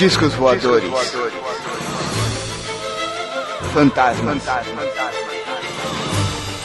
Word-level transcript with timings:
Discos 0.00 0.34
voadores. 0.36 0.90
Fantasmas. 3.74 4.42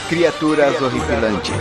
Criaturas 0.08 0.80
horripilantes. 0.80 1.54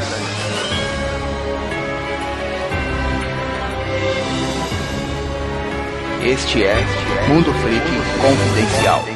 Este 6.23 6.63
é 6.63 6.75
Mundo 7.27 7.53
Freak 7.55 7.85
Confidencial. 8.21 9.14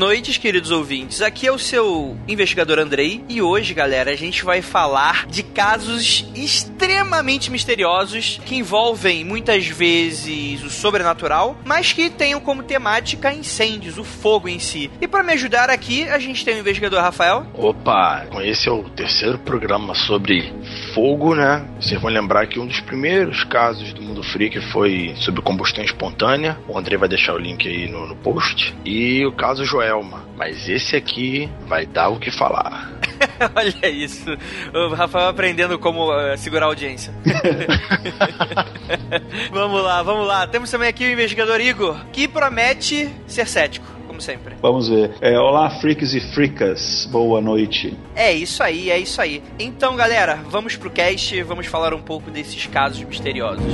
Noites, 0.00 0.38
queridos 0.38 0.70
ouvintes. 0.70 1.20
Aqui 1.20 1.46
é 1.46 1.52
o 1.52 1.58
seu 1.58 2.16
investigador 2.26 2.78
Andrei 2.78 3.22
e 3.28 3.42
hoje, 3.42 3.74
galera, 3.74 4.10
a 4.10 4.16
gente 4.16 4.42
vai 4.42 4.62
falar 4.62 5.26
de 5.26 5.42
casos 5.42 6.24
extremamente 6.80 7.50
misteriosos 7.50 8.40
que 8.46 8.56
envolvem 8.56 9.22
muitas 9.22 9.66
vezes 9.66 10.62
o 10.62 10.70
sobrenatural, 10.70 11.58
mas 11.62 11.92
que 11.92 12.08
tenham 12.08 12.40
como 12.40 12.62
temática 12.62 13.30
incêndios, 13.30 13.98
o 13.98 14.04
fogo 14.04 14.48
em 14.48 14.58
si. 14.58 14.90
E 14.98 15.06
para 15.06 15.22
me 15.22 15.34
ajudar 15.34 15.68
aqui, 15.68 16.08
a 16.08 16.18
gente 16.18 16.42
tem 16.42 16.54
o 16.54 16.60
investigador 16.60 17.02
Rafael. 17.02 17.46
Opa, 17.52 18.26
esse 18.42 18.66
é 18.66 18.72
o 18.72 18.84
terceiro 18.88 19.38
programa 19.38 19.94
sobre 19.94 20.54
fogo, 20.94 21.34
né? 21.34 21.68
Vocês 21.78 22.00
vão 22.00 22.10
lembrar 22.10 22.46
que 22.46 22.58
um 22.58 22.66
dos 22.66 22.80
primeiros 22.80 23.44
casos 23.44 23.92
do 23.92 24.00
Mundo 24.00 24.22
Freak 24.22 24.58
foi 24.72 25.12
sobre 25.16 25.42
combustão 25.42 25.84
espontânea. 25.84 26.58
O 26.66 26.78
Andrei 26.78 26.96
vai 26.96 27.10
deixar 27.10 27.34
o 27.34 27.38
link 27.38 27.68
aí 27.68 27.90
no, 27.90 28.06
no 28.06 28.16
post. 28.16 28.74
E 28.86 29.26
o 29.26 29.32
caso 29.32 29.66
Joelma. 29.66 30.24
Mas 30.34 30.66
esse 30.66 30.96
aqui 30.96 31.50
vai 31.66 31.84
dar 31.84 32.08
o 32.08 32.18
que 32.18 32.30
falar. 32.30 32.90
Olha 33.54 33.90
isso. 33.90 34.30
O 34.72 34.94
Rafael 34.94 35.28
aprendendo 35.28 35.78
como 35.78 36.10
uh, 36.10 36.36
segurar 36.38 36.69
audiência. 36.70 37.12
vamos 39.52 39.82
lá, 39.82 40.02
vamos 40.02 40.26
lá. 40.26 40.46
Temos 40.46 40.70
também 40.70 40.88
aqui 40.88 41.04
o 41.04 41.12
investigador 41.12 41.60
Igor, 41.60 42.04
que 42.12 42.26
promete 42.26 43.10
ser 43.26 43.46
cético 43.46 43.86
como 44.06 44.20
sempre. 44.20 44.56
Vamos 44.60 44.88
ver. 44.88 45.12
É, 45.20 45.38
olá, 45.38 45.70
freaks 45.80 46.12
e 46.12 46.20
freakas. 46.20 47.08
Boa 47.10 47.40
noite. 47.40 47.96
É 48.14 48.32
isso 48.32 48.62
aí, 48.62 48.90
é 48.90 48.98
isso 48.98 49.20
aí. 49.20 49.42
Então, 49.58 49.96
galera, 49.96 50.36
vamos 50.48 50.76
pro 50.76 50.90
cast, 50.90 51.42
vamos 51.42 51.66
falar 51.66 51.94
um 51.94 52.02
pouco 52.02 52.30
desses 52.30 52.66
casos 52.66 53.02
misteriosos. 53.02 53.64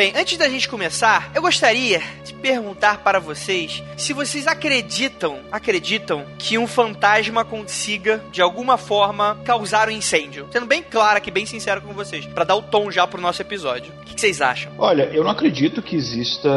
Bem, 0.00 0.14
antes 0.16 0.38
da 0.38 0.48
gente 0.48 0.66
começar, 0.66 1.30
eu 1.34 1.42
gostaria 1.42 2.00
de 2.24 2.32
perguntar 2.32 3.00
para 3.04 3.20
vocês 3.20 3.82
se 3.98 4.14
vocês 4.14 4.46
acreditam, 4.46 5.40
acreditam 5.52 6.24
que 6.38 6.56
um 6.56 6.66
fantasma 6.66 7.44
consiga 7.44 8.24
de 8.32 8.40
alguma 8.40 8.78
forma 8.78 9.38
causar 9.44 9.88
um 9.88 9.90
incêndio. 9.90 10.48
Sendo 10.50 10.64
bem 10.64 10.82
claro 10.82 11.18
aqui, 11.18 11.30
bem 11.30 11.44
sincero 11.44 11.82
com 11.82 11.92
vocês, 11.92 12.24
para 12.24 12.44
dar 12.44 12.56
o 12.56 12.62
tom 12.62 12.90
já 12.90 13.06
pro 13.06 13.20
nosso 13.20 13.42
episódio. 13.42 13.92
O 14.00 14.04
que, 14.06 14.14
que 14.14 14.20
vocês 14.22 14.40
acham? 14.40 14.72
Olha, 14.78 15.02
eu 15.12 15.22
não 15.22 15.30
acredito 15.30 15.82
que 15.82 15.94
exista 15.94 16.48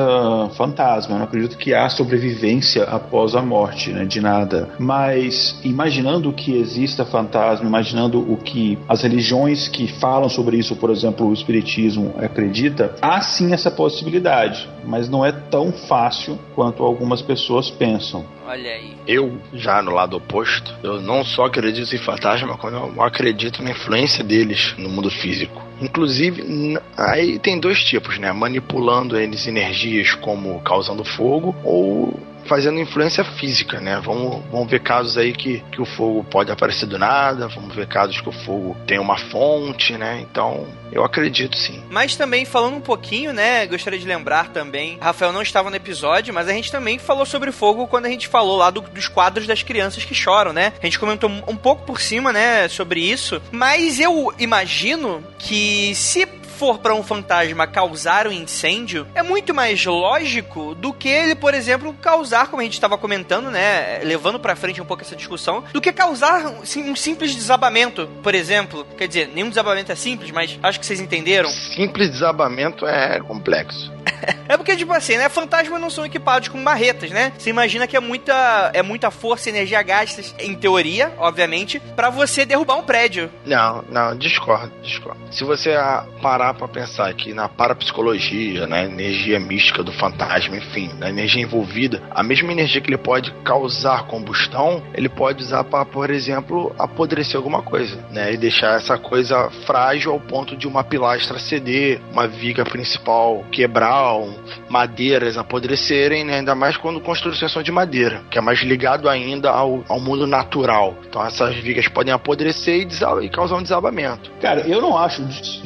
fantasma, 0.55 1.15
eu 1.15 1.17
não 1.17 1.25
acredito 1.25 1.57
que 1.57 1.73
há 1.73 1.89
sobrevivência 1.89 2.83
após 2.85 3.35
a 3.35 3.41
morte, 3.41 3.91
né, 3.91 4.05
de 4.05 4.21
nada. 4.21 4.69
Mas 4.79 5.59
imaginando 5.65 6.31
que 6.31 6.55
exista 6.55 7.03
fantasma, 7.03 7.67
imaginando 7.67 8.21
o 8.21 8.37
que 8.37 8.79
as 8.87 9.01
religiões 9.01 9.67
que 9.67 9.85
falam 9.99 10.29
sobre 10.29 10.55
isso, 10.55 10.77
por 10.77 10.89
exemplo, 10.89 11.27
o 11.27 11.33
espiritismo 11.33 12.15
acredita, 12.17 12.95
há 13.01 13.32
sim 13.33 13.53
essa 13.53 13.71
possibilidade, 13.71 14.69
mas 14.85 15.09
não 15.09 15.25
é 15.25 15.31
tão 15.31 15.71
fácil 15.71 16.39
quanto 16.55 16.83
algumas 16.83 17.21
pessoas 17.21 17.69
pensam. 17.69 18.25
Olha 18.45 18.71
aí. 18.71 18.93
Eu, 19.07 19.37
já 19.53 19.81
no 19.81 19.91
lado 19.91 20.17
oposto, 20.17 20.73
eu 20.83 21.01
não 21.01 21.23
só 21.23 21.45
acredito 21.45 21.95
em 21.95 21.99
fantasma, 21.99 22.57
como 22.57 22.75
eu 22.75 23.01
acredito 23.01 23.63
na 23.63 23.71
influência 23.71 24.23
deles 24.23 24.75
no 24.77 24.89
mundo 24.89 25.09
físico. 25.09 25.61
Inclusive, 25.81 26.77
aí 26.97 27.39
tem 27.39 27.59
dois 27.59 27.83
tipos, 27.83 28.17
né? 28.17 28.31
Manipulando 28.31 29.17
eles 29.17 29.47
energias 29.47 30.13
como 30.15 30.61
causando 30.61 31.03
fogo 31.03 31.55
ou 31.63 32.17
fazendo 32.47 32.79
influência 32.79 33.23
física, 33.23 33.79
né? 33.79 34.01
Vamos, 34.03 34.43
vamos 34.51 34.69
ver 34.69 34.81
casos 34.81 35.17
aí 35.17 35.33
que, 35.33 35.63
que 35.71 35.81
o 35.81 35.85
fogo 35.85 36.23
pode 36.23 36.51
aparecer 36.51 36.85
do 36.85 36.97
nada, 36.97 37.47
vamos 37.47 37.75
ver 37.75 37.87
casos 37.87 38.19
que 38.19 38.29
o 38.29 38.31
fogo 38.31 38.75
tem 38.85 38.99
uma 38.99 39.17
fonte, 39.17 39.97
né? 39.97 40.19
Então, 40.21 40.67
eu 40.91 41.03
acredito 41.03 41.57
sim. 41.57 41.83
Mas 41.89 42.15
também, 42.15 42.45
falando 42.45 42.75
um 42.75 42.81
pouquinho, 42.81 43.33
né? 43.33 43.65
Gostaria 43.67 43.99
de 43.99 44.07
lembrar 44.07 44.49
também, 44.49 44.97
Rafael 45.01 45.31
não 45.31 45.41
estava 45.41 45.69
no 45.69 45.75
episódio, 45.75 46.33
mas 46.33 46.47
a 46.47 46.53
gente 46.53 46.71
também 46.71 46.97
falou 46.97 47.25
sobre 47.25 47.51
fogo 47.51 47.87
quando 47.87 48.05
a 48.05 48.09
gente 48.09 48.27
falou 48.27 48.57
lá 48.57 48.69
do, 48.69 48.81
dos 48.81 49.07
quadros 49.07 49.47
das 49.47 49.63
crianças 49.63 50.05
que 50.05 50.15
choram, 50.15 50.53
né? 50.53 50.73
A 50.81 50.85
gente 50.85 50.99
comentou 50.99 51.29
um 51.29 51.55
pouco 51.55 51.83
por 51.83 51.99
cima, 51.99 52.31
né, 52.31 52.67
sobre 52.67 52.99
isso, 52.99 53.41
mas 53.51 53.99
eu 53.99 54.33
imagino 54.37 55.23
que 55.37 55.93
se 55.95 56.27
for 56.63 56.79
para 56.79 56.95
um 56.95 57.03
fantasma 57.03 57.67
causar 57.67 58.25
um 58.25 58.31
incêndio, 58.31 59.05
é 59.13 59.21
muito 59.21 59.53
mais 59.53 59.85
lógico 59.85 60.73
do 60.73 60.93
que 60.93 61.09
ele, 61.09 61.35
por 61.35 61.53
exemplo, 61.53 61.93
causar, 62.01 62.47
como 62.47 62.61
a 62.61 62.63
gente 62.63 62.75
estava 62.75 62.97
comentando, 62.97 63.51
né, 63.51 63.99
levando 64.01 64.39
para 64.39 64.55
frente 64.55 64.81
um 64.81 64.85
pouco 64.85 65.03
essa 65.03 65.13
discussão, 65.13 65.61
do 65.73 65.81
que 65.81 65.91
causar 65.91 66.45
um 66.47 66.95
simples 66.95 67.35
desabamento, 67.35 68.07
por 68.23 68.33
exemplo. 68.33 68.87
Quer 68.97 69.09
dizer, 69.09 69.27
nenhum 69.35 69.49
desabamento 69.49 69.91
é 69.91 69.95
simples, 69.95 70.31
mas 70.31 70.57
acho 70.63 70.79
que 70.79 70.85
vocês 70.85 71.01
entenderam. 71.01 71.49
Simples 71.49 72.09
desabamento 72.11 72.87
é 72.87 73.19
complexo. 73.19 73.91
é 74.47 74.57
porque, 74.57 74.75
tipo 74.75 74.93
assim, 74.93 75.17
né? 75.17 75.29
Fantasmas 75.29 75.79
não 75.79 75.89
são 75.89 76.05
equipados 76.05 76.47
com 76.47 76.57
marretas, 76.57 77.11
né? 77.11 77.33
Você 77.37 77.49
imagina 77.49 77.87
que 77.87 77.95
é 77.95 77.99
muita, 77.99 78.71
é 78.73 78.81
muita 78.81 79.11
força 79.11 79.49
e 79.49 79.51
energia 79.51 79.81
gastas, 79.81 80.33
em 80.39 80.55
teoria, 80.55 81.13
obviamente, 81.17 81.79
para 81.95 82.09
você 82.09 82.45
derrubar 82.45 82.77
um 82.77 82.83
prédio. 82.83 83.29
Não, 83.45 83.83
não, 83.89 84.15
discordo, 84.15 84.71
discordo. 84.81 85.19
Se 85.31 85.43
você 85.43 85.73
parar 86.21 86.53
pra 86.53 86.67
pensar 86.67 87.09
aqui 87.09 87.33
na 87.33 87.49
parapsicologia, 87.49 88.67
na 88.67 88.83
energia 88.83 89.39
mística 89.39 89.83
do 89.83 89.91
fantasma, 89.91 90.55
enfim, 90.57 90.91
na 90.97 91.09
energia 91.09 91.41
envolvida, 91.41 92.01
a 92.11 92.23
mesma 92.23 92.51
energia 92.51 92.81
que 92.81 92.89
ele 92.89 92.97
pode 92.97 93.31
causar 93.43 94.05
combustão, 94.07 94.83
ele 94.93 95.09
pode 95.09 95.43
usar 95.43 95.63
para, 95.63 95.85
por 95.85 96.09
exemplo, 96.09 96.73
apodrecer 96.77 97.35
alguma 97.35 97.61
coisa, 97.61 98.03
né? 98.11 98.33
E 98.33 98.37
deixar 98.37 98.77
essa 98.77 98.97
coisa 98.97 99.49
frágil 99.65 100.11
ao 100.11 100.19
ponto 100.19 100.55
de 100.55 100.67
uma 100.67 100.83
pilastra 100.83 101.39
ceder, 101.39 102.01
uma 102.11 102.27
viga 102.27 102.63
principal 102.63 103.43
quebrar 103.51 104.12
natural 104.13 104.53
madeiras 104.69 105.37
apodrecerem, 105.37 106.23
né? 106.23 106.37
ainda 106.37 106.55
mais 106.55 106.77
quando 106.77 106.99
construções 106.99 107.51
são 107.51 107.61
de 107.61 107.71
madeira, 107.71 108.21
que 108.31 108.37
é 108.39 108.41
mais 108.41 108.59
ligado 108.61 109.07
ainda 109.07 109.51
ao, 109.51 109.83
ao 109.87 109.99
mundo 109.99 110.25
natural. 110.25 110.95
Então 111.07 111.23
essas 111.23 111.55
vigas 111.55 111.87
podem 111.87 112.11
apodrecer 112.11 112.87
e, 112.87 113.25
e 113.25 113.29
causar 113.29 113.57
um 113.57 113.61
desabamento. 113.61 114.31
Cara, 114.41 114.61
eu 114.61 114.81
não 114.81 114.97
acho, 114.97 115.21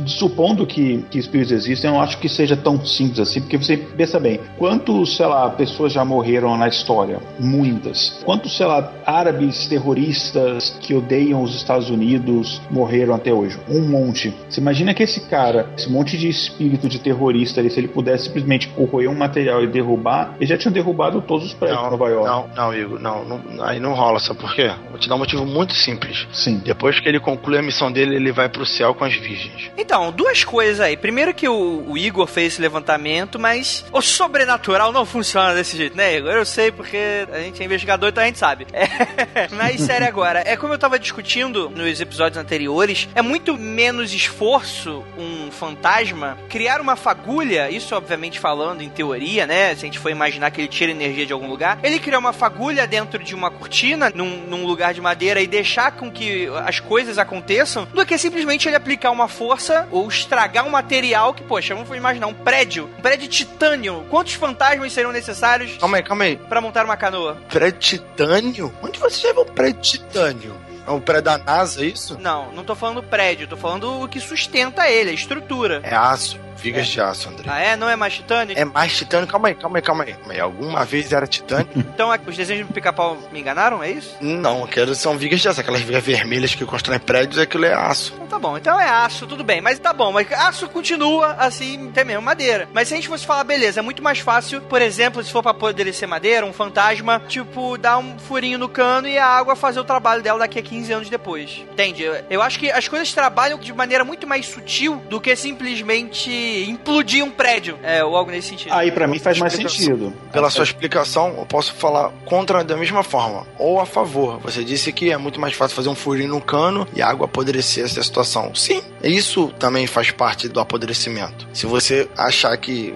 supondo 0.05 0.65
que, 0.65 1.05
que 1.09 1.17
espíritos 1.17 1.53
existem, 1.53 1.89
eu 1.89 1.95
não 1.95 2.01
acho 2.01 2.17
que 2.17 2.27
seja 2.27 2.57
tão 2.57 2.83
simples 2.85 3.19
assim, 3.19 3.39
porque 3.39 3.57
você 3.57 3.77
pensa 3.77 4.19
bem, 4.19 4.41
quantos, 4.57 5.15
sei 5.15 5.25
lá, 5.25 5.49
pessoas 5.51 5.93
já 5.93 6.03
morreram 6.03 6.57
na 6.57 6.67
história? 6.67 7.19
Muitas. 7.39 8.21
Quantos, 8.25 8.57
sei 8.57 8.65
lá, 8.65 8.91
árabes 9.05 9.67
terroristas 9.67 10.77
que 10.81 10.93
odeiam 10.93 11.41
os 11.41 11.55
Estados 11.55 11.89
Unidos 11.89 12.61
morreram 12.69 13.15
até 13.15 13.33
hoje? 13.33 13.57
Um 13.69 13.87
monte. 13.87 14.33
Você 14.49 14.59
imagina 14.59 14.93
que 14.93 15.03
esse 15.03 15.21
cara, 15.21 15.69
esse 15.77 15.89
monte 15.89 16.17
de 16.17 16.27
espírito 16.27 16.89
de 16.89 16.99
terrorista 16.99 17.61
ali, 17.61 17.69
se 17.69 17.79
ele 17.79 17.87
pudesse 17.87 18.26
simplesmente 18.27 18.67
corroer 18.69 19.09
um 19.09 19.15
material 19.15 19.63
e 19.63 19.67
derrubar, 19.67 20.35
ele 20.37 20.45
já 20.47 20.57
tinha 20.57 20.71
derrubado 20.71 21.21
todos 21.21 21.47
os 21.47 21.53
prédios 21.53 21.79
não, 21.79 21.85
de 21.85 21.91
Nova 21.91 22.09
York. 22.09 22.27
Não, 22.27 22.49
não, 22.55 22.73
Igor, 22.73 22.99
não, 22.99 23.25
não, 23.25 23.63
aí 23.63 23.79
não 23.79 23.93
rola, 23.93 24.19
sabe 24.19 24.39
por 24.39 24.53
quê? 24.53 24.71
Vou 24.89 24.99
te 24.99 25.09
dar 25.09 25.15
um 25.15 25.19
motivo 25.19 25.45
muito 25.45 25.73
simples. 25.73 26.27
Sim. 26.31 26.61
Depois 26.63 26.99
que 26.99 27.07
ele 27.07 27.19
conclui 27.19 27.57
a 27.57 27.61
missão 27.61 27.91
dele, 27.91 28.15
ele 28.15 28.31
vai 28.31 28.49
pro 28.49 28.65
céu 28.65 28.93
com 28.93 29.03
as 29.03 29.13
virgens. 29.13 29.71
Então, 29.77 30.11
duas 30.11 30.43
coisas 30.43 30.79
aí. 30.79 30.97
Primeiro 30.97 31.33
que 31.33 31.47
o, 31.47 31.83
o 31.87 31.97
Igor 31.97 32.27
fez 32.27 32.53
esse 32.53 32.61
levantamento, 32.61 33.39
mas 33.39 33.85
o 33.91 34.01
sobrenatural 34.01 34.91
não 34.91 35.05
funciona 35.05 35.53
desse 35.53 35.77
jeito, 35.77 35.95
né, 35.95 36.17
Igor? 36.17 36.31
Eu 36.31 36.45
sei 36.45 36.71
porque 36.71 37.27
a 37.31 37.39
gente 37.39 37.61
é 37.61 37.65
investigador, 37.65 38.09
então 38.09 38.23
a 38.23 38.25
gente 38.25 38.39
sabe. 38.39 38.67
É, 38.73 39.47
mas 39.55 39.81
sério 39.81 40.07
agora, 40.07 40.43
é 40.45 40.55
como 40.55 40.73
eu 40.73 40.77
tava 40.77 40.99
discutindo 40.99 41.69
nos 41.69 42.01
episódios 42.01 42.37
anteriores, 42.37 43.07
é 43.15 43.21
muito 43.21 43.57
menos 43.57 44.13
esforço 44.13 45.03
um 45.17 45.51
fantasma 45.51 46.37
criar 46.49 46.81
uma 46.81 46.95
fagulha, 46.95 47.69
isso 47.69 47.95
obviamente 47.95 48.16
falando 48.39 48.81
em 48.81 48.89
teoria, 48.89 49.45
né? 49.45 49.75
Se 49.75 49.81
a 49.81 49.85
gente 49.85 49.99
for 49.99 50.09
imaginar 50.09 50.51
que 50.51 50.61
ele 50.61 50.67
tira 50.67 50.91
energia 50.91 51.25
de 51.25 51.33
algum 51.33 51.47
lugar, 51.47 51.79
ele 51.83 51.99
criar 51.99 52.19
uma 52.19 52.33
fagulha 52.33 52.87
dentro 52.87 53.23
de 53.23 53.35
uma 53.35 53.51
cortina, 53.51 54.11
num, 54.13 54.45
num 54.47 54.65
lugar 54.65 54.93
de 54.93 55.01
madeira 55.01 55.41
e 55.41 55.47
deixar 55.47 55.91
com 55.91 56.11
que 56.11 56.47
as 56.65 56.79
coisas 56.79 57.17
aconteçam, 57.17 57.87
do 57.93 58.05
que 58.05 58.17
simplesmente 58.17 58.67
ele 58.67 58.75
aplicar 58.75 59.11
uma 59.11 59.27
força 59.27 59.87
ou 59.91 60.07
estragar 60.07 60.65
um 60.65 60.69
material 60.69 61.33
que, 61.33 61.43
poxa, 61.43 61.75
vamos 61.75 61.95
imaginar 61.95 62.27
um 62.27 62.33
prédio, 62.33 62.89
um 62.97 63.01
prédio 63.01 63.27
de 63.27 63.37
titânio. 63.37 64.05
Quantos 64.09 64.33
fantasmas 64.33 64.93
seriam 64.93 65.11
necessários? 65.11 65.77
Calma 65.77 65.97
aí, 65.97 66.03
calma 66.03 66.23
aí. 66.23 66.37
Pra 66.37 66.61
montar 66.61 66.85
uma 66.85 66.97
canoa? 66.97 67.37
Prédio 67.49 67.79
titânio? 67.79 68.73
Onde 68.81 68.99
você 68.99 69.27
já 69.27 69.33
viu 69.33 69.43
um 69.43 69.45
prédio 69.45 69.81
titânio? 69.81 70.66
É 70.87 70.91
um 70.91 71.01
prédio 71.01 71.23
da 71.23 71.37
NASA, 71.37 71.83
é 71.83 71.87
isso? 71.87 72.17
Não, 72.17 72.51
não 72.53 72.63
tô 72.63 72.73
falando 72.73 73.03
prédio, 73.03 73.47
tô 73.47 73.57
falando 73.57 74.03
o 74.03 74.07
que 74.07 74.21
sustenta 74.21 74.87
ele, 74.89 75.09
a 75.09 75.13
estrutura. 75.13 75.81
É 75.83 75.93
aço. 75.93 76.39
Vigas 76.57 76.87
é. 76.87 76.91
de 76.91 77.01
aço, 77.01 77.29
André. 77.29 77.45
Ah, 77.47 77.59
é? 77.59 77.75
Não 77.75 77.87
é 77.87 77.95
mais 77.95 78.15
titânio? 78.15 78.57
É 78.57 78.65
mais 78.65 78.97
titânio. 78.97 79.27
Calma 79.27 79.49
aí, 79.49 79.55
calma 79.55 79.77
aí, 79.77 79.81
calma 79.81 80.03
aí. 80.03 80.13
Calma 80.13 80.33
aí. 80.33 80.39
Alguma 80.39 80.83
vez 80.83 81.11
era 81.11 81.27
titânio? 81.27 81.67
então 81.75 82.09
os 82.25 82.35
desenhos 82.35 82.67
do 82.67 82.73
pica-pau 82.73 83.17
me 83.31 83.39
enganaram, 83.39 83.83
é 83.83 83.91
isso? 83.91 84.17
Não, 84.19 84.63
aquelas 84.63 84.97
são 84.97 85.17
vigas 85.17 85.39
de 85.39 85.47
aço. 85.47 85.61
Aquelas 85.61 85.81
vigas 85.81 86.03
vermelhas 86.03 86.55
que 86.55 86.65
constroem 86.65 86.99
prédios, 86.99 87.37
aquilo 87.37 87.65
é 87.65 87.73
aço. 87.73 88.13
Então 88.15 88.27
tá 88.27 88.39
bom. 88.39 88.57
Então 88.57 88.79
é 88.79 88.89
aço, 88.89 89.27
tudo 89.27 89.43
bem. 89.43 89.61
Mas 89.61 89.79
tá 89.79 89.93
bom, 89.93 90.11
mas 90.11 90.31
aço 90.31 90.67
continua 90.69 91.33
assim, 91.37 91.91
tem 91.91 92.03
mesmo 92.03 92.23
madeira. 92.23 92.67
Mas 92.73 92.87
se 92.87 92.93
a 92.93 92.97
gente 92.97 93.07
fosse 93.07 93.25
falar, 93.25 93.43
beleza, 93.43 93.79
é 93.79 93.83
muito 93.83 94.01
mais 94.01 94.19
fácil, 94.19 94.61
por 94.61 94.81
exemplo, 94.81 95.23
se 95.23 95.31
for 95.31 95.43
pra 95.43 95.53
poder 95.53 95.91
ser 95.93 96.07
madeira, 96.07 96.45
um 96.45 96.53
fantasma, 96.53 97.21
tipo, 97.27 97.77
dar 97.77 97.97
um 97.97 98.17
furinho 98.17 98.57
no 98.57 98.67
cano 98.67 99.07
e 99.07 99.17
a 99.17 99.25
água 99.25 99.55
fazer 99.55 99.79
o 99.79 99.83
trabalho 99.83 100.23
dela 100.23 100.39
daqui 100.39 100.59
a 100.59 100.63
15 100.63 100.76
anos 100.89 101.09
depois. 101.09 101.63
Entende? 101.71 102.03
Eu 102.29 102.41
acho 102.41 102.59
que 102.59 102.69
as 102.71 102.87
coisas 102.87 103.11
trabalham 103.13 103.59
de 103.59 103.73
maneira 103.73 104.03
muito 104.03 104.27
mais 104.27 104.45
sutil 104.45 104.97
do 105.09 105.19
que 105.19 105.35
simplesmente 105.35 106.31
implodir 106.67 107.23
um 107.23 107.31
prédio. 107.31 107.77
É, 107.83 108.03
ou 108.03 108.15
algo 108.15 108.31
nesse 108.31 108.49
sentido. 108.49 108.73
Aí 108.73 108.91
para 108.91 109.07
mim 109.07 109.19
faz 109.19 109.37
mais 109.39 109.53
sentido. 109.53 110.13
Pela 110.31 110.49
sua 110.49 110.63
explicação, 110.63 111.35
eu 111.37 111.45
posso 111.45 111.73
falar 111.73 112.11
contra 112.25 112.63
da 112.63 112.75
mesma 112.75 113.03
forma, 113.03 113.45
ou 113.57 113.79
a 113.79 113.85
favor. 113.85 114.39
Você 114.39 114.63
disse 114.63 114.91
que 114.91 115.11
é 115.11 115.17
muito 115.17 115.39
mais 115.39 115.53
fácil 115.53 115.75
fazer 115.75 115.89
um 115.89 115.95
furinho 115.95 116.29
no 116.29 116.41
cano 116.41 116.87
e 116.95 117.01
a 117.01 117.07
água 117.07 117.25
apodrecer 117.25 117.85
essa 117.85 118.01
situação. 118.01 118.53
Sim, 118.55 118.81
isso 119.03 119.53
também 119.59 119.87
faz 119.87 120.11
parte 120.11 120.47
do 120.47 120.59
apodrecimento. 120.59 121.47
Se 121.53 121.65
você 121.65 122.07
achar 122.17 122.55
que 122.57 122.93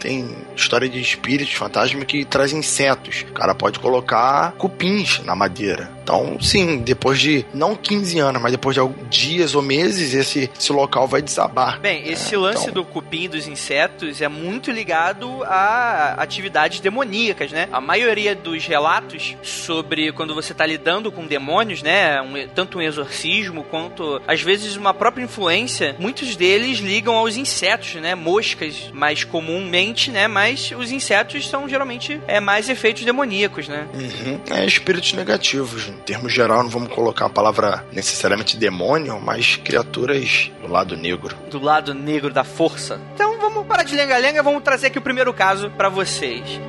tem 0.00 0.34
história 0.56 0.88
de 0.88 1.00
espíritos, 1.00 1.54
fantasmas 1.54 2.04
que 2.04 2.24
trazem 2.24 2.58
insetos. 2.58 3.26
O 3.28 3.32
cara 3.32 3.54
pode 3.54 3.78
colocar 3.78 4.52
cupins 4.52 5.20
na 5.24 5.36
madeira. 5.36 5.90
Então, 6.10 6.40
sim, 6.40 6.78
depois 6.78 7.20
de 7.20 7.46
não 7.54 7.76
15 7.76 8.18
anos, 8.18 8.42
mas 8.42 8.50
depois 8.50 8.74
de 8.74 8.82
dias 9.08 9.54
ou 9.54 9.62
meses, 9.62 10.12
esse, 10.12 10.50
esse 10.58 10.72
local 10.72 11.06
vai 11.06 11.22
desabar. 11.22 11.78
Bem, 11.78 12.08
esse 12.08 12.34
é, 12.34 12.38
lance 12.38 12.62
então... 12.62 12.74
do 12.74 12.84
cupim 12.84 13.28
dos 13.28 13.46
insetos 13.46 14.20
é 14.20 14.26
muito 14.26 14.72
ligado 14.72 15.44
a 15.44 16.14
atividades 16.18 16.80
demoníacas, 16.80 17.52
né? 17.52 17.68
A 17.70 17.80
maioria 17.80 18.34
dos 18.34 18.66
relatos 18.66 19.36
sobre 19.40 20.10
quando 20.10 20.34
você 20.34 20.50
está 20.50 20.66
lidando 20.66 21.12
com 21.12 21.24
demônios, 21.28 21.80
né? 21.80 22.20
Um, 22.20 22.48
tanto 22.48 22.78
um 22.78 22.82
exorcismo 22.82 23.62
quanto, 23.62 24.20
às 24.26 24.42
vezes, 24.42 24.74
uma 24.74 24.92
própria 24.92 25.22
influência, 25.22 25.94
muitos 25.96 26.34
deles 26.34 26.78
ligam 26.78 27.14
aos 27.14 27.36
insetos, 27.36 27.94
né? 27.94 28.16
Moscas, 28.16 28.90
mais 28.92 29.22
comumente, 29.22 30.10
né? 30.10 30.26
Mas 30.26 30.72
os 30.76 30.90
insetos 30.90 31.48
são 31.48 31.68
geralmente 31.68 32.20
é, 32.26 32.40
mais 32.40 32.68
efeitos 32.68 33.04
demoníacos, 33.04 33.68
né? 33.68 33.86
Uhum. 33.94 34.40
É, 34.50 34.66
espíritos 34.66 35.12
negativos 35.12 35.88
termo 36.00 36.28
geral, 36.28 36.62
não 36.62 36.70
vamos 36.70 36.92
colocar 36.92 37.26
a 37.26 37.30
palavra 37.30 37.84
necessariamente 37.92 38.56
demônio, 38.56 39.20
mas 39.20 39.56
criaturas 39.56 40.50
do 40.60 40.68
lado 40.68 40.96
negro. 40.96 41.36
Do 41.50 41.60
lado 41.60 41.94
negro 41.94 42.32
da 42.32 42.44
força. 42.44 43.00
Então 43.14 43.38
vamos 43.38 43.66
parar 43.66 43.82
de 43.82 43.94
lenga-lenga, 43.94 44.42
vamos 44.42 44.62
trazer 44.62 44.88
aqui 44.88 44.98
o 44.98 45.02
primeiro 45.02 45.32
caso 45.32 45.70
para 45.70 45.88
vocês. 45.88 46.60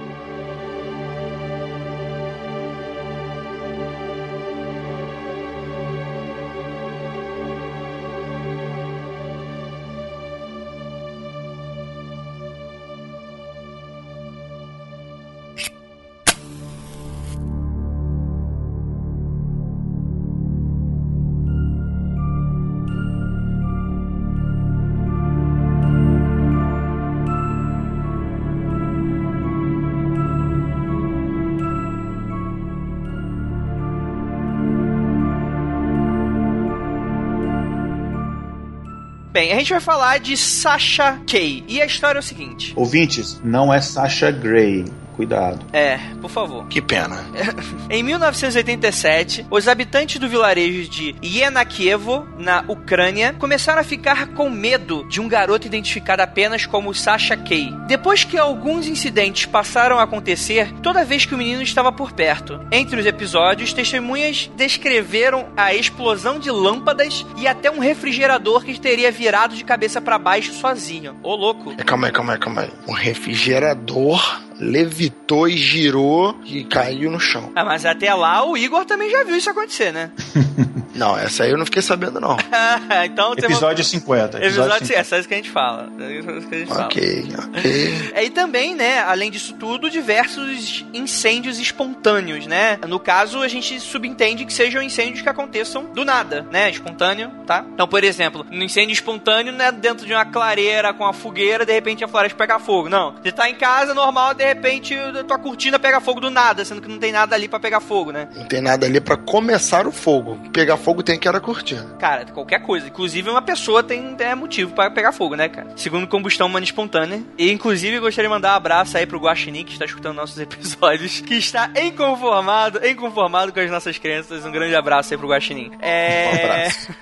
Bem, 39.32 39.54
a 39.54 39.60
gente 39.60 39.72
vai 39.72 39.80
falar 39.80 40.20
de 40.20 40.36
Sasha 40.36 41.18
Kay. 41.26 41.64
E 41.66 41.82
a 41.82 41.86
história 41.86 42.20
é 42.20 42.22
o 42.22 42.24
seguinte: 42.24 42.74
Ouvintes, 42.76 43.40
não 43.44 43.74
é 43.74 43.80
Sasha 43.80 44.30
Grey. 44.30 44.84
Cuidado. 45.22 45.64
É, 45.72 46.00
por 46.20 46.32
favor. 46.32 46.68
Que 46.68 46.82
pena. 46.82 47.24
em 47.92 48.02
1987, 48.02 49.46
os 49.52 49.68
habitantes 49.68 50.20
do 50.20 50.28
vilarejo 50.28 50.90
de 50.90 51.16
Yenakievo, 51.24 52.28
na 52.40 52.66
Ucrânia, 52.68 53.36
começaram 53.38 53.80
a 53.80 53.84
ficar 53.84 54.30
com 54.30 54.50
medo 54.50 55.08
de 55.08 55.22
um 55.22 55.28
garoto 55.28 55.68
identificado 55.68 56.24
apenas 56.24 56.66
como 56.66 56.92
Sasha 56.92 57.38
Kay. 57.38 57.72
Depois 57.86 58.24
que 58.24 58.36
alguns 58.36 58.88
incidentes 58.88 59.46
passaram 59.46 60.00
a 60.00 60.04
acontecer 60.04 60.74
toda 60.82 61.06
vez 61.06 61.24
que 61.24 61.36
o 61.36 61.38
menino 61.38 61.62
estava 61.62 61.92
por 61.92 62.14
perto. 62.14 62.60
Entre 62.72 63.00
os 63.00 63.06
episódios, 63.06 63.74
testemunhas 63.74 64.50
descreveram 64.58 65.50
a 65.56 65.72
explosão 65.72 66.40
de 66.40 66.50
lâmpadas 66.50 67.24
e 67.38 67.48
até 67.48 67.70
um 67.70 67.78
refrigerador 67.78 68.64
que 68.64 68.80
teria 68.80 69.12
virado 69.12 69.56
de 69.56 69.64
cabeça 69.64 70.02
para 70.02 70.18
baixo 70.18 70.52
sozinho. 70.52 71.16
Ô, 71.22 71.36
louco. 71.36 71.76
Calma 71.86 72.08
aí, 72.08 72.12
calma 72.12 72.34
aí, 72.34 72.40
calma 72.40 72.62
aí. 72.64 72.72
Um 72.88 72.94
refrigerador 72.94 74.42
levitou 74.62 75.48
e 75.48 75.58
girou 75.58 76.40
e 76.46 76.64
caiu 76.64 77.10
no 77.10 77.20
chão. 77.20 77.52
Ah, 77.56 77.66
mas 77.66 77.84
até 77.84 78.14
lá 78.14 78.46
o 78.46 78.56
Igor 78.56 78.86
também 78.86 79.10
já 79.10 79.24
viu 79.24 79.36
isso 79.36 79.50
acontecer, 79.50 79.92
né? 79.92 80.12
Não, 80.94 81.18
essa 81.18 81.44
aí 81.44 81.52
eu 81.52 81.58
não 81.58 81.66
fiquei 81.66 81.82
sabendo, 81.82 82.20
não. 82.20 82.38
então, 83.06 83.34
episódio 83.34 83.84
50. 83.84 84.38
Episódio, 84.38 84.48
episódio 84.48 84.88
50. 84.88 85.00
Essa 85.00 85.16
é 85.16 85.20
isso 85.20 85.28
que 85.28 85.34
a 85.34 85.38
gente 85.38 85.50
fala. 85.50 85.90
É 86.00 86.12
isso 86.12 86.48
que 86.48 86.56
a 86.56 86.60
gente 86.60 86.72
ok, 86.72 87.28
fala. 87.32 87.48
ok. 87.48 88.12
E 88.22 88.30
também, 88.30 88.76
né, 88.76 89.00
além 89.00 89.32
disso 89.32 89.56
tudo, 89.56 89.90
diversos 89.90 90.86
incêndios 90.94 91.60
espontâneos, 91.60 92.46
né? 92.46 92.78
No 92.88 93.00
caso, 93.00 93.42
a 93.42 93.48
gente 93.48 93.80
subentende 93.80 94.46
que 94.46 94.54
sejam 94.54 94.82
incêndios 94.82 95.22
que 95.22 95.30
aconteçam 95.30 95.86
do 95.86 96.06
nada, 96.06 96.46
né? 96.52 96.70
Espontâneo, 96.70 97.32
tá? 97.48 97.66
Então, 97.74 97.88
por 97.88 98.04
exemplo, 98.04 98.46
no 98.52 98.64
incêndio 98.64 98.94
espontâneo, 98.94 99.52
né, 99.52 99.72
dentro 99.72 100.06
de 100.06 100.14
uma 100.14 100.26
clareira 100.26 100.94
com 100.94 101.04
uma 101.04 101.14
fogueira, 101.14 101.66
de 101.66 101.74
repente 101.74 102.04
a 102.04 102.08
floresta 102.08 102.38
pega 102.38 102.60
fogo. 102.60 102.90
Não. 102.90 103.16
Você 103.16 103.32
tá 103.32 103.50
em 103.50 103.56
casa, 103.56 103.94
normal, 103.94 104.34
de 104.34 104.44
repente 104.54 104.96
a 104.96 105.24
tua 105.24 105.40
cortina 105.40 105.80
pega 105.80 106.00
fogo 106.00 106.20
do 106.20 106.30
nada, 106.30 106.64
sendo 106.64 106.82
que 106.82 106.88
não 106.88 106.98
tem 106.98 107.12
nada 107.12 107.36
ali 107.36 107.48
pra 107.48 107.60
pegar 107.60 107.80
fogo, 107.80 108.12
né? 108.12 108.28
Não 108.36 108.46
tem 108.46 108.62
nada 108.62 108.86
ali 108.86 109.00
pra 109.00 109.18
começar 109.18 109.88
o 109.88 109.92
fogo. 109.92 110.40
Pegar 110.52 110.78
fogo 110.78 111.04
tem 111.04 111.20
que 111.20 111.28
era 111.28 111.38
a 111.38 111.42
cortina. 111.42 111.96
Cara, 112.00 112.26
qualquer 112.26 112.62
coisa. 112.62 112.88
Inclusive 112.88 113.30
uma 113.30 113.42
pessoa 113.42 113.84
tem 113.84 114.16
é, 114.20 114.36
motivo 114.36 114.74
pra 114.74 114.90
pegar 114.92 115.12
fogo, 115.12 115.36
né, 115.36 115.50
cara? 115.50 115.70
Segundo 115.76 116.08
combustão 116.08 116.48
humana 116.48 116.66
espontânea. 116.66 117.24
E 117.38 117.52
inclusive 117.52 118.00
gostaria 118.00 118.30
de 118.30 118.34
mandar 118.34 118.54
um 118.54 118.58
abraço 118.58 118.98
aí 118.98 119.06
pro 119.06 119.20
Guaxinim 119.20 119.64
que 119.64 119.74
está 119.74 119.86
escutando 119.86 120.16
nossos 120.16 120.38
episódios, 120.40 121.22
que 121.22 121.36
está 121.36 121.72
inconformado, 121.82 122.86
inconformado 122.86 123.54
com 123.54 123.60
as 123.60 123.72
nossas 123.72 123.98
crenças. 123.98 124.46
Um 124.46 124.52
grande 124.52 124.76
abraço 124.76 125.14
aí 125.14 125.18
pro 125.18 125.30
Guaxinim. 125.30 125.72
É... 125.82 126.26
Um 126.26 126.46
abraço. 126.46 126.96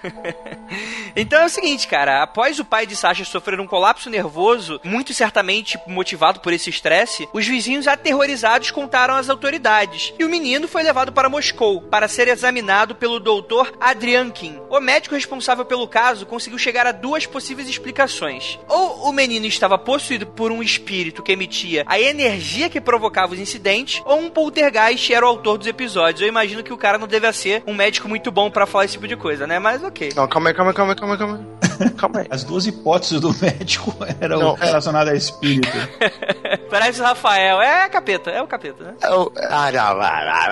então 1.15 1.41
é 1.41 1.45
o 1.45 1.49
seguinte, 1.49 1.87
cara. 1.87 2.23
Após 2.23 2.59
o 2.59 2.65
pai 2.65 2.85
de 2.85 2.95
Sasha 2.95 3.25
sofrer 3.25 3.59
um 3.59 3.67
colapso 3.67 4.09
nervoso, 4.09 4.79
muito 4.83 5.13
certamente 5.13 5.79
motivado 5.87 6.39
por 6.39 6.53
esse 6.53 6.69
estresse, 6.69 7.27
os 7.39 7.47
vizinhos 7.47 7.87
aterrorizados 7.87 8.69
contaram 8.69 9.15
às 9.15 9.29
autoridades. 9.29 10.13
E 10.19 10.25
o 10.25 10.29
menino 10.29 10.67
foi 10.67 10.83
levado 10.83 11.11
para 11.11 11.29
Moscou 11.29 11.81
para 11.81 12.07
ser 12.07 12.27
examinado 12.27 12.95
pelo 12.95 13.19
doutor 13.19 13.73
Adriankin. 13.79 14.59
O 14.69 14.79
médico 14.79 15.15
responsável 15.15 15.65
pelo 15.65 15.87
caso 15.87 16.25
conseguiu 16.25 16.59
chegar 16.59 16.85
a 16.85 16.91
duas 16.91 17.25
possíveis 17.25 17.69
explicações. 17.69 18.59
Ou 18.67 19.09
o 19.09 19.13
menino 19.13 19.45
estava 19.45 19.77
possuído 19.77 20.27
por 20.27 20.51
um 20.51 20.61
espírito 20.61 21.23
que 21.23 21.31
emitia 21.31 21.83
a 21.87 21.99
energia 21.99 22.69
que 22.69 22.81
provocava 22.81 23.33
os 23.33 23.39
incidentes, 23.39 24.01
ou 24.05 24.19
um 24.19 24.29
poltergeist 24.29 25.13
era 25.13 25.25
o 25.25 25.29
autor 25.29 25.57
dos 25.57 25.67
episódios. 25.67 26.21
Eu 26.21 26.27
imagino 26.27 26.63
que 26.63 26.73
o 26.73 26.77
cara 26.77 26.97
não 26.97 27.07
deve 27.07 27.31
ser 27.31 27.63
um 27.65 27.73
médico 27.73 28.09
muito 28.09 28.31
bom 28.31 28.51
para 28.51 28.65
falar 28.65 28.85
esse 28.85 28.93
tipo 28.93 29.07
de 29.07 29.15
coisa, 29.15 29.47
né? 29.47 29.59
Mas 29.59 29.81
ok. 29.81 30.11
Não, 30.15 30.27
calma 30.27 30.53
calma 30.53 30.71
aí, 30.71 30.75
calma 30.75 30.91
aí, 30.91 30.97
calma 30.97 31.13
aí. 31.13 31.19
Calma 31.19 31.47
aí. 31.63 31.68
Calma 31.97 32.19
aí. 32.21 32.27
As 32.29 32.43
duas 32.43 32.65
hipóteses 32.65 33.19
do 33.19 33.33
médico 33.41 33.95
eram 34.19 34.39
Não, 34.39 34.57
é- 34.59 34.65
relacionadas 34.65 35.13
a 35.13 35.15
espírito. 35.15 35.69
Parece 36.69 37.01
o 37.01 37.03
Rafael. 37.03 37.61
É 37.61 37.89
capeta, 37.89 38.29
é 38.29 38.41
o 38.41 38.47
capeta, 38.47 38.83
né? 38.83 38.93
Eu, 39.03 39.31
ah, 39.49 39.71
não, 39.71 40.01
ah, 40.01 40.01
ah, 40.01 40.49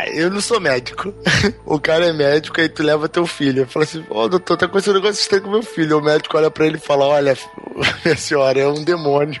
ah, 0.00 0.08
eu 0.08 0.30
não 0.30 0.40
sou 0.40 0.60
médico. 0.60 1.12
O 1.64 1.78
cara 1.78 2.06
é 2.08 2.12
médico, 2.12 2.60
aí 2.60 2.68
tu 2.68 2.82
leva 2.82 3.08
teu 3.08 3.26
filho. 3.26 3.66
Fala 3.66 3.84
assim, 3.84 4.04
ô 4.10 4.28
doutor, 4.28 4.56
tá 4.56 4.66
acontecendo 4.66 4.94
um 4.96 5.00
negócio 5.00 5.20
estranho 5.20 5.44
com 5.44 5.50
meu 5.50 5.62
filho. 5.62 5.98
O 5.98 6.02
médico 6.02 6.36
olha 6.36 6.50
pra 6.50 6.66
ele 6.66 6.76
e 6.76 6.80
fala, 6.80 7.06
olha, 7.06 7.36
minha 8.04 8.16
senhora, 8.16 8.58
é 8.58 8.66
um 8.66 8.82
demônio. 8.82 9.40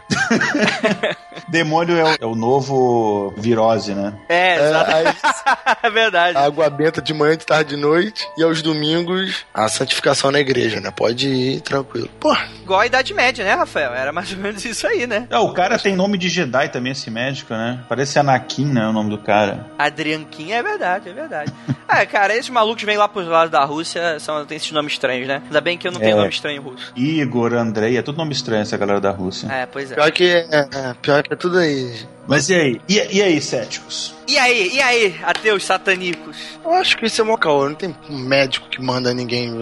Demônio 1.50 1.96
é 1.98 2.04
o, 2.04 2.16
é 2.20 2.26
o 2.26 2.34
novo 2.34 3.32
virose, 3.36 3.92
né? 3.94 4.14
É, 4.28 4.50
É, 4.56 4.68
exato. 4.68 4.90
aí, 4.94 5.04
É 5.82 5.90
verdade. 5.90 6.36
água 6.36 6.68
benta 6.70 7.00
de 7.02 7.12
manhã, 7.14 7.36
de 7.36 7.46
tarde, 7.46 7.74
de 7.74 7.80
noite. 7.80 8.26
E 8.36 8.42
aos 8.42 8.62
domingos, 8.62 9.44
a 9.52 9.68
santificação 9.68 10.30
na 10.30 10.40
igreja, 10.40 10.80
né? 10.80 10.90
Pode 10.90 11.28
ir 11.28 11.60
tranquilo. 11.60 12.08
Pô, 12.18 12.34
Igual 12.62 12.80
a 12.80 12.86
Idade 12.86 13.12
Média, 13.14 13.44
né, 13.44 13.54
Rafael? 13.54 13.92
Era 13.92 14.12
mais 14.12 14.30
ou 14.32 14.38
menos 14.38 14.64
isso 14.64 14.86
aí, 14.86 15.06
né? 15.06 15.26
Ah, 15.30 15.40
o 15.40 15.52
cara 15.52 15.78
tem 15.78 15.96
nome 15.96 16.16
de 16.16 16.28
Jedi 16.28 16.68
também, 16.68 16.92
esse 16.92 17.10
médico, 17.10 17.52
né? 17.54 17.80
Parece 17.88 18.18
Anakin, 18.18 18.66
né? 18.66 18.86
O 18.86 18.92
nome 18.92 19.10
do 19.10 19.18
cara. 19.18 19.66
Adrianquinha 19.76 20.56
é 20.56 20.62
verdade, 20.62 21.08
é 21.08 21.12
verdade. 21.12 21.52
ah, 21.88 22.04
cara, 22.06 22.34
esses 22.34 22.48
malucos 22.50 22.82
vêm 22.84 22.96
lá 22.96 23.08
pros 23.08 23.26
lados 23.26 23.50
da 23.50 23.64
Rússia, 23.64 24.18
são, 24.20 24.44
tem 24.46 24.56
esses 24.56 24.70
nomes 24.70 24.92
estranhos, 24.92 25.26
né? 25.26 25.42
Ainda 25.46 25.60
bem 25.60 25.76
que 25.76 25.88
eu 25.88 25.92
não 25.92 25.98
tenho 26.00 26.12
É. 26.12 26.16
nome 26.16 26.28
estranho 26.30 26.62
russo. 26.62 26.92
Igor, 26.96 27.54
Andrei, 27.54 27.96
é 27.96 28.02
tudo 28.02 28.18
nome 28.18 28.32
estranho 28.32 28.62
essa 28.62 28.76
galera 28.76 29.00
da 29.00 29.10
Rússia. 29.10 29.50
É, 29.50 29.66
pois 29.66 29.90
é. 29.90 29.94
pior 29.96 30.10
que 30.12 30.24
é, 30.24 30.46
é, 30.72 30.94
pior 31.02 31.22
que 31.24 31.32
é 31.32 31.36
tudo 31.40 31.58
aí. 31.58 31.90
Mas 32.30 32.48
e 32.48 32.54
aí? 32.54 32.80
E, 32.88 33.16
e 33.16 33.22
aí, 33.22 33.40
céticos? 33.40 34.14
E 34.28 34.38
aí, 34.38 34.70
e 34.74 34.80
aí, 34.80 35.20
ateus 35.24 35.64
satanicos? 35.64 36.36
Eu 36.64 36.72
acho 36.74 36.96
que 36.96 37.06
isso 37.06 37.20
é 37.20 37.24
mó 37.24 37.36
caô. 37.36 37.68
Não 37.68 37.74
tem 37.74 37.92
um 38.08 38.16
médico 38.16 38.68
que 38.68 38.80
manda 38.80 39.12
ninguém 39.12 39.52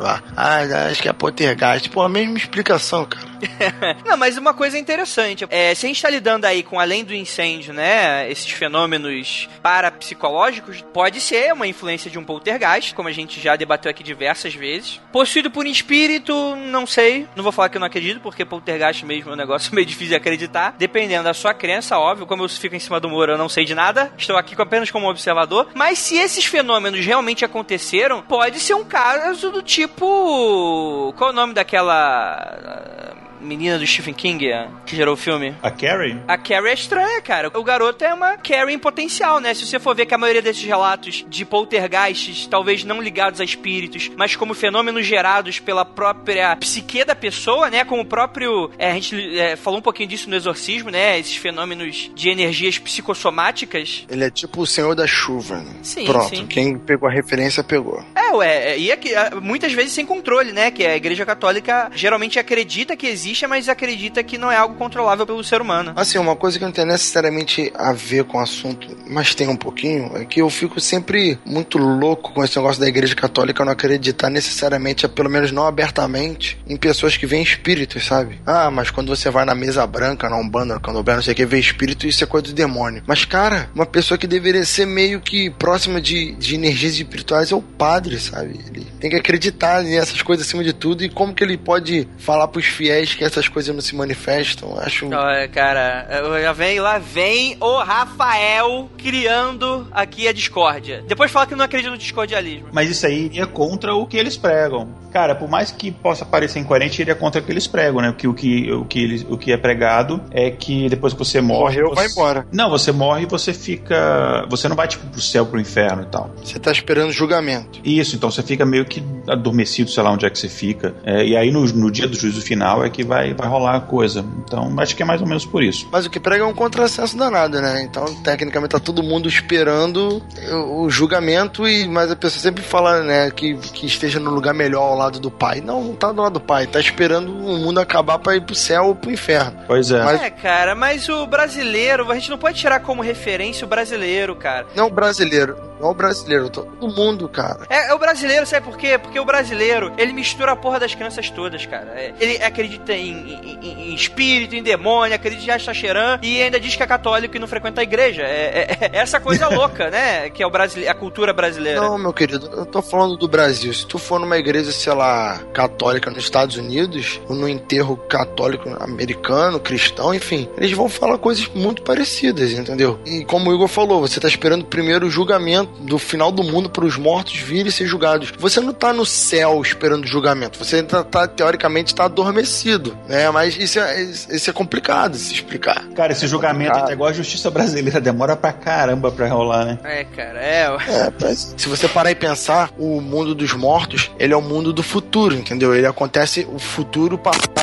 lá. 0.00 0.22
Ah, 0.34 0.60
acho 0.90 1.02
que 1.02 1.08
é 1.10 1.12
poltergeist. 1.12 1.90
Pô, 1.90 2.00
a 2.00 2.08
mesma 2.08 2.38
explicação, 2.38 3.04
cara. 3.04 3.34
Não, 4.04 4.16
mas 4.16 4.38
uma 4.38 4.54
coisa 4.54 4.78
interessante, 4.78 5.46
é, 5.50 5.74
se 5.74 5.84
a 5.84 5.88
gente 5.88 6.00
tá 6.00 6.08
lidando 6.08 6.46
aí 6.46 6.62
com 6.62 6.80
além 6.80 7.04
do 7.04 7.14
incêndio, 7.14 7.74
né, 7.74 8.30
esses 8.30 8.50
fenômenos 8.50 9.48
parapsicológicos, 9.62 10.82
pode 10.92 11.20
ser 11.20 11.52
uma 11.52 11.66
influência 11.66 12.10
de 12.10 12.18
um 12.18 12.24
poltergeist, 12.24 12.94
como 12.94 13.08
a 13.08 13.12
gente 13.12 13.40
já 13.40 13.56
debateu 13.56 13.90
aqui 13.90 14.02
diversas 14.02 14.54
vezes. 14.54 15.00
Possuído 15.12 15.50
por 15.50 15.66
um 15.66 15.68
espírito, 15.68 16.56
não 16.56 16.86
sei, 16.86 17.28
não 17.36 17.42
vou 17.42 17.52
falar 17.52 17.68
que 17.68 17.76
eu 17.76 17.80
não 17.80 17.86
acredito, 17.86 18.20
porque 18.20 18.44
poltergeist 18.44 19.04
mesmo 19.04 19.30
é 19.30 19.34
um 19.34 19.36
negócio 19.36 19.74
meio 19.76 19.86
difícil 19.86 20.08
de 20.08 20.14
acreditar, 20.14 20.74
dependendo 20.78 21.24
da 21.24 21.34
sua 21.34 21.52
crença, 21.52 21.98
óbvio, 21.98 22.13
como 22.16 22.44
eu 22.44 22.48
fico 22.48 22.74
em 22.74 22.80
cima 22.80 23.00
do 23.00 23.08
muro, 23.08 23.32
eu 23.32 23.38
não 23.38 23.48
sei 23.48 23.64
de 23.64 23.74
nada, 23.74 24.12
estou 24.16 24.36
aqui 24.36 24.54
apenas 24.58 24.90
como 24.90 25.08
observador, 25.08 25.68
mas 25.74 25.98
se 25.98 26.16
esses 26.16 26.44
fenômenos 26.44 27.04
realmente 27.04 27.44
aconteceram, 27.44 28.22
pode 28.22 28.60
ser 28.60 28.74
um 28.74 28.84
caso 28.84 29.50
do 29.50 29.62
tipo... 29.62 31.12
qual 31.16 31.30
é 31.30 31.32
o 31.32 31.36
nome 31.36 31.54
daquela... 31.54 33.14
menina 33.44 33.78
do 33.78 33.86
Stephen 33.86 34.14
King, 34.14 34.52
a- 34.52 34.68
que 34.86 34.96
gerou 34.96 35.14
o 35.14 35.16
filme. 35.16 35.54
A 35.62 35.70
Carrie? 35.70 36.18
A 36.26 36.36
Carrie 36.38 36.70
é 36.70 36.74
estranha, 36.74 37.20
cara. 37.20 37.50
O 37.54 37.62
garoto 37.62 38.04
é 38.04 38.12
uma 38.12 38.36
Carrie 38.36 38.74
em 38.74 38.78
potencial, 38.78 39.38
né? 39.40 39.54
Se 39.54 39.66
você 39.66 39.78
for 39.78 39.94
ver 39.94 40.06
que 40.06 40.14
a 40.14 40.18
maioria 40.18 40.42
desses 40.42 40.62
relatos 40.64 41.24
de 41.28 41.44
poltergeists, 41.44 42.46
talvez 42.46 42.84
não 42.84 43.00
ligados 43.00 43.40
a 43.40 43.44
espíritos, 43.44 44.10
mas 44.16 44.34
como 44.36 44.54
fenômenos 44.54 45.06
gerados 45.06 45.58
pela 45.60 45.84
própria 45.84 46.56
psique 46.56 47.04
da 47.04 47.14
pessoa, 47.14 47.70
né? 47.70 47.84
Como 47.84 48.02
o 48.02 48.06
próprio. 48.06 48.70
é, 48.78 48.90
a 48.90 48.94
gente 48.94 49.38
é, 49.38 49.56
falou 49.56 49.78
um 49.78 49.82
pouquinho 49.82 50.08
disso 50.08 50.28
no 50.30 50.36
exorcismo, 50.36 50.90
né? 50.90 51.18
Esses 51.18 51.36
fenômenos 51.36 52.10
de 52.14 52.28
energias 52.28 52.78
psicossomáticas. 52.78 54.04
Ele 54.08 54.24
é 54.24 54.30
tipo 54.30 54.60
o 54.62 54.66
senhor 54.66 54.94
da 54.94 55.06
chuva. 55.06 55.58
Né? 55.58 55.72
Sim, 55.82 56.04
Pronto, 56.04 56.28
sim. 56.36 56.46
quem 56.46 56.78
pegou 56.78 57.08
a 57.08 57.12
referência 57.12 57.64
pegou. 57.64 58.04
É, 58.14 58.32
ué, 58.34 58.72
é, 58.72 58.78
e 58.78 58.90
é 58.90 58.96
que, 58.96 59.14
ah, 59.14 59.32
muitas 59.42 59.72
vezes 59.72 59.92
sem 59.92 60.04
controle, 60.06 60.52
né? 60.52 60.70
Que 60.70 60.84
a 60.84 60.96
Igreja 60.96 61.24
Católica 61.24 61.90
geralmente 61.94 62.38
acredita 62.38 62.96
que 62.96 63.06
existe, 63.06 63.33
mas 63.42 63.68
acredita 63.68 64.22
que 64.22 64.38
não 64.38 64.50
é 64.50 64.56
algo 64.56 64.74
controlável 64.76 65.26
pelo 65.26 65.42
ser 65.42 65.60
humano. 65.60 65.92
Assim, 65.96 66.18
uma 66.18 66.36
coisa 66.36 66.58
que 66.58 66.64
não 66.64 66.72
tem 66.72 66.84
necessariamente 66.84 67.72
a 67.74 67.92
ver 67.92 68.24
com 68.24 68.38
o 68.38 68.40
assunto, 68.40 68.96
mas 69.08 69.34
tem 69.34 69.48
um 69.48 69.56
pouquinho, 69.56 70.16
é 70.16 70.24
que 70.24 70.40
eu 70.40 70.50
fico 70.50 70.80
sempre 70.80 71.38
muito 71.44 71.78
louco 71.78 72.32
com 72.32 72.44
esse 72.44 72.56
negócio 72.56 72.80
da 72.80 72.88
Igreja 72.88 73.14
Católica 73.14 73.64
não 73.64 73.72
acreditar 73.72 74.30
necessariamente, 74.30 75.06
pelo 75.08 75.30
menos 75.30 75.50
não 75.52 75.66
abertamente, 75.66 76.58
em 76.66 76.76
pessoas 76.76 77.16
que 77.16 77.26
veem 77.26 77.42
espíritos, 77.42 78.04
sabe? 78.04 78.40
Ah, 78.46 78.70
mas 78.70 78.90
quando 78.90 79.14
você 79.14 79.30
vai 79.30 79.44
na 79.44 79.54
mesa 79.54 79.86
branca, 79.86 80.28
na 80.28 80.36
Umbanda, 80.36 80.78
quando 80.80 81.02
não 81.04 81.22
sei 81.22 81.32
o 81.32 81.36
que, 81.36 81.46
vê 81.46 81.58
espírito, 81.58 82.06
isso 82.06 82.24
é 82.24 82.26
coisa 82.26 82.46
do 82.46 82.52
demônio. 82.52 83.02
Mas, 83.06 83.24
cara, 83.24 83.70
uma 83.74 83.86
pessoa 83.86 84.18
que 84.18 84.26
deveria 84.26 84.64
ser 84.64 84.86
meio 84.86 85.20
que 85.20 85.50
próxima 85.50 86.00
de, 86.00 86.32
de 86.32 86.54
energias 86.54 86.94
espirituais 86.94 87.52
é 87.52 87.54
o 87.54 87.62
padre, 87.62 88.18
sabe? 88.18 88.60
Ele 88.66 88.86
tem 89.00 89.10
que 89.10 89.16
acreditar 89.16 89.82
nessas 89.82 90.22
coisas 90.22 90.46
acima 90.46 90.64
de 90.64 90.72
tudo 90.72 91.04
e 91.04 91.08
como 91.08 91.34
que 91.34 91.42
ele 91.42 91.56
pode 91.56 92.08
falar 92.18 92.48
pros 92.48 92.66
fiéis 92.66 93.13
que 93.14 93.24
essas 93.24 93.48
coisas 93.48 93.74
não 93.74 93.82
se 93.82 93.94
manifestam. 93.94 94.78
Acho. 94.78 95.06
Olha, 95.06 95.48
cara, 95.48 96.06
eu 96.10 96.40
já 96.40 96.52
vem 96.52 96.80
lá, 96.80 96.98
vem 96.98 97.56
o 97.60 97.78
Rafael 97.78 98.88
criando 98.96 99.86
aqui 99.92 100.26
a 100.28 100.32
discórdia. 100.32 101.04
Depois 101.06 101.30
fala 101.30 101.46
que 101.46 101.54
não 101.54 101.64
acredita 101.64 101.90
no 101.90 101.98
discordialismo. 101.98 102.68
Mas 102.72 102.90
isso 102.90 103.06
aí 103.06 103.30
é 103.34 103.46
contra 103.46 103.94
o 103.94 104.06
que 104.06 104.16
eles 104.16 104.36
pregam. 104.36 104.88
Cara, 105.12 105.36
por 105.36 105.48
mais 105.48 105.70
que 105.70 105.92
possa 105.92 106.24
parecer 106.24 106.58
incoerente, 106.58 107.00
ele 107.00 107.10
é 107.12 107.14
contra 107.14 107.40
o 107.40 107.44
que 107.44 107.52
eles 107.52 107.68
pregam, 107.68 108.00
né? 108.00 108.10
Porque 108.10 108.26
o 108.26 108.34
que, 108.34 108.72
o 108.72 108.84
que, 108.84 108.98
eles, 108.98 109.24
o 109.28 109.38
que 109.38 109.52
é 109.52 109.56
pregado 109.56 110.20
é 110.32 110.50
que 110.50 110.88
depois 110.88 111.12
que 111.12 111.18
você 111.20 111.40
morre. 111.40 111.76
Morreu, 111.76 111.90
você... 111.90 111.94
vai 111.94 112.06
embora. 112.08 112.46
Não, 112.50 112.68
você 112.68 112.90
morre 112.90 113.22
e 113.22 113.26
você 113.26 113.54
fica. 113.54 114.44
Você 114.50 114.68
não 114.68 114.74
vai, 114.74 114.88
tipo, 114.88 115.06
pro 115.06 115.20
céu, 115.20 115.46
pro 115.46 115.60
inferno 115.60 116.02
e 116.02 116.06
tal. 116.06 116.34
Você 116.42 116.58
tá 116.58 116.72
esperando 116.72 117.12
julgamento. 117.12 117.78
Isso, 117.84 118.16
então 118.16 118.28
você 118.28 118.42
fica 118.42 118.66
meio 118.66 118.84
que 118.84 119.00
adormecido, 119.28 119.88
sei 119.88 120.02
lá 120.02 120.10
onde 120.10 120.26
é 120.26 120.30
que 120.30 120.38
você 120.38 120.48
fica. 120.48 120.92
É, 121.04 121.24
e 121.24 121.36
aí 121.36 121.52
no, 121.52 121.64
no 121.64 121.92
dia 121.92 122.08
do 122.08 122.18
juízo 122.18 122.42
final 122.42 122.84
é 122.84 122.90
que 122.90 123.03
vai, 123.04 123.34
vai 123.34 123.48
rolar 123.48 123.76
a 123.76 123.80
coisa. 123.80 124.24
Então 124.44 124.72
acho 124.78 124.96
que 124.96 125.02
é 125.02 125.06
mais 125.06 125.20
ou 125.20 125.26
menos 125.26 125.44
por 125.44 125.62
isso. 125.62 125.86
Mas 125.90 126.06
o 126.06 126.10
que 126.10 126.18
prega 126.20 126.44
é 126.44 126.46
um 126.46 126.54
contrassenso 126.54 127.16
danado, 127.16 127.60
né? 127.60 127.82
Então, 127.82 128.04
tecnicamente, 128.22 128.70
tá 128.72 128.80
todo 128.80 129.02
mundo 129.02 129.28
esperando 129.28 130.22
o, 130.52 130.88
julgamento, 130.90 131.66
e 131.68 131.86
mas 131.88 132.10
a 132.10 132.16
pessoa 132.16 132.40
sempre 132.40 132.62
fala, 132.62 133.02
né, 133.02 133.30
que, 133.30 133.54
que 133.56 133.86
esteja 133.86 134.18
no 134.20 134.30
lugar 134.30 134.54
melhor 134.54 134.82
ao 134.82 134.96
lado 134.96 135.18
do 135.20 135.30
pai. 135.30 135.60
Não, 135.60 135.82
não 135.82 135.94
tá 135.94 136.12
do 136.12 136.20
lado 136.22 136.34
do 136.34 136.40
pai, 136.40 136.66
tá 136.66 136.80
esperando 136.80 137.32
o 137.32 137.58
mundo 137.58 137.78
acabar 137.80 138.18
pra 138.18 138.36
ir 138.36 138.40
pro 138.42 138.54
céu 138.54 138.86
ou 138.86 138.94
pro 138.94 139.10
inferno. 139.10 139.58
Pois 139.66 139.90
é. 139.90 140.02
Mas- 140.02 140.22
É, 140.22 140.30
cara, 140.30 140.74
mas 140.74 141.08
o 141.08 141.26
brasileiro, 141.26 142.10
a 142.10 142.14
gente 142.14 142.30
não 142.30 142.38
pode 142.38 142.58
tirar 142.58 142.80
como 142.80 143.02
referência 143.02 143.64
o 143.64 143.68
brasileiro, 143.68 144.34
cara. 144.36 144.66
Não 144.74 144.86
o 144.86 144.90
brasileiro, 144.90 145.56
não 145.80 145.90
o 145.90 145.94
brasileiro, 145.94 146.48
todo 146.50 146.68
mundo, 146.88 147.28
cara. 147.28 147.66
É, 147.68 147.90
é 147.90 147.94
o 147.94 147.98
brasileiro, 147.98 148.46
sabe 148.46 148.64
por 148.64 148.76
quê? 148.76 148.98
Porque 148.98 149.18
o 149.18 149.24
brasileiro, 149.24 149.92
ele 149.98 150.12
mistura 150.12 150.52
a 150.52 150.56
porra 150.56 150.78
das 150.80 150.94
crenças 150.94 151.30
todas, 151.30 151.66
cara. 151.66 151.92
É, 151.94 152.14
ele 152.20 152.42
acredita 152.42 152.92
em, 152.92 153.10
em- 153.12 153.58
em- 153.62 153.90
em 153.90 153.94
espírito, 153.94 154.54
em 154.54 154.62
demônio, 154.62 155.14
acredita 155.14 155.50
em 155.52 155.54
Astaxerã 155.54 156.18
e 156.22 156.42
ainda 156.42 156.58
diz 156.60 156.76
que 156.76 156.82
é 156.82 156.86
católico 156.86 157.36
e 157.36 157.38
não 157.40 157.46
frequenta 157.48 157.80
a 157.80 157.84
igreja. 157.84 158.22
É, 158.22 158.78
é- 158.80 158.90
é 158.92 158.98
essa 158.98 159.20
coisa 159.20 159.48
louca, 159.54 159.90
né? 159.90 160.30
Que 160.30 160.42
é 160.42 160.46
o 160.46 160.50
brasile... 160.50 160.88
a 160.88 160.94
cultura 160.94 161.32
brasileira. 161.32 161.80
Não, 161.80 161.98
meu 161.98 162.12
querido, 162.12 162.48
eu 162.56 162.66
tô 162.66 162.80
falando 162.80 163.16
do 163.16 163.26
Brasil. 163.28 163.72
Se 163.74 163.86
tu 163.86 163.98
for 163.98 164.18
numa 164.20 164.38
igreja, 164.38 164.70
sei 164.72 164.92
lá, 164.94 165.40
católica 165.52 166.10
nos 166.10 166.22
Estados 166.24 166.56
Unidos, 166.56 167.20
ou 167.28 167.34
no 167.36 167.48
enterro 167.48 167.96
católico 167.96 168.68
americano, 168.80 169.58
cristão, 169.60 170.14
enfim, 170.14 170.48
eles 170.56 170.72
vão 170.72 170.88
falar 170.88 171.18
coisas 171.18 171.48
muito 171.54 171.82
parecidas, 171.82 172.52
entendeu? 172.52 172.98
E 173.04 173.24
como 173.24 173.50
o 173.50 173.54
Igor 173.54 173.68
falou, 173.68 174.00
você 174.00 174.20
tá 174.20 174.28
esperando 174.28 174.64
primeiro 174.64 175.06
o 175.06 175.10
julgamento 175.10 175.63
momento 175.64 175.82
do 175.82 175.98
final 175.98 176.30
do 176.30 176.42
mundo 176.42 176.68
para 176.68 176.84
os 176.84 176.96
mortos 176.96 177.36
virem 177.36 177.68
e 177.68 177.72
ser 177.72 177.86
julgados. 177.86 178.32
Você 178.38 178.60
não 178.60 178.72
tá 178.72 178.92
no 178.92 179.04
céu 179.04 179.60
esperando 179.62 180.06
julgamento. 180.06 180.58
Você 180.58 180.82
tá, 180.82 181.02
tá 181.02 181.26
teoricamente 181.26 181.92
está 181.92 182.04
adormecido, 182.04 182.96
né? 183.08 183.30
Mas 183.30 183.56
isso 183.56 183.78
é, 183.78 184.02
isso 184.02 184.50
é 184.50 184.52
complicado 184.52 185.12
de 185.12 185.18
se 185.18 185.34
explicar. 185.34 185.84
Cara, 185.94 186.12
esse 186.12 186.26
julgamento 186.26 186.78
é 186.78 186.92
igual 186.92 187.10
a 187.10 187.12
justiça 187.12 187.50
brasileira, 187.50 188.00
demora 188.00 188.36
pra 188.36 188.52
caramba 188.52 189.10
pra 189.10 189.28
rolar, 189.28 189.64
né? 189.64 189.78
É, 189.84 190.04
cara, 190.04 190.40
é. 190.40 190.76
é 190.88 191.12
mas 191.20 191.54
se 191.56 191.68
você 191.68 191.88
parar 191.88 192.10
e 192.10 192.14
pensar, 192.14 192.70
o 192.78 193.00
mundo 193.00 193.34
dos 193.34 193.52
mortos, 193.52 194.10
ele 194.18 194.32
é 194.32 194.36
o 194.36 194.42
mundo 194.42 194.72
do 194.72 194.82
futuro, 194.82 195.34
entendeu? 195.34 195.74
Ele 195.74 195.86
acontece 195.86 196.46
o 196.52 196.58
futuro, 196.58 197.16
o 197.16 197.18
passado 197.18 197.54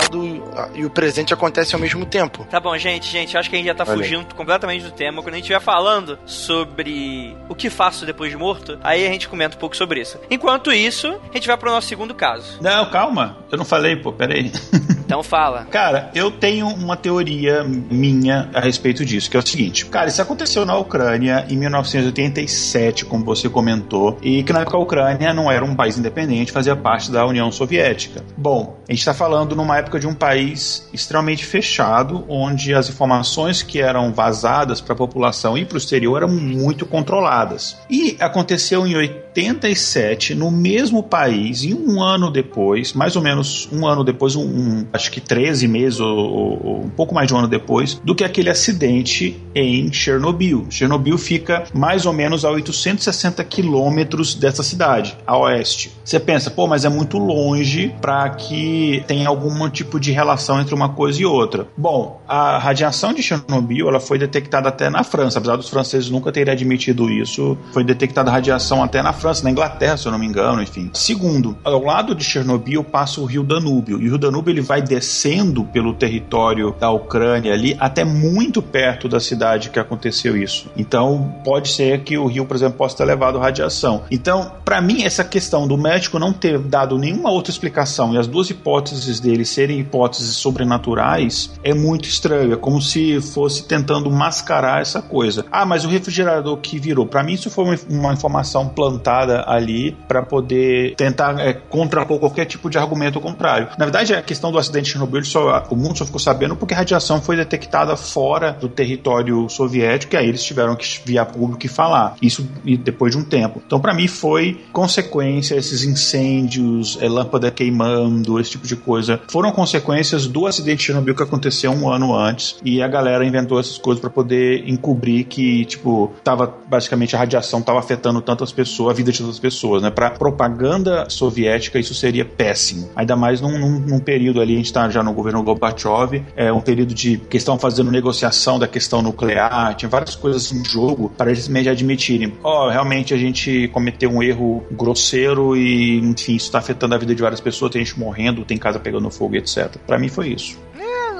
e 0.73 0.85
o 0.85 0.89
presente 0.89 1.33
acontecem 1.33 1.75
ao 1.75 1.81
mesmo 1.81 2.05
tempo. 2.05 2.45
Tá 2.49 2.59
bom, 2.59 2.77
gente, 2.77 3.09
gente, 3.09 3.37
acho 3.37 3.49
que 3.49 3.55
a 3.55 3.59
gente 3.59 3.67
já 3.67 3.75
tá 3.75 3.83
Valeu. 3.83 4.03
fugindo 4.03 4.35
completamente 4.35 4.83
do 4.83 4.91
tema. 4.91 5.21
Quando 5.21 5.35
a 5.35 5.37
gente 5.37 5.43
estiver 5.43 5.61
falando 5.61 6.17
sobre 6.25 7.35
o 7.47 7.55
que 7.55 7.69
faço 7.91 8.05
depois 8.05 8.31
de 8.31 8.37
morto, 8.37 8.79
aí 8.81 9.05
a 9.05 9.11
gente 9.11 9.27
comenta 9.27 9.57
um 9.57 9.59
pouco 9.59 9.75
sobre 9.75 9.99
isso. 9.99 10.17
Enquanto 10.29 10.71
isso, 10.71 11.19
a 11.29 11.33
gente 11.33 11.45
vai 11.45 11.57
pro 11.57 11.69
nosso 11.69 11.87
segundo 11.87 12.15
caso. 12.15 12.57
Não, 12.61 12.89
calma. 12.89 13.37
Eu 13.51 13.57
não 13.57 13.65
falei, 13.65 13.97
pô, 13.97 14.13
peraí. 14.13 14.51
Então 15.11 15.21
fala. 15.21 15.65
Cara, 15.65 16.09
eu 16.15 16.31
tenho 16.31 16.67
uma 16.67 16.95
teoria 16.95 17.65
minha 17.65 18.49
a 18.53 18.61
respeito 18.61 19.03
disso, 19.03 19.29
que 19.29 19.35
é 19.35 19.39
o 19.41 19.45
seguinte. 19.45 19.85
Cara, 19.87 20.07
isso 20.07 20.21
aconteceu 20.21 20.65
na 20.65 20.77
Ucrânia 20.77 21.45
em 21.49 21.57
1987, 21.57 23.03
como 23.03 23.25
você 23.25 23.49
comentou, 23.49 24.17
e 24.21 24.41
que 24.41 24.53
na 24.53 24.61
época 24.61 24.77
a 24.77 24.79
Ucrânia 24.79 25.33
não 25.33 25.51
era 25.51 25.65
um 25.65 25.75
país 25.75 25.97
independente, 25.97 26.53
fazia 26.53 26.77
parte 26.77 27.11
da 27.11 27.25
União 27.25 27.51
Soviética. 27.51 28.23
Bom, 28.37 28.77
a 28.87 28.93
gente 28.93 28.99
está 28.99 29.13
falando 29.13 29.53
numa 29.53 29.77
época 29.77 29.99
de 29.99 30.07
um 30.07 30.13
país 30.13 30.87
extremamente 30.93 31.45
fechado, 31.45 32.23
onde 32.29 32.73
as 32.73 32.87
informações 32.87 33.61
que 33.61 33.81
eram 33.81 34.13
vazadas 34.13 34.79
para 34.79 34.93
a 34.93 34.97
população 34.97 35.57
e 35.57 35.65
para 35.65 35.75
o 35.75 35.77
exterior 35.77 36.23
eram 36.23 36.29
muito 36.29 36.85
controladas. 36.85 37.77
E 37.91 38.15
aconteceu 38.21 38.87
em 38.87 38.95
87, 39.35 40.35
no 40.35 40.51
mesmo 40.51 41.01
país, 41.01 41.63
e 41.63 41.73
um 41.73 42.01
ano 42.01 42.29
depois, 42.29 42.93
mais 42.93 43.15
ou 43.15 43.21
menos 43.21 43.67
um 43.71 43.87
ano 43.87 44.03
depois, 44.03 44.35
um, 44.35 44.43
um 44.43 44.87
acho 44.91 45.11
que 45.11 45.21
13 45.21 45.67
meses 45.67 45.99
ou, 45.99 46.17
ou, 46.17 46.81
um 46.85 46.89
pouco 46.89 47.15
mais 47.15 47.27
de 47.27 47.33
um 47.33 47.37
ano 47.37 47.47
depois, 47.47 47.95
do 48.03 48.13
que 48.13 48.23
aquele 48.23 48.49
acidente 48.49 49.41
em 49.55 49.91
Chernobyl. 49.91 50.67
Chernobyl 50.69 51.17
fica 51.17 51.63
mais 51.73 52.05
ou 52.05 52.13
menos 52.13 52.43
a 52.43 52.51
860 52.51 53.43
quilômetros 53.45 54.35
dessa 54.35 54.63
cidade, 54.63 55.17
a 55.25 55.37
oeste. 55.37 55.91
Você 56.03 56.19
pensa, 56.19 56.51
pô, 56.51 56.67
mas 56.67 56.83
é 56.83 56.89
muito 56.89 57.17
longe 57.17 57.95
para 58.01 58.29
que 58.29 59.03
tenha 59.07 59.29
algum 59.29 59.69
tipo 59.69 59.99
de 59.99 60.11
relação 60.11 60.59
entre 60.59 60.75
uma 60.75 60.89
coisa 60.89 61.21
e 61.21 61.25
outra. 61.25 61.67
Bom, 61.77 62.21
a 62.27 62.57
radiação 62.57 63.13
de 63.13 63.23
Chernobyl 63.23 63.87
ela 63.87 63.99
foi 63.99 64.17
detectada 64.17 64.69
até 64.69 64.89
na 64.89 65.03
França, 65.03 65.39
apesar 65.39 65.55
dos 65.55 65.69
franceses 65.69 66.09
nunca 66.09 66.31
terem 66.31 66.51
admitido 66.51 67.09
isso. 67.09 67.57
Foi 67.71 67.83
detectada 67.83 68.31
radiação 68.31 68.83
até 68.83 69.01
na 69.01 69.13
França, 69.21 69.43
na 69.43 69.51
Inglaterra, 69.51 69.95
se 69.97 70.07
eu 70.07 70.11
não 70.11 70.17
me 70.17 70.25
engano, 70.25 70.63
enfim. 70.63 70.89
Segundo, 70.93 71.55
ao 71.63 71.83
lado 71.83 72.15
de 72.15 72.23
Chernobyl 72.23 72.83
passa 72.83 73.21
o 73.21 73.25
rio 73.25 73.43
Danúbio, 73.43 74.01
e 74.01 74.05
o 74.05 74.09
rio 74.09 74.17
Danúbio 74.17 74.51
ele 74.51 74.61
vai 74.61 74.81
descendo 74.81 75.63
pelo 75.65 75.93
território 75.93 76.75
da 76.79 76.89
Ucrânia 76.89 77.53
ali 77.53 77.77
até 77.79 78.03
muito 78.03 78.63
perto 78.63 79.07
da 79.07 79.19
cidade 79.19 79.69
que 79.69 79.79
aconteceu 79.79 80.35
isso. 80.35 80.71
Então, 80.75 81.35
pode 81.43 81.69
ser 81.69 82.01
que 82.01 82.17
o 82.17 82.25
rio, 82.25 82.45
por 82.45 82.55
exemplo, 82.55 82.79
possa 82.79 82.97
ter 82.97 83.05
levado 83.05 83.37
radiação. 83.37 84.01
Então, 84.09 84.53
para 84.65 84.81
mim, 84.81 85.03
essa 85.03 85.23
questão 85.23 85.67
do 85.67 85.77
médico 85.77 86.17
não 86.17 86.33
ter 86.33 86.57
dado 86.57 86.97
nenhuma 86.97 87.29
outra 87.29 87.51
explicação 87.51 88.15
e 88.15 88.17
as 88.17 88.25
duas 88.25 88.49
hipóteses 88.49 89.19
dele 89.19 89.45
serem 89.45 89.79
hipóteses 89.79 90.35
sobrenaturais 90.35 91.51
é 91.63 91.75
muito 91.75 92.09
estranho. 92.09 92.53
É 92.53 92.55
como 92.55 92.81
se 92.81 93.21
fosse 93.21 93.67
tentando 93.67 94.09
mascarar 94.09 94.81
essa 94.81 94.99
coisa. 94.99 95.45
Ah, 95.51 95.65
mas 95.65 95.85
o 95.85 95.87
refrigerador 95.87 96.57
que 96.57 96.79
virou. 96.79 97.05
Para 97.05 97.21
mim, 97.21 97.33
isso 97.33 97.51
foi 97.51 97.65
uma, 97.65 97.79
uma 97.87 98.13
informação 98.13 98.67
plantada 98.67 99.10
ali 99.47 99.95
para 100.07 100.21
poder 100.21 100.95
tentar 100.95 101.39
é, 101.39 101.53
contrapor 101.53 102.19
qualquer 102.19 102.45
tipo 102.45 102.69
de 102.69 102.77
argumento 102.77 103.19
contrário. 103.19 103.69
Na 103.77 103.85
verdade, 103.85 104.13
a 104.13 104.21
questão 104.21 104.51
do 104.51 104.57
acidente 104.57 104.85
de 104.85 104.91
Chernobyl, 104.91 105.23
só, 105.23 105.65
o 105.69 105.75
mundo 105.75 105.97
só 105.97 106.05
ficou 106.05 106.19
sabendo 106.19 106.55
porque 106.55 106.73
a 106.73 106.77
radiação 106.77 107.21
foi 107.21 107.35
detectada 107.35 107.95
fora 107.95 108.51
do 108.51 108.67
território 108.67 109.47
soviético 109.49 110.15
e 110.15 110.17
aí 110.17 110.27
eles 110.27 110.43
tiveram 110.43 110.75
que 110.75 111.01
vir 111.05 111.17
a 111.17 111.25
público 111.25 111.65
e 111.65 111.69
falar. 111.69 112.15
Isso 112.21 112.47
depois 112.83 113.13
de 113.13 113.17
um 113.17 113.23
tempo. 113.23 113.61
Então, 113.65 113.79
para 113.79 113.93
mim, 113.93 114.07
foi 114.07 114.61
consequência 114.71 115.55
esses 115.55 115.83
incêndios, 115.83 116.97
é, 117.01 117.07
lâmpada 117.07 117.51
queimando, 117.51 118.39
esse 118.39 118.51
tipo 118.51 118.67
de 118.67 118.75
coisa. 118.75 119.21
Foram 119.29 119.51
consequências 119.51 120.27
do 120.27 120.45
acidente 120.45 120.77
de 120.77 120.83
Chernobyl 120.83 121.15
que 121.15 121.23
aconteceu 121.23 121.71
um 121.71 121.89
ano 121.89 122.15
antes 122.15 122.57
e 122.63 122.81
a 122.81 122.87
galera 122.87 123.25
inventou 123.25 123.59
essas 123.59 123.77
coisas 123.77 124.01
para 124.01 124.09
poder 124.09 124.67
encobrir 124.67 125.25
que, 125.25 125.65
tipo, 125.65 126.11
tava 126.23 126.53
basicamente 126.67 127.15
a 127.15 127.19
radiação 127.19 127.61
tava 127.61 127.79
afetando 127.79 128.21
tantas 128.21 128.51
pessoas, 128.51 128.91
vida 129.01 129.11
de 129.11 129.19
tantas 129.19 129.39
pessoas, 129.39 129.81
né? 129.81 129.89
Para 129.89 130.11
propaganda 130.11 131.09
soviética, 131.09 131.79
isso 131.79 131.93
seria 131.93 132.23
péssimo. 132.23 132.89
Ainda 132.95 133.15
mais 133.15 133.41
num, 133.41 133.57
num, 133.57 133.79
num 133.79 133.99
período 133.99 134.41
ali, 134.41 134.53
a 134.53 134.57
gente 134.57 134.65
está 134.67 134.89
já 134.89 135.03
no 135.03 135.13
governo 135.13 135.43
Gorbachev, 135.43 136.23
é 136.35 136.51
um 136.51 136.61
período 136.61 136.93
de 136.93 137.17
que 137.17 137.37
estão 137.37 137.57
fazendo 137.57 137.91
negociação 137.91 138.59
da 138.59 138.67
questão 138.67 139.01
nuclear, 139.01 139.75
tinha 139.75 139.89
várias 139.89 140.15
coisas 140.15 140.51
em 140.51 140.63
jogo 140.63 141.11
para 141.17 141.31
eles 141.31 141.47
mesmo 141.47 141.71
admitirem, 141.71 142.33
ó, 142.43 142.65
oh, 142.65 142.69
realmente 142.69 143.13
a 143.13 143.17
gente 143.17 143.67
cometeu 143.69 144.09
um 144.09 144.23
erro 144.23 144.63
grosseiro 144.71 145.55
e, 145.55 145.99
enfim, 145.99 146.35
isso 146.35 146.47
está 146.47 146.59
afetando 146.59 146.95
a 146.95 146.97
vida 146.97 147.13
de 147.13 147.21
várias 147.21 147.39
pessoas, 147.39 147.71
tem 147.71 147.83
gente 147.83 147.99
morrendo, 147.99 148.43
tem 148.43 148.57
casa 148.57 148.79
pegando 148.79 149.09
fogo, 149.09 149.35
etc. 149.35 149.75
Para 149.85 149.99
mim 149.99 150.09
foi 150.09 150.29
isso. 150.29 150.57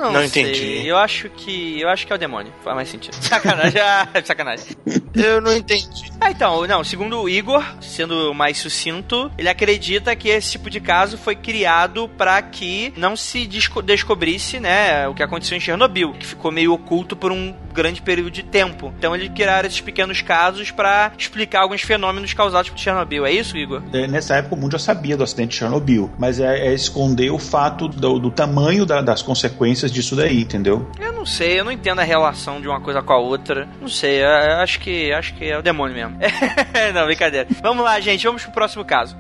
Não, 0.01 0.11
não 0.11 0.23
entendi. 0.23 0.87
Eu 0.87 0.97
acho 0.97 1.29
que. 1.29 1.79
Eu 1.79 1.89
acho 1.89 2.07
que 2.07 2.11
é 2.11 2.15
o 2.15 2.19
demônio. 2.19 2.51
Faz 2.63 2.75
mais 2.75 2.89
sentido. 2.89 3.13
Sacanagem. 3.21 3.81
Ah, 3.91 4.07
sacanagem. 4.23 4.75
Eu 5.13 5.41
não 5.41 5.53
entendi. 5.55 6.11
Ah, 6.19 6.31
então, 6.31 6.65
não, 6.67 6.83
segundo 6.83 7.19
o 7.19 7.29
Igor, 7.29 7.63
sendo 7.81 8.33
mais 8.33 8.57
sucinto, 8.57 9.31
ele 9.37 9.49
acredita 9.49 10.15
que 10.15 10.29
esse 10.29 10.51
tipo 10.51 10.69
de 10.69 10.79
caso 10.79 11.17
foi 11.17 11.35
criado 11.35 12.09
para 12.17 12.41
que 12.41 12.93
não 12.95 13.15
se 13.15 13.45
desco 13.47 13.81
descobrisse, 13.81 14.59
né, 14.59 15.07
o 15.07 15.13
que 15.13 15.23
aconteceu 15.23 15.57
em 15.57 15.59
Chernobyl, 15.59 16.13
que 16.13 16.25
ficou 16.25 16.51
meio 16.51 16.73
oculto 16.73 17.15
por 17.15 17.31
um 17.31 17.53
grande 17.73 18.01
período 18.01 18.31
de 18.31 18.43
tempo. 18.43 18.93
Então 18.97 19.15
eles 19.15 19.29
criaram 19.29 19.67
esses 19.67 19.81
pequenos 19.81 20.21
casos 20.21 20.71
para 20.71 21.11
explicar 21.17 21.61
alguns 21.61 21.81
fenômenos 21.81 22.33
causados 22.33 22.69
por 22.69 22.77
Chernobyl. 22.77 23.25
É 23.25 23.31
isso, 23.31 23.57
Igor? 23.57 23.81
É, 23.93 24.07
nessa 24.07 24.35
época 24.35 24.55
o 24.55 24.57
mundo 24.57 24.73
já 24.73 24.79
sabia 24.79 25.17
do 25.17 25.23
acidente 25.23 25.49
de 25.49 25.55
Chernobyl, 25.55 26.09
mas 26.17 26.39
é, 26.39 26.67
é 26.67 26.73
esconder 26.73 27.31
o 27.31 27.39
fato 27.39 27.87
do, 27.87 28.19
do 28.19 28.31
tamanho 28.31 28.85
da, 28.85 29.01
das 29.01 29.21
consequências 29.21 29.90
disso 29.91 30.15
daí, 30.15 30.41
entendeu? 30.41 30.89
Eu 30.99 31.13
não 31.13 31.25
sei, 31.25 31.59
eu 31.59 31.63
não 31.63 31.71
entendo 31.71 31.99
a 31.99 32.03
relação 32.03 32.59
de 32.61 32.67
uma 32.67 32.79
coisa 32.79 33.01
com 33.01 33.13
a 33.13 33.17
outra. 33.17 33.67
Não 33.79 33.87
sei, 33.87 34.23
acho 34.23 34.79
que 34.79 35.11
acho 35.11 35.33
que 35.35 35.45
é 35.45 35.57
o 35.57 35.61
demônio 35.61 35.95
mesmo. 35.95 36.17
não, 36.93 37.05
brincadeira. 37.05 37.47
Vamos 37.61 37.83
lá, 37.83 37.99
gente, 37.99 38.25
vamos 38.25 38.43
pro 38.43 38.51
próximo 38.51 38.83
caso. 38.85 39.15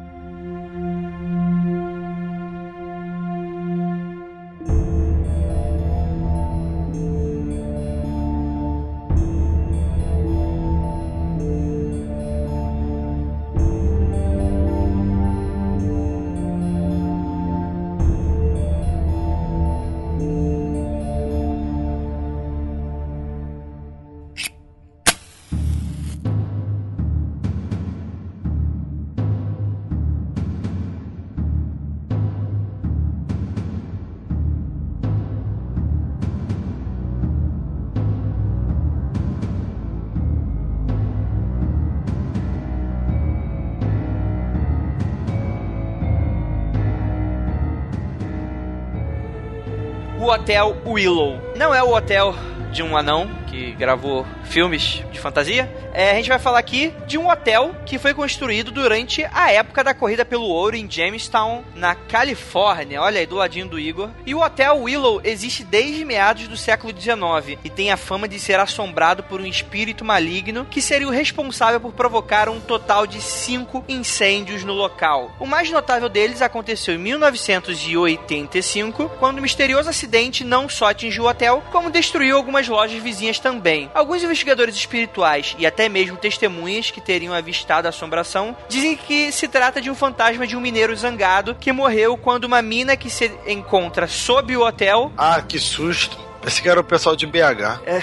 Hotel 50.51 50.75
Willow. 50.85 51.39
Não 51.55 51.73
é 51.73 51.81
o 51.81 51.93
hotel 51.95 52.35
de 52.73 52.83
um 52.83 52.97
anão 52.97 53.25
que 53.51 53.73
gravou 53.73 54.25
filmes 54.45 55.03
de 55.11 55.19
fantasia, 55.19 55.69
é, 55.93 56.11
a 56.11 56.15
gente 56.15 56.29
vai 56.29 56.39
falar 56.39 56.59
aqui 56.59 56.93
de 57.05 57.17
um 57.17 57.29
hotel 57.29 57.75
que 57.85 57.99
foi 57.99 58.13
construído 58.13 58.71
durante 58.71 59.27
a 59.33 59.51
época 59.51 59.83
da 59.83 59.93
corrida 59.93 60.23
pelo 60.23 60.45
ouro 60.45 60.77
em 60.77 60.89
Jamestown, 60.89 61.61
na 61.75 61.93
Califórnia. 61.93 63.01
Olha 63.01 63.19
aí, 63.19 63.25
do 63.25 63.35
ladinho 63.35 63.67
do 63.67 63.77
Igor. 63.77 64.09
E 64.25 64.33
o 64.33 64.39
Hotel 64.39 64.77
Willow 64.77 65.19
existe 65.23 65.65
desde 65.65 66.05
meados 66.05 66.47
do 66.47 66.55
século 66.55 66.93
XIX 66.97 67.59
e 67.63 67.69
tem 67.69 67.91
a 67.91 67.97
fama 67.97 68.25
de 68.25 68.39
ser 68.39 68.57
assombrado 68.57 69.23
por 69.23 69.41
um 69.41 69.45
espírito 69.45 70.05
maligno 70.05 70.65
que 70.69 70.81
seria 70.81 71.07
o 71.07 71.11
responsável 71.11 71.81
por 71.81 71.91
provocar 71.91 72.47
um 72.47 72.61
total 72.61 73.05
de 73.05 73.21
cinco 73.21 73.83
incêndios 73.89 74.63
no 74.63 74.73
local. 74.73 75.35
O 75.39 75.45
mais 75.45 75.69
notável 75.69 76.07
deles 76.07 76.41
aconteceu 76.41 76.95
em 76.95 76.99
1985, 76.99 79.09
quando 79.19 79.39
um 79.39 79.41
misterioso 79.41 79.89
acidente 79.89 80.45
não 80.45 80.69
só 80.69 80.89
atingiu 80.89 81.25
o 81.25 81.27
hotel, 81.27 81.61
como 81.71 81.91
destruiu 81.91 82.37
algumas 82.37 82.67
lojas 82.67 83.01
vizinhas 83.01 83.40
também. 83.41 83.89
Alguns 83.93 84.23
investigadores 84.23 84.75
espirituais 84.75 85.55
e 85.57 85.65
até 85.65 85.89
mesmo 85.89 86.17
testemunhas 86.17 86.91
que 86.91 87.01
teriam 87.01 87.33
avistado 87.33 87.87
a 87.87 87.89
assombração 87.89 88.55
dizem 88.69 88.95
que 88.95 89.31
se 89.31 89.47
trata 89.47 89.81
de 89.81 89.89
um 89.89 89.95
fantasma 89.95 90.47
de 90.47 90.55
um 90.55 90.61
mineiro 90.61 90.95
zangado 90.95 91.55
que 91.55 91.71
morreu 91.71 92.15
quando 92.17 92.45
uma 92.45 92.61
mina 92.61 92.95
que 92.95 93.09
se 93.09 93.31
encontra 93.47 94.07
sob 94.07 94.55
o 94.55 94.65
hotel. 94.65 95.11
Ah, 95.17 95.41
que 95.41 95.59
susto! 95.59 96.17
Pensei 96.41 96.63
que 96.63 96.69
era 96.69 96.79
o 96.79 96.83
pessoal 96.83 97.15
de 97.15 97.27
BH. 97.27 97.81
É. 97.85 98.01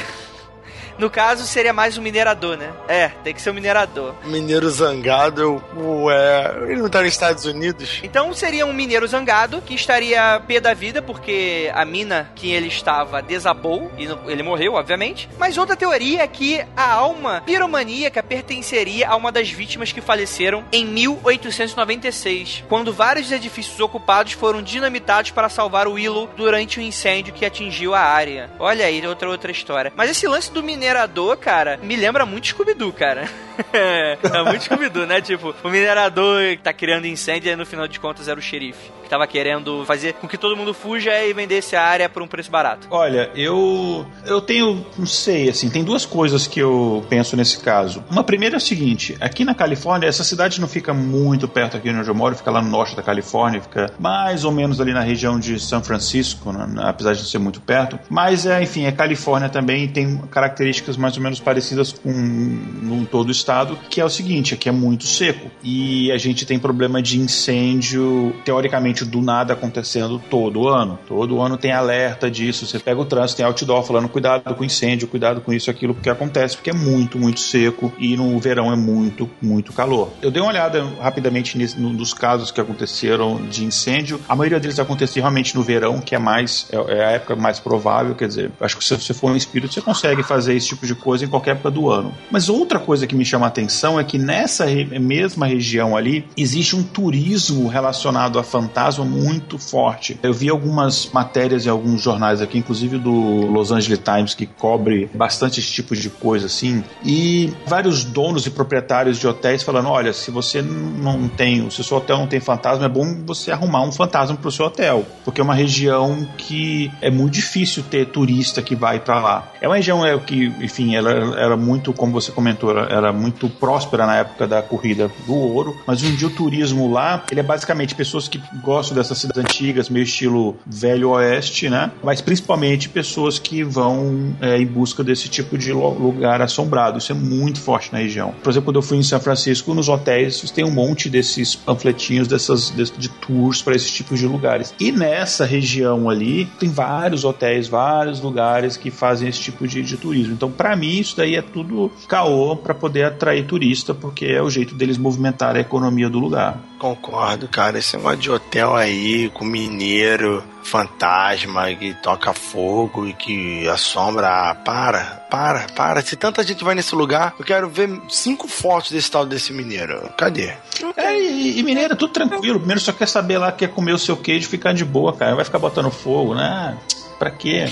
No 0.98 1.08
caso, 1.08 1.46
seria 1.46 1.72
mais 1.72 1.96
um 1.96 2.02
minerador, 2.02 2.56
né? 2.56 2.72
É, 2.88 3.08
tem 3.22 3.32
que 3.32 3.40
ser 3.40 3.50
um 3.50 3.54
minerador. 3.54 4.14
Mineiro 4.24 4.68
zangado, 4.68 5.62
ué, 5.76 6.56
ele 6.68 6.82
não 6.82 6.88
tá 6.88 7.00
nos 7.00 7.12
Estados 7.12 7.44
Unidos? 7.44 8.00
Então 8.02 8.32
seria 8.34 8.66
um 8.66 8.72
mineiro 8.72 9.06
zangado 9.06 9.62
que 9.62 9.74
estaria 9.74 10.42
pé 10.46 10.58
da 10.58 10.74
vida 10.74 11.00
porque 11.00 11.70
a 11.72 11.84
mina 11.84 12.30
que 12.34 12.50
ele 12.50 12.66
estava 12.66 13.22
desabou 13.22 13.92
e 13.96 14.08
ele 14.30 14.42
morreu, 14.42 14.74
obviamente. 14.74 15.28
Mas 15.38 15.56
outra 15.56 15.76
teoria 15.76 16.22
é 16.22 16.26
que 16.26 16.64
a 16.76 16.92
alma 16.92 17.42
piromaníaca 17.46 18.20
pertenceria 18.20 19.08
a 19.08 19.14
uma 19.14 19.30
das 19.30 19.48
vítimas 19.48 19.92
que 19.92 20.00
faleceram 20.00 20.64
em 20.72 20.84
1896, 20.84 22.64
quando 22.68 22.92
vários 22.92 23.30
edifícios 23.30 23.78
ocupados 23.78 24.32
foram 24.32 24.60
dinamitados 24.62 25.30
para 25.30 25.48
salvar 25.48 25.86
o 25.86 25.92
Willow 25.92 26.28
durante 26.36 26.80
o 26.80 26.82
um 26.82 26.84
incêndio 26.84 27.32
que 27.32 27.46
atingiu 27.46 27.94
a 27.94 28.00
área. 28.00 28.50
Olha 28.58 28.84
aí, 28.84 29.06
outra 29.06 29.28
outra 29.28 29.52
história. 29.52 29.92
Mas 29.94 30.10
esse 30.10 30.26
lance 30.26 30.50
do 30.52 30.62
mineiro 30.62 30.87
minerador, 30.88 31.36
cara, 31.36 31.78
me 31.82 31.94
lembra 31.94 32.24
muito 32.24 32.48
Scooby-Doo, 32.48 32.92
cara. 32.92 33.28
é 33.72 34.42
muito 34.44 34.64
Scooby-Doo, 34.64 35.06
né? 35.06 35.20
Tipo, 35.20 35.54
o 35.62 35.68
minerador 35.68 36.40
que 36.56 36.62
tá 36.62 36.72
criando 36.72 37.06
incêndio 37.06 37.52
e 37.52 37.56
no 37.56 37.66
final 37.66 37.86
de 37.86 38.00
contas 38.00 38.26
era 38.26 38.38
o 38.38 38.42
xerife. 38.42 38.90
Que 39.08 39.10
tava 39.10 39.26
querendo 39.26 39.86
fazer 39.86 40.12
com 40.12 40.28
que 40.28 40.36
todo 40.36 40.54
mundo 40.54 40.74
fuja 40.74 41.24
e 41.24 41.32
vendesse 41.32 41.74
a 41.74 41.82
área 41.82 42.10
por 42.10 42.22
um 42.22 42.28
preço 42.28 42.50
barato. 42.50 42.86
Olha, 42.90 43.30
eu 43.34 44.06
eu 44.26 44.38
tenho, 44.38 44.84
não 44.98 45.06
sei, 45.06 45.48
assim, 45.48 45.70
tem 45.70 45.82
duas 45.82 46.04
coisas 46.04 46.46
que 46.46 46.60
eu 46.60 47.02
penso 47.08 47.34
nesse 47.34 47.58
caso. 47.60 48.04
Uma 48.10 48.22
primeira 48.22 48.56
é 48.56 48.58
o 48.58 48.60
seguinte, 48.60 49.16
aqui 49.18 49.46
na 49.46 49.54
Califórnia, 49.54 50.06
essa 50.06 50.22
cidade 50.22 50.60
não 50.60 50.68
fica 50.68 50.92
muito 50.92 51.48
perto 51.48 51.78
aqui 51.78 51.88
onde 51.88 52.06
eu 52.06 52.14
moro, 52.14 52.36
fica 52.36 52.50
lá 52.50 52.60
no 52.60 52.68
norte 52.68 52.94
da 52.94 53.02
Califórnia, 53.02 53.62
fica 53.62 53.90
mais 53.98 54.44
ou 54.44 54.52
menos 54.52 54.78
ali 54.78 54.92
na 54.92 55.00
região 55.00 55.40
de 55.40 55.58
São 55.58 55.82
Francisco, 55.82 56.52
né, 56.52 56.66
apesar 56.82 57.14
de 57.14 57.24
ser 57.24 57.38
muito 57.38 57.62
perto. 57.62 57.98
Mas, 58.10 58.44
é, 58.44 58.62
enfim, 58.62 58.84
é 58.84 58.92
Califórnia 58.92 59.48
também 59.48 59.88
tem 59.88 60.18
características 60.30 60.98
mais 60.98 61.16
ou 61.16 61.22
menos 61.22 61.40
parecidas 61.40 61.92
com 61.92 62.12
num 62.12 63.06
todo 63.06 63.28
o 63.28 63.32
estado, 63.32 63.78
que 63.88 64.02
é 64.02 64.04
o 64.04 64.10
seguinte, 64.10 64.52
aqui 64.52 64.68
é 64.68 64.72
muito 64.72 65.04
seco 65.04 65.50
e 65.64 66.12
a 66.12 66.18
gente 66.18 66.44
tem 66.44 66.58
problema 66.58 67.00
de 67.00 67.18
incêndio, 67.18 68.36
teoricamente 68.44 68.97
do 69.04 69.20
nada 69.20 69.52
acontecendo 69.52 70.20
todo 70.30 70.68
ano. 70.68 70.98
Todo 71.06 71.40
ano 71.40 71.56
tem 71.56 71.72
alerta 71.72 72.30
disso, 72.30 72.66
você 72.66 72.78
pega 72.78 73.00
o 73.00 73.04
trânsito, 73.04 73.38
tem 73.38 73.46
outdoor 73.46 73.82
falando 73.82 74.08
cuidado 74.08 74.54
com 74.54 74.64
incêndio, 74.64 75.08
cuidado 75.08 75.40
com 75.40 75.52
isso, 75.52 75.70
aquilo, 75.70 75.94
porque 75.94 76.10
acontece, 76.10 76.56
porque 76.56 76.70
é 76.70 76.74
muito, 76.74 77.18
muito 77.18 77.40
seco 77.40 77.92
e 77.98 78.16
no 78.16 78.38
verão 78.38 78.72
é 78.72 78.76
muito, 78.76 79.28
muito 79.40 79.72
calor. 79.72 80.10
Eu 80.22 80.30
dei 80.30 80.42
uma 80.42 80.50
olhada 80.50 80.84
rapidamente 81.00 81.56
dos 81.76 82.14
casos 82.14 82.50
que 82.50 82.60
aconteceram 82.60 83.46
de 83.46 83.64
incêndio. 83.64 84.20
A 84.28 84.34
maioria 84.34 84.60
deles 84.60 84.78
aconteceu 84.78 85.22
realmente 85.22 85.54
no 85.54 85.62
verão, 85.62 86.00
que 86.00 86.14
é 86.14 86.18
mais 86.18 86.68
é, 86.72 86.98
é 86.98 87.04
a 87.04 87.10
época 87.12 87.36
mais 87.36 87.58
provável, 87.58 88.14
quer 88.14 88.28
dizer, 88.28 88.50
acho 88.60 88.76
que 88.76 88.84
se 88.84 88.96
você 88.96 89.14
for 89.14 89.30
um 89.30 89.36
espírito, 89.36 89.72
você 89.72 89.80
consegue 89.80 90.22
fazer 90.22 90.54
esse 90.54 90.68
tipo 90.68 90.86
de 90.86 90.94
coisa 90.94 91.24
em 91.24 91.28
qualquer 91.28 91.52
época 91.52 91.70
do 91.70 91.90
ano. 91.90 92.12
Mas 92.30 92.48
outra 92.48 92.78
coisa 92.78 93.06
que 93.06 93.14
me 93.14 93.24
chama 93.24 93.46
a 93.46 93.48
atenção 93.48 93.98
é 93.98 94.04
que 94.04 94.18
nessa 94.18 94.66
mesma 94.66 95.46
região 95.46 95.96
ali 95.96 96.26
existe 96.36 96.76
um 96.76 96.82
turismo 96.82 97.68
relacionado 97.68 98.38
a 98.38 98.42
fantasma 98.88 99.04
muito 99.04 99.58
forte. 99.58 100.18
Eu 100.22 100.32
vi 100.32 100.48
algumas 100.48 101.10
matérias 101.12 101.66
em 101.66 101.68
alguns 101.68 102.00
jornais 102.00 102.40
aqui, 102.40 102.58
inclusive 102.58 102.98
do 102.98 103.12
Los 103.12 103.70
Angeles 103.70 104.00
Times, 104.02 104.34
que 104.34 104.46
cobre 104.46 105.10
bastante 105.14 105.60
esse 105.60 105.70
tipo 105.70 105.94
de 105.94 106.08
coisa 106.08 106.46
assim, 106.46 106.82
e 107.04 107.52
vários 107.66 108.04
donos 108.04 108.46
e 108.46 108.50
proprietários 108.50 109.18
de 109.18 109.26
hotéis 109.26 109.62
falando: 109.62 109.88
olha, 109.88 110.12
se 110.12 110.30
você 110.30 110.62
não 110.62 111.28
tem, 111.28 111.68
se 111.70 111.80
o 111.80 111.84
seu 111.84 111.98
hotel 111.98 112.18
não 112.18 112.26
tem 112.26 112.40
fantasma, 112.40 112.86
é 112.86 112.88
bom 112.88 113.22
você 113.26 113.50
arrumar 113.50 113.82
um 113.82 113.92
fantasma 113.92 114.36
para 114.36 114.48
o 114.48 114.52
seu 114.52 114.66
hotel, 114.66 115.04
porque 115.24 115.40
é 115.40 115.44
uma 115.44 115.54
região 115.54 116.26
que 116.36 116.90
é 117.00 117.10
muito 117.10 117.34
difícil 117.34 117.82
ter 117.82 118.06
turista 118.06 118.62
que 118.62 118.74
vai 118.74 119.00
para 119.00 119.20
lá. 119.20 119.52
É 119.60 119.68
uma 119.68 119.76
região 119.76 120.04
é, 120.04 120.16
que, 120.18 120.46
enfim, 120.60 120.94
ela 120.94 121.10
era 121.38 121.56
muito, 121.56 121.92
como 121.92 122.12
você 122.12 122.32
comentou, 122.32 122.76
era 122.78 123.12
muito 123.12 123.48
próspera 123.48 124.06
na 124.06 124.16
época 124.16 124.46
da 124.46 124.62
corrida 124.62 125.10
do 125.26 125.34
ouro, 125.34 125.76
mas 125.86 126.02
um 126.02 126.14
dia 126.14 126.28
o 126.28 126.30
turismo 126.30 126.90
lá, 126.90 127.24
ele 127.30 127.40
é 127.40 127.42
basicamente 127.42 127.94
pessoas 127.94 128.28
que 128.28 128.40
gostam 128.62 128.77
dessas 128.90 129.18
cidades 129.18 129.42
antigas, 129.42 129.88
meio 129.88 130.04
estilo 130.04 130.56
velho 130.66 131.10
oeste, 131.10 131.68
né? 131.68 131.90
Mas 132.02 132.20
principalmente 132.20 132.88
pessoas 132.88 133.38
que 133.38 133.62
vão 133.62 134.34
é, 134.40 134.58
em 134.58 134.66
busca 134.66 135.04
desse 135.04 135.28
tipo 135.28 135.56
de 135.56 135.72
lugar 135.72 136.40
assombrado. 136.40 136.98
Isso 136.98 137.12
é 137.12 137.14
muito 137.14 137.60
forte 137.60 137.92
na 137.92 137.98
região. 137.98 138.34
Por 138.42 138.50
exemplo, 138.50 138.66
quando 138.66 138.76
eu 138.76 138.82
fui 138.82 138.98
em 138.98 139.02
São 139.02 139.20
Francisco, 139.20 139.74
nos 139.74 139.88
hotéis 139.88 140.50
tem 140.50 140.64
um 140.64 140.70
monte 140.70 141.08
desses 141.08 141.54
panfletinhos 141.54 142.26
dessas 142.28 142.70
de, 142.70 142.84
de 142.92 143.08
tours 143.08 143.62
para 143.62 143.74
esses 143.74 143.90
tipos 143.90 144.18
de 144.18 144.26
lugares. 144.26 144.74
E 144.78 144.90
nessa 144.90 145.44
região 145.44 146.08
ali 146.08 146.46
tem 146.58 146.68
vários 146.68 147.24
hotéis, 147.24 147.68
vários 147.68 148.20
lugares 148.20 148.76
que 148.76 148.90
fazem 148.90 149.28
esse 149.28 149.40
tipo 149.40 149.66
de, 149.66 149.82
de 149.82 149.96
turismo. 149.96 150.32
Então, 150.32 150.50
para 150.50 150.74
mim, 150.76 150.98
isso 150.98 151.16
daí 151.16 151.36
é 151.36 151.42
tudo 151.42 151.90
caô 152.06 152.56
para 152.56 152.74
poder 152.74 153.04
atrair 153.04 153.46
turista, 153.46 153.94
porque 153.94 154.26
é 154.26 154.42
o 154.42 154.50
jeito 154.50 154.74
deles 154.74 154.98
movimentar 154.98 155.56
a 155.56 155.60
economia 155.60 156.08
do 156.08 156.18
lugar. 156.18 156.60
Concordo, 156.78 157.48
cara. 157.48 157.78
Esse 157.78 157.96
negócio 157.96 158.18
de 158.18 158.30
hotel 158.30 158.74
aí, 158.74 159.28
com 159.30 159.44
mineiro, 159.44 160.44
fantasma 160.62 161.74
que 161.74 161.92
toca 161.94 162.32
fogo 162.32 163.06
e 163.06 163.12
que 163.12 163.68
assombra. 163.68 164.54
Para, 164.64 165.26
para, 165.30 165.66
para. 165.74 166.02
Se 166.02 166.14
tanta 166.16 166.42
gente 166.42 166.62
vai 166.62 166.74
nesse 166.74 166.94
lugar, 166.94 167.34
eu 167.38 167.44
quero 167.44 167.68
ver 167.68 168.00
cinco 168.08 168.46
fotos 168.46 168.92
desse 168.92 169.10
tal 169.10 169.26
desse 169.26 169.52
mineiro. 169.52 170.08
Cadê? 170.16 170.52
É, 170.96 171.18
e, 171.18 171.58
e 171.58 171.62
mineiro 171.62 171.94
é 171.94 171.96
tudo 171.96 172.12
tranquilo. 172.12 172.58
Primeiro 172.58 172.80
só 172.80 172.92
quer 172.92 173.08
saber 173.08 173.38
lá, 173.38 173.50
quer 173.50 173.68
comer 173.68 173.92
o 173.92 173.98
seu 173.98 174.16
queijo 174.16 174.46
e 174.46 174.50
ficar 174.50 174.72
de 174.72 174.84
boa, 174.84 175.12
cara. 175.12 175.34
Vai 175.34 175.44
ficar 175.44 175.58
botando 175.58 175.90
fogo, 175.90 176.34
né? 176.34 176.78
Pra 177.18 177.30
quê? 177.30 177.68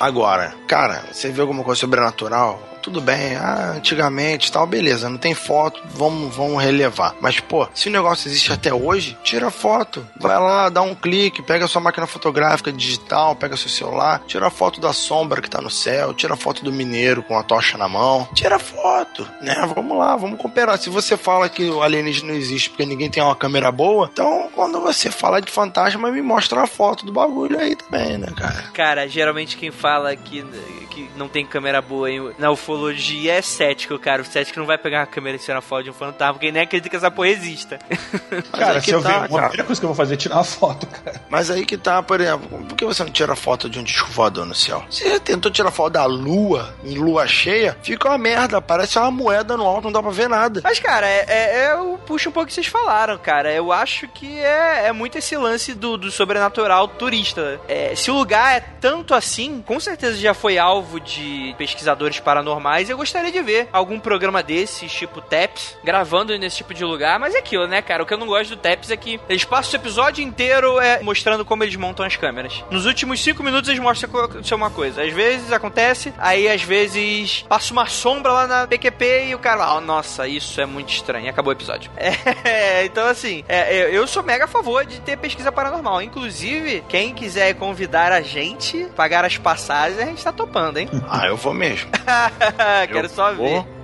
Agora, 0.00 0.54
cara, 0.66 1.04
você 1.12 1.30
vê 1.30 1.40
alguma 1.40 1.62
coisa 1.62 1.80
sobrenatural? 1.80 2.60
Tudo 2.84 3.00
bem, 3.00 3.34
ah, 3.36 3.72
antigamente 3.76 4.52
tal, 4.52 4.66
beleza, 4.66 5.08
não 5.08 5.16
tem 5.16 5.34
foto, 5.34 5.82
vamos, 5.86 6.36
vamos 6.36 6.62
relevar. 6.62 7.14
Mas, 7.18 7.40
pô, 7.40 7.66
se 7.72 7.88
o 7.88 7.90
negócio 7.92 8.28
existe 8.28 8.52
até 8.52 8.74
hoje, 8.74 9.16
tira 9.24 9.50
foto. 9.50 10.06
Vai 10.20 10.38
lá, 10.38 10.68
dá 10.68 10.82
um 10.82 10.94
clique, 10.94 11.42
pega 11.42 11.66
sua 11.66 11.80
máquina 11.80 12.06
fotográfica 12.06 12.70
digital, 12.70 13.34
pega 13.36 13.56
seu 13.56 13.70
celular, 13.70 14.22
tira 14.26 14.50
foto 14.50 14.82
da 14.82 14.92
sombra 14.92 15.40
que 15.40 15.48
tá 15.48 15.62
no 15.62 15.70
céu, 15.70 16.12
tira 16.12 16.36
foto 16.36 16.62
do 16.62 16.70
mineiro 16.70 17.22
com 17.22 17.38
a 17.38 17.42
tocha 17.42 17.78
na 17.78 17.88
mão, 17.88 18.28
tira 18.34 18.58
foto, 18.58 19.26
né? 19.40 19.54
Vamos 19.74 19.96
lá, 19.96 20.14
vamos 20.14 20.38
comparar. 20.38 20.76
Se 20.76 20.90
você 20.90 21.16
fala 21.16 21.48
que 21.48 21.70
o 21.70 21.82
alienígena 21.82 22.32
não 22.32 22.38
existe 22.38 22.68
porque 22.68 22.84
ninguém 22.84 23.08
tem 23.08 23.22
uma 23.22 23.34
câmera 23.34 23.72
boa, 23.72 24.10
então 24.12 24.50
quando 24.54 24.78
você 24.80 25.10
fala 25.10 25.40
de 25.40 25.50
fantasma, 25.50 26.10
me 26.10 26.20
mostra 26.20 26.62
a 26.62 26.66
foto 26.66 27.06
do 27.06 27.12
bagulho 27.12 27.58
aí 27.58 27.74
também, 27.74 28.18
né, 28.18 28.28
cara? 28.36 28.64
Cara, 28.74 29.08
geralmente 29.08 29.56
quem 29.56 29.70
fala 29.70 30.14
que, 30.14 30.44
que 30.90 31.08
não 31.16 31.28
tem 31.28 31.46
câmera 31.46 31.80
boa 31.80 32.08
na 32.38 32.48
ufologia 32.74 33.34
é 33.34 33.42
cético, 33.42 33.98
cara. 33.98 34.22
O 34.22 34.24
cético 34.24 34.58
não 34.58 34.66
vai 34.66 34.76
pegar 34.76 35.02
a 35.02 35.06
câmera 35.06 35.36
e 35.36 35.40
tirar 35.40 35.60
foto 35.60 35.84
de 35.84 35.90
um 35.90 35.94
fantasma, 35.94 36.34
porque 36.34 36.50
nem 36.50 36.62
acredita 36.62 36.88
que 36.88 36.96
essa 36.96 37.10
porra 37.10 37.28
exista. 37.28 37.78
cara, 38.52 38.80
se 38.80 38.90
eu 38.90 39.02
tá, 39.02 39.20
ver, 39.20 39.24
a 39.24 39.28
primeira 39.28 39.64
coisa 39.64 39.80
que 39.80 39.84
eu 39.84 39.88
vou 39.88 39.96
fazer 39.96 40.14
é 40.14 40.16
tirar 40.16 40.36
uma 40.36 40.44
foto, 40.44 40.86
cara. 40.86 41.20
Mas 41.30 41.50
aí 41.50 41.64
que 41.64 41.76
tá, 41.76 42.02
por 42.02 42.20
exemplo, 42.20 42.64
por 42.66 42.76
que 42.76 42.84
você 42.84 43.04
não 43.04 43.10
tira 43.10 43.34
foto 43.36 43.70
de 43.70 43.78
um 43.78 43.84
disco 43.84 44.10
voador 44.10 44.44
no 44.44 44.54
céu? 44.54 44.84
Você 44.90 45.18
tentou 45.20 45.50
tirar 45.50 45.70
foto 45.70 45.92
da 45.92 46.04
lua, 46.04 46.74
em 46.84 46.96
lua 46.96 47.26
cheia, 47.26 47.76
fica 47.82 48.08
uma 48.08 48.18
merda, 48.18 48.60
parece 48.60 48.98
uma 48.98 49.10
moeda 49.10 49.56
no 49.56 49.64
alto, 49.64 49.84
não 49.84 49.92
dá 49.92 50.02
pra 50.02 50.10
ver 50.10 50.28
nada. 50.28 50.60
Mas, 50.62 50.80
cara, 50.80 51.06
é, 51.06 51.24
é, 51.28 51.58
é 51.66 51.74
eu 51.74 51.98
puxo 52.04 52.28
um 52.28 52.32
pouco 52.32 52.44
o 52.44 52.48
que 52.48 52.54
vocês 52.54 52.66
falaram, 52.66 53.16
cara. 53.18 53.52
Eu 53.52 53.72
acho 53.72 54.08
que 54.08 54.40
é, 54.40 54.88
é 54.88 54.92
muito 54.92 55.18
esse 55.18 55.36
lance 55.36 55.74
do, 55.74 55.96
do 55.96 56.10
sobrenatural 56.10 56.88
turista. 56.88 57.60
É, 57.68 57.94
se 57.94 58.10
o 58.10 58.14
lugar 58.14 58.56
é 58.56 58.60
tanto 58.60 59.14
assim, 59.14 59.62
com 59.64 59.78
certeza 59.78 60.16
já 60.16 60.34
foi 60.34 60.58
alvo 60.58 61.00
de 61.00 61.54
pesquisadores 61.56 62.20
paranormais. 62.20 62.63
Eu 62.88 62.96
gostaria 62.96 63.30
de 63.30 63.42
ver 63.42 63.68
algum 63.72 63.98
programa 64.00 64.42
desses, 64.42 64.90
tipo 64.92 65.20
TEPS, 65.20 65.76
gravando 65.84 66.36
nesse 66.38 66.56
tipo 66.58 66.72
de 66.72 66.84
lugar. 66.84 67.18
Mas 67.18 67.34
é 67.34 67.38
aquilo, 67.38 67.66
né, 67.66 67.82
cara? 67.82 68.02
O 68.02 68.06
que 68.06 68.14
eu 68.14 68.18
não 68.18 68.26
gosto 68.26 68.50
do 68.50 68.56
TEPS 68.56 68.90
é 68.90 68.96
que 68.96 69.20
eles 69.28 69.44
passam 69.44 69.72
o 69.72 69.82
episódio 69.82 70.24
inteiro 70.24 70.80
é, 70.80 71.02
mostrando 71.02 71.44
como 71.44 71.62
eles 71.62 71.76
montam 71.76 72.04
as 72.04 72.16
câmeras. 72.16 72.64
Nos 72.70 72.86
últimos 72.86 73.22
cinco 73.22 73.42
minutos 73.42 73.68
eles 73.68 73.80
mostram 73.80 74.10
uma 74.52 74.70
coisa. 74.70 75.02
Às 75.02 75.12
vezes 75.12 75.52
acontece, 75.52 76.12
aí 76.18 76.48
às 76.48 76.62
vezes 76.62 77.44
passa 77.48 77.72
uma 77.72 77.86
sombra 77.86 78.32
lá 78.32 78.46
na 78.46 78.66
PQP 78.66 79.26
e 79.28 79.34
o 79.34 79.38
cara, 79.38 79.64
ah, 79.64 79.80
nossa, 79.80 80.26
isso 80.26 80.60
é 80.60 80.66
muito 80.66 80.92
estranho. 80.92 81.28
Acabou 81.28 81.52
o 81.52 81.56
episódio. 81.56 81.90
É, 82.44 82.84
então 82.84 83.06
assim, 83.06 83.42
é, 83.48 83.90
eu 83.90 84.06
sou 84.06 84.22
mega 84.22 84.44
a 84.44 84.48
favor 84.48 84.84
de 84.84 85.00
ter 85.00 85.16
pesquisa 85.16 85.50
paranormal. 85.50 86.02
Inclusive, 86.02 86.84
quem 86.88 87.14
quiser 87.14 87.54
convidar 87.54 88.12
a 88.12 88.20
gente, 88.20 88.84
pagar 88.96 89.24
as 89.24 89.38
passagens, 89.38 89.98
a 89.98 90.04
gente 90.04 90.22
tá 90.22 90.32
topando, 90.32 90.78
hein? 90.78 90.88
Ah, 91.08 91.26
eu 91.26 91.36
vou 91.36 91.54
mesmo. 91.54 91.90
Quero 92.90 93.08
só 93.08 93.32
vou. 93.32 93.62
ver 93.62 93.74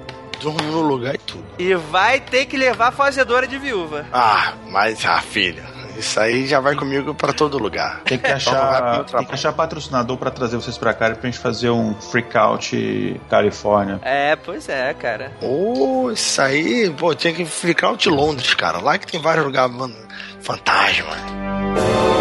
durmo 0.40 0.62
no 0.62 0.80
lugar 0.80 1.14
e 1.14 1.18
tudo. 1.18 1.44
E 1.58 1.74
vai 1.74 2.18
ter 2.18 2.46
que 2.46 2.56
levar 2.56 2.88
a 2.88 2.92
fazedora 2.92 3.46
de 3.46 3.58
viúva. 3.58 4.06
Ah, 4.12 4.54
mas 4.68 5.04
a 5.04 5.16
ah, 5.16 5.20
filha, 5.20 5.62
Isso 5.96 6.18
aí 6.18 6.46
já 6.46 6.60
vai 6.60 6.74
comigo 6.74 7.14
pra 7.14 7.32
todo 7.32 7.58
lugar. 7.58 8.00
Tem 8.04 8.18
que 8.18 8.30
achar, 8.30 9.04
tem 9.04 9.24
que 9.24 9.34
achar 9.34 9.52
patrocinador 9.52 10.16
pra 10.16 10.30
trazer 10.30 10.56
vocês 10.56 10.78
pra 10.78 10.94
cá 10.94 11.10
pra 11.10 11.28
gente 11.28 11.38
fazer 11.38 11.70
um 11.70 11.94
freakout 11.94 13.20
Califórnia. 13.28 14.00
É, 14.02 14.34
pois 14.34 14.68
é, 14.68 14.94
cara. 14.94 15.32
Ô, 15.42 16.10
isso 16.10 16.40
aí, 16.40 16.90
pô, 16.90 17.14
tinha 17.14 17.34
que 17.34 17.44
ficar 17.44 17.94
de 17.96 18.08
Londres, 18.08 18.54
cara. 18.54 18.78
Lá 18.78 18.96
que 18.96 19.06
tem 19.06 19.20
vários 19.20 19.44
lugares, 19.44 19.74
mano, 19.74 19.94
fantasma. 20.40 22.19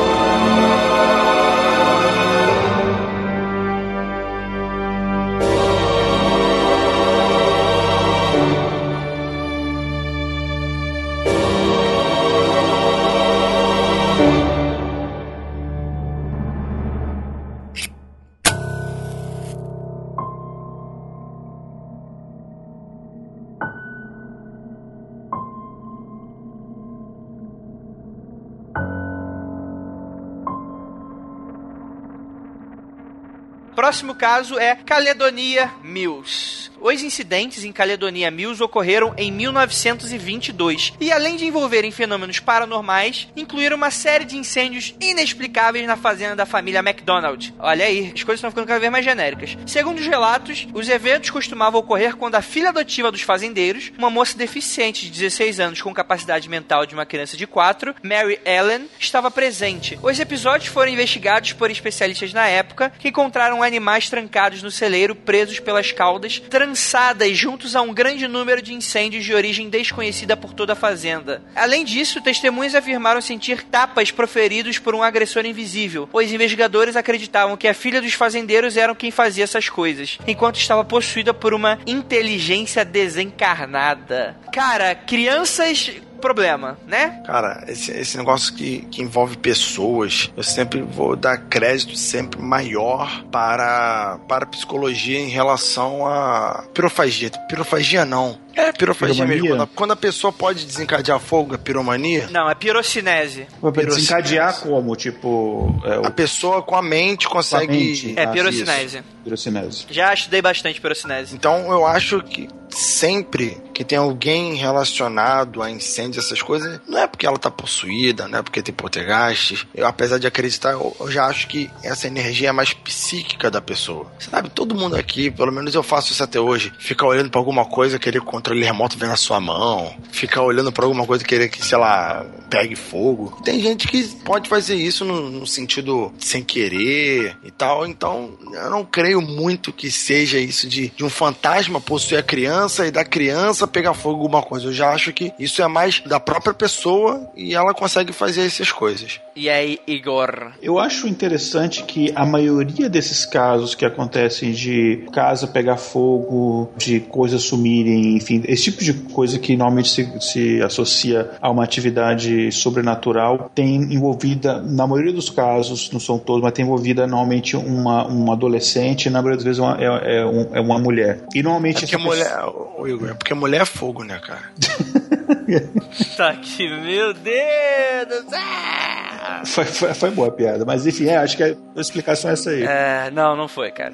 Próximo 33.90 34.14
caso 34.14 34.60
é 34.60 34.76
Caledonia 34.76 35.74
Mills. 35.82 36.70
Os 36.82 37.04
incidentes 37.04 37.64
em 37.64 37.72
Caledonia 37.72 38.32
Mills 38.32 38.64
ocorreram 38.64 39.14
em 39.18 39.32
1922 39.32 40.94
e, 41.00 41.12
além 41.12 41.36
de 41.36 41.46
envolverem 41.46 41.92
fenômenos 41.92 42.40
paranormais, 42.40 43.28
incluíram 43.36 43.76
uma 43.76 43.92
série 43.92 44.26
de 44.26 44.38
incêndios 44.38 44.96
inexplicáveis 45.00 45.86
na 45.86 45.98
fazenda 45.98 46.36
da 46.36 46.46
família 46.46 46.82
MacDonald. 46.82 47.54
Olha 47.60 47.86
aí, 47.86 48.12
as 48.16 48.24
coisas 48.24 48.40
estão 48.40 48.50
ficando 48.50 48.68
cada 48.68 48.80
vez 48.80 48.92
mais 48.92 49.04
genéricas. 49.04 49.58
Segundo 49.66 50.00
os 50.00 50.08
relatos, 50.08 50.68
os 50.74 50.88
eventos 50.88 51.30
costumavam 51.30 51.80
ocorrer 51.80 52.16
quando 52.16 52.36
a 52.36 52.42
filha 52.42 52.70
adotiva 52.70 53.12
dos 53.12 53.22
fazendeiros, 53.22 53.92
uma 53.98 54.10
moça 54.10 54.38
deficiente 54.38 55.06
de 55.06 55.12
16 55.12 55.60
anos 55.60 55.82
com 55.82 55.94
capacidade 55.94 56.50
mental 56.50 56.86
de 56.86 56.94
uma 56.94 57.06
criança 57.06 57.36
de 57.36 57.46
4, 57.46 57.96
Mary 58.02 58.40
Ellen, 58.46 58.88
estava 59.00 59.30
presente. 59.30 60.00
Os 60.02 60.20
episódios 60.20 60.70
foram 60.70 60.92
investigados 60.92 61.54
por 61.54 61.70
especialistas 61.70 62.34
na 62.34 62.48
época 62.48 62.92
que 62.98 63.10
encontraram 63.10 63.62
animais 63.62 64.10
trancados 64.10 64.64
no 64.64 64.72
celeiro, 64.72 65.16
presos 65.16 65.60
pelas 65.60 65.92
caudas, 65.92 66.42
trançadas 66.70 67.36
juntos 67.36 67.76
a 67.76 67.82
um 67.82 67.92
grande 67.92 68.28
número 68.28 68.62
de 68.62 68.76
incêndios 68.76 69.26
de 69.26 69.34
origem 69.34 69.70
desconhecida 69.70 70.38
por 70.38 70.54
toda 70.54 70.74
a 70.74 70.76
fazenda. 70.76 71.42
Além 71.56 71.84
disso, 71.84 72.22
testemunhas 72.22 72.76
afirmaram 72.76 73.22
sentir 73.22 73.64
tapas 73.64 74.12
proferidos 74.12 74.78
por 74.78 74.94
um 74.94 75.02
agressor 75.02 75.48
invisível. 75.48 76.08
Os 76.14 76.32
investigadores 76.32 76.96
acreditavam 76.96 77.58
que 77.58 77.68
a 77.68 77.74
filha 77.74 78.00
dos 78.00 78.14
fazendeiros 78.14 78.78
era 78.78 78.94
quem 78.94 79.10
fazia 79.10 79.44
essas 79.44 79.68
coisas, 79.68 80.20
enquanto 80.28 80.60
estava 80.60 80.86
possuída 80.86 81.34
por 81.34 81.56
uma 81.56 81.80
inteligência 81.88 82.86
desencarnada. 82.86 84.38
Cara, 84.54 84.94
crianças 84.94 85.92
problema, 86.20 86.78
né? 86.88 87.22
Cara, 87.26 87.64
esse, 87.68 87.92
esse 87.92 88.18
negócio 88.18 88.54
que, 88.54 88.82
que 88.92 89.02
envolve 89.02 89.38
pessoas, 89.38 90.32
eu 90.36 90.44
sempre 90.44 90.82
vou 90.82 91.16
dar 91.16 91.38
crédito 91.38 91.96
sempre 91.96 92.42
maior 92.42 93.24
para, 93.32 94.20
para 94.28 94.46
a 94.46 94.48
psicologia 94.48 95.20
em 95.20 95.30
relação 95.30 96.06
a 96.06 96.64
pirofagia. 96.74 97.32
Pirofagia 97.48 98.06
não. 98.06 98.38
É 98.56 98.72
pirofagia 98.72 99.26
mesmo. 99.26 99.42
Piromania? 99.44 99.50
Quando 99.50 99.62
a, 99.62 99.68
quando 99.76 99.92
a 99.92 99.96
pessoa 99.96 100.34
pode 100.34 100.66
desencadear 100.66 101.20
fogo, 101.20 101.56
é 101.56 101.58
piromania. 101.58 102.28
Não, 102.32 102.50
é 102.50 102.56
pirocinese. 102.56 103.48
Desencadear 103.86 104.60
como? 104.62 104.96
Tipo, 104.96 105.82
é, 105.86 105.96
A 105.96 106.02
o 106.02 106.12
pessoa 106.12 106.62
com 106.62 106.76
a 106.76 106.82
mente 106.82 107.28
consegue. 107.28 107.68
mente. 107.72 108.14
É 108.18 108.24
Ah, 108.24 108.28
pirocinese. 108.28 109.04
pirocinese. 109.24 109.86
Já 109.90 110.14
estudei 110.14 110.42
bastante 110.42 110.82
pirocinese. 110.82 111.36
Então 111.36 111.72
eu 111.72 111.86
acho 111.86 112.22
que 112.22 112.48
sempre 112.70 113.58
que 113.74 113.84
tem 113.84 113.98
alguém 113.98 114.56
relacionado 114.56 115.62
a 115.62 115.72
incêndios, 115.72 116.26
essas 116.26 116.42
coisas, 116.42 116.80
não 116.88 117.00
é 117.00 117.08
porque 117.08 117.26
ela 117.26 117.38
tá 117.38 117.50
possuída, 117.50 118.28
não 118.28 118.40
é 118.40 118.42
porque 118.44 118.62
tem 118.62 118.74
poltergeist. 118.76 119.66
Eu, 119.74 119.88
apesar 119.88 120.18
de 120.18 120.28
acreditar, 120.28 120.72
eu, 120.72 120.96
eu 121.00 121.10
já 121.10 121.26
acho 121.26 121.48
que 121.48 121.70
essa 121.84 122.08
energia 122.08 122.50
é 122.50 122.52
mais 122.52 122.74
psíquica 122.74 123.50
da 123.50 123.62
pessoa. 123.62 124.12
Sabe, 124.20 124.50
todo 124.50 124.76
mundo 124.76 124.96
aqui, 124.96 125.32
pelo 125.32 125.52
menos 125.52 125.74
eu 125.74 125.82
faço 125.84 126.12
isso 126.12 126.24
até 126.24 126.40
hoje, 126.40 126.74
fica 126.78 127.06
olhando 127.06 127.30
pra 127.30 127.40
alguma 127.40 127.66
coisa, 127.66 127.98
querer 127.98 128.20
que 128.20 128.28
o 128.28 128.30
controle 128.50 128.64
remoto 128.64 128.98
venha 128.98 129.12
na 129.12 129.18
sua 129.18 129.40
mão, 129.40 129.94
ficar 130.12 130.42
olhando 130.42 130.72
pra 130.72 130.86
alguma 130.86 131.06
coisa, 131.06 131.24
querer 131.24 131.50
que, 131.50 131.64
sei 131.64 131.78
lá, 131.78 132.26
pegue 132.50 132.76
fogo. 132.76 133.40
Tem 133.44 133.60
gente 133.60 133.88
que 133.88 134.04
pode 134.24 134.50
fazer 134.50 134.76
isso 134.76 135.06
no, 135.06 135.30
no 135.30 135.46
sentido 135.46 136.12
sem 136.18 136.44
querer 136.44 137.38
e 137.44 137.52
tal, 137.52 137.86
então 137.86 138.32
eu 138.52 138.70
não 138.70 138.84
creio 138.84 139.22
muito 139.22 139.72
que 139.72 139.92
seja 139.92 140.40
isso 140.40 140.68
de, 140.68 140.90
de 140.90 141.04
um 141.04 141.10
fantasma 141.10 141.80
possuir 141.80 142.20
a 142.20 142.24
criança 142.24 142.88
e 142.88 142.92
da 142.92 143.06
criança 143.06 143.68
pegar 143.68 143.94
fogo 143.94 144.16
alguma 144.16 144.42
coisa. 144.42 144.68
Eu 144.68 144.74
já 144.74 144.92
acho 144.92 145.14
que 145.14 145.32
isso 145.38 145.62
é 145.62 145.68
mais 145.68 146.02
da 146.02 146.20
própria 146.20 146.54
pessoa 146.54 147.30
e 147.36 147.54
ela 147.54 147.74
consegue 147.74 148.12
fazer 148.12 148.42
essas 148.42 148.72
coisas. 148.72 149.20
E 149.36 149.50
aí, 149.50 149.80
Igor? 149.88 150.52
Eu 150.62 150.80
acho 150.80 151.08
interessante 151.08 151.84
que 151.84 152.12
a 152.16 152.26
maioria 152.26 152.90
desses 152.90 153.26
casos 153.26 153.76
que 153.76 153.86
acontecem 153.86 154.52
de 154.52 155.06
casa 155.14 155.48
pegar 155.48 155.78
fogo, 155.78 156.72
de 156.76 157.00
coisas 157.00 157.44
sumirem, 157.44 158.20
enfim, 158.30 158.44
esse 158.48 158.64
tipo 158.66 158.84
de 158.84 158.94
coisa 158.94 159.40
que 159.40 159.56
normalmente 159.56 159.90
se, 159.90 160.08
se 160.22 160.62
associa 160.62 161.32
a 161.42 161.50
uma 161.50 161.64
atividade 161.64 162.52
sobrenatural, 162.52 163.52
tem 163.56 163.76
envolvida, 163.94 164.62
na 164.62 164.86
maioria 164.86 165.14
dos 165.14 165.30
casos, 165.30 165.90
não 165.92 166.00
são 166.00 166.20
todos, 166.20 166.42
mas 166.44 166.54
tem 166.54 166.64
envolvida 166.66 167.08
normalmente 167.08 167.56
uma, 167.56 168.08
um 168.08 168.32
adolescente, 168.32 169.06
e 169.08 169.10
na 169.10 169.20
maioria 169.22 169.38
das 169.38 169.44
vezes 169.46 169.60
uma- 169.60 169.78
é, 169.80 170.20
é 170.20 170.26
um- 170.26 170.56
é 170.56 170.60
uma 170.62 170.78
mulher. 170.80 171.20
E 171.34 171.40
É 171.40 171.44
normalmente 171.44 171.80
porque 171.82 171.96
essa 171.96 172.04
mulher, 172.04 172.38
ô, 172.78 172.88
Igor, 172.88 173.10
é 173.10 173.14
porque 173.14 173.34
mulher 173.34 173.62
é 173.62 173.66
fogo, 173.66 174.04
né, 174.04 174.20
cara? 174.20 174.44
Tá 176.18 176.30
aqui, 176.30 176.68
meu 176.70 177.14
Deus 177.14 178.26
céu! 178.30 179.09
Foi, 179.46 179.66
foi, 179.66 179.94
foi 179.94 180.12
boa 180.12 180.28
a 180.28 180.32
piada, 180.32 180.66
mas 180.66 180.86
enfim, 180.86 181.06
é, 181.06 181.18
acho 181.18 181.36
que 181.36 181.44
a 181.44 181.56
explicação 181.78 182.30
é 182.30 182.34
essa 182.34 182.50
aí. 182.50 182.64
É, 182.64 183.12
não, 183.12 183.36
não 183.36 183.48
foi, 183.48 183.72
cara. 183.72 183.94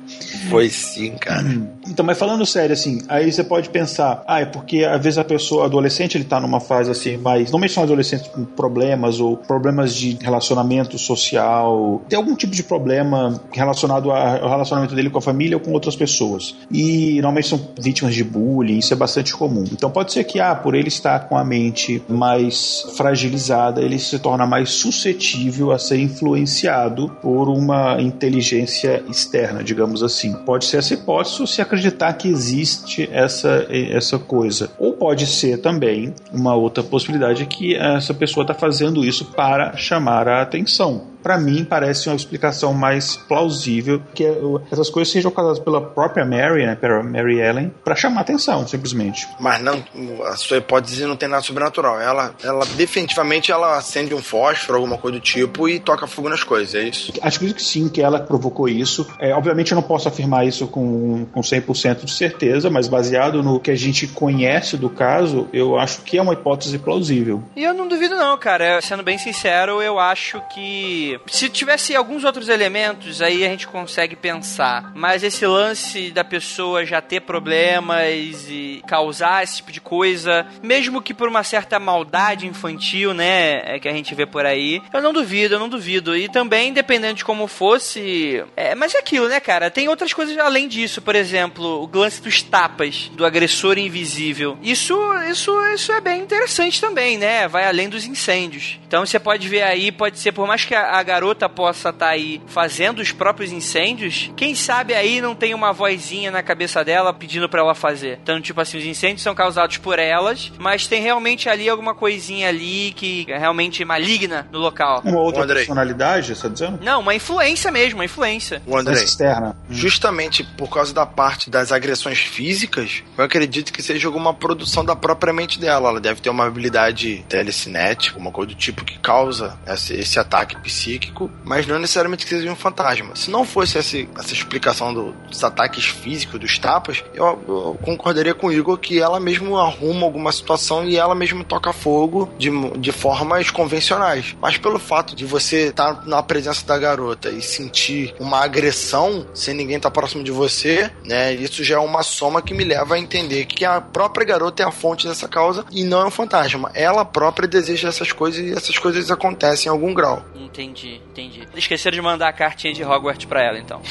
Foi 0.50 0.70
sim, 0.70 1.12
cara. 1.18 1.46
Então, 1.88 2.04
mas 2.04 2.18
falando 2.18 2.44
sério, 2.48 2.74
assim, 2.74 3.04
aí 3.08 3.32
você 3.32 3.44
pode 3.44 3.70
pensar, 3.70 4.24
ah, 4.28 4.42
é 4.42 4.46
porque 4.46 4.84
às 4.84 5.02
vezes 5.02 5.20
a 5.20 5.24
pessoa, 5.24 5.66
adolescente, 5.66 6.18
ele 6.18 6.24
tá 6.24 6.40
numa 6.40 6.60
fase 6.60 6.90
assim, 6.90 7.16
mais. 7.16 7.44
Normalmente 7.44 7.74
são 7.74 7.84
adolescentes 7.84 8.28
com 8.28 8.44
problemas 8.44 9.20
ou 9.20 9.38
problemas 9.38 9.94
de 9.94 10.18
relacionamento 10.20 10.98
social, 10.98 12.04
tem 12.10 12.18
algum 12.18 12.36
tipo 12.36 12.54
de 12.54 12.64
problema 12.64 13.40
relacionado 13.54 14.12
ao 14.12 14.50
relacionamento 14.50 14.96
dele 14.96 15.12
com 15.12 15.20
a 15.20 15.22
família 15.22 15.56
ou 15.56 15.62
com 15.62 15.72
outras 15.72 15.96
pessoas. 15.96 16.56
E 16.72 17.16
normalmente 17.16 17.48
são 17.48 17.70
vítimas 17.80 18.16
de 18.16 18.24
bullying, 18.24 18.80
isso 18.80 18.94
é 18.94 18.98
bastante 18.98 19.32
comum. 19.32 19.64
Então 19.72 19.92
pode 19.92 20.12
ser 20.12 20.24
que, 20.24 20.40
ah, 20.40 20.56
por 20.56 20.74
ele 20.74 20.88
estar 20.88 21.20
com 21.30 21.38
a 21.38 21.46
mente 21.46 22.04
mais 22.10 22.84
fragilizada, 22.98 23.80
ele 23.80 24.00
se 24.00 24.18
torna 24.18 24.48
mais 24.48 24.72
suscetível 24.72 25.25
a 25.72 25.80
ser 25.80 26.00
influenciado 26.00 27.10
por 27.22 27.50
uma 27.50 28.02
inteligência 28.02 29.04
externa, 29.10 29.64
digamos 29.64 30.04
assim. 30.04 30.34
Pode 30.46 30.66
ser 30.66 30.78
essa 30.78 30.94
hipótese 30.94 31.48
se 31.48 31.62
acreditar 31.62 32.14
que 32.14 32.28
existe 32.28 33.10
essa, 33.12 33.68
essa 33.70 34.20
coisa. 34.20 34.72
Ou 34.78 34.94
pode 34.94 35.26
ser 35.26 35.58
também 35.58 36.14
uma 36.34 36.56
outra 36.56 36.84
possibilidade 36.84 37.46
que 37.46 37.76
essa 37.76 38.14
pessoa 38.14 38.44
está 38.44 38.54
fazendo 38.54 39.04
isso 39.04 39.26
para 39.26 39.76
chamar 39.76 40.28
a 40.28 40.42
atenção. 40.42 41.15
Para 41.26 41.40
mim, 41.40 41.66
parece 41.66 42.08
uma 42.08 42.16
explicação 42.16 42.72
mais 42.72 43.18
plausível 43.18 44.00
que 44.14 44.24
uh, 44.24 44.62
essas 44.72 44.92
coisas 44.92 45.12
sejam 45.12 45.32
causadas 45.32 45.58
pela 45.58 45.82
própria 45.82 46.24
Mary, 46.24 46.68
né, 46.68 46.76
pela 46.76 47.02
Mary 47.02 47.40
Ellen, 47.40 47.74
para 47.84 47.96
chamar 47.96 48.20
a 48.20 48.22
atenção, 48.22 48.68
simplesmente. 48.68 49.28
Mas 49.40 49.60
não, 49.60 49.84
a 50.28 50.36
sua 50.36 50.58
hipótese 50.58 51.04
não 51.04 51.16
tem 51.16 51.28
nada 51.28 51.42
sobrenatural. 51.42 52.00
Ela, 52.00 52.36
ela 52.44 52.64
definitivamente 52.78 53.52
ela 53.52 53.76
acende 53.76 54.14
um 54.14 54.22
fósforo, 54.22 54.78
alguma 54.78 55.00
coisa 55.00 55.18
do 55.18 55.20
tipo, 55.20 55.68
e 55.68 55.80
toca 55.80 56.06
fogo 56.06 56.30
nas 56.30 56.44
coisas, 56.44 56.76
é 56.76 56.84
isso? 56.84 57.12
Acho 57.20 57.40
que 57.40 57.60
sim, 57.60 57.90
que 57.90 58.04
ela 58.04 58.20
provocou 58.20 58.70
isso. 58.70 59.08
É, 59.20 59.34
obviamente 59.34 59.72
eu 59.72 59.78
não 59.78 59.82
posso 59.82 60.08
afirmar 60.08 60.46
isso 60.46 60.68
com, 60.68 61.26
com 61.32 61.42
100% 61.42 62.06
de 62.06 62.14
certeza, 62.14 62.70
mas 62.70 62.88
baseado 62.88 63.42
no 63.42 63.60
que 63.60 63.72
a 63.72 63.76
gente 63.76 64.06
conhece 64.06 64.78
do 64.78 64.92
caso, 64.92 65.48
eu 65.52 65.76
acho 65.80 66.04
que 66.04 66.20
é 66.20 66.22
uma 66.22 66.34
hipótese 66.34 66.78
plausível. 66.78 67.42
E 67.56 67.64
eu 67.64 67.74
não 67.74 67.88
duvido 67.88 68.14
não, 68.14 68.38
cara. 68.38 68.80
Sendo 68.80 69.02
bem 69.02 69.18
sincero, 69.18 69.82
eu 69.82 69.98
acho 69.98 70.40
que 70.54 71.15
se 71.28 71.50
tivesse 71.50 71.96
alguns 71.96 72.24
outros 72.24 72.50
elementos, 72.50 73.22
aí 73.22 73.46
a 73.46 73.50
gente 73.50 73.68
consegue 73.68 74.16
pensar. 74.16 74.92
Mas 74.96 75.24
esse 75.24 75.46
lance 75.46 76.12
da 76.12 76.24
pessoa 76.24 76.86
já 76.86 77.02
ter 77.02 77.22
problemas 77.22 78.48
e 78.50 78.82
causar 78.88 79.44
esse 79.44 79.58
tipo 79.58 79.72
de 79.72 79.82
coisa, 79.82 80.46
mesmo 80.62 81.02
que 81.02 81.14
por 81.14 81.28
uma 81.28 81.44
certa 81.44 81.80
maldade 81.80 82.48
infantil, 82.48 83.14
né? 83.14 83.76
É 83.76 83.80
que 83.80 83.88
a 83.88 83.94
gente 83.94 84.14
vê 84.16 84.26
por 84.26 84.46
aí, 84.46 84.82
eu 84.94 85.02
não 85.02 85.14
duvido, 85.14 85.56
eu 85.56 85.60
não 85.60 85.70
duvido. 85.70 86.16
E 86.16 86.28
também, 86.30 86.70
independente 86.70 87.16
de 87.16 87.26
como 87.26 87.48
fosse. 87.48 88.44
É, 88.56 88.76
mas 88.76 88.94
é 88.94 89.00
aquilo, 89.00 89.28
né, 89.28 89.40
cara? 89.40 89.72
Tem 89.72 89.88
outras 89.88 90.14
coisas 90.14 90.38
além 90.38 90.68
disso, 90.68 91.02
por 91.02 91.16
exemplo, 91.16 91.84
o 91.84 91.98
lance 91.98 92.22
dos 92.22 92.42
tapas 92.42 93.10
do 93.14 93.26
agressor 93.26 93.78
invisível. 93.78 94.58
Isso, 94.62 94.98
isso, 95.30 95.66
isso 95.68 95.92
é 95.92 96.02
bem 96.02 96.22
interessante 96.22 96.80
também, 96.80 97.18
né? 97.18 97.48
Vai 97.48 97.66
além 97.66 97.90
dos 97.90 98.06
incêndios. 98.06 98.80
Então 98.88 99.06
você 99.06 99.20
pode 99.20 99.48
ver 99.48 99.64
aí, 99.64 99.92
pode 99.92 100.20
ser, 100.20 100.32
por 100.32 100.48
mais 100.48 100.66
que 100.66 100.76
a, 100.76 101.00
a 101.00 101.04
garota 101.06 101.48
possa 101.48 101.90
estar 101.90 102.08
tá 102.08 102.12
aí 102.12 102.42
fazendo 102.48 103.00
os 103.00 103.14
próprios 103.14 103.52
incêndios, 103.54 104.30
quem 104.36 104.54
sabe 104.54 104.94
aí 104.94 105.22
não 105.22 105.34
tem 105.34 105.54
uma 105.54 105.72
vozinha 105.72 106.30
na 106.30 106.44
cabeça 106.44 106.84
dela 106.84 107.14
pedindo 107.14 107.48
para 107.48 107.62
ela 107.62 107.74
fazer. 107.74 108.20
Então, 108.22 108.42
tipo 108.42 108.60
assim, 108.60 108.78
os 108.78 108.84
incêndios 108.84 109.22
são 109.22 109.34
causados 109.34 109.78
por 109.78 110.00
elas, 110.00 110.52
mas 110.60 110.88
tem 110.88 111.02
realmente 111.02 111.48
ali 111.48 111.70
alguma 111.70 111.96
coisinha 111.96 112.50
ali 112.50 112.92
que 112.94 113.26
é 113.30 113.38
realmente 113.38 113.86
maligna 113.86 114.48
no 114.52 114.60
local. 114.60 115.02
Uma 115.06 115.22
outra 115.22 115.46
personalidade, 115.46 116.36
você 116.36 116.42
tá 116.42 116.50
dizendo? 116.50 116.80
Não, 116.84 117.00
uma 117.00 117.16
influência 117.16 117.72
mesmo, 117.72 118.00
uma 118.00 118.06
influência. 118.06 118.62
O 118.66 118.78
André, 118.78 118.96
externa. 118.96 119.56
Justamente 119.70 120.44
por 120.44 120.70
causa 120.70 120.94
da 120.94 121.06
parte 121.06 121.50
das 121.50 121.72
agressões 121.72 122.20
físicas, 122.20 123.04
eu 123.18 123.24
acredito 123.24 123.72
que 123.72 123.82
seja 123.82 124.08
alguma 124.08 124.34
produção 124.34 124.84
da 124.84 124.96
própria 124.96 125.32
mente 125.32 125.60
dela. 125.60 125.90
Ela 125.90 126.02
deve 126.02 126.22
ter 126.22 126.30
uma 126.30 126.46
habilidade 126.46 127.24
telecinética, 127.30 128.18
uma 128.18 128.32
coisa 128.32 128.50
do 128.50 128.56
tipo 128.56 128.84
que 128.84 128.98
causa 129.00 129.58
esse, 129.68 129.94
esse 129.94 130.20
ataque 130.20 130.56
psíquico, 130.58 130.95
mas 131.44 131.66
não 131.68 131.80
necessariamente 131.80 132.26
que 132.26 132.30
seja 132.30 132.52
um 132.52 132.56
fantasma. 132.56 133.16
Se 133.16 133.30
não 133.30 133.46
fosse 133.46 133.78
essa, 133.78 133.98
essa 133.98 134.34
explicação 134.34 134.94
do, 134.94 135.12
dos 135.30 135.44
ataques 135.44 135.86
físicos, 135.86 136.40
dos 136.40 136.58
tapas, 136.58 137.04
eu, 137.14 137.26
eu, 137.48 137.80
concordaria 137.82 138.34
com 138.34 138.48
o 138.48 138.54
Igor 138.54 138.78
que 138.78 139.00
ela 139.00 139.20
mesmo 139.20 139.58
arruma 139.58 140.06
alguma 140.06 140.32
situação 140.32 140.86
e 140.86 140.98
ela 140.98 141.16
mesmo 141.16 141.44
toca 141.44 141.74
fogo 141.74 142.32
de, 142.38 142.50
de 142.78 142.92
formas 142.92 143.50
convencionais. 143.50 144.36
Mas 144.40 144.58
pelo 144.58 144.80
fato 144.80 145.16
de 145.16 145.26
você 145.26 145.68
estar 145.68 145.96
tá 145.96 146.04
na 146.06 146.22
presença 146.24 146.66
da 146.66 146.78
garota 146.78 147.30
e 147.30 147.42
sentir 147.42 148.14
uma 148.20 148.44
agressão 148.44 149.26
sem 149.34 149.54
ninguém 149.54 149.78
estar 149.78 149.90
tá 149.90 149.94
próximo 149.94 150.24
de 150.24 150.32
você, 150.32 150.92
né, 151.04 151.34
isso 151.34 151.64
já 151.64 151.76
é 151.76 151.80
uma 151.80 152.04
soma 152.04 152.42
que 152.42 152.54
me 152.54 152.64
leva 152.64 152.96
a 152.96 153.00
entender 153.00 153.46
que 153.46 153.66
a 153.66 153.80
própria 153.82 154.26
garota 154.26 154.64
é 154.64 154.66
a 154.66 154.72
fonte 154.72 155.08
dessa 155.08 155.28
causa 155.28 155.66
e 155.72 155.84
não 155.84 156.02
é 156.02 156.06
um 156.06 156.12
fantasma. 156.12 156.72
Ela 156.74 157.06
própria 157.06 157.48
deseja 157.48 157.90
essas 157.90 158.12
coisas 158.12 158.46
e 158.46 158.52
essas 158.52 158.78
coisas 158.78 159.10
acontecem 159.12 159.68
em 159.68 159.72
algum 159.72 159.94
grau. 159.94 160.24
Entendi, 160.36 160.75
entendi. 160.84 161.44
Esqueceram 161.56 161.96
de 161.96 162.02
mandar 162.02 162.28
a 162.28 162.34
cartinha 162.34 162.74
de 162.74 162.84
Hogwarts 162.84 163.26
pra 163.26 163.42
ela, 163.42 163.58
então. 163.58 163.82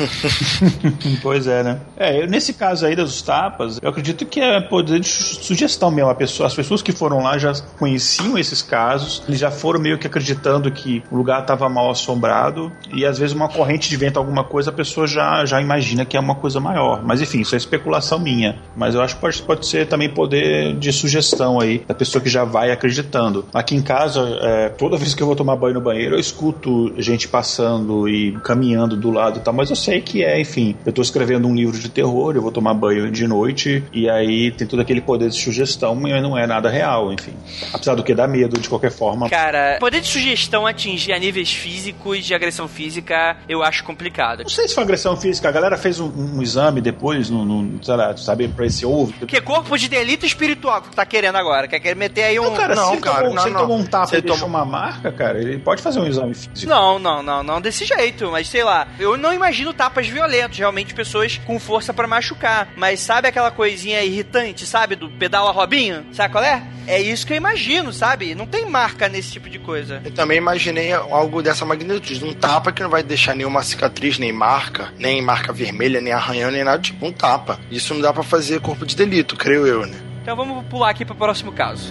pois 1.23 1.47
é, 1.47 1.63
né? 1.63 1.81
É, 1.97 2.27
nesse 2.27 2.55
caso 2.55 2.87
aí 2.87 2.95
dos 2.95 3.23
tapas, 3.23 3.79
eu 3.83 3.89
acredito 3.89 4.27
que 4.27 4.41
é 4.41 4.61
poder 4.61 5.01
de 5.01 5.09
sugestão 5.09 5.91
mesmo. 5.91 6.11
A 6.11 6.15
pessoa, 6.15 6.47
as 6.47 6.55
pessoas 6.55 6.83
que 6.83 6.93
foram 6.93 7.23
lá 7.23 7.39
já 7.39 7.53
conheciam 7.79 8.37
esses 8.37 8.61
casos, 8.61 9.23
eles 9.27 9.41
já 9.41 9.51
foram 9.51 9.81
meio 9.81 9.99
que 9.99 10.07
acreditando 10.07 10.71
que 10.71 11.03
o 11.11 11.17
lugar 11.17 11.41
estava 11.41 11.69
mal 11.69 11.91
assombrado 11.91 12.71
e 12.93 13.05
às 13.07 13.19
vezes 13.19 13.35
uma 13.35 13.49
corrente 13.49 13.89
de 13.89 13.97
vento, 13.97 14.19
alguma 14.19 14.45
coisa, 14.45 14.71
a 14.71 14.73
pessoa 14.73 15.07
já, 15.07 15.45
já 15.47 15.61
imagina 15.61 16.05
que 16.05 16.17
é 16.17 16.21
uma 16.21 16.35
coisa 16.35 16.61
maior. 16.61 17.03
Mas 17.05 17.21
enfim, 17.21 17.41
isso 17.41 17.55
é 17.55 17.59
especulação 17.59 18.19
minha. 18.19 18.59
Mas 18.77 18.95
eu 18.95 19.03
acho 19.03 19.15
que 19.15 19.21
pode, 19.21 19.43
pode 19.43 19.67
ser 19.67 19.87
também 19.87 20.09
poder 20.09 20.77
de 20.77 20.93
sugestão 20.93 21.61
aí 21.61 21.85
da 21.87 21.95
pessoa 21.95 22.23
que 22.23 22.29
já 22.29 22.45
vai 22.45 22.71
acreditando. 22.71 23.47
Aqui 23.55 23.75
em 23.75 23.83
casa, 23.83 24.21
é, 24.43 24.69
toda 24.69 24.97
vez 24.97 25.15
que 25.15 25.23
eu 25.23 25.27
vou 25.27 25.37
tomar 25.37 25.57
banho 25.57 25.75
no 25.75 25.81
banheiro, 25.81 26.17
eu 26.17 26.21
escuto 26.21 26.74
gente 26.99 27.29
passando 27.29 28.09
e 28.09 28.33
caminhando 28.43 28.97
do 28.97 29.11
lado 29.11 29.39
e 29.39 29.43
tal, 29.43 29.55
mas 29.55 29.71
eu 29.71 29.77
sei 29.77 30.01
que 30.01 30.25
é, 30.25 30.41
enfim, 30.41 30.77
eu 30.85 30.93
tô 30.93 31.03
escrevendo 31.03 31.47
um 31.49 31.55
livro 31.55 31.79
de 31.79 31.89
terror, 31.89 32.35
eu 32.35 32.43
vou 32.43 32.53
tomar 32.53 32.75
banho 32.75 33.11
de 33.11 33.27
noite 33.27 33.83
e 33.93 34.09
aí 34.09 34.51
tem 34.51 34.67
todo 34.67 34.81
aquele 34.81 35.01
poder 35.01 35.29
de 35.29 35.37
sugestão, 35.37 35.95
mas 35.95 36.23
não 36.23 36.37
é 36.37 36.47
nada 36.47 36.69
real, 36.69 37.13
enfim. 37.13 37.33
Apesar 37.73 37.95
do 37.95 38.03
que 38.03 38.15
dá 38.15 38.27
medo 38.27 38.61
de 38.61 38.69
qualquer 38.69 38.91
forma. 38.91 39.29
Cara, 39.29 39.77
poder 39.79 40.01
de 40.01 40.09
sugestão 40.09 40.67
atingir 40.67 41.13
a 41.13 41.19
níveis 41.19 41.53
físicos 41.53 42.25
de 42.25 42.35
agressão 42.35 42.69
física, 42.69 43.37
eu 43.49 43.63
acho 43.63 43.85
complicado. 43.85 44.43
Não 44.43 44.49
sei 44.49 44.69
se 44.69 44.75
foi 44.75 44.85
agressão 44.85 45.17
física, 45.17 45.49
a 45.49 45.53
galera 45.53 45.77
fez 45.77 46.01
um, 46.01 46.07
um 46.07 46.43
exame 46.43 46.81
depois, 46.81 47.31
no, 47.31 47.45
no, 47.45 47.85
sei 47.85 47.97
lá, 47.97 48.17
sabe, 48.17 48.49
pra 48.49 48.67
esse 48.67 48.85
ovo. 48.85 49.13
Que 49.27 49.41
corpo 49.41 49.77
de 49.77 49.89
delito 49.89 50.27
espiritual 50.27 50.83
que 50.83 50.91
tu 50.91 50.97
tá 50.97 51.07
querendo 51.07 51.37
agora? 51.37 51.69
Quer 51.69 51.95
meter 51.95 52.25
aí 52.25 52.41
um. 52.41 52.45
Não, 52.45 52.55
cara, 52.55 52.75
não, 52.75 52.95
se, 52.95 53.01
cara, 53.01 53.17
tomou, 53.19 53.35
não, 53.35 53.43
se 53.43 53.49
ele 53.49 53.59
tomou 53.59 53.79
um 53.79 53.85
tapa 53.85 54.17
e 54.17 54.23
toma... 54.23 54.35
deixou 54.35 54.49
uma 54.49 54.65
marca, 54.65 55.13
cara, 55.13 55.39
ele 55.39 55.59
pode 55.59 55.83
fazer 55.83 56.01
um 56.01 56.07
exame 56.07 56.35
físico. 56.35 56.64
Não, 56.67 56.99
não, 56.99 57.23
não, 57.23 57.43
não 57.43 57.61
desse 57.61 57.85
jeito, 57.85 58.31
mas 58.31 58.49
sei 58.49 58.65
lá. 58.65 58.89
Eu 58.99 59.17
não 59.17 59.33
imagino 59.33 59.73
tapas 59.73 60.07
violentos, 60.07 60.59
realmente 60.59 60.95
pessoas 60.95 61.39
com 61.45 61.59
força 61.59 61.93
para 61.93 62.07
machucar. 62.07 62.69
Mas 62.77 63.01
sabe 63.01 63.29
aquela 63.29 63.51
coisinha 63.51 64.03
irritante, 64.03 64.67
sabe? 64.67 64.97
Do 64.97 65.11
pedal 65.11 65.49
a 65.49 65.53
Robinho? 65.53 66.05
Sabe 66.13 66.33
qual 66.33 66.45
é? 66.45 66.63
É 66.87 67.01
isso 67.01 67.27
que 67.27 67.33
eu 67.33 67.37
imagino, 67.37 67.93
sabe? 67.93 68.35
Não 68.35 68.47
tem 68.47 68.69
marca 68.69 69.09
nesse 69.09 69.33
tipo 69.33 69.49
de 69.49 69.59
coisa. 69.59 70.03
Eu 70.05 70.13
também 70.13 70.37
imaginei 70.37 70.93
algo 70.93 71.43
dessa 71.43 71.65
magnitude. 71.65 72.25
Um 72.25 72.35
tapa 72.35 72.73
que 72.73 72.83
não 72.83 72.91
vai 72.91 73.03
deixar 73.03 73.35
nenhuma 73.35 73.63
cicatriz, 73.63 74.19
nem 74.19 74.33
marca, 74.33 74.93
nem 74.99 75.23
marca 75.23 75.53
vermelha, 75.53 76.01
nem 76.01 76.13
arranhão, 76.13 76.51
nem 76.51 76.63
nada. 76.65 76.83
Tipo, 76.83 77.07
um 77.07 77.13
tapa. 77.13 77.59
Isso 77.71 77.95
não 77.95 78.01
dá 78.01 78.13
para 78.13 78.23
fazer 78.23 78.61
corpo 78.61 78.85
de 78.85 78.95
delito, 78.95 79.37
creio 79.37 79.67
eu, 79.67 79.87
né? 79.87 79.99
Então 80.23 80.37
vamos 80.37 80.65
pular 80.67 80.91
aqui 80.91 81.05
para 81.05 81.15
o 81.15 81.19
próximo 81.19 81.53
caso. 81.53 81.91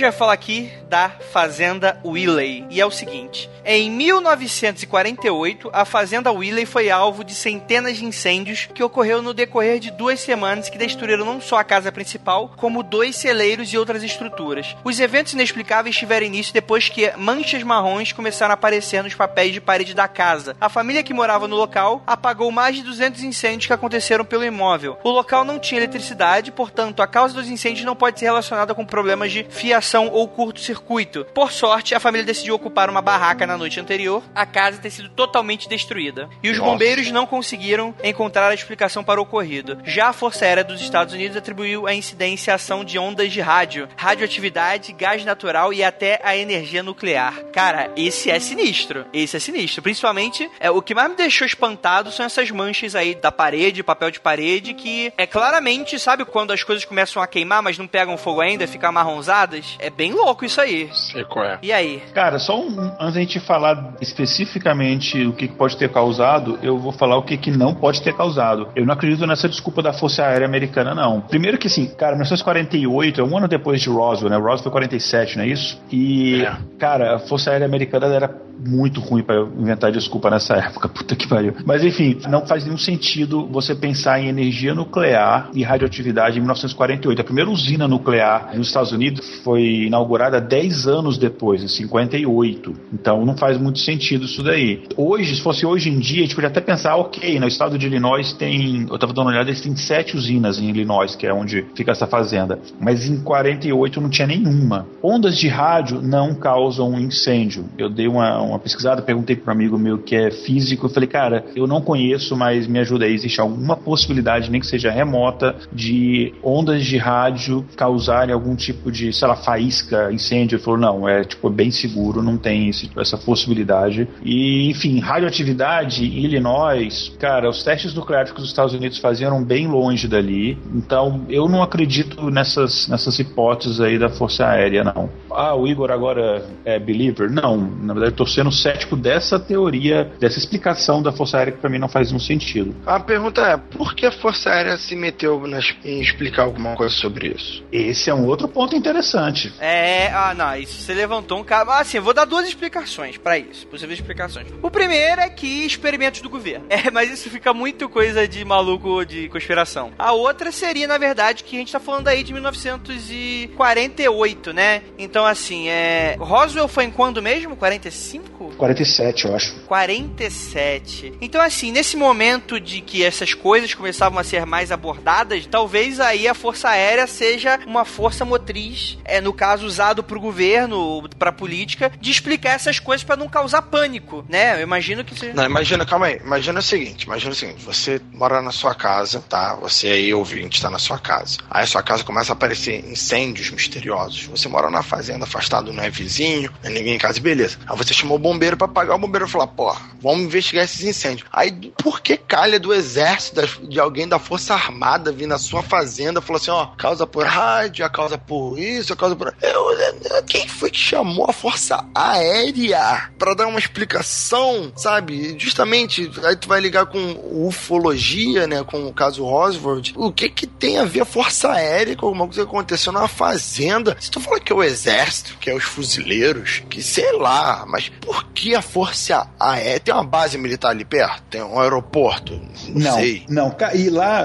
Gente 0.00 0.10
vai 0.10 0.12
falar 0.12 0.32
aqui 0.32 0.72
da 0.88 1.10
Fazenda 1.10 2.00
Willey. 2.02 2.64
E 2.70 2.80
é 2.80 2.86
o 2.86 2.90
seguinte: 2.90 3.50
em 3.64 3.90
1948, 3.90 5.68
a 5.72 5.84
Fazenda 5.84 6.32
Willey 6.32 6.64
foi 6.64 6.90
alvo 6.90 7.22
de 7.22 7.34
centenas 7.34 7.98
de 7.98 8.06
incêndios 8.06 8.66
que 8.74 8.82
ocorreu 8.82 9.20
no 9.20 9.34
decorrer 9.34 9.78
de 9.78 9.90
duas 9.90 10.20
semanas 10.20 10.70
que 10.70 10.78
destruíram 10.78 11.26
não 11.26 11.40
só 11.40 11.58
a 11.58 11.64
casa 11.64 11.92
principal, 11.92 12.52
como 12.56 12.82
dois 12.82 13.16
celeiros 13.16 13.72
e 13.72 13.78
outras 13.78 14.02
estruturas. 14.02 14.74
Os 14.82 14.98
eventos 14.98 15.34
inexplicáveis 15.34 15.96
tiveram 15.96 16.26
início 16.26 16.54
depois 16.54 16.88
que 16.88 17.12
manchas 17.16 17.62
marrons 17.62 18.12
começaram 18.12 18.52
a 18.52 18.54
aparecer 18.54 19.02
nos 19.02 19.14
papéis 19.14 19.52
de 19.52 19.60
parede 19.60 19.92
da 19.92 20.08
casa. 20.08 20.56
A 20.58 20.70
família 20.70 21.02
que 21.02 21.12
morava 21.12 21.46
no 21.46 21.56
local 21.56 22.02
apagou 22.06 22.50
mais 22.50 22.76
de 22.76 22.82
200 22.82 23.22
incêndios 23.22 23.66
que 23.66 23.72
aconteceram 23.72 24.24
pelo 24.24 24.44
imóvel. 24.44 24.98
O 25.04 25.10
local 25.10 25.44
não 25.44 25.58
tinha 25.58 25.80
eletricidade, 25.80 26.50
portanto, 26.50 27.02
a 27.02 27.06
causa 27.06 27.34
dos 27.34 27.48
incêndios 27.48 27.84
não 27.84 27.94
pode 27.94 28.18
ser 28.18 28.26
relacionada 28.26 28.74
com 28.74 28.86
problemas 28.86 29.30
de 29.30 29.44
fiação 29.44 29.89
ou 29.98 30.28
curto-circuito. 30.28 31.24
Por 31.34 31.50
sorte, 31.52 31.94
a 31.94 32.00
família 32.00 32.24
decidiu 32.24 32.54
ocupar 32.54 32.88
uma 32.88 33.02
barraca 33.02 33.46
na 33.46 33.56
noite 33.56 33.80
anterior, 33.80 34.22
a 34.34 34.46
casa 34.46 34.78
ter 34.78 34.90
sido 34.90 35.08
totalmente 35.08 35.68
destruída. 35.68 36.28
E 36.42 36.50
os 36.50 36.58
Nossa. 36.58 36.70
bombeiros 36.70 37.10
não 37.10 37.26
conseguiram 37.26 37.94
encontrar 38.02 38.48
a 38.48 38.54
explicação 38.54 39.02
para 39.02 39.20
o 39.20 39.24
ocorrido. 39.24 39.78
Já 39.84 40.08
a 40.08 40.12
Força 40.12 40.44
Aérea 40.44 40.64
dos 40.64 40.80
Estados 40.80 41.14
Unidos 41.14 41.36
atribuiu 41.36 41.86
a 41.86 41.94
incidência 41.94 42.52
à 42.52 42.56
ação 42.56 42.84
de 42.84 42.98
ondas 42.98 43.32
de 43.32 43.40
rádio, 43.40 43.88
radioatividade, 43.96 44.92
gás 44.92 45.24
natural 45.24 45.72
e 45.72 45.82
até 45.82 46.20
a 46.22 46.36
energia 46.36 46.82
nuclear. 46.82 47.34
Cara, 47.52 47.90
esse 47.96 48.30
é 48.30 48.38
sinistro. 48.38 49.06
Esse 49.12 49.36
é 49.36 49.40
sinistro. 49.40 49.82
Principalmente, 49.82 50.48
é, 50.60 50.70
o 50.70 50.82
que 50.82 50.94
mais 50.94 51.10
me 51.10 51.16
deixou 51.16 51.46
espantado 51.46 52.12
são 52.12 52.26
essas 52.26 52.50
manchas 52.50 52.94
aí 52.94 53.14
da 53.14 53.32
parede, 53.32 53.82
papel 53.82 54.10
de 54.10 54.20
parede, 54.20 54.74
que 54.74 55.12
é 55.16 55.26
claramente, 55.26 55.98
sabe 55.98 56.24
quando 56.24 56.52
as 56.52 56.62
coisas 56.62 56.84
começam 56.84 57.22
a 57.22 57.26
queimar, 57.26 57.62
mas 57.62 57.78
não 57.78 57.86
pegam 57.86 58.16
fogo 58.16 58.40
ainda, 58.40 58.66
ficam 58.66 58.92
marronzadas? 58.92 59.76
É 59.80 59.90
bem 59.90 60.12
louco 60.12 60.44
isso 60.44 60.60
aí. 60.60 60.90
Sei 60.92 61.24
qual 61.24 61.44
é. 61.44 61.58
E 61.62 61.72
aí? 61.72 62.02
Cara, 62.12 62.38
só 62.38 62.60
um, 62.60 62.92
antes 63.00 63.14
da 63.14 63.20
gente 63.20 63.40
falar 63.40 63.94
especificamente 64.00 65.26
o 65.26 65.32
que 65.32 65.48
pode 65.48 65.76
ter 65.76 65.88
causado, 65.88 66.58
eu 66.62 66.78
vou 66.78 66.92
falar 66.92 67.16
o 67.16 67.22
que, 67.22 67.36
que 67.36 67.50
não 67.50 67.74
pode 67.74 68.02
ter 68.02 68.14
causado. 68.14 68.68
Eu 68.76 68.84
não 68.84 68.94
acredito 68.94 69.26
nessa 69.26 69.48
desculpa 69.48 69.82
da 69.82 69.92
Força 69.92 70.24
Aérea 70.24 70.46
Americana, 70.46 70.94
não. 70.94 71.20
Primeiro 71.20 71.58
que 71.58 71.66
assim, 71.66 71.86
cara, 71.86 72.12
1948 72.12 73.20
é 73.20 73.24
um 73.24 73.36
ano 73.36 73.48
depois 73.48 73.80
de 73.80 73.88
Roswell, 73.88 74.30
né? 74.30 74.36
Roswell 74.36 74.64
foi 74.64 74.72
47, 74.72 75.38
não 75.38 75.44
é 75.44 75.48
isso? 75.48 75.80
E, 75.90 76.42
é. 76.42 76.56
cara, 76.78 77.16
a 77.16 77.18
Força 77.18 77.50
Aérea 77.50 77.66
Americana 77.66 78.06
era 78.06 78.50
muito 78.66 79.00
ruim 79.00 79.22
para 79.22 79.40
inventar 79.40 79.90
desculpa 79.90 80.30
nessa 80.30 80.54
época, 80.56 80.88
puta 80.90 81.16
que 81.16 81.26
pariu. 81.26 81.54
Mas 81.64 81.82
enfim, 81.84 82.18
não 82.28 82.46
faz 82.46 82.64
nenhum 82.64 82.78
sentido 82.78 83.46
você 83.46 83.74
pensar 83.74 84.20
em 84.20 84.28
energia 84.28 84.74
nuclear 84.74 85.50
e 85.54 85.62
radioatividade 85.62 86.36
em 86.36 86.40
1948. 86.40 87.20
A 87.20 87.24
primeira 87.24 87.50
usina 87.50 87.88
nuclear 87.88 88.50
nos 88.54 88.68
Estados 88.68 88.92
Unidos 88.92 89.40
foi 89.42 89.69
inaugurada 89.86 90.40
10 90.40 90.86
anos 90.86 91.18
depois, 91.18 91.62
em 91.62 91.68
58. 91.68 92.74
Então 92.92 93.24
não 93.24 93.36
faz 93.36 93.58
muito 93.58 93.78
sentido 93.78 94.24
isso 94.24 94.42
daí. 94.42 94.82
Hoje, 94.96 95.36
se 95.36 95.42
fosse 95.42 95.66
hoje 95.66 95.90
em 95.90 95.98
dia, 95.98 96.20
a 96.20 96.22
gente 96.22 96.34
podia 96.34 96.48
até 96.48 96.60
pensar, 96.60 96.96
ok, 96.96 97.38
no 97.38 97.46
estado 97.46 97.78
de 97.78 97.86
Illinois 97.86 98.32
tem, 98.32 98.86
eu 98.88 98.94
estava 98.94 99.12
dando 99.12 99.26
uma 99.26 99.32
olhada, 99.32 99.50
eles 99.50 99.60
têm 99.60 99.74
sete 99.76 100.16
usinas 100.16 100.58
em 100.58 100.68
Illinois, 100.68 101.14
que 101.14 101.26
é 101.26 101.32
onde 101.32 101.64
fica 101.74 101.92
essa 101.92 102.06
fazenda. 102.06 102.58
Mas 102.80 103.06
em 103.06 103.22
48 103.22 104.00
não 104.00 104.10
tinha 104.10 104.26
nenhuma. 104.26 104.86
Ondas 105.02 105.36
de 105.36 105.48
rádio 105.48 106.00
não 106.02 106.34
causam 106.34 106.98
incêndio. 106.98 107.64
Eu 107.78 107.88
dei 107.88 108.08
uma, 108.08 108.40
uma 108.40 108.58
pesquisada, 108.58 109.02
perguntei 109.02 109.36
para 109.36 109.52
um 109.52 109.56
amigo 109.56 109.78
meu 109.78 109.98
que 109.98 110.14
é 110.14 110.30
físico, 110.30 110.86
eu 110.86 110.90
falei, 110.90 111.08
cara, 111.08 111.44
eu 111.54 111.66
não 111.66 111.80
conheço, 111.80 112.36
mas 112.36 112.66
me 112.66 112.78
ajuda 112.78 113.04
aí, 113.04 113.14
existe 113.14 113.40
alguma 113.40 113.76
possibilidade, 113.76 114.50
nem 114.50 114.60
que 114.60 114.66
seja 114.66 114.90
remota, 114.90 115.56
de 115.72 116.32
ondas 116.42 116.84
de 116.84 116.96
rádio 116.96 117.64
causarem 117.76 118.34
algum 118.34 118.54
tipo 118.54 118.90
de, 118.90 119.12
sei 119.12 119.28
lá, 119.28 119.36
faísca, 119.50 120.12
incêndio? 120.12 120.56
Ele 120.56 120.62
falou, 120.62 120.78
não, 120.78 121.08
é 121.08 121.24
tipo 121.24 121.50
bem 121.50 121.70
seguro, 121.70 122.22
não 122.22 122.36
tem 122.36 122.68
esse, 122.68 122.88
essa 122.96 123.18
possibilidade. 123.18 124.08
E, 124.22 124.70
enfim, 124.70 125.00
radioatividade 125.00 126.04
em 126.04 126.24
Illinois, 126.24 127.12
cara, 127.18 127.48
os 127.48 127.62
testes 127.64 127.94
nucleares 127.94 128.30
que 128.30 128.40
os 128.40 128.46
Estados 128.46 128.72
Unidos 128.72 128.98
faziam 128.98 129.30
eram 129.30 129.44
bem 129.44 129.66
longe 129.66 130.06
dali, 130.06 130.58
então 130.74 131.26
eu 131.28 131.48
não 131.48 131.62
acredito 131.62 132.30
nessas, 132.30 132.86
nessas 132.88 133.18
hipóteses 133.18 133.80
aí 133.80 133.98
da 133.98 134.08
Força 134.08 134.46
Aérea, 134.46 134.84
não. 134.84 135.10
Ah, 135.30 135.54
o 135.54 135.66
Igor 135.66 135.90
agora 135.90 136.44
é 136.64 136.78
believer? 136.78 137.30
Não, 137.30 137.56
na 137.56 137.92
verdade, 137.92 138.12
estou 138.12 138.26
sendo 138.26 138.52
cético 138.52 138.96
dessa 138.96 139.38
teoria, 139.38 140.10
dessa 140.18 140.38
explicação 140.38 141.02
da 141.02 141.12
Força 141.12 141.38
Aérea 141.38 141.52
que 141.52 141.58
para 141.58 141.70
mim 141.70 141.78
não 141.78 141.88
faz 141.88 142.08
nenhum 142.08 142.20
sentido. 142.20 142.74
A 142.86 143.00
pergunta 143.00 143.40
é: 143.42 143.56
por 143.56 143.94
que 143.94 144.06
a 144.06 144.12
Força 144.12 144.50
Aérea 144.50 144.76
se 144.76 144.94
meteu 144.94 145.46
nas, 145.46 145.74
em 145.84 146.00
explicar 146.00 146.44
alguma 146.44 146.74
coisa 146.76 146.94
sobre 146.94 147.28
isso? 147.28 147.62
Esse 147.72 148.10
é 148.10 148.14
um 148.14 148.26
outro 148.26 148.48
ponto 148.48 148.76
interessante. 148.76 149.39
É, 149.60 150.08
ah, 150.08 150.34
não, 150.34 150.56
isso 150.56 150.82
você 150.82 150.94
levantou 150.94 151.38
um 151.38 151.44
cara. 151.44 151.78
Assim, 151.78 151.98
eu 151.98 152.02
vou 152.02 152.14
dar 152.14 152.24
duas 152.24 152.46
explicações 152.46 153.16
para 153.16 153.38
isso, 153.38 153.66
possíveis 153.66 153.98
explicações. 153.98 154.46
O 154.62 154.70
primeiro 154.70 155.20
é 155.20 155.28
que 155.28 155.64
experimentos 155.64 156.20
do 156.20 156.28
governo. 156.28 156.66
É, 156.80 156.90
mas 156.90 157.10
isso 157.10 157.28
fica 157.28 157.52
muito 157.52 157.90
coisa 157.90 158.26
de 158.26 158.42
maluco 158.44 159.04
de 159.04 159.28
conspiração. 159.28 159.92
A 159.98 160.12
outra 160.12 160.50
seria, 160.50 160.86
na 160.86 160.96
verdade, 160.96 161.44
que 161.44 161.56
a 161.56 161.58
gente 161.58 161.72
tá 161.72 161.80
falando 161.80 162.08
aí 162.08 162.22
de 162.22 162.32
1948, 162.32 164.52
né? 164.52 164.82
Então, 164.96 165.26
assim, 165.26 165.68
é. 165.68 166.16
Roswell 166.18 166.68
foi 166.68 166.84
em 166.84 166.90
quando 166.90 167.20
mesmo? 167.20 167.56
45? 167.56 168.54
47, 168.56 169.26
eu 169.26 169.34
acho. 169.34 169.54
47. 169.66 171.14
Então, 171.20 171.40
assim, 171.40 171.72
nesse 171.72 171.96
momento 171.96 172.58
de 172.58 172.80
que 172.80 173.04
essas 173.04 173.34
coisas 173.34 173.74
começavam 173.74 174.18
a 174.18 174.24
ser 174.24 174.46
mais 174.46 174.72
abordadas, 174.72 175.46
talvez 175.46 176.00
aí 176.00 176.26
a 176.26 176.34
Força 176.34 176.70
Aérea 176.70 177.06
seja 177.06 177.60
uma 177.66 177.84
força 177.84 178.24
motriz, 178.24 178.96
é 179.04 179.20
no 179.20 179.29
caso 179.32 179.66
usado 179.66 180.02
pro 180.02 180.20
governo, 180.20 181.08
pra 181.18 181.32
política, 181.32 181.90
de 182.00 182.10
explicar 182.10 182.50
essas 182.50 182.78
coisas 182.78 183.04
para 183.04 183.16
não 183.16 183.28
causar 183.28 183.62
pânico, 183.62 184.24
né? 184.28 184.56
Eu 184.56 184.62
imagino 184.62 185.04
que 185.04 185.14
seja. 185.14 185.34
Não, 185.34 185.44
imagina, 185.44 185.84
calma 185.86 186.06
aí. 186.06 186.20
Imagina 186.24 186.60
o 186.60 186.62
seguinte, 186.62 187.04
imagina 187.04 187.32
o 187.32 187.34
seguinte, 187.34 187.64
você 187.64 188.00
mora 188.12 188.40
na 188.42 188.52
sua 188.52 188.74
casa, 188.74 189.22
tá? 189.28 189.54
Você 189.56 189.88
aí, 189.88 190.12
ouvinte, 190.14 190.60
tá 190.60 190.70
na 190.70 190.78
sua 190.78 190.98
casa. 190.98 191.38
Aí 191.50 191.64
a 191.64 191.66
sua 191.66 191.82
casa 191.82 192.04
começa 192.04 192.32
a 192.32 192.34
aparecer 192.34 192.84
incêndios 192.88 193.50
misteriosos. 193.50 194.24
Você 194.26 194.48
mora 194.48 194.70
na 194.70 194.82
fazenda, 194.82 195.24
afastado, 195.24 195.72
não 195.72 195.82
é 195.82 195.90
vizinho, 195.90 196.52
não 196.62 196.70
é 196.70 196.72
ninguém 196.72 196.94
em 196.94 196.98
casa, 196.98 197.20
beleza. 197.20 197.58
Aí 197.66 197.76
você 197.76 197.94
chamou 197.94 198.16
o 198.16 198.20
bombeiro 198.20 198.56
para 198.56 198.68
pagar, 198.68 198.94
o 198.94 198.98
bombeiro 198.98 199.28
falou, 199.28 199.46
pô, 199.48 199.74
vamos 200.00 200.22
investigar 200.22 200.64
esses 200.64 200.84
incêndios. 200.84 201.28
Aí, 201.32 201.52
por 201.82 202.00
que 202.00 202.16
calha 202.16 202.58
do 202.58 202.72
exército, 202.72 203.40
de 203.68 203.78
alguém 203.78 204.08
da 204.08 204.18
Força 204.18 204.54
Armada 204.54 205.12
vir 205.12 205.26
na 205.26 205.38
sua 205.38 205.62
fazenda, 205.62 206.20
falou 206.20 206.40
assim, 206.40 206.50
ó, 206.50 206.66
causa 206.76 207.06
por 207.06 207.26
rádio, 207.26 207.84
a 207.84 207.90
causa 207.90 208.18
por 208.18 208.58
isso, 208.58 208.92
a 208.92 208.96
causa 208.96 209.16
Eu, 209.42 210.22
quem 210.26 210.46
foi 210.48 210.70
que 210.70 210.78
chamou 210.78 211.26
a 211.28 211.32
Força 211.32 211.84
Aérea 211.94 213.10
para 213.18 213.34
dar 213.34 213.46
uma 213.46 213.58
explicação, 213.58 214.72
sabe? 214.76 215.36
Justamente, 215.38 216.10
aí 216.24 216.36
tu 216.36 216.48
vai 216.48 216.60
ligar 216.60 216.86
com 216.86 217.46
ufologia, 217.46 218.46
né, 218.46 218.62
com 218.64 218.86
o 218.86 218.92
caso 218.92 219.24
Oswald. 219.24 219.92
O 219.96 220.12
que 220.12 220.28
que 220.28 220.46
tem 220.46 220.78
a 220.78 220.84
ver 220.84 221.00
a 221.00 221.04
Força 221.04 221.52
Aérea 221.52 221.96
com 221.96 222.06
alguma 222.06 222.26
coisa 222.26 222.42
que 222.42 222.48
aconteceu 222.48 222.92
na 222.92 223.08
fazenda? 223.08 223.96
Se 224.00 224.10
tu 224.10 224.20
fala 224.20 224.40
que 224.40 224.52
é 224.52 224.56
o 224.56 224.62
exército, 224.62 225.36
que 225.38 225.50
é 225.50 225.54
os 225.54 225.64
fuzileiros, 225.64 226.62
que 226.68 226.82
sei 226.82 227.12
lá, 227.12 227.64
mas 227.66 227.88
por 228.00 228.24
que 228.32 228.54
a 228.54 228.62
Força 228.62 229.28
Aérea? 229.38 229.80
Tem 229.80 229.94
uma 229.94 230.04
base 230.04 230.38
militar 230.38 230.70
ali 230.70 230.84
perto? 230.84 231.22
Tem 231.30 231.42
um 231.42 231.58
aeroporto? 231.58 232.40
Não, 232.68 232.80
não 232.80 232.94
sei. 232.94 233.24
Não, 233.28 233.56
e 233.74 233.90
lá 233.90 234.24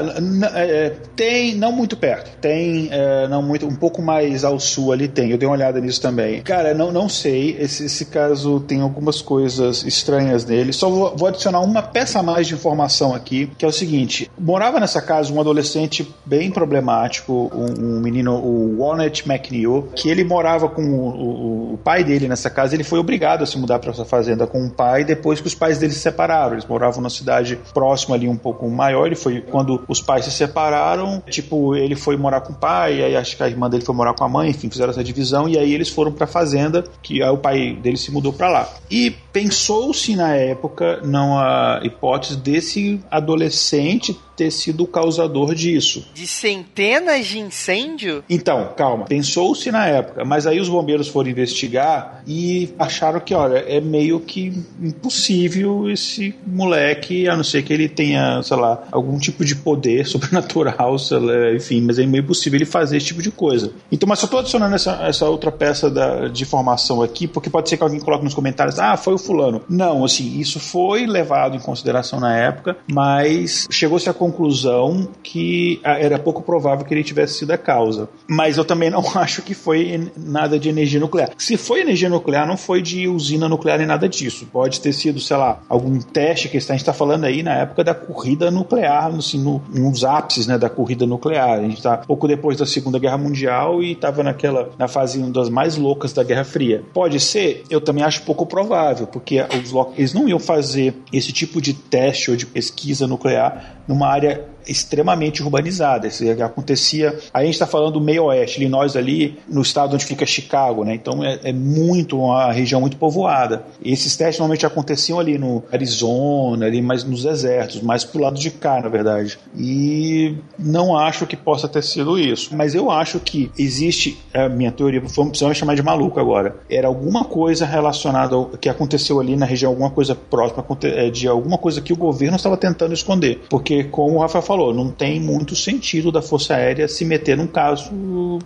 é, 0.53 0.89
tem, 1.15 1.55
não 1.55 1.71
muito 1.71 1.97
perto, 1.97 2.37
tem 2.39 2.89
é, 2.91 3.27
não 3.27 3.41
muito, 3.41 3.65
um 3.65 3.75
pouco 3.75 4.01
mais 4.01 4.43
ao 4.43 4.59
sul 4.59 4.84
ali 4.91 5.07
tem, 5.07 5.31
eu 5.31 5.37
dei 5.37 5.47
uma 5.47 5.55
olhada 5.55 5.79
nisso 5.79 6.01
também. 6.01 6.41
Cara, 6.41 6.73
não, 6.73 6.91
não 6.91 7.09
sei, 7.09 7.55
esse, 7.59 7.85
esse 7.85 8.05
caso 8.05 8.59
tem 8.59 8.81
algumas 8.81 9.21
coisas 9.21 9.83
estranhas 9.83 10.45
nele, 10.45 10.73
só 10.73 10.89
vou, 10.89 11.15
vou 11.15 11.27
adicionar 11.27 11.61
uma 11.61 11.81
peça 11.81 12.19
a 12.19 12.23
mais 12.23 12.47
de 12.47 12.53
informação 12.53 13.13
aqui, 13.13 13.49
que 13.57 13.65
é 13.65 13.67
o 13.67 13.71
seguinte, 13.71 14.29
morava 14.37 14.79
nessa 14.79 15.01
casa 15.01 15.33
um 15.33 15.39
adolescente 15.39 16.07
bem 16.25 16.51
problemático, 16.51 17.51
um, 17.53 17.97
um 17.97 17.99
menino, 17.99 18.35
o 18.35 18.79
Walnut 18.79 19.27
McNeil, 19.29 19.89
que 19.95 20.09
ele 20.09 20.23
morava 20.23 20.69
com 20.69 20.81
o, 20.81 21.09
o, 21.09 21.73
o, 21.73 21.77
pai 21.77 22.03
dele 22.03 22.27
nessa 22.27 22.49
casa, 22.49 22.75
ele 22.75 22.83
foi 22.83 22.99
obrigado 22.99 23.43
a 23.43 23.45
se 23.45 23.57
mudar 23.57 23.79
para 23.79 23.91
essa 23.91 24.05
fazenda 24.05 24.47
com 24.47 24.65
o 24.65 24.69
pai 24.69 25.03
depois 25.03 25.39
que 25.39 25.47
os 25.47 25.55
pais 25.55 25.77
dele 25.77 25.93
se 25.93 25.99
separaram, 25.99 26.53
eles 26.53 26.65
moravam 26.65 27.01
numa 27.01 27.09
cidade 27.09 27.59
próxima 27.73 28.15
ali 28.15 28.27
um 28.27 28.37
pouco 28.37 28.69
maior, 28.69 29.05
ele 29.05 29.15
foi 29.15 29.41
quando 29.41 29.83
os 29.87 30.01
pais 30.01 30.25
se 30.25 30.31
separaram, 30.31 31.21
tipo, 31.29 31.75
ele 31.75 31.95
foi 31.95 32.17
morar 32.17 32.41
com 32.41 32.53
o 32.53 32.55
pai, 32.55 33.03
aí 33.03 33.15
acho 33.15 33.35
que 33.35 33.43
a 33.43 33.47
irmã 33.47 33.69
dele 33.69 33.83
foi 33.83 33.95
morar 33.95 34.13
com 34.13 34.23
a 34.23 34.29
mãe, 34.29 34.49
enfim, 34.49 34.69
fizeram 34.75 34.91
essa 34.91 35.03
divisão 35.03 35.47
e 35.47 35.57
aí 35.57 35.73
eles 35.73 35.89
foram 35.89 36.11
para 36.11 36.25
a 36.25 36.27
fazenda, 36.27 36.83
que 37.01 37.23
aí 37.23 37.29
o 37.29 37.37
pai 37.37 37.73
dele 37.73 37.97
se 37.97 38.11
mudou 38.11 38.31
para 38.31 38.49
lá. 38.49 38.69
E 38.89 39.11
pensou-se 39.31 40.15
na 40.15 40.35
época, 40.35 41.01
não 41.03 41.37
a 41.37 41.81
hipótese 41.83 42.37
desse 42.37 42.99
adolescente 43.09 44.17
ter 44.35 44.51
sido 44.51 44.83
o 44.83 44.87
causador 44.87 45.53
disso. 45.55 46.07
De 46.13 46.27
centenas 46.27 47.25
de 47.25 47.39
incêndio? 47.39 48.23
Então, 48.29 48.69
calma. 48.75 49.05
Pensou-se 49.05 49.71
na 49.71 49.85
época, 49.85 50.25
mas 50.25 50.45
aí 50.45 50.59
os 50.59 50.69
bombeiros 50.69 51.07
foram 51.07 51.29
investigar 51.29 52.23
e 52.27 52.73
acharam 52.77 53.19
que, 53.19 53.33
olha, 53.33 53.57
é 53.57 53.79
meio 53.79 54.19
que 54.19 54.53
impossível 54.81 55.89
esse 55.89 56.35
moleque, 56.45 57.27
a 57.27 57.35
não 57.35 57.43
ser 57.43 57.63
que 57.63 57.73
ele 57.73 57.87
tenha, 57.87 58.41
sei 58.43 58.57
lá, 58.57 58.83
algum 58.91 59.17
tipo 59.17 59.43
de 59.45 59.55
poder 59.55 60.05
sobrenatural, 60.07 60.97
lá, 61.11 61.53
enfim, 61.53 61.81
mas 61.81 61.99
é 61.99 62.05
meio 62.05 62.23
possível 62.23 62.57
ele 62.57 62.65
fazer 62.65 62.97
esse 62.97 63.07
tipo 63.07 63.21
de 63.21 63.31
coisa. 63.31 63.71
Então, 63.91 64.07
mas 64.07 64.19
só 64.19 64.25
estou 64.25 64.39
adicionando 64.39 64.75
essa, 64.75 64.99
essa 65.03 65.25
outra 65.25 65.51
peça 65.51 65.89
da, 65.89 66.27
de 66.27 66.43
informação 66.43 67.01
aqui, 67.01 67.27
porque 67.27 67.49
pode 67.49 67.69
ser 67.69 67.77
que 67.77 67.83
alguém 67.83 67.99
coloque 67.99 68.23
nos 68.23 68.33
comentários, 68.33 68.79
ah, 68.79 68.97
foi 68.97 69.13
o 69.13 69.17
fulano. 69.17 69.61
Não, 69.69 70.03
assim, 70.03 70.39
isso 70.39 70.59
foi 70.59 71.05
levado 71.05 71.55
em 71.55 71.59
consideração 71.59 72.19
na 72.19 72.35
época, 72.35 72.77
mas 72.87 73.67
chegou-se 73.69 74.09
a 74.09 74.13
conclusão 74.25 75.07
que 75.21 75.79
ah, 75.83 75.99
era 75.99 76.17
pouco 76.17 76.41
provável 76.41 76.85
que 76.85 76.93
ele 76.93 77.03
tivesse 77.03 77.39
sido 77.39 77.51
a 77.51 77.57
causa. 77.57 78.09
Mas 78.27 78.57
eu 78.57 78.65
também 78.65 78.89
não 78.91 79.03
acho 79.15 79.41
que 79.41 79.53
foi 79.53 80.11
nada 80.17 80.57
de 80.59 80.69
energia 80.69 80.99
nuclear. 80.99 81.31
Se 81.37 81.57
foi 81.57 81.81
energia 81.81 82.09
nuclear, 82.09 82.47
não 82.47 82.57
foi 82.57 82.81
de 82.81 83.07
usina 83.07 83.47
nuclear 83.47 83.77
nem 83.77 83.87
nada 83.87 84.09
disso. 84.09 84.47
Pode 84.51 84.81
ter 84.81 84.93
sido, 84.93 85.19
sei 85.19 85.37
lá, 85.37 85.61
algum 85.69 85.99
teste 85.99 86.49
que 86.49 86.57
a 86.57 86.59
gente 86.59 86.75
está 86.75 86.93
falando 86.93 87.25
aí 87.25 87.43
na 87.43 87.53
época 87.53 87.83
da 87.83 87.93
corrida 87.93 88.49
nuclear, 88.49 89.13
assim, 89.15 89.39
no, 89.41 89.61
nos 89.69 90.03
ápices 90.03 90.47
né, 90.47 90.57
da 90.57 90.69
corrida 90.69 91.05
nuclear. 91.05 91.59
A 91.59 91.61
gente 91.61 91.77
está 91.77 91.97
pouco 91.97 92.27
depois 92.27 92.57
da 92.57 92.65
Segunda 92.65 92.97
Guerra 92.97 93.17
Mundial 93.17 93.81
e 93.83 93.91
estava 93.91 94.23
naquela 94.23 94.69
na 94.77 94.87
fase 94.87 95.19
uma 95.19 95.29
das 95.29 95.49
mais 95.49 95.77
loucas 95.77 96.13
da 96.13 96.23
Guerra 96.23 96.43
Fria. 96.43 96.83
Pode 96.93 97.19
ser, 97.19 97.63
eu 97.69 97.79
também 97.79 98.03
acho 98.03 98.23
pouco 98.23 98.45
provável, 98.45 99.07
porque 99.07 99.39
os, 99.41 99.73
eles 99.97 100.13
não 100.13 100.27
iam 100.27 100.39
fazer 100.39 100.95
esse 101.11 101.31
tipo 101.31 101.61
de 101.61 101.73
teste 101.73 102.31
ou 102.31 102.37
de 102.37 102.45
pesquisa 102.45 103.07
nuclear 103.07 103.75
numa 103.87 104.07
área 104.15 104.54
extremamente 104.67 105.41
urbanizada. 105.43 106.07
Isso 106.07 106.23
acontecia. 106.43 107.17
Aí 107.33 107.43
a 107.43 107.45
gente 107.45 107.55
está 107.55 107.67
falando 107.67 107.93
do 107.93 108.01
meio 108.01 108.25
oeste, 108.25 108.59
Illinois 108.59 108.95
ali, 108.95 109.37
no 109.47 109.61
estado 109.61 109.93
onde 109.93 110.05
fica 110.05 110.25
Chicago, 110.25 110.83
né? 110.83 110.95
Então 110.95 111.23
é, 111.23 111.39
é, 111.43 111.53
muito 111.53 112.19
uma 112.19 112.51
região 112.51 112.81
muito 112.81 112.97
povoada. 112.97 113.65
E 113.81 113.91
esses 113.91 114.15
testes 114.15 114.39
normalmente 114.39 114.65
aconteciam 114.65 115.19
ali 115.19 115.37
no 115.37 115.63
Arizona, 115.71 116.65
ali 116.65 116.81
mais 116.81 117.03
nos 117.03 117.23
desertos, 117.23 117.81
mais 117.81 118.03
pro 118.03 118.21
lado 118.21 118.39
de 118.39 118.51
cá, 118.51 118.81
na 118.81 118.89
verdade. 118.89 119.37
E 119.57 120.35
não 120.57 120.97
acho 120.97 121.25
que 121.25 121.35
possa 121.35 121.67
ter 121.67 121.83
sido 121.83 122.17
isso. 122.17 122.55
Mas 122.55 122.75
eu 122.75 122.89
acho 122.89 123.19
que 123.19 123.51
existe, 123.57 124.17
a 124.33 124.49
minha 124.49 124.71
teoria, 124.71 125.01
vamos 125.01 125.37
chamar 125.57 125.75
de 125.75 125.83
maluco 125.83 126.19
agora, 126.19 126.55
era 126.69 126.87
alguma 126.87 127.25
coisa 127.25 127.65
relacionada 127.65 128.35
ao 128.35 128.45
que 128.45 128.69
aconteceu 128.69 129.19
ali 129.19 129.35
na 129.35 129.45
região, 129.45 129.71
alguma 129.71 129.89
coisa 129.89 130.15
próxima 130.15 130.65
é, 130.83 131.09
de 131.09 131.27
alguma 131.27 131.57
coisa 131.57 131.81
que 131.81 131.93
o 131.93 131.95
governo 131.95 132.35
estava 132.35 132.57
tentando 132.57 132.93
esconder. 132.93 133.41
Porque, 133.49 133.83
como 133.85 134.17
o 134.17 134.19
Rafael 134.19 134.41
falou, 134.41 134.54
falou, 134.55 134.73
não 134.73 134.89
tem 134.89 135.19
muito 135.19 135.55
sentido 135.55 136.11
da 136.11 136.21
Força 136.21 136.55
Aérea 136.55 136.87
se 136.87 137.03
meter 137.03 137.37
num 137.37 137.47
caso, 137.47 137.91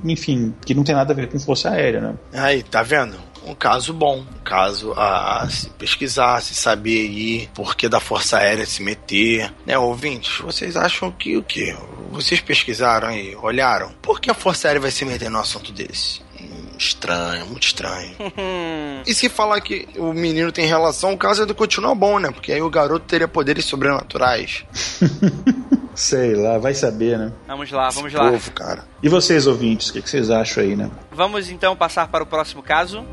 enfim, 0.03 0.53
que 0.65 0.73
não 0.73 0.83
tem 0.83 0.95
nada 0.95 1.13
a 1.13 1.15
ver 1.15 1.29
com 1.29 1.39
Força 1.39 1.69
Aérea, 1.69 2.01
né? 2.01 2.15
Aí, 2.33 2.63
tá 2.63 2.81
vendo? 2.83 3.29
um 3.45 3.55
caso 3.55 3.93
bom, 3.93 4.19
um 4.19 4.43
caso 4.43 4.93
a, 4.93 5.41
a 5.41 5.49
se 5.49 5.69
pesquisar, 5.71 6.41
se 6.41 6.53
saber 6.53 7.07
aí 7.07 7.49
por 7.53 7.75
que 7.75 7.89
da 7.89 7.99
Força 7.99 8.37
Aérea 8.37 8.65
se 8.65 8.83
meter. 8.83 9.51
Né, 9.65 9.77
ouvintes, 9.77 10.39
vocês 10.39 10.75
acham 10.75 11.11
que 11.11 11.35
o 11.35 11.41
quê? 11.41 11.75
Vocês 12.11 12.41
pesquisaram 12.41 13.07
aí, 13.07 13.35
olharam? 13.35 13.91
Por 14.01 14.19
que 14.19 14.29
a 14.29 14.35
Força 14.35 14.67
Aérea 14.67 14.81
vai 14.81 14.91
se 14.91 15.03
meter 15.05 15.29
no 15.29 15.39
assunto 15.39 15.71
desse? 15.71 16.21
Hum, 16.79 16.83
Estranho, 16.89 17.45
muito 17.47 17.63
estranho. 17.63 18.15
e 19.05 19.13
se 19.13 19.27
falar 19.27 19.59
que 19.59 19.87
o 19.97 20.13
menino 20.13 20.49
tem 20.51 20.65
relação, 20.65 21.13
o 21.13 21.17
caso 21.17 21.41
ainda 21.41 21.53
continua 21.53 21.93
bom, 21.93 22.19
né? 22.19 22.31
Porque 22.31 22.53
aí 22.53 22.61
o 22.61 22.69
garoto 22.69 23.05
teria 23.05 23.27
poderes 23.27 23.65
sobrenaturais. 23.65 24.63
Sei 25.93 26.33
lá, 26.33 26.57
vai 26.57 26.73
saber, 26.73 27.17
né? 27.17 27.33
Vamos 27.45 27.69
lá, 27.71 27.89
vamos 27.89 28.13
Esse 28.13 28.21
lá. 28.23 28.31
Povo, 28.31 28.51
cara. 28.51 28.85
E 29.03 29.09
vocês, 29.09 29.45
ouvintes, 29.45 29.89
o 29.89 29.93
que, 29.93 30.01
que 30.01 30.09
vocês 30.09 30.29
acham 30.29 30.63
aí, 30.63 30.75
né? 30.75 30.89
Vamos 31.11 31.49
então 31.49 31.75
passar 31.75 32.07
para 32.07 32.23
o 32.23 32.27
próximo 32.27 32.63
caso. 32.63 33.03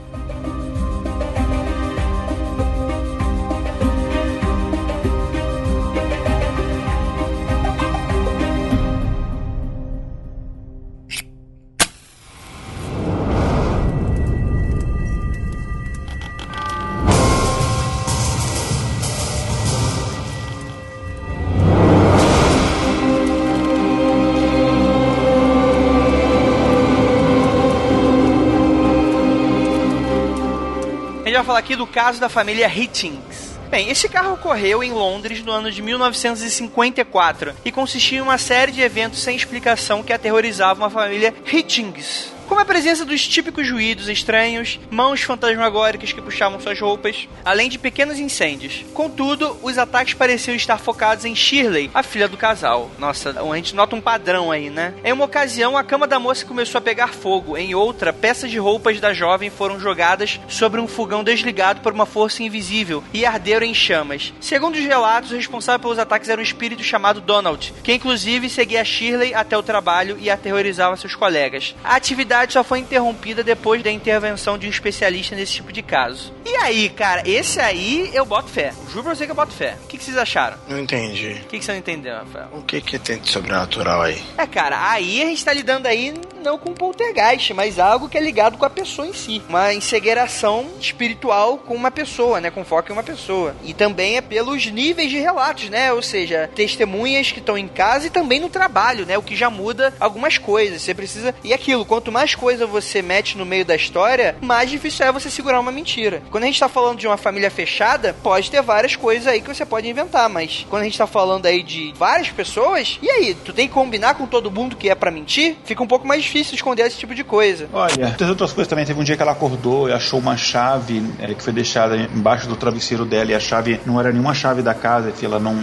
Falar 31.47 31.61
aqui 31.61 31.76
do 31.76 31.86
caso 31.86 32.18
da 32.18 32.28
família 32.28 32.66
Hittings. 32.66 33.57
Bem, 33.70 33.88
esse 33.88 34.09
carro 34.09 34.34
ocorreu 34.34 34.82
em 34.82 34.92
Londres 34.92 35.44
no 35.44 35.53
ano 35.53 35.70
de 35.70 35.80
1954 35.80 37.55
e 37.64 37.70
consistia 37.70 38.18
em 38.18 38.20
uma 38.20 38.36
série 38.36 38.72
de 38.72 38.80
eventos 38.80 39.22
sem 39.22 39.36
explicação 39.36 40.03
que 40.03 40.12
aterrorizavam 40.12 40.84
a 40.84 40.90
família 40.90 41.32
Hittings. 41.47 42.36
Como 42.49 42.61
a 42.61 42.64
presença 42.64 43.05
dos 43.05 43.26
típicos 43.26 43.68
ruídos 43.68 44.09
estranhos, 44.09 44.78
mãos 44.88 45.20
fantasmagóricas 45.20 46.12
que 46.12 46.22
puxavam 46.22 46.61
suas 46.61 46.80
roupas, 46.80 47.28
além 47.44 47.68
de 47.68 47.76
pequenos 47.76 48.20
incêndios. 48.20 48.84
Contudo, 48.94 49.59
os 49.62 49.76
ataques 49.78 50.14
pareciam 50.14 50.55
estar 50.55 50.78
focados 50.78 51.24
em 51.24 51.34
Shirley, 51.34 51.90
a 51.92 52.05
filha 52.05 52.28
do 52.28 52.36
casal. 52.36 52.88
Nossa, 53.01 53.34
a 53.38 53.57
gente 53.57 53.74
nota 53.74 53.97
um 53.97 54.01
padrão 54.01 54.53
aí, 54.53 54.70
né? 54.70 54.94
Em 55.05 55.12
uma 55.12 55.24
ocasião, 55.24 55.76
a 55.76 55.82
cama 55.82 56.07
da 56.07 56.20
moça 56.20 56.47
começou 56.47 56.78
a 56.78 56.82
pegar 56.82 57.09
fogo. 57.09 57.57
Em 57.57 57.74
outra, 57.74 58.12
peças 58.12 58.49
de 58.49 58.59
roupas 58.59 59.01
da 59.01 59.12
jovem 59.12 59.51
foram 59.51 59.80
jogadas 59.80 60.38
sobre 60.49 60.80
um 60.80 60.86
fogão 60.86 61.24
desligado 61.24 61.80
por 61.80 61.92
uma 61.92 62.07
força 62.07 62.44
invisível 62.44 63.03
e 63.12 63.26
arderam 63.26 63.66
em 63.66 63.74
chamas. 63.74 64.32
Segundo 64.40 64.76
os 64.76 64.84
relatos, 64.84 65.32
o 65.32 65.36
responsável 65.36 65.80
pelos 65.80 65.99
ataques 65.99 66.28
era 66.28 66.40
um 66.40 66.44
espírito 66.44 66.84
chamado 66.84 67.20
Donald, 67.20 67.74
que 67.82 67.92
inclusive 67.92 68.49
seguia 68.49 68.84
Shirley 68.84 69.34
até 69.34 69.59
o 69.59 69.64
trabalho 69.64 70.16
e 70.20 70.30
aterrorizava 70.30 70.97
seus 70.97 71.16
colegas. 71.16 71.74
A 71.82 71.97
atividade 71.97 72.36
só 72.49 72.62
foi 72.64 72.80
interrompida 72.80 73.43
depois 73.43 73.82
da 73.82 73.91
intervenção 73.91 74.59
de 74.59 74.66
um 74.66 74.70
especialista 74.70 75.34
nesse 75.34 75.53
tipo 75.53 75.72
de 75.72 75.82
caso. 75.82 76.32
E 76.45 76.55
aí, 76.57 76.89
cara, 76.89 77.22
esse 77.24 77.61
aí 77.61 78.11
eu 78.12 78.24
boto 78.24 78.49
fé. 78.49 78.72
Juro 78.91 79.05
pra 79.05 79.14
você 79.14 79.24
que 79.24 79.32
eu 79.32 79.37
boto 79.37 79.53
fé. 79.53 79.76
O 79.84 79.87
que, 79.87 79.99
que 79.99 80.05
vocês 80.05 80.16
acharam? 80.16 80.59
Não 80.68 80.78
entendi. 80.78 81.41
O 81.43 81.47
que, 81.47 81.59
que 81.59 81.64
você 81.64 81.72
não 81.72 81.78
entendeu, 81.78 82.14
Rafael? 82.16 82.49
O 82.53 82.62
que 82.62 82.80
que 82.80 82.99
tem 82.99 83.18
de 83.18 83.30
sobrenatural 83.30 84.03
aí? 84.03 84.22
É, 84.37 84.47
cara, 84.47 84.91
aí 84.91 85.22
a 85.22 85.26
gente 85.26 85.45
tá 85.45 85.53
lidando 85.53 85.87
aí 85.87 86.14
não 86.47 86.57
com 86.57 86.72
poltergeist, 86.72 87.53
mas 87.53 87.80
algo 87.80 88.09
que 88.09 88.16
é 88.16 88.20
ligado 88.20 88.57
com 88.57 88.64
a 88.64 88.70
pessoa 88.70 89.09
em 89.09 89.12
si. 89.12 89.42
Uma 89.49 89.74
encegueiração 89.74 90.66
espiritual 90.80 91.59
com 91.59 91.74
uma 91.74 91.90
pessoa, 91.90 92.40
né? 92.40 92.53
Com 92.53 92.64
foco 92.64 92.88
em 92.88 92.92
uma 92.92 93.03
pessoa. 93.03 93.57
E 93.64 93.74
também 93.74 94.16
é 94.16 94.20
pelos 94.20 94.64
níveis 94.66 95.11
de 95.11 95.18
relatos, 95.18 95.68
né? 95.68 95.92
Ou 95.92 96.01
seja, 96.01 96.49
testemunhas 96.55 97.32
que 97.32 97.40
estão 97.40 97.59
em 97.59 97.66
casa 97.66 98.07
e 98.07 98.11
também 98.11 98.38
no 98.38 98.49
trabalho, 98.49 99.05
né? 99.05 99.18
O 99.18 99.22
que 99.22 99.34
já 99.34 99.51
muda 99.51 99.92
algumas 99.99 100.38
coisas. 100.38 100.82
Você 100.82 100.94
precisa. 100.94 101.34
E 101.42 101.53
aquilo, 101.53 101.84
quanto 101.84 102.12
mais 102.12 102.36
coisa 102.36 102.64
você 102.64 103.03
mete 103.03 103.36
no 103.36 103.44
meio 103.44 103.64
da 103.64 103.74
história, 103.74 104.36
mais 104.40 104.70
difícil 104.70 105.05
é 105.05 105.11
você 105.11 105.28
segurar 105.28 105.59
uma 105.59 105.72
mentira. 105.72 106.22
Quando 106.30 106.44
a 106.44 106.47
gente 106.47 106.61
tá 106.61 106.68
falando 106.68 106.99
de 106.99 107.09
uma 107.09 107.16
família 107.16 107.51
fechada, 107.51 108.14
pode 108.22 108.53
ter 108.53 108.62
várias 108.62 108.94
coisas 108.94 109.26
aí 109.26 109.40
que 109.40 109.53
você 109.53 109.66
pode 109.66 109.88
inventar, 109.88 110.28
mas 110.28 110.64
quando 110.70 110.82
a 110.82 110.84
gente 110.84 110.99
tá 110.99 111.09
falando 111.09 111.47
aí 111.47 111.62
de 111.62 111.92
várias 111.97 112.28
pessoas, 112.28 113.01
e 113.03 113.11
aí? 113.11 113.34
Tu 113.34 113.53
tem 113.53 113.66
que 113.66 113.74
combinar 113.74 114.14
com 114.14 114.26
todo 114.26 114.51
mundo 114.51 114.76
que 114.76 114.88
é 114.88 114.94
pra 114.94 115.11
mentir? 115.11 115.57
Fica 115.64 115.82
um 115.82 115.88
pouco 115.88 116.07
mais 116.07 116.22
difícil 116.22 116.36
esconder 116.41 116.87
esse 116.87 116.97
tipo 116.97 117.14
de 117.14 117.24
coisa. 117.24 117.68
Olha, 117.72 118.11
tem 118.16 118.28
outras 118.28 118.53
coisas 118.53 118.68
também. 118.68 118.84
Teve 118.84 119.01
um 119.01 119.05
dia 119.05 119.16
que 119.16 119.22
ela 119.22 119.32
acordou 119.32 119.89
e 119.89 119.93
achou 119.93 120.18
uma 120.18 120.37
chave 120.37 121.03
é, 121.18 121.34
que 121.34 121.43
foi 121.43 121.53
deixada 121.53 121.97
embaixo 121.97 122.49
do 122.49 122.57
travesseiro 122.57 123.05
dela 123.05 123.30
e 123.32 123.34
a 123.34 123.41
chave 123.41 123.80
não 123.87 123.99
era 123.99 124.11
nenhuma 124.11 124.34
chave 124.34 124.62
da 124.62 124.74
casa, 124.74 125.11
que 125.12 125.24
ela 125.24 125.39
não, 125.39 125.57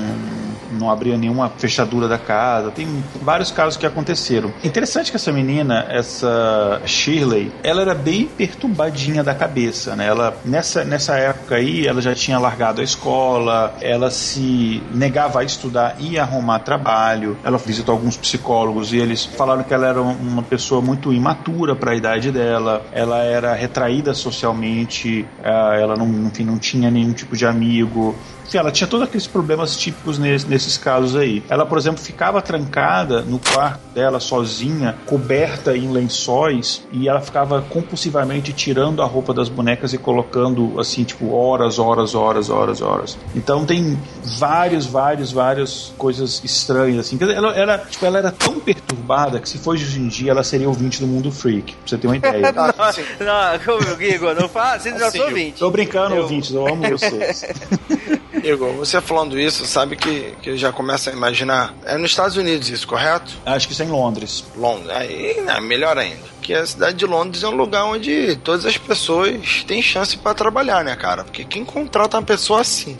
não 0.79 0.89
abria 0.89 1.17
nenhuma 1.17 1.49
fechadura 1.57 2.07
da 2.07 2.17
casa. 2.17 2.71
Tem 2.71 2.87
vários 3.21 3.51
casos 3.51 3.77
que 3.77 3.85
aconteceram. 3.85 4.53
Interessante 4.63 5.11
que 5.11 5.17
essa 5.17 5.31
menina, 5.31 5.85
essa 5.89 6.81
Shirley, 6.85 7.51
ela 7.63 7.81
era 7.81 7.95
bem 7.95 8.27
perturbadinha 8.27 9.23
da 9.23 9.33
cabeça, 9.33 9.95
né? 9.95 10.07
Ela, 10.07 10.35
nessa, 10.43 10.83
nessa 10.83 11.15
época 11.17 11.55
aí, 11.55 11.87
ela 11.87 12.01
já 12.01 12.13
tinha 12.13 12.37
largado 12.39 12.81
a 12.81 12.83
escola, 12.83 13.75
ela 13.81 14.09
se 14.09 14.81
negava 14.93 15.39
a 15.39 15.43
estudar 15.43 15.95
e 15.99 16.17
arrumar 16.19 16.59
trabalho. 16.59 17.37
Ela 17.43 17.57
visitou 17.57 17.93
alguns 17.93 18.17
psicólogos 18.17 18.93
e 18.93 18.97
eles 18.97 19.25
falaram 19.25 19.63
que 19.63 19.73
ela 19.73 19.87
era 19.87 20.01
uma 20.01 20.41
pessoa 20.41 20.62
muito 20.81 21.13
imatura 21.13 21.75
para 21.75 21.91
a 21.91 21.95
idade 21.95 22.31
dela. 22.31 22.85
Ela 22.91 23.23
era 23.23 23.53
retraída 23.53 24.13
socialmente, 24.13 25.25
eh, 25.43 25.81
ela 25.81 25.95
não, 25.95 26.07
enfim, 26.27 26.43
não 26.43 26.57
tinha 26.57 26.89
nenhum 26.89 27.13
tipo 27.13 27.35
de 27.35 27.45
amigo. 27.45 28.15
Enfim, 28.45 28.57
ela 28.57 28.71
tinha 28.71 28.87
todos 28.87 29.07
aqueles 29.07 29.25
problemas 29.27 29.75
típicos 29.77 30.17
nesse- 30.19 30.45
nesses 30.47 30.77
casos 30.77 31.15
aí. 31.15 31.43
Ela, 31.49 31.65
por 31.65 31.77
exemplo, 31.77 32.01
ficava 32.01 32.41
trancada 32.41 33.21
no 33.21 33.39
quarto 33.39 33.79
dela 33.93 34.19
sozinha, 34.19 34.95
coberta 35.05 35.75
em 35.75 35.91
lençóis, 35.91 36.83
e 36.91 37.07
ela 37.07 37.21
ficava 37.21 37.61
compulsivamente 37.61 38.53
tirando 38.53 39.01
a 39.01 39.05
roupa 39.05 39.33
das 39.33 39.49
bonecas 39.49 39.93
e 39.93 39.97
colocando 39.97 40.79
assim, 40.79 41.03
tipo, 41.03 41.33
horas, 41.33 41.79
horas, 41.79 42.13
horas, 42.15 42.49
horas, 42.49 42.81
horas. 42.81 43.17
Então 43.35 43.65
tem 43.65 43.97
vários, 44.37 44.85
vários, 44.85 45.31
várias 45.31 45.93
coisas 45.97 46.41
estranhas 46.43 46.99
assim. 47.07 47.17
Quer 47.17 47.25
dizer, 47.25 47.37
Ela, 47.37 47.53
ela, 47.55 47.77
tipo, 47.79 48.05
ela 48.05 48.17
era 48.17 48.31
tão 48.31 48.59
perturbada 48.59 49.39
que 49.39 49.49
se 49.49 49.57
fosse 49.57 49.83
hoje 49.83 49.99
em 49.99 50.07
dia 50.07 50.31
ela 50.31 50.43
seria 50.43 50.67
ouvinte 50.67 50.99
do 50.99 51.07
mundo 51.07 51.31
freak, 51.31 51.73
pra 51.73 51.81
você 51.87 51.97
ter 51.97 52.07
uma 52.07 52.17
ideia. 52.17 52.53
Ah, 52.77 52.91
sim. 52.91 53.03
Não, 53.19 53.59
como, 53.79 54.01
Igor, 54.01 54.35
não 54.35 54.47
fala, 54.49 54.79
vocês 54.79 54.97
já 54.99 55.07
Assim, 55.07 55.17
são 55.19 55.29
eu- 55.29 55.35
20. 55.35 55.57
Tô 55.57 55.69
brincando, 55.71 56.15
Eu- 56.15 56.21
ouvintes, 56.23 56.51
eu 56.53 56.67
amo 56.67 56.83
vocês. 56.89 57.45
Igor, 58.43 58.73
você 58.73 58.99
falando 58.99 59.39
isso, 59.39 59.65
sabe 59.65 59.95
que, 59.95 60.33
que 60.41 60.57
já 60.57 60.71
começa 60.71 61.09
a 61.09 61.13
imaginar. 61.13 61.73
É 61.85 61.97
nos 61.97 62.11
Estados 62.11 62.35
Unidos 62.35 62.69
isso, 62.69 62.85
correto? 62.85 63.31
Acho 63.45 63.67
que 63.67 63.73
isso 63.73 63.81
é 63.81 63.85
em 63.85 63.89
Londres. 63.89 64.43
Londres. 64.55 64.89
Aí, 64.89 65.39
né, 65.41 65.59
melhor 65.61 65.97
ainda. 65.97 66.33
Que 66.41 66.53
a 66.53 66.65
cidade 66.65 66.97
de 66.97 67.05
Londres 67.05 67.41
é 67.41 67.47
um 67.47 67.55
lugar 67.55 67.85
onde 67.85 68.35
todas 68.43 68.65
as 68.65 68.77
pessoas 68.77 69.63
têm 69.65 69.81
chance 69.81 70.17
pra 70.17 70.33
trabalhar, 70.33 70.83
né, 70.83 70.93
cara? 70.95 71.23
Porque 71.23 71.45
quem 71.45 71.63
contrata 71.63 72.17
uma 72.17 72.23
pessoa 72.23 72.59
assim? 72.61 72.97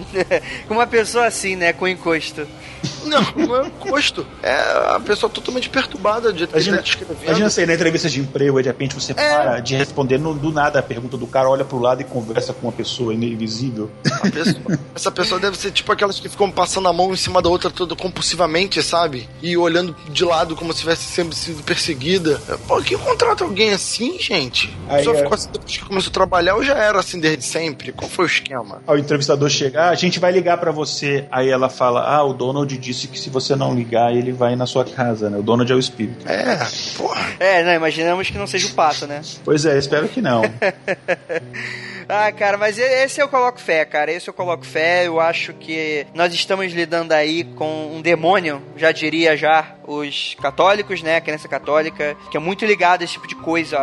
Uma 0.68 0.86
pessoa 0.86 1.26
assim, 1.26 1.56
né, 1.56 1.74
com 1.74 1.86
encosto. 1.86 2.48
Não, 3.04 3.22
não 3.46 3.56
é 3.56 3.62
um 3.62 3.70
custo. 3.70 4.26
É 4.42 4.52
a 4.94 5.00
pessoa 5.04 5.28
totalmente 5.30 5.68
perturbada 5.68 6.32
de 6.32 6.44
Imagina, 6.44 6.76
tá 6.76 6.82
descrevendo. 6.82 7.24
imagina 7.24 7.50
você 7.50 7.66
na 7.66 7.74
entrevista 7.74 8.08
de 8.08 8.20
emprego 8.20 8.58
e 8.60 8.62
de 8.62 8.68
repente 8.68 8.94
você 8.94 9.12
É. 9.12 9.14
para 9.14 9.60
de 9.60 9.74
responder 9.76 10.18
no- 10.18 10.34
do 10.34 10.52
nada 10.52 10.78
a 10.78 10.82
pergunta 10.82 11.16
do 11.16 11.26
cara, 11.26 11.48
olha 11.48 11.64
pro 11.64 11.78
lado 11.78 12.00
e 12.00 12.04
conversa 12.04 12.52
com 12.52 12.66
uma 12.68 12.72
pessoa 12.72 13.12
invisível. 13.14 13.90
Pessoa- 14.32 14.78
essa 14.94 15.10
pessoa 15.10 15.40
deve 15.40 15.56
ser 15.56 15.70
tipo 15.72 15.90
aquelas 15.92 16.20
que 16.20 16.28
ficam 16.28 16.50
passando 16.50 16.88
a 16.88 16.92
mão 16.92 17.12
em 17.12 17.16
cima 17.16 17.42
da 17.42 17.48
outra 17.48 17.70
toda 17.70 17.94
compulsivamente, 17.96 18.82
sabe? 18.82 19.28
E 19.42 19.56
olhando 19.56 19.94
de 20.08 20.24
lado 20.24 20.54
como 20.54 20.72
se 20.72 20.80
tivesse 20.80 21.04
sempre 21.04 21.34
sido 21.34 21.62
perseguida. 21.62 22.40
Pô, 22.68 22.80
quem 22.82 22.96
contrata 22.98 23.44
alguém 23.44 23.72
assim, 23.72 24.18
gente? 24.18 24.74
A 24.88 24.92
Aí, 24.94 24.98
pessoa 24.98 25.16
é. 25.16 25.18
ficou 25.22 25.34
assim 25.34 25.48
depois 25.52 25.76
que 25.76 25.84
começou 25.84 26.10
a 26.10 26.12
trabalhar 26.14 26.54
ou 26.56 26.62
já 26.64 26.74
era 26.76 27.00
assim 27.00 27.18
desde 27.18 27.44
sempre? 27.44 27.92
Qual 27.92 28.08
foi 28.10 28.24
o 28.24 28.26
esquema? 28.26 28.82
Aí 28.86 28.96
o 28.96 28.98
entrevistador 29.00 29.48
chega, 29.48 29.84
ah, 29.86 29.90
a 29.90 29.94
gente 29.94 30.18
vai 30.20 30.30
ligar 30.32 30.58
pra 30.58 30.70
você. 30.70 31.26
Aí 31.30 31.48
ela 31.48 31.68
fala, 31.68 32.02
ah, 32.08 32.22
o 32.24 32.32
Donald 32.32 32.69
disse 32.76 33.08
que 33.08 33.18
se 33.18 33.30
você 33.30 33.56
não 33.56 33.74
ligar, 33.74 34.14
ele 34.14 34.32
vai 34.32 34.56
na 34.56 34.66
sua 34.66 34.84
casa, 34.84 35.30
né? 35.30 35.38
O 35.38 35.42
Donald 35.42 35.70
é 35.70 35.74
o 35.74 35.78
espírito. 35.78 36.28
É, 36.28 36.58
porra. 36.96 37.20
É, 37.38 37.62
não, 37.62 37.72
imaginamos 37.72 38.30
que 38.30 38.38
não 38.38 38.46
seja 38.46 38.68
o 38.68 38.70
pato, 38.72 39.06
né? 39.06 39.22
Pois 39.44 39.64
é, 39.64 39.78
espero 39.78 40.08
que 40.08 40.20
não. 40.20 40.42
Ah, 42.12 42.32
cara, 42.32 42.58
mas 42.58 42.76
esse 42.76 43.22
eu 43.22 43.28
coloco 43.28 43.60
fé, 43.60 43.84
cara. 43.84 44.10
Esse 44.10 44.28
eu 44.28 44.34
coloco 44.34 44.66
fé. 44.66 45.06
Eu 45.06 45.20
acho 45.20 45.52
que 45.52 46.04
nós 46.12 46.34
estamos 46.34 46.72
lidando 46.72 47.12
aí 47.12 47.44
com 47.44 47.94
um 47.94 48.02
demônio, 48.02 48.60
já 48.76 48.90
diria 48.90 49.36
já 49.36 49.76
os 49.98 50.36
católicos, 50.40 51.02
né? 51.02 51.16
A 51.16 51.20
crença 51.20 51.48
católica, 51.48 52.16
que 52.30 52.36
é 52.36 52.40
muito 52.40 52.64
ligado 52.64 53.02
a 53.02 53.04
esse 53.04 53.14
tipo 53.14 53.26
de 53.26 53.34
coisa, 53.34 53.78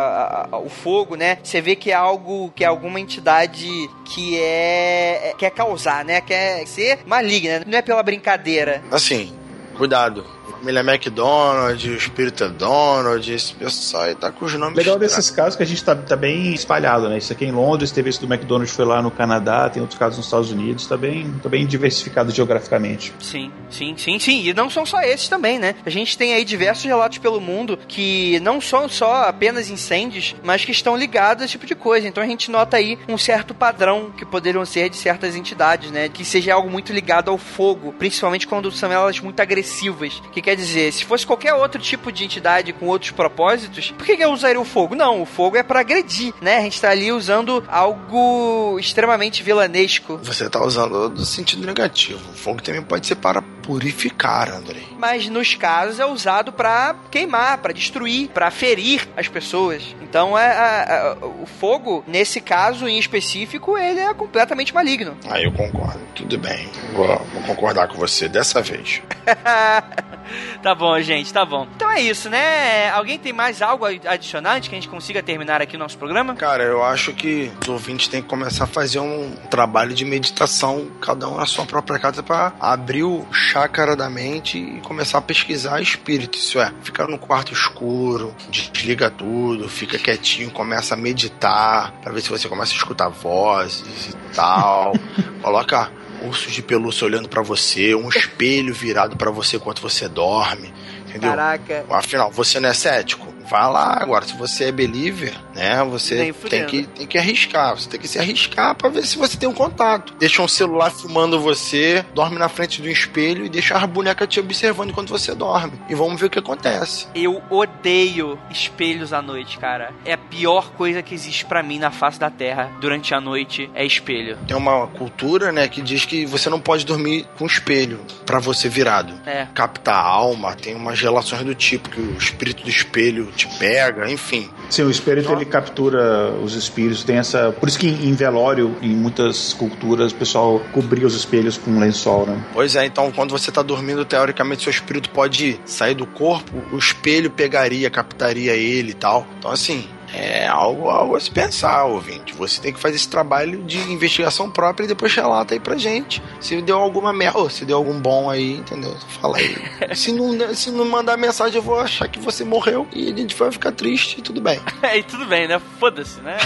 ao 0.50 0.68
fogo, 0.68 1.16
né? 1.16 1.38
Você 1.42 1.60
vê 1.60 1.76
que 1.76 1.90
é 1.90 1.94
algo, 1.94 2.50
que 2.54 2.64
é 2.64 2.66
alguma 2.66 3.00
entidade 3.00 3.68
que 4.04 4.38
é. 4.40 5.34
quer 5.38 5.50
causar, 5.50 6.04
né? 6.04 6.20
Quer 6.20 6.66
ser 6.66 7.00
maligna. 7.06 7.62
Não 7.66 7.78
é 7.78 7.82
pela 7.82 8.02
brincadeira. 8.02 8.82
Assim, 8.90 9.32
cuidado. 9.76 10.37
Família 10.58 10.80
McDonald, 10.80 11.88
o 11.88 11.94
espírito 11.94 12.48
Donald, 12.48 13.32
esse 13.32 13.54
pessoal 13.54 14.04
aí 14.04 14.14
tá 14.14 14.30
com 14.32 14.44
os 14.44 14.54
nomes. 14.54 14.76
Legal 14.76 14.98
desses 14.98 15.30
casos 15.30 15.56
que 15.56 15.62
a 15.62 15.66
gente 15.66 15.82
tá, 15.82 15.94
tá 15.94 16.16
bem 16.16 16.52
espalhado, 16.52 17.08
né? 17.08 17.18
Isso 17.18 17.32
aqui 17.32 17.44
em 17.44 17.52
Londres, 17.52 17.92
teve 17.92 18.10
esse 18.10 18.20
do 18.20 18.32
McDonald's, 18.32 18.74
foi 18.74 18.84
lá 18.84 19.00
no 19.00 19.10
Canadá, 19.10 19.68
tem 19.70 19.80
outros 19.80 19.98
casos 19.98 20.18
nos 20.18 20.26
Estados 20.26 20.50
Unidos, 20.50 20.86
tá 20.86 20.96
bem, 20.96 21.32
tá 21.42 21.48
bem 21.48 21.66
diversificado 21.66 22.32
geograficamente. 22.32 23.12
Sim, 23.20 23.52
sim, 23.70 23.94
sim, 23.96 24.18
sim. 24.18 24.42
E 24.44 24.52
não 24.52 24.68
são 24.68 24.84
só 24.84 25.00
esses 25.00 25.28
também, 25.28 25.58
né? 25.58 25.76
A 25.86 25.90
gente 25.90 26.18
tem 26.18 26.34
aí 26.34 26.44
diversos 26.44 26.84
relatos 26.84 27.18
pelo 27.18 27.40
mundo 27.40 27.78
que 27.86 28.40
não 28.40 28.60
são 28.60 28.88
só 28.88 29.28
apenas 29.28 29.70
incêndios, 29.70 30.34
mas 30.42 30.64
que 30.64 30.72
estão 30.72 30.96
ligados 30.96 31.42
a 31.42 31.44
esse 31.44 31.52
tipo 31.52 31.66
de 31.66 31.74
coisa. 31.74 32.08
Então 32.08 32.22
a 32.22 32.26
gente 32.26 32.50
nota 32.50 32.76
aí 32.76 32.98
um 33.08 33.16
certo 33.16 33.54
padrão 33.54 34.10
que 34.16 34.24
poderiam 34.24 34.64
ser 34.64 34.88
de 34.88 34.96
certas 34.96 35.36
entidades, 35.36 35.90
né? 35.90 36.08
Que 36.08 36.24
seja 36.24 36.54
algo 36.54 36.68
muito 36.68 36.92
ligado 36.92 37.30
ao 37.30 37.38
fogo, 37.38 37.92
principalmente 37.92 38.46
quando 38.46 38.70
são 38.72 38.90
elas 38.90 39.20
muito 39.20 39.40
agressivas. 39.40 40.20
Que 40.32 40.47
quer 40.48 40.56
dizer, 40.56 40.90
se 40.94 41.04
fosse 41.04 41.26
qualquer 41.26 41.52
outro 41.52 41.78
tipo 41.78 42.10
de 42.10 42.24
entidade 42.24 42.72
com 42.72 42.86
outros 42.86 43.10
propósitos, 43.10 43.90
por 43.90 44.06
que, 44.06 44.16
que 44.16 44.24
eu 44.24 44.32
usaria 44.32 44.58
o 44.58 44.64
fogo? 44.64 44.94
Não, 44.94 45.20
o 45.20 45.26
fogo 45.26 45.58
é 45.58 45.62
para 45.62 45.80
agredir, 45.80 46.32
né? 46.40 46.56
A 46.56 46.62
gente 46.62 46.80
tá 46.80 46.88
ali 46.88 47.12
usando 47.12 47.62
algo 47.68 48.78
extremamente 48.80 49.42
vilanesco. 49.42 50.18
Você 50.22 50.48
tá 50.48 50.64
usando 50.64 51.10
do 51.10 51.26
sentido 51.26 51.66
negativo. 51.66 52.20
O 52.30 52.34
fogo 52.34 52.62
também 52.62 52.80
pode 52.80 53.06
ser 53.06 53.16
para 53.16 53.42
purificar, 53.42 54.48
Andrei. 54.48 54.88
Mas 54.98 55.28
nos 55.28 55.54
casos 55.54 56.00
é 56.00 56.06
usado 56.06 56.50
para 56.50 56.96
queimar, 57.10 57.58
para 57.58 57.74
destruir, 57.74 58.30
para 58.30 58.50
ferir 58.50 59.06
as 59.14 59.28
pessoas. 59.28 59.82
Então 60.00 60.38
é, 60.38 60.46
é, 60.46 60.92
é, 60.96 61.26
o 61.26 61.44
fogo, 61.44 62.02
nesse 62.06 62.40
caso 62.40 62.88
em 62.88 62.98
específico, 62.98 63.76
ele 63.76 64.00
é 64.00 64.14
completamente 64.14 64.72
maligno. 64.72 65.14
Aí 65.28 65.44
eu 65.44 65.52
concordo. 65.52 66.00
Tudo 66.14 66.38
bem. 66.38 66.70
Vou, 66.94 67.06
vou 67.06 67.42
concordar 67.42 67.88
com 67.88 67.98
você 67.98 68.26
dessa 68.30 68.62
vez. 68.62 69.02
tá 70.62 70.74
bom, 70.74 71.00
gente, 71.00 71.32
tá 71.32 71.44
bom. 71.44 71.66
Então 71.74 71.90
é 71.90 72.00
isso, 72.00 72.28
né? 72.28 72.90
Alguém 72.90 73.18
tem 73.18 73.32
mais 73.32 73.62
algo 73.62 73.84
adicionante 73.86 74.68
que 74.68 74.74
a 74.74 74.78
gente 74.80 74.88
consiga 74.88 75.22
terminar 75.22 75.60
aqui 75.60 75.76
o 75.76 75.78
nosso 75.78 75.98
programa? 75.98 76.34
Cara, 76.34 76.64
eu 76.64 76.82
acho 76.84 77.12
que 77.12 77.50
os 77.60 77.68
ouvintes 77.68 78.08
têm 78.08 78.22
que 78.22 78.28
começar 78.28 78.64
a 78.64 78.66
fazer 78.66 79.00
um 79.00 79.34
trabalho 79.50 79.94
de 79.94 80.04
meditação, 80.04 80.90
cada 81.00 81.28
um 81.28 81.36
na 81.36 81.46
sua 81.46 81.64
própria 81.66 81.98
casa, 81.98 82.22
para 82.22 82.52
abrir 82.60 83.04
o 83.04 83.26
chácara 83.32 83.96
da 83.96 84.08
mente 84.08 84.58
e 84.58 84.80
começar 84.80 85.18
a 85.18 85.22
pesquisar 85.22 85.80
espírito. 85.80 86.38
Isso 86.38 86.60
é, 86.60 86.72
fica 86.82 87.06
no 87.06 87.18
quarto 87.18 87.52
escuro, 87.52 88.34
desliga 88.50 89.10
tudo, 89.10 89.68
fica 89.68 89.98
quietinho, 89.98 90.50
começa 90.50 90.94
a 90.94 90.96
meditar, 90.96 91.92
para 92.02 92.12
ver 92.12 92.20
se 92.20 92.28
você 92.28 92.48
começa 92.48 92.72
a 92.72 92.76
escutar 92.76 93.08
vozes 93.08 94.08
e 94.08 94.34
tal. 94.34 94.92
Coloca 95.42 95.90
ursos 96.22 96.52
de 96.52 96.62
pelúcia 96.62 97.04
olhando 97.04 97.28
para 97.28 97.42
você, 97.42 97.94
um 97.94 98.08
espelho 98.10 98.74
virado 98.74 99.16
para 99.16 99.30
você 99.30 99.56
enquanto 99.56 99.80
você 99.80 100.08
dorme, 100.08 100.72
entendeu? 101.06 101.30
Caraca. 101.30 101.84
Afinal, 101.90 102.30
você 102.30 102.58
não 102.60 102.68
é 102.68 102.74
cético? 102.74 103.37
Vá 103.48 103.66
lá 103.68 103.98
agora. 104.00 104.24
Se 104.24 104.36
você 104.36 104.64
é 104.64 104.72
believer, 104.72 105.34
né? 105.54 105.82
Você 105.84 106.32
tem 106.48 106.66
que, 106.66 106.86
tem 106.86 107.06
que 107.06 107.18
arriscar. 107.18 107.76
Você 107.76 107.88
tem 107.88 108.00
que 108.00 108.08
se 108.08 108.18
arriscar 108.18 108.74
para 108.74 108.88
ver 108.88 109.04
se 109.06 109.16
você 109.16 109.36
tem 109.36 109.48
um 109.48 109.54
contato. 109.54 110.14
Deixa 110.18 110.42
um 110.42 110.48
celular 110.48 110.90
filmando 110.90 111.40
você, 111.40 112.04
dorme 112.14 112.38
na 112.38 112.48
frente 112.48 112.82
do 112.82 112.88
espelho 112.88 113.44
e 113.44 113.48
deixa 113.48 113.76
a 113.76 113.86
boneca 113.86 114.26
te 114.26 114.38
observando 114.38 114.90
enquanto 114.90 115.08
você 115.08 115.34
dorme. 115.34 115.80
E 115.88 115.94
vamos 115.94 116.20
ver 116.20 116.26
o 116.26 116.30
que 116.30 116.38
acontece. 116.38 117.06
Eu 117.14 117.42
odeio 117.50 118.38
espelhos 118.50 119.12
à 119.12 119.22
noite, 119.22 119.58
cara. 119.58 119.92
É 120.04 120.12
a 120.12 120.18
pior 120.18 120.70
coisa 120.72 121.02
que 121.02 121.14
existe 121.14 121.44
para 121.44 121.62
mim 121.62 121.78
na 121.78 121.90
face 121.90 122.18
da 122.18 122.30
Terra 122.30 122.70
durante 122.80 123.14
a 123.14 123.20
noite 123.20 123.70
é 123.74 123.84
espelho. 123.84 124.36
Tem 124.46 124.56
uma 124.56 124.86
cultura, 124.88 125.52
né, 125.52 125.68
que 125.68 125.80
diz 125.80 126.04
que 126.04 126.26
você 126.26 126.50
não 126.50 126.60
pode 126.60 126.84
dormir 126.84 127.26
com 127.38 127.46
espelho 127.46 128.00
para 128.26 128.38
você 128.38 128.68
virado. 128.68 129.14
É. 129.26 129.46
Capta 129.54 129.92
a 129.92 130.00
alma, 130.00 130.54
tem 130.54 130.74
umas 130.74 131.00
relações 131.00 131.42
do 131.44 131.54
tipo 131.54 131.88
que 131.88 132.00
o 132.00 132.16
espírito 132.16 132.62
do 132.62 132.70
espelho 132.70 133.32
te 133.38 133.58
pega, 133.58 134.10
enfim. 134.10 134.50
Sim, 134.68 134.82
o 134.82 134.90
espírito 134.90 135.32
ele 135.32 135.44
captura 135.44 136.30
os 136.42 136.54
espíritos, 136.54 137.04
tem 137.04 137.16
essa. 137.16 137.52
Por 137.52 137.68
isso 137.68 137.78
que 137.78 137.86
em 137.86 138.12
velório, 138.12 138.76
em 138.82 138.94
muitas 138.94 139.52
culturas, 139.52 140.12
o 140.12 140.14
pessoal 140.16 140.60
cobria 140.72 141.06
os 141.06 141.14
espelhos 141.14 141.56
com 141.56 141.70
um 141.70 141.78
lençol, 141.78 142.26
né? 142.26 142.44
Pois 142.52 142.74
é, 142.74 142.84
então 142.84 143.10
quando 143.12 143.30
você 143.30 143.52
tá 143.52 143.62
dormindo, 143.62 144.04
teoricamente 144.04 144.64
seu 144.64 144.70
espírito 144.70 145.10
pode 145.10 145.60
sair 145.64 145.94
do 145.94 146.06
corpo, 146.06 146.62
o 146.72 146.78
espelho 146.78 147.30
pegaria, 147.30 147.88
captaria 147.88 148.54
ele 148.54 148.90
e 148.90 148.94
tal. 148.94 149.26
Então 149.38 149.50
assim, 149.50 149.88
é 150.12 150.46
algo, 150.46 150.88
algo 150.88 151.16
a 151.16 151.20
se 151.20 151.30
pensar, 151.30 151.84
ouvinte. 151.84 152.34
Você 152.34 152.60
tem 152.60 152.72
que 152.72 152.80
fazer 152.80 152.96
esse 152.96 153.08
trabalho 153.08 153.62
de 153.64 153.78
investigação 153.90 154.50
própria 154.50 154.84
e 154.84 154.88
depois 154.88 155.14
relata 155.14 155.54
aí 155.54 155.60
pra 155.60 155.76
gente. 155.76 156.22
Se 156.40 156.60
deu 156.62 156.78
alguma 156.78 157.12
merda, 157.12 157.48
se 157.50 157.64
deu 157.64 157.76
algum 157.76 158.00
bom 158.00 158.30
aí, 158.30 158.56
entendeu? 158.56 158.96
Fala 159.20 159.38
aí. 159.38 159.56
se, 159.94 160.12
não, 160.12 160.54
se 160.54 160.70
não 160.70 160.84
mandar 160.84 161.16
mensagem, 161.16 161.56
eu 161.56 161.62
vou 161.62 161.78
achar 161.78 162.08
que 162.08 162.18
você 162.18 162.44
morreu 162.44 162.86
e 162.92 163.12
a 163.12 163.16
gente 163.16 163.34
vai 163.34 163.50
ficar 163.52 163.72
triste 163.72 164.18
e 164.18 164.22
tudo 164.22 164.40
bem. 164.40 164.60
e 164.94 165.02
tudo 165.02 165.26
bem, 165.26 165.46
né? 165.46 165.60
Foda-se, 165.78 166.20
né? 166.20 166.38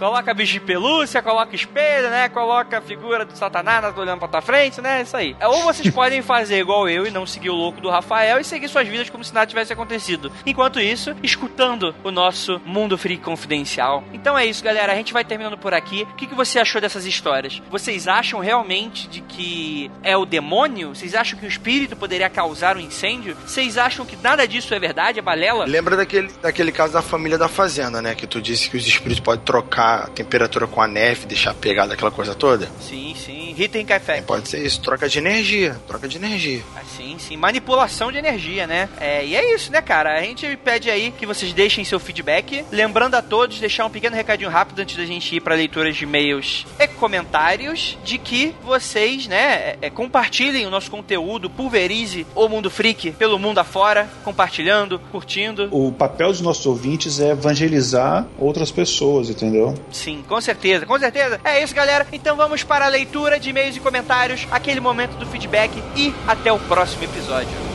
Coloca 0.00 0.32
bicho 0.32 0.54
de 0.54 0.60
pelúcia, 0.60 1.20
coloca 1.20 1.54
espelho, 1.54 2.08
né? 2.08 2.26
Coloca 2.30 2.78
a 2.78 2.80
figura 2.80 3.22
do 3.22 3.36
Satanás 3.36 3.84
olhando 3.98 4.18
pra 4.18 4.28
tua 4.28 4.40
frente, 4.40 4.80
né? 4.80 5.02
Isso 5.02 5.14
aí. 5.14 5.36
Ou 5.44 5.64
vocês 5.64 5.88
podem 5.92 6.22
fazer 6.22 6.58
igual 6.58 6.88
eu 6.88 7.06
e 7.06 7.10
não 7.10 7.26
seguir 7.26 7.50
o 7.50 7.54
louco 7.54 7.82
do 7.82 7.90
Rafael 7.90 8.40
e 8.40 8.44
seguir 8.44 8.66
suas 8.68 8.88
vidas 8.88 9.10
como 9.10 9.22
se 9.22 9.34
nada 9.34 9.46
tivesse 9.46 9.74
acontecido. 9.74 10.32
Enquanto 10.46 10.80
isso, 10.80 11.14
escutando 11.22 11.94
o 12.02 12.10
nosso 12.10 12.58
Mundo 12.64 12.96
Free 12.96 13.18
Confidencial. 13.18 14.02
Então 14.10 14.38
é 14.38 14.46
isso, 14.46 14.64
galera. 14.64 14.90
A 14.90 14.96
gente 14.96 15.12
vai 15.12 15.22
terminando 15.22 15.58
por 15.58 15.74
aqui. 15.74 16.04
O 16.04 16.14
que, 16.14 16.26
que 16.26 16.34
você 16.34 16.58
achou 16.58 16.80
dessas 16.80 17.04
histórias? 17.04 17.60
Vocês 17.70 18.08
acham 18.08 18.40
realmente 18.40 19.06
de 19.06 19.20
que 19.20 19.90
é 20.02 20.16
o 20.16 20.24
demônio? 20.24 20.94
Vocês 20.94 21.14
acham 21.14 21.38
que 21.38 21.44
o 21.44 21.48
espírito 21.48 21.94
poderia 21.94 22.30
causar 22.30 22.74
um 22.74 22.80
incêndio? 22.80 23.36
Vocês 23.46 23.76
acham 23.76 24.06
que 24.06 24.16
nada 24.16 24.48
disso 24.48 24.72
é 24.72 24.78
verdade? 24.78 25.18
É 25.18 25.22
balela? 25.22 25.66
Lembra 25.66 25.94
daquele, 25.94 26.32
daquele 26.40 26.72
caso 26.72 26.94
da 26.94 27.02
família 27.02 27.36
da 27.36 27.48
fazenda, 27.48 28.00
né? 28.00 28.14
Que 28.14 28.26
tu 28.26 28.40
disse 28.40 28.70
que 28.70 28.78
os 28.78 28.86
espíritos 28.86 29.20
podem 29.20 29.44
trocar 29.44 29.89
a 29.94 30.06
temperatura 30.08 30.66
com 30.66 30.80
a 30.80 30.86
neve, 30.86 31.26
deixar 31.26 31.54
pegada 31.54 31.94
aquela 31.94 32.10
coisa 32.10 32.34
toda? 32.34 32.68
Sim, 32.80 33.14
sim. 33.14 33.52
Rita 33.52 33.78
em 33.78 33.84
café. 33.84 34.22
Pode 34.22 34.48
ser 34.48 34.64
isso, 34.64 34.80
troca 34.80 35.08
de 35.08 35.18
energia, 35.18 35.78
troca 35.86 36.08
de 36.08 36.16
energia. 36.16 36.62
Ah, 36.76 36.80
sim, 36.96 37.16
sim. 37.18 37.36
Manipulação 37.36 38.10
de 38.10 38.18
energia, 38.18 38.66
né? 38.66 38.88
É, 38.98 39.24
e 39.24 39.36
é 39.36 39.54
isso, 39.54 39.70
né, 39.70 39.82
cara? 39.82 40.18
A 40.18 40.22
gente 40.22 40.56
pede 40.64 40.90
aí 40.90 41.10
que 41.10 41.26
vocês 41.26 41.52
deixem 41.52 41.84
seu 41.84 42.00
feedback. 42.00 42.64
Lembrando 42.70 43.14
a 43.14 43.22
todos, 43.22 43.60
deixar 43.60 43.86
um 43.86 43.90
pequeno 43.90 44.16
recadinho 44.16 44.50
rápido 44.50 44.80
antes 44.80 44.96
da 44.96 45.04
gente 45.04 45.36
ir 45.36 45.40
para 45.40 45.54
leituras 45.54 45.96
de 45.96 46.04
e-mails 46.04 46.66
e 46.78 46.88
comentários, 46.88 47.98
de 48.04 48.18
que 48.18 48.54
vocês, 48.64 49.26
né, 49.26 49.76
é, 49.80 49.90
compartilhem 49.90 50.66
o 50.66 50.70
nosso 50.70 50.90
conteúdo, 50.90 51.50
pulverize 51.50 52.26
o 52.34 52.48
Mundo 52.48 52.70
Freak 52.70 53.12
pelo 53.12 53.38
mundo 53.38 53.58
afora, 53.58 54.08
compartilhando, 54.24 54.98
curtindo. 55.10 55.68
O 55.70 55.92
papel 55.92 56.28
dos 56.28 56.40
nossos 56.40 56.64
ouvintes 56.66 57.20
é 57.20 57.30
evangelizar 57.30 58.26
outras 58.38 58.70
pessoas, 58.70 59.28
entendeu? 59.30 59.74
Sim, 59.90 60.24
com 60.26 60.40
certeza, 60.40 60.86
com 60.86 60.98
certeza. 60.98 61.40
É 61.44 61.62
isso, 61.62 61.74
galera. 61.74 62.06
Então 62.12 62.36
vamos 62.36 62.62
para 62.62 62.84
a 62.84 62.88
leitura 62.88 63.38
de 63.38 63.50
e-mails 63.50 63.76
e 63.76 63.80
comentários, 63.80 64.46
aquele 64.50 64.80
momento 64.80 65.16
do 65.16 65.26
feedback 65.26 65.72
e 65.96 66.14
até 66.26 66.52
o 66.52 66.58
próximo 66.58 67.04
episódio. 67.04 67.69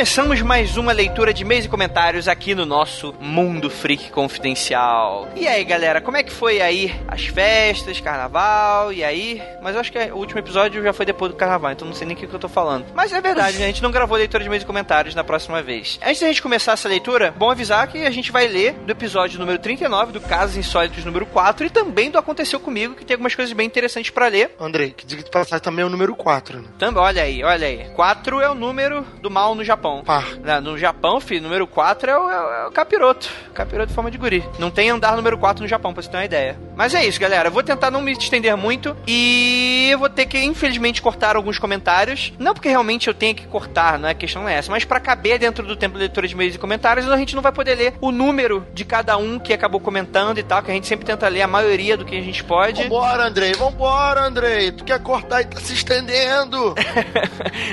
Começamos 0.00 0.40
mais 0.40 0.78
uma 0.78 0.92
leitura 0.92 1.30
de 1.30 1.42
e-mails 1.42 1.66
e 1.66 1.68
comentários 1.68 2.26
aqui 2.26 2.54
no 2.54 2.64
nosso 2.64 3.14
Mundo 3.20 3.68
Freak 3.68 4.10
Confidencial. 4.10 5.28
E 5.36 5.46
aí, 5.46 5.62
galera, 5.62 6.00
como 6.00 6.16
é 6.16 6.22
que 6.22 6.32
foi 6.32 6.58
aí 6.58 6.98
as 7.06 7.26
festas, 7.26 8.00
carnaval, 8.00 8.94
e 8.94 9.04
aí? 9.04 9.42
Mas 9.60 9.74
eu 9.74 9.80
acho 9.82 9.92
que 9.92 9.98
o 9.98 10.16
último 10.16 10.38
episódio 10.38 10.82
já 10.82 10.94
foi 10.94 11.04
depois 11.04 11.30
do 11.30 11.36
carnaval, 11.36 11.72
então 11.72 11.86
não 11.86 11.94
sei 11.94 12.06
nem 12.06 12.16
o 12.16 12.18
que, 12.18 12.26
que 12.26 12.32
eu 12.32 12.38
tô 12.38 12.48
falando. 12.48 12.86
Mas 12.94 13.12
é 13.12 13.20
verdade, 13.20 13.58
né? 13.58 13.64
a 13.64 13.66
gente 13.66 13.82
não 13.82 13.90
gravou 13.90 14.16
leitura 14.16 14.42
de 14.42 14.48
e-mails 14.48 14.64
e 14.64 14.66
comentários 14.66 15.14
na 15.14 15.22
próxima 15.22 15.60
vez. 15.60 16.00
Antes 16.02 16.22
da 16.22 16.28
gente 16.28 16.40
começar 16.40 16.72
essa 16.72 16.88
leitura, 16.88 17.34
bom 17.36 17.50
avisar 17.50 17.86
que 17.86 17.98
a 18.06 18.10
gente 18.10 18.32
vai 18.32 18.48
ler 18.48 18.72
do 18.72 18.92
episódio 18.92 19.38
número 19.38 19.58
39, 19.58 20.12
do 20.12 20.20
Casos 20.22 20.56
Insólitos 20.56 21.04
número 21.04 21.26
4, 21.26 21.66
e 21.66 21.68
também 21.68 22.10
do 22.10 22.16
Aconteceu 22.16 22.58
Comigo, 22.58 22.94
que 22.94 23.04
tem 23.04 23.16
algumas 23.16 23.34
coisas 23.34 23.52
bem 23.52 23.66
interessantes 23.66 24.10
para 24.10 24.28
ler. 24.28 24.54
Andrei, 24.58 24.92
que 24.92 25.04
diga 25.04 25.22
de 25.22 25.30
passagem 25.30 25.62
também 25.62 25.82
é 25.82 25.86
o 25.86 25.90
número 25.90 26.16
4, 26.16 26.62
né? 26.62 26.68
Também, 26.78 27.02
olha 27.02 27.22
aí, 27.22 27.44
olha 27.44 27.66
aí. 27.66 27.90
4 27.94 28.40
é 28.40 28.48
o 28.48 28.54
número 28.54 29.02
do 29.20 29.30
mal 29.30 29.54
no 29.54 29.62
Japão 29.62 29.89
Japão. 29.98 30.24
Na- 30.42 30.60
No 30.60 30.78
Japão, 30.78 31.20
filho, 31.20 31.42
número 31.42 31.66
4 31.66 32.10
é 32.10 32.16
o, 32.18 32.30
é 32.30 32.66
o 32.66 32.70
capiroto. 32.70 33.28
Capiroto 33.54 33.92
em 33.92 33.94
forma 33.94 34.10
de 34.10 34.18
guri. 34.18 34.44
Não 34.58 34.70
tem 34.70 34.90
andar 34.90 35.16
número 35.16 35.36
4 35.38 35.62
no 35.62 35.68
Japão, 35.68 35.92
pra 35.92 36.02
você 36.02 36.08
ter 36.10 36.16
uma 36.16 36.24
ideia. 36.24 36.58
Mas 36.76 36.94
é 36.94 37.04
isso, 37.04 37.20
galera. 37.20 37.48
Eu 37.48 37.52
vou 37.52 37.62
tentar 37.62 37.90
não 37.90 38.00
me 38.00 38.12
estender 38.12 38.56
muito 38.56 38.96
e 39.06 39.88
eu 39.92 39.98
vou 39.98 40.08
ter 40.08 40.26
que, 40.26 40.38
infelizmente, 40.42 41.02
cortar 41.02 41.36
alguns 41.36 41.58
comentários. 41.58 42.32
Não 42.38 42.54
porque 42.54 42.68
realmente 42.68 43.08
eu 43.08 43.14
tenha 43.14 43.34
que 43.34 43.46
cortar, 43.46 43.98
não 43.98 44.08
é 44.08 44.12
a 44.12 44.14
questão 44.14 44.42
não 44.42 44.48
é 44.48 44.54
essa, 44.54 44.70
mas 44.70 44.84
pra 44.84 44.98
caber 45.00 45.38
dentro 45.38 45.66
do 45.66 45.76
tempo 45.76 45.94
de 45.94 46.00
leitura 46.00 46.26
de 46.26 46.34
e-mails 46.34 46.54
e 46.54 46.58
comentários, 46.58 47.08
a 47.10 47.16
gente 47.16 47.34
não 47.34 47.42
vai 47.42 47.52
poder 47.52 47.74
ler 47.74 47.94
o 48.00 48.10
número 48.10 48.66
de 48.72 48.84
cada 48.84 49.16
um 49.16 49.38
que 49.38 49.52
acabou 49.52 49.80
comentando 49.80 50.38
e 50.38 50.42
tal, 50.42 50.62
que 50.62 50.70
a 50.70 50.74
gente 50.74 50.86
sempre 50.86 51.04
tenta 51.04 51.28
ler 51.28 51.42
a 51.42 51.46
maioria 51.46 51.96
do 51.96 52.04
que 52.04 52.16
a 52.16 52.22
gente 52.22 52.42
pode. 52.44 52.82
Vambora, 52.84 53.24
Andrei, 53.26 53.52
vambora, 53.54 54.22
Andrei. 54.22 54.72
Tu 54.72 54.84
quer 54.84 55.00
cortar 55.00 55.42
e 55.42 55.44
tá 55.46 55.60
se 55.60 55.74
estendendo. 55.74 56.74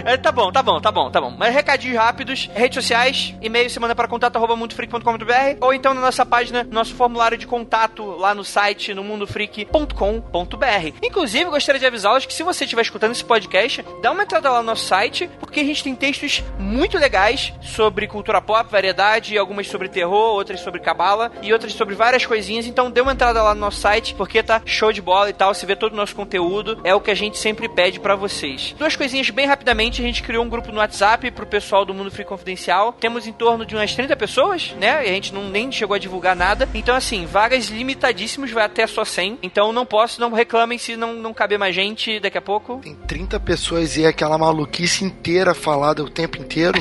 É, 0.06 0.16
tá 0.18 0.32
bom, 0.32 0.52
tá 0.52 0.62
bom, 0.64 0.80
tá 0.80 0.92
bom, 0.92 1.10
tá 1.10 1.20
bom. 1.20 1.34
Mas 1.38 1.54
recadinhos 1.54 1.98
rápidos, 2.08 2.50
redes 2.54 2.76
sociais, 2.76 3.36
e-mail 3.42 3.68
manda 3.82 3.94
para 3.94 4.08
contato 4.08 4.38
arroba 4.38 4.56
mundofreak.com.br 4.56 5.58
ou 5.60 5.74
então 5.74 5.94
na 5.94 6.00
nossa 6.00 6.26
página, 6.26 6.66
nosso 6.72 6.96
formulário 6.96 7.38
de 7.38 7.46
contato 7.46 8.02
lá 8.12 8.34
no 8.34 8.46
site, 8.46 8.94
no 8.94 9.04
mundofreak.com.br. 9.04 10.98
Inclusive, 11.04 11.50
gostaria 11.50 11.80
de 11.82 11.86
avisá-los 11.86 12.26
que 12.26 12.34
se 12.34 12.44
você 12.44 12.64
estiver 12.64 12.82
escutando 12.82 13.12
esse 13.12 13.26
podcast, 13.26 13.84
dá 14.02 14.14
uma 14.14 14.24
entrada 14.24 14.50
lá 14.50 14.60
no 14.60 14.68
nosso 14.68 14.86
site, 14.86 15.30
porque 15.38 15.60
a 15.60 15.64
gente 15.66 15.84
tem 15.84 15.94
textos 15.94 16.42
muito 16.58 16.98
legais 16.98 17.54
sobre 17.62 18.08
cultura 18.08 18.42
pop, 18.42 18.72
variedade, 18.72 19.38
algumas 19.38 19.68
sobre 19.68 19.90
terror, 19.90 20.34
outras 20.34 20.62
sobre 20.62 20.80
cabala 20.80 21.30
e 21.42 21.52
outras 21.52 21.74
sobre 21.74 21.94
várias 21.94 22.26
coisinhas. 22.26 22.68
Então 22.68 22.90
dê 22.90 23.02
uma 23.02 23.12
entrada 23.12 23.44
lá 23.44 23.54
no 23.54 23.60
nosso 23.60 23.82
site, 23.82 24.16
porque 24.16 24.42
tá 24.42 24.62
show 24.64 24.94
de 24.94 25.02
bola 25.02 25.30
e 25.30 25.34
tal, 25.34 25.54
você 25.54 25.66
vê 25.66 25.76
todo 25.76 25.92
o 25.92 25.98
nosso 25.98 26.16
conteúdo, 26.16 26.80
é 26.86 26.96
o 26.96 27.02
que 27.02 27.12
a 27.12 27.16
gente 27.16 27.38
sempre 27.38 27.68
pede 27.68 28.00
pra 28.00 28.16
vocês. 28.16 28.74
Duas 28.80 28.96
coisinhas 28.96 29.30
bem 29.30 29.46
rapidamente, 29.46 30.02
a 30.02 30.06
gente 30.06 30.24
criou 30.24 30.46
um 30.46 30.50
grupo 30.50 30.72
no 30.72 30.80
WhatsApp 30.80 31.30
pro 31.32 31.46
pessoal 31.46 31.84
do 31.84 31.97
Mundo 31.98 32.12
Free 32.12 32.26
Confidencial. 32.26 32.94
Temos 32.94 33.28
em 33.28 33.34
torno 33.34 33.66
de 33.66 33.76
umas 33.76 33.94
30 33.94 34.16
pessoas, 34.16 34.76
né? 34.80 35.06
E 35.06 35.10
a 35.10 35.14
gente 35.14 35.34
não 35.34 35.50
nem 35.50 35.72
chegou 35.72 35.96
a 35.96 36.00
divulgar 36.00 36.36
nada. 36.36 36.68
Então, 36.74 36.96
assim, 36.96 37.26
vagas 37.26 37.68
limitadíssimas, 37.68 38.52
vai 38.52 38.66
até 38.66 38.86
só 38.88 39.04
100. 39.04 39.40
Então 39.44 39.72
não 39.72 39.86
posso, 39.86 40.22
não 40.22 40.32
reclamem 40.32 40.78
se 40.78 40.96
não, 40.96 41.14
não 41.14 41.34
caber 41.34 41.60
mais 41.60 41.76
gente 41.76 42.20
daqui 42.20 42.38
a 42.38 42.42
pouco. 42.42 42.78
Tem 42.78 42.96
30 42.96 43.40
pessoas 43.40 43.98
e 43.98 44.04
é 44.04 44.08
aquela 44.08 44.38
maluquice 44.38 45.04
inteira 45.04 45.54
falada 45.54 46.04
o 46.04 46.10
tempo 46.10 46.38
inteiro. 46.38 46.78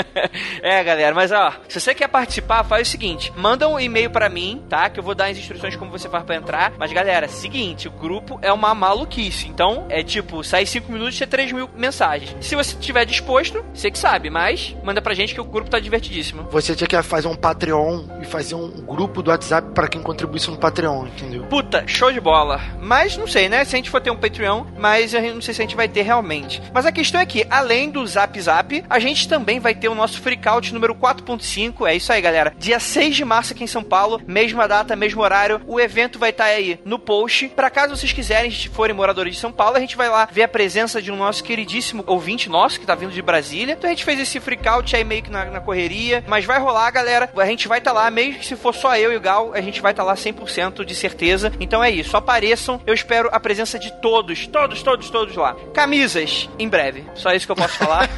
é, 0.62 0.82
galera, 0.82 1.14
mas 1.14 1.32
ó, 1.32 1.52
se 1.68 1.80
você 1.80 1.94
quer 1.94 2.08
participar, 2.08 2.64
faz 2.64 2.88
o 2.88 2.90
seguinte: 2.90 3.32
manda 3.36 3.68
um 3.68 3.78
e-mail 3.78 4.10
pra 4.10 4.28
mim, 4.28 4.62
tá? 4.68 4.88
Que 4.88 5.00
eu 5.00 5.04
vou 5.04 5.14
dar 5.14 5.26
as 5.26 5.38
instruções 5.38 5.76
como 5.76 5.90
você 5.90 6.08
faz 6.08 6.24
pra 6.24 6.36
entrar. 6.36 6.72
Mas, 6.78 6.92
galera, 6.92 7.28
seguinte, 7.28 7.88
o 7.88 7.90
grupo 7.90 8.38
é 8.42 8.52
uma 8.52 8.74
maluquice. 8.74 9.48
Então, 9.48 9.86
é 9.88 10.02
tipo, 10.02 10.42
sai 10.44 10.66
5 10.66 10.90
minutos 10.90 11.20
e 11.20 11.24
é 11.24 11.26
3 11.26 11.52
mil 11.52 11.68
mensagens. 11.76 12.34
Se 12.40 12.54
você 12.54 12.74
estiver 12.76 13.04
disposto, 13.04 13.64
você 13.72 13.90
que 13.90 13.98
sabe, 13.98 14.30
mas 14.30 14.43
manda 14.82 15.00
pra 15.00 15.14
gente 15.14 15.34
que 15.34 15.40
o 15.40 15.44
grupo 15.44 15.70
tá 15.70 15.78
divertidíssimo. 15.78 16.48
Você 16.50 16.74
tinha 16.74 16.88
que 16.88 17.02
fazer 17.02 17.28
um 17.28 17.34
Patreon 17.34 18.04
e 18.20 18.24
fazer 18.24 18.54
um 18.54 18.68
grupo 18.68 19.22
do 19.22 19.30
WhatsApp 19.30 19.72
pra 19.74 19.88
quem 19.88 20.02
contribuísse 20.02 20.50
no 20.50 20.56
Patreon, 20.56 21.06
entendeu? 21.06 21.44
Puta, 21.44 21.84
show 21.86 22.12
de 22.12 22.20
bola. 22.20 22.60
Mas 22.80 23.16
não 23.16 23.26
sei, 23.26 23.48
né? 23.48 23.64
Se 23.64 23.74
a 23.74 23.78
gente 23.78 23.90
for 23.90 24.00
ter 24.00 24.10
um 24.10 24.16
Patreon, 24.16 24.64
mas 24.78 25.14
eu 25.14 25.34
não 25.34 25.42
sei 25.42 25.54
se 25.54 25.62
a 25.62 25.64
gente 25.64 25.76
vai 25.76 25.88
ter 25.88 26.02
realmente. 26.02 26.62
Mas 26.72 26.86
a 26.86 26.92
questão 26.92 27.20
é 27.20 27.26
que, 27.26 27.46
além 27.50 27.90
do 27.90 28.06
Zap 28.06 28.40
Zap, 28.40 28.84
a 28.88 28.98
gente 28.98 29.28
também 29.28 29.60
vai 29.60 29.74
ter 29.74 29.88
o 29.88 29.94
nosso 29.94 30.20
Freakout 30.20 30.72
número 30.72 30.94
4.5. 30.94 31.86
É 31.86 31.94
isso 31.94 32.12
aí, 32.12 32.20
galera. 32.20 32.54
Dia 32.58 32.78
6 32.78 33.16
de 33.16 33.24
março 33.24 33.52
aqui 33.52 33.64
em 33.64 33.68
São 33.68 33.82
Paulo, 33.82 34.20
mesma 34.26 34.66
data, 34.68 34.96
mesmo 34.96 35.22
horário. 35.22 35.60
O 35.66 35.80
evento 35.80 36.18
vai 36.18 36.30
estar 36.30 36.44
aí 36.44 36.78
no 36.84 36.98
post. 36.98 37.48
Pra 37.48 37.70
caso 37.70 37.96
vocês 37.96 38.12
quiserem, 38.12 38.50
se 38.50 38.68
forem 38.68 38.94
moradores 38.94 39.34
de 39.34 39.40
São 39.40 39.52
Paulo, 39.52 39.76
a 39.76 39.80
gente 39.80 39.96
vai 39.96 40.08
lá 40.08 40.28
ver 40.30 40.42
a 40.42 40.48
presença 40.48 41.00
de 41.00 41.10
um 41.10 41.16
nosso 41.16 41.42
queridíssimo 41.44 42.04
ouvinte 42.06 42.48
nosso, 42.48 42.78
que 42.78 42.86
tá 42.86 42.94
vindo 42.94 43.12
de 43.12 43.22
Brasília. 43.22 43.74
Então 43.74 43.88
a 43.88 43.92
gente 43.92 44.04
fez 44.04 44.20
esse 44.20 44.33
Freakout 44.40 44.94
aí 44.94 45.04
meio 45.04 45.22
que 45.22 45.30
na, 45.30 45.44
na 45.46 45.60
correria. 45.60 46.24
Mas 46.26 46.44
vai 46.44 46.58
rolar, 46.58 46.90
galera. 46.90 47.30
A 47.36 47.46
gente 47.46 47.68
vai 47.68 47.78
estar 47.78 47.92
lá, 47.92 48.10
mesmo 48.10 48.40
que 48.40 48.46
se 48.46 48.56
for 48.56 48.74
só 48.74 48.96
eu 48.96 49.12
e 49.12 49.16
o 49.16 49.20
Gal, 49.20 49.52
a 49.54 49.60
gente 49.60 49.80
vai 49.80 49.92
estar 49.92 50.04
lá 50.04 50.14
100% 50.14 50.84
de 50.84 50.94
certeza. 50.94 51.52
Então 51.60 51.82
é 51.82 51.90
isso, 51.90 52.16
apareçam. 52.16 52.80
Eu 52.86 52.94
espero 52.94 53.28
a 53.32 53.40
presença 53.40 53.78
de 53.78 53.92
todos, 54.00 54.46
todos, 54.46 54.82
todos, 54.82 55.10
todos 55.10 55.36
lá. 55.36 55.56
Camisas, 55.72 56.48
em 56.58 56.68
breve. 56.68 57.04
Só 57.14 57.32
isso 57.32 57.46
que 57.46 57.52
eu 57.52 57.56
posso 57.56 57.76
falar. 57.76 58.08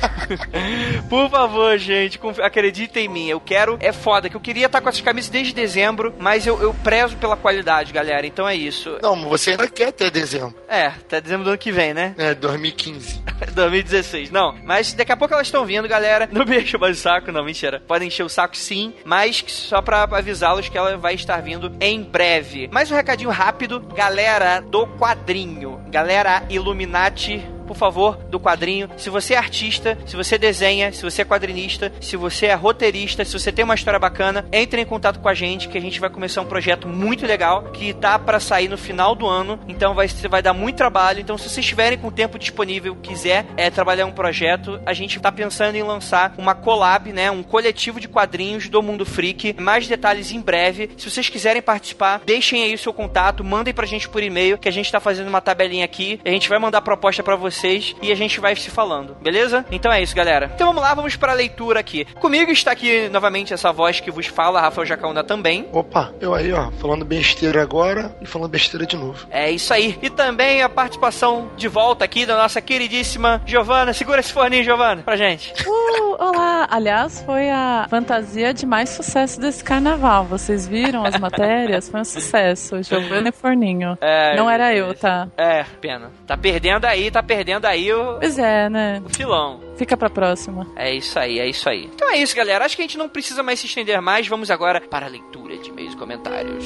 Por 1.09 1.31
favor, 1.31 1.77
gente, 1.79 2.19
acreditem 2.43 3.07
em 3.07 3.09
mim. 3.09 3.29
Eu 3.29 3.41
quero. 3.41 3.77
É 3.81 3.93
foda, 3.93 4.29
que 4.29 4.37
eu 4.37 4.41
queria 4.41 4.67
estar 4.67 4.81
com 4.81 4.89
essas 4.89 5.01
camisas 5.01 5.31
desde 5.31 5.53
dezembro, 5.53 6.15
mas 6.19 6.47
eu, 6.47 6.61
eu 6.61 6.75
prezo 6.75 7.17
pela 7.17 7.37
qualidade, 7.37 7.93
galera. 7.93 8.27
Então 8.27 8.49
é 8.49 8.55
isso. 8.55 8.99
Não, 9.03 9.17
mas 9.17 9.29
você 9.29 9.51
ainda 9.51 9.69
quer 9.69 9.93
ter 9.93 10.11
dezembro. 10.11 10.55
É, 10.69 10.91
tá 11.09 11.21
dezembro 11.21 11.45
do 11.45 11.51
ano 11.51 11.59
que 11.59 11.73
vem, 11.73 11.95
né? 11.95 12.15
É, 12.19 12.35
2015. 12.35 13.23
2016. 13.55 14.31
Não, 14.33 14.55
mas 14.65 14.93
daqui 14.93 15.13
a 15.13 15.17
pouco 15.17 15.35
elas 15.35 15.47
estão 15.47 15.65
vindo, 15.65 15.89
galera. 15.89 16.06
Não 16.33 16.45
me 16.45 16.59
enche 16.59 16.79
mais 16.79 16.99
o 16.99 17.01
saco, 17.01 17.33
não, 17.33 17.45
mentira. 17.45 17.83
Podem 17.87 18.09
encher 18.09 18.23
o 18.23 18.29
saco 18.29 18.57
sim, 18.57 18.95
mas 19.05 19.45
só 19.47 19.81
pra 19.83 20.05
avisá-los 20.05 20.69
que 20.69 20.79
ela 20.79 20.97
vai 20.97 21.15
estar 21.15 21.41
vindo 21.41 21.73
em 21.81 22.03
breve. 22.03 22.69
Mais 22.73 22.91
um 22.91 22.95
recadinho 22.95 23.31
rápido, 23.31 23.81
galera 23.81 24.61
do 24.61 24.87
quadrinho. 24.87 25.81
Galera 25.89 26.45
Illuminati 26.49 27.56
por 27.67 27.77
favor, 27.77 28.17
do 28.31 28.39
quadrinho. 28.39 28.89
Se 28.97 29.11
você 29.11 29.35
é 29.35 29.39
artista, 29.39 29.99
se 30.07 30.17
você 30.17 30.39
desenha, 30.39 30.93
se 30.93 31.03
você 31.03 31.23
é 31.23 31.25
quadrinista, 31.25 31.93
se 32.01 32.17
você 32.17 32.47
é 32.47 32.55
roteirista, 32.55 33.25
se 33.25 33.33
você 33.33 33.51
tem 33.51 33.65
uma 33.65 33.75
história 33.75 33.99
bacana, 33.99 34.47
entre 34.53 34.81
em 34.81 34.85
contato 34.85 35.21
com 35.21 35.29
a 35.29 35.35
gente 35.35 35.69
que 35.69 35.77
a 35.77 35.81
gente 35.81 36.01
vai 36.01 36.09
começar 36.09 36.41
um 36.41 36.47
projeto 36.47 36.89
muito 36.89 37.27
legal 37.27 37.65
que 37.73 37.93
tá 37.93 38.19
para 38.19 38.41
sair 38.41 38.69
no 38.69 38.79
final 38.79 39.15
do 39.15 39.27
ano. 39.27 39.59
Então 39.67 39.95
vai, 39.95 40.07
vai 40.07 40.41
dar 40.41 40.53
muito 40.53 40.77
trabalho. 40.77 41.21
Então 41.21 41.37
se 41.37 41.45
vocês 41.45 41.59
estiverem 41.59 41.99
com 41.99 42.11
tempo 42.11 42.39
disponível, 42.39 42.97
quiser 42.97 43.47
é, 43.57 43.69
trabalhar 43.71 44.07
um 44.07 44.13
projeto, 44.13 44.81
a 44.87 44.93
gente 44.93 45.19
tá 45.19 45.33
pensando 45.33 45.75
em 45.75 45.83
lançar 45.83 46.35
uma 46.39 46.55
collab, 46.55 47.13
né, 47.13 47.31
um 47.31 47.43
coletivo 47.43 47.99
de 47.99 48.09
quadrinhos 48.09 48.69
do 48.69 48.83
Mundo 48.83 49.05
Freak. 49.05 49.57
Mais 49.61 49.89
detalhes 49.89 50.31
em 50.31 50.41
breve. 50.41 50.91
Se 50.97 51.11
vocês 51.11 51.29
quiserem 51.29 51.61
participar, 51.61 52.23
deixem 52.25 52.63
aí 52.63 52.75
o 52.75 52.79
seu 52.79 52.93
contato, 52.93 53.43
mandem 53.43 53.75
pra 53.75 53.87
gente 53.87 54.09
por 54.09 54.23
e-mail 54.23 54.57
que 54.57 54.69
a 54.69 54.73
gente 54.73 54.91
tá 54.91 55.01
fazendo 55.01 55.29
uma 55.29 55.41
tabelinha 55.41 55.85
aqui. 55.85 56.21
A 56.25 56.31
gente 56.31 56.49
vai 56.49 56.59
mandar 56.59 56.81
proposta 56.81 57.23
para 57.23 57.35
vocês 57.35 57.56
e 58.03 58.13
a 58.13 58.15
gente 58.15 58.41
vai 58.41 58.55
se 58.57 58.71
falando, 58.71 59.15
beleza? 59.21 59.65
Então 59.71 59.93
é 59.93 60.03
isso, 60.03 60.15
galera. 60.15 60.51
Então 60.55 60.67
vamos 60.69 60.83
lá, 60.83 60.95
vamos 60.95 61.17
para 61.17 61.33
a 61.33 61.35
leitura 61.35 61.81
aqui. 61.81 62.05
Comigo 62.17 62.51
está 62.51 62.73
aqui 62.73 63.09
novamente 63.09 63.55
essa 63.55 63.73
voz 63.73 64.01
que 64.01 64.11
vos 64.11 64.27
fala, 64.27 64.61
Rafael 64.61 64.87
Jacaúna 64.87 65.25
também. 65.25 65.69
Opa, 65.73 66.13
eu 66.21 66.35
aí, 66.35 66.53
ó, 66.53 66.71
falando 66.73 67.05
besteira 67.05 67.63
agora 67.63 68.15
e 68.21 68.27
falando 68.27 68.51
besteira 68.51 68.85
de 68.87 68.97
novo. 68.97 69.27
É 69.31 69.51
isso 69.51 69.73
aí. 69.73 69.99
E 70.03 70.11
também 70.11 70.63
a 70.63 70.69
participação 70.69 71.51
de 71.57 71.69
volta 71.69 72.05
aqui 72.05 72.27
da 72.27 72.37
nossa 72.37 72.61
queridíssima 72.61 73.41
Giovana. 73.47 73.93
Segura 73.93 74.21
esse 74.21 74.33
forninho, 74.33 74.65
Giovana, 74.65 75.03
pra 75.03 75.17
gente. 75.17 75.53
Uh, 75.67 76.17
olá! 76.19 76.67
Aliás, 76.71 77.23
foi 77.23 77.51
a 77.51 77.87
fantasia 77.89 78.53
de 78.55 78.65
mais 78.65 78.91
sucesso 78.91 79.41
desse 79.41 79.63
carnaval. 79.63 80.25
Vocês 80.25 80.67
viram 80.67 81.05
as 81.05 81.19
matérias? 81.19 81.89
Foi 81.89 82.01
um 82.01 82.05
sucesso. 82.05 82.83
Giovanna 82.83 83.29
e 83.29 83.33
Forninho. 83.33 83.97
É, 84.01 84.37
Não 84.37 84.49
era 84.49 84.75
eu, 84.75 84.95
tá? 84.95 85.29
É, 85.37 85.65
pena. 85.81 86.11
Tá 86.27 86.37
perdendo 86.37 86.85
aí, 86.87 87.11
tá 87.11 87.23
perdendo 87.23 87.46
aí 87.69 87.93
o, 87.93 88.19
Pois 88.19 88.39
é, 88.39 88.69
né? 88.69 89.03
o 89.05 89.09
filão. 89.09 89.61
Fica 89.77 89.97
pra 89.97 90.09
próxima. 90.11 90.67
É 90.75 90.95
isso 90.95 91.19
aí, 91.19 91.39
é 91.39 91.47
isso 91.49 91.69
aí. 91.69 91.91
Então 91.95 92.11
é 92.11 92.17
isso, 92.19 92.35
galera. 92.35 92.65
Acho 92.65 92.77
que 92.77 92.83
a 92.83 92.85
gente 92.85 92.99
não 92.99 93.09
precisa 93.09 93.43
mais 93.43 93.61
se 93.61 93.67
estender 93.67 94.01
mais. 94.01 94.27
Vamos 94.27 94.51
agora 94.51 94.81
para 94.81 95.07
a 95.07 95.09
leitura 95.09 95.57
de 95.59 95.69
e-mails 95.71 95.95
e 95.95 95.97
comentários. 95.97 96.65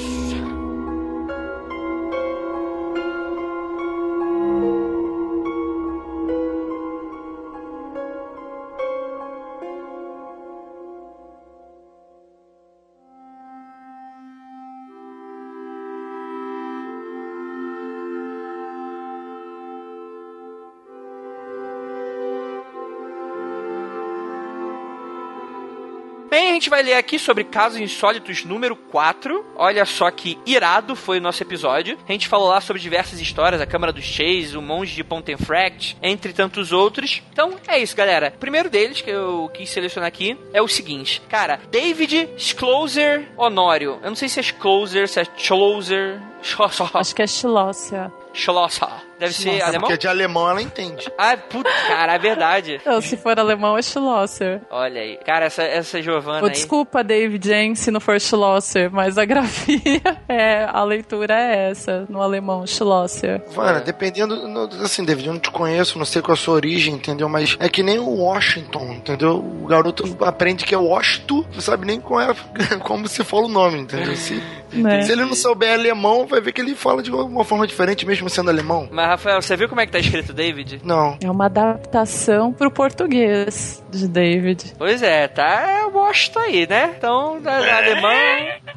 Gente 26.60 26.68
vai 26.68 26.82
ler 26.82 26.94
aqui 26.94 27.18
sobre 27.18 27.42
casos 27.42 27.80
insólitos 27.80 28.44
número 28.44 28.76
4. 28.76 29.46
Olha 29.56 29.86
só 29.86 30.10
que 30.10 30.38
irado 30.44 30.94
foi 30.94 31.18
o 31.18 31.20
nosso 31.20 31.42
episódio. 31.42 31.96
A 32.06 32.12
gente 32.12 32.28
falou 32.28 32.48
lá 32.48 32.60
sobre 32.60 32.82
diversas 32.82 33.18
histórias, 33.18 33.62
a 33.62 33.66
Câmara 33.66 33.94
dos 33.94 34.04
Chase, 34.04 34.58
o 34.58 34.60
Monge 34.60 34.94
de 34.94 35.02
Pontefract, 35.02 35.96
entre 36.02 36.34
tantos 36.34 36.70
outros. 36.70 37.22
Então, 37.32 37.54
é 37.66 37.78
isso, 37.78 37.96
galera. 37.96 38.34
O 38.36 38.38
primeiro 38.38 38.68
deles 38.68 39.00
que 39.00 39.10
eu 39.10 39.50
quis 39.54 39.70
selecionar 39.70 40.08
aqui 40.08 40.36
é 40.52 40.60
o 40.60 40.68
seguinte. 40.68 41.22
Cara, 41.30 41.58
David 41.70 42.28
Schlosser 42.36 43.26
Honório. 43.38 43.98
Eu 44.02 44.10
não 44.10 44.16
sei 44.16 44.28
se 44.28 44.38
é 44.38 44.42
Schlosser, 44.42 45.08
se 45.08 45.18
é 45.18 45.24
Schlosser... 45.38 46.20
Acho 46.92 47.14
que 47.14 47.22
é 47.22 47.26
Xilócia. 47.26 48.12
Schlosser. 48.34 49.09
Deve 49.20 49.32
ser 49.34 49.52
Nossa, 49.52 49.64
alemão? 49.66 49.80
Porque 49.88 49.98
de 49.98 50.08
alemão 50.08 50.50
ela 50.50 50.62
entende. 50.62 51.12
Ah, 51.18 51.36
puta, 51.36 51.68
cara, 51.88 52.14
é 52.14 52.18
verdade. 52.18 52.78
Então, 52.80 53.00
se 53.00 53.16
for 53.16 53.38
alemão, 53.38 53.76
é 53.76 53.82
Schlosser. 53.82 54.62
Olha 54.70 55.00
aí. 55.02 55.18
Cara, 55.24 55.44
essa, 55.46 55.62
essa 55.62 56.00
Giovanna 56.02 56.40
Oh, 56.42 56.46
aí. 56.46 56.52
desculpa, 56.52 57.04
David, 57.04 57.52
hein, 57.52 57.74
se 57.74 57.90
não 57.90 58.00
for 58.00 58.18
Schlosser, 58.20 58.90
mas 58.90 59.18
a 59.18 59.24
grafia 59.26 60.00
é, 60.28 60.64
a 60.70 60.82
leitura 60.82 61.34
é 61.34 61.70
essa, 61.70 62.06
no 62.08 62.22
alemão, 62.22 62.66
Schlosser. 62.66 63.42
Vana, 63.50 63.78
É. 63.78 63.80
dependendo, 63.82 64.48
no- 64.48 64.64
assim, 64.82 65.04
David, 65.04 65.26
eu 65.28 65.32
não 65.34 65.40
te 65.40 65.50
conheço, 65.50 65.98
não 65.98 66.04
sei 66.06 66.22
qual 66.22 66.32
a 66.34 66.36
sua 66.36 66.54
origem, 66.54 66.94
entendeu? 66.94 67.28
Mas 67.28 67.56
é 67.60 67.68
que 67.68 67.82
nem 67.82 67.98
o 67.98 68.08
Washington, 68.08 68.94
entendeu? 68.94 69.36
O 69.36 69.66
garoto 69.66 70.16
aprende 70.24 70.64
que 70.64 70.74
é 70.74 70.78
Washington, 70.78 71.44
não 71.52 71.60
sabe 71.60 71.86
nem 71.86 72.00
qual 72.00 72.20
é, 72.20 72.34
como 72.80 73.06
se 73.06 73.22
fala 73.22 73.44
o 73.44 73.48
nome, 73.48 73.80
entendeu? 73.80 74.16
Se, 74.16 74.42
Né? 74.72 75.02
se 75.02 75.12
ele 75.12 75.24
não 75.24 75.34
souber 75.34 75.72
alemão, 75.74 76.26
vai 76.26 76.40
ver 76.40 76.52
que 76.52 76.60
ele 76.60 76.74
fala 76.74 77.02
de 77.02 77.10
uma 77.10 77.44
forma 77.44 77.66
diferente, 77.66 78.06
mesmo 78.06 78.30
sendo 78.30 78.50
alemão. 78.50 78.88
Mas, 78.90 79.09
Rafael, 79.10 79.42
você 79.42 79.56
viu 79.56 79.68
como 79.68 79.80
é 79.80 79.86
que 79.86 79.92
tá 79.92 79.98
escrito 79.98 80.32
David? 80.32 80.80
Não. 80.84 81.18
É 81.22 81.30
uma 81.30 81.46
adaptação 81.46 82.52
pro 82.52 82.70
português 82.70 83.82
de 83.90 84.06
David. 84.06 84.74
Pois 84.78 85.02
é, 85.02 85.26
tá 85.26 85.80
eu 85.82 85.90
gosto 85.90 86.38
aí, 86.38 86.66
né? 86.68 86.94
Então, 86.96 87.40
da, 87.40 87.60
da 87.60 87.76
alemão. 87.76 88.10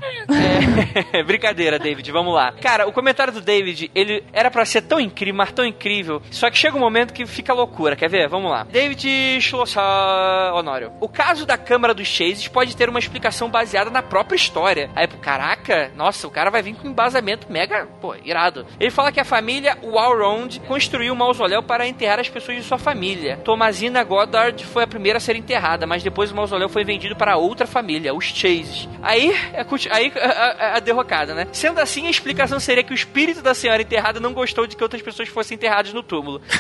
É... 1.14 1.22
Brincadeira, 1.24 1.78
David, 1.78 2.10
vamos 2.12 2.34
lá. 2.34 2.54
Cara, 2.54 2.88
o 2.88 2.92
comentário 2.92 3.34
do 3.34 3.42
David, 3.42 3.92
ele 3.94 4.24
era 4.32 4.50
pra 4.50 4.66
ser 4.66 4.82
tão 4.82 5.00
incrível, 5.00 5.36
mas 5.36 5.52
tão 5.52 5.66
incrível. 5.66 6.22
Só 6.32 6.50
que 6.50 6.58
chega 6.58 6.78
um 6.78 6.80
momento 6.80 7.14
que 7.14 7.26
fica 7.26 7.54
loucura, 7.54 7.96
quer 7.96 8.10
ver? 8.10 8.28
Vamos 8.28 8.50
lá. 8.50 8.64
David 8.64 9.42
Schlosser 9.42 9.84
Honório. 10.54 10.92
O 11.00 11.10
caso 11.10 11.46
da 11.46 11.58
Câmara 11.58 11.94
dos 11.94 12.08
Chases 12.08 12.48
pode 12.48 12.76
ter 12.76 12.90
uma 12.90 13.00
explicação 13.00 13.50
baseada 13.50 13.90
na 13.90 14.02
própria 14.02 14.36
história. 14.36 14.90
Aí, 14.96 15.08
pô, 15.08 15.18
caraca, 15.18 15.92
nossa, 15.96 16.28
o 16.28 16.32
cara 16.32 16.50
vai 16.50 16.62
vir 16.62 16.76
com 16.76 16.88
um 16.88 16.92
embasamento 16.92 17.52
mega, 17.52 17.88
pô, 18.02 18.16
irado. 18.24 18.66
Ele 18.80 18.92
fala 18.92 19.12
que 19.12 19.20
a 19.20 19.26
família 19.26 19.78
Construiu 20.68 21.14
um 21.14 21.16
mausoléu 21.16 21.62
para 21.62 21.88
enterrar 21.88 22.20
as 22.20 22.30
pessoas 22.30 22.58
de 22.58 22.64
sua 22.64 22.78
família. 22.78 23.38
Tomazina 23.44 24.04
Goddard 24.04 24.64
foi 24.66 24.84
a 24.84 24.88
primeira 24.88 25.18
a 25.18 25.22
ser 25.22 25.36
enterrada, 25.36 25.86
mas 25.86 26.04
depois 26.04 26.32
o 26.32 26.36
mausoléu 26.36 26.70
foi 26.70 26.84
vendido 26.84 27.16
para 27.16 27.38
outra 27.38 27.68
família, 27.68 28.14
os 28.14 28.26
Chases. 28.26 28.88
Aí, 29.02 29.32
é 29.54 29.66
aí 29.92 30.12
a, 30.16 30.28
a- 30.28 30.78
a 30.78 30.80
derrocada, 30.80 31.34
né? 31.36 31.48
Sendo 31.52 31.80
assim, 31.80 32.08
a 32.08 32.10
explicação 32.10 32.60
seria 32.60 32.84
que 32.84 32.94
o 32.94 32.96
espírito 32.96 33.42
da 33.42 33.54
senhora 33.54 33.82
enterrada 33.82 34.20
não 34.20 34.34
gostou 34.34 34.66
de 34.68 34.76
que 34.76 34.84
outras 34.84 35.02
pessoas 35.02 35.30
fossem 35.30 35.56
enterradas 35.56 35.94
no 35.94 36.04
túmulo. 36.04 36.42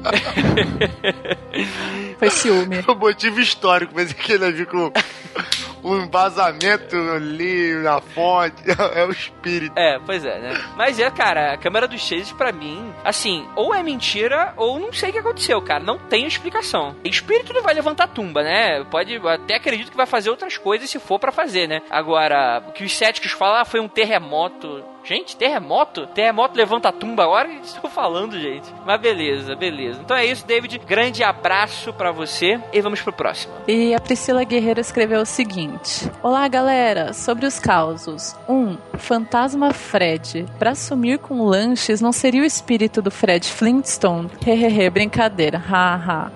Foi 2.18 2.30
ciúme. 2.30 2.84
O 2.86 2.94
motivo 2.94 3.40
histórico, 3.40 3.92
mas 3.94 4.10
é 4.10 4.14
que 4.14 4.32
ele 4.32 4.50
vir 4.52 4.66
com 4.66 4.92
o 5.82 5.96
embasamento 5.96 6.96
ali 6.96 7.74
na 7.82 8.00
fonte, 8.00 8.62
é 8.94 9.04
o 9.04 9.10
espírito. 9.10 9.72
É, 9.76 9.98
pois 10.04 10.24
é, 10.24 10.38
né? 10.38 10.54
Mas 10.76 10.98
é, 10.98 11.10
cara, 11.10 11.52
a 11.52 11.56
câmera 11.56 11.86
dos 11.86 12.00
Chases, 12.00 12.32
pra 12.32 12.52
mim, 12.52 12.92
assim, 13.04 13.46
ou 13.54 13.74
é 13.74 13.82
mentira, 13.82 14.52
ou 14.56 14.78
não 14.78 14.92
sei 14.92 15.10
o 15.10 15.12
que 15.12 15.18
aconteceu, 15.18 15.60
cara. 15.62 15.82
Não 15.82 15.98
tem 15.98 16.26
explicação. 16.26 16.94
Espírito 17.04 17.52
não 17.52 17.62
vai 17.62 17.74
levantar 17.74 18.08
tumba, 18.08 18.42
né? 18.42 18.84
Pode, 18.84 19.16
até 19.26 19.56
acredito 19.56 19.90
que 19.90 19.96
vai 19.96 20.06
fazer 20.06 20.30
outras 20.30 20.56
coisas 20.56 20.88
se 20.88 20.98
for 20.98 21.18
pra 21.18 21.32
fazer, 21.32 21.66
né? 21.66 21.82
Agora, 21.90 22.62
o 22.68 22.72
que 22.72 22.84
os 22.84 22.96
céticos 22.96 23.32
falam 23.32 23.60
ah, 23.60 23.64
foi 23.64 23.80
um 23.80 23.88
terremoto. 23.88 24.82
Gente, 25.02 25.36
terremoto? 25.36 26.06
Terremoto 26.08 26.56
levanta 26.56 26.88
a 26.90 26.92
tumba 26.92 27.24
agora? 27.24 27.48
Estou 27.62 27.90
falando, 27.90 28.38
gente? 28.38 28.68
Mas 28.84 29.00
beleza, 29.00 29.56
beleza. 29.56 30.00
Então 30.02 30.16
é 30.16 30.26
isso, 30.26 30.46
David. 30.46 30.78
Grande 30.78 31.22
abraço 31.24 31.92
pra 31.92 32.12
você 32.12 32.60
e 32.72 32.80
vamos 32.80 33.00
pro 33.00 33.12
próximo. 33.12 33.52
E 33.66 33.94
a 33.94 34.00
Priscila 34.00 34.44
Guerreiro 34.44 34.80
escreveu 34.80 35.20
o 35.20 35.26
seguinte: 35.26 35.69
Olá, 36.22 36.46
galera. 36.48 37.12
Sobre 37.12 37.46
os 37.46 37.58
causos. 37.58 38.36
1. 38.48 38.54
Um, 38.54 38.78
fantasma 38.98 39.72
Fred. 39.72 40.46
Pra 40.58 40.74
sumir 40.74 41.18
com 41.18 41.42
lanches 41.42 42.00
não 42.00 42.12
seria 42.12 42.42
o 42.42 42.44
espírito 42.44 43.00
do 43.02 43.10
Fred 43.10 43.46
Flintstone? 43.46 44.30
Hehehe, 44.46 44.88
brincadeira. 44.90 45.58
Haha. 45.58 46.32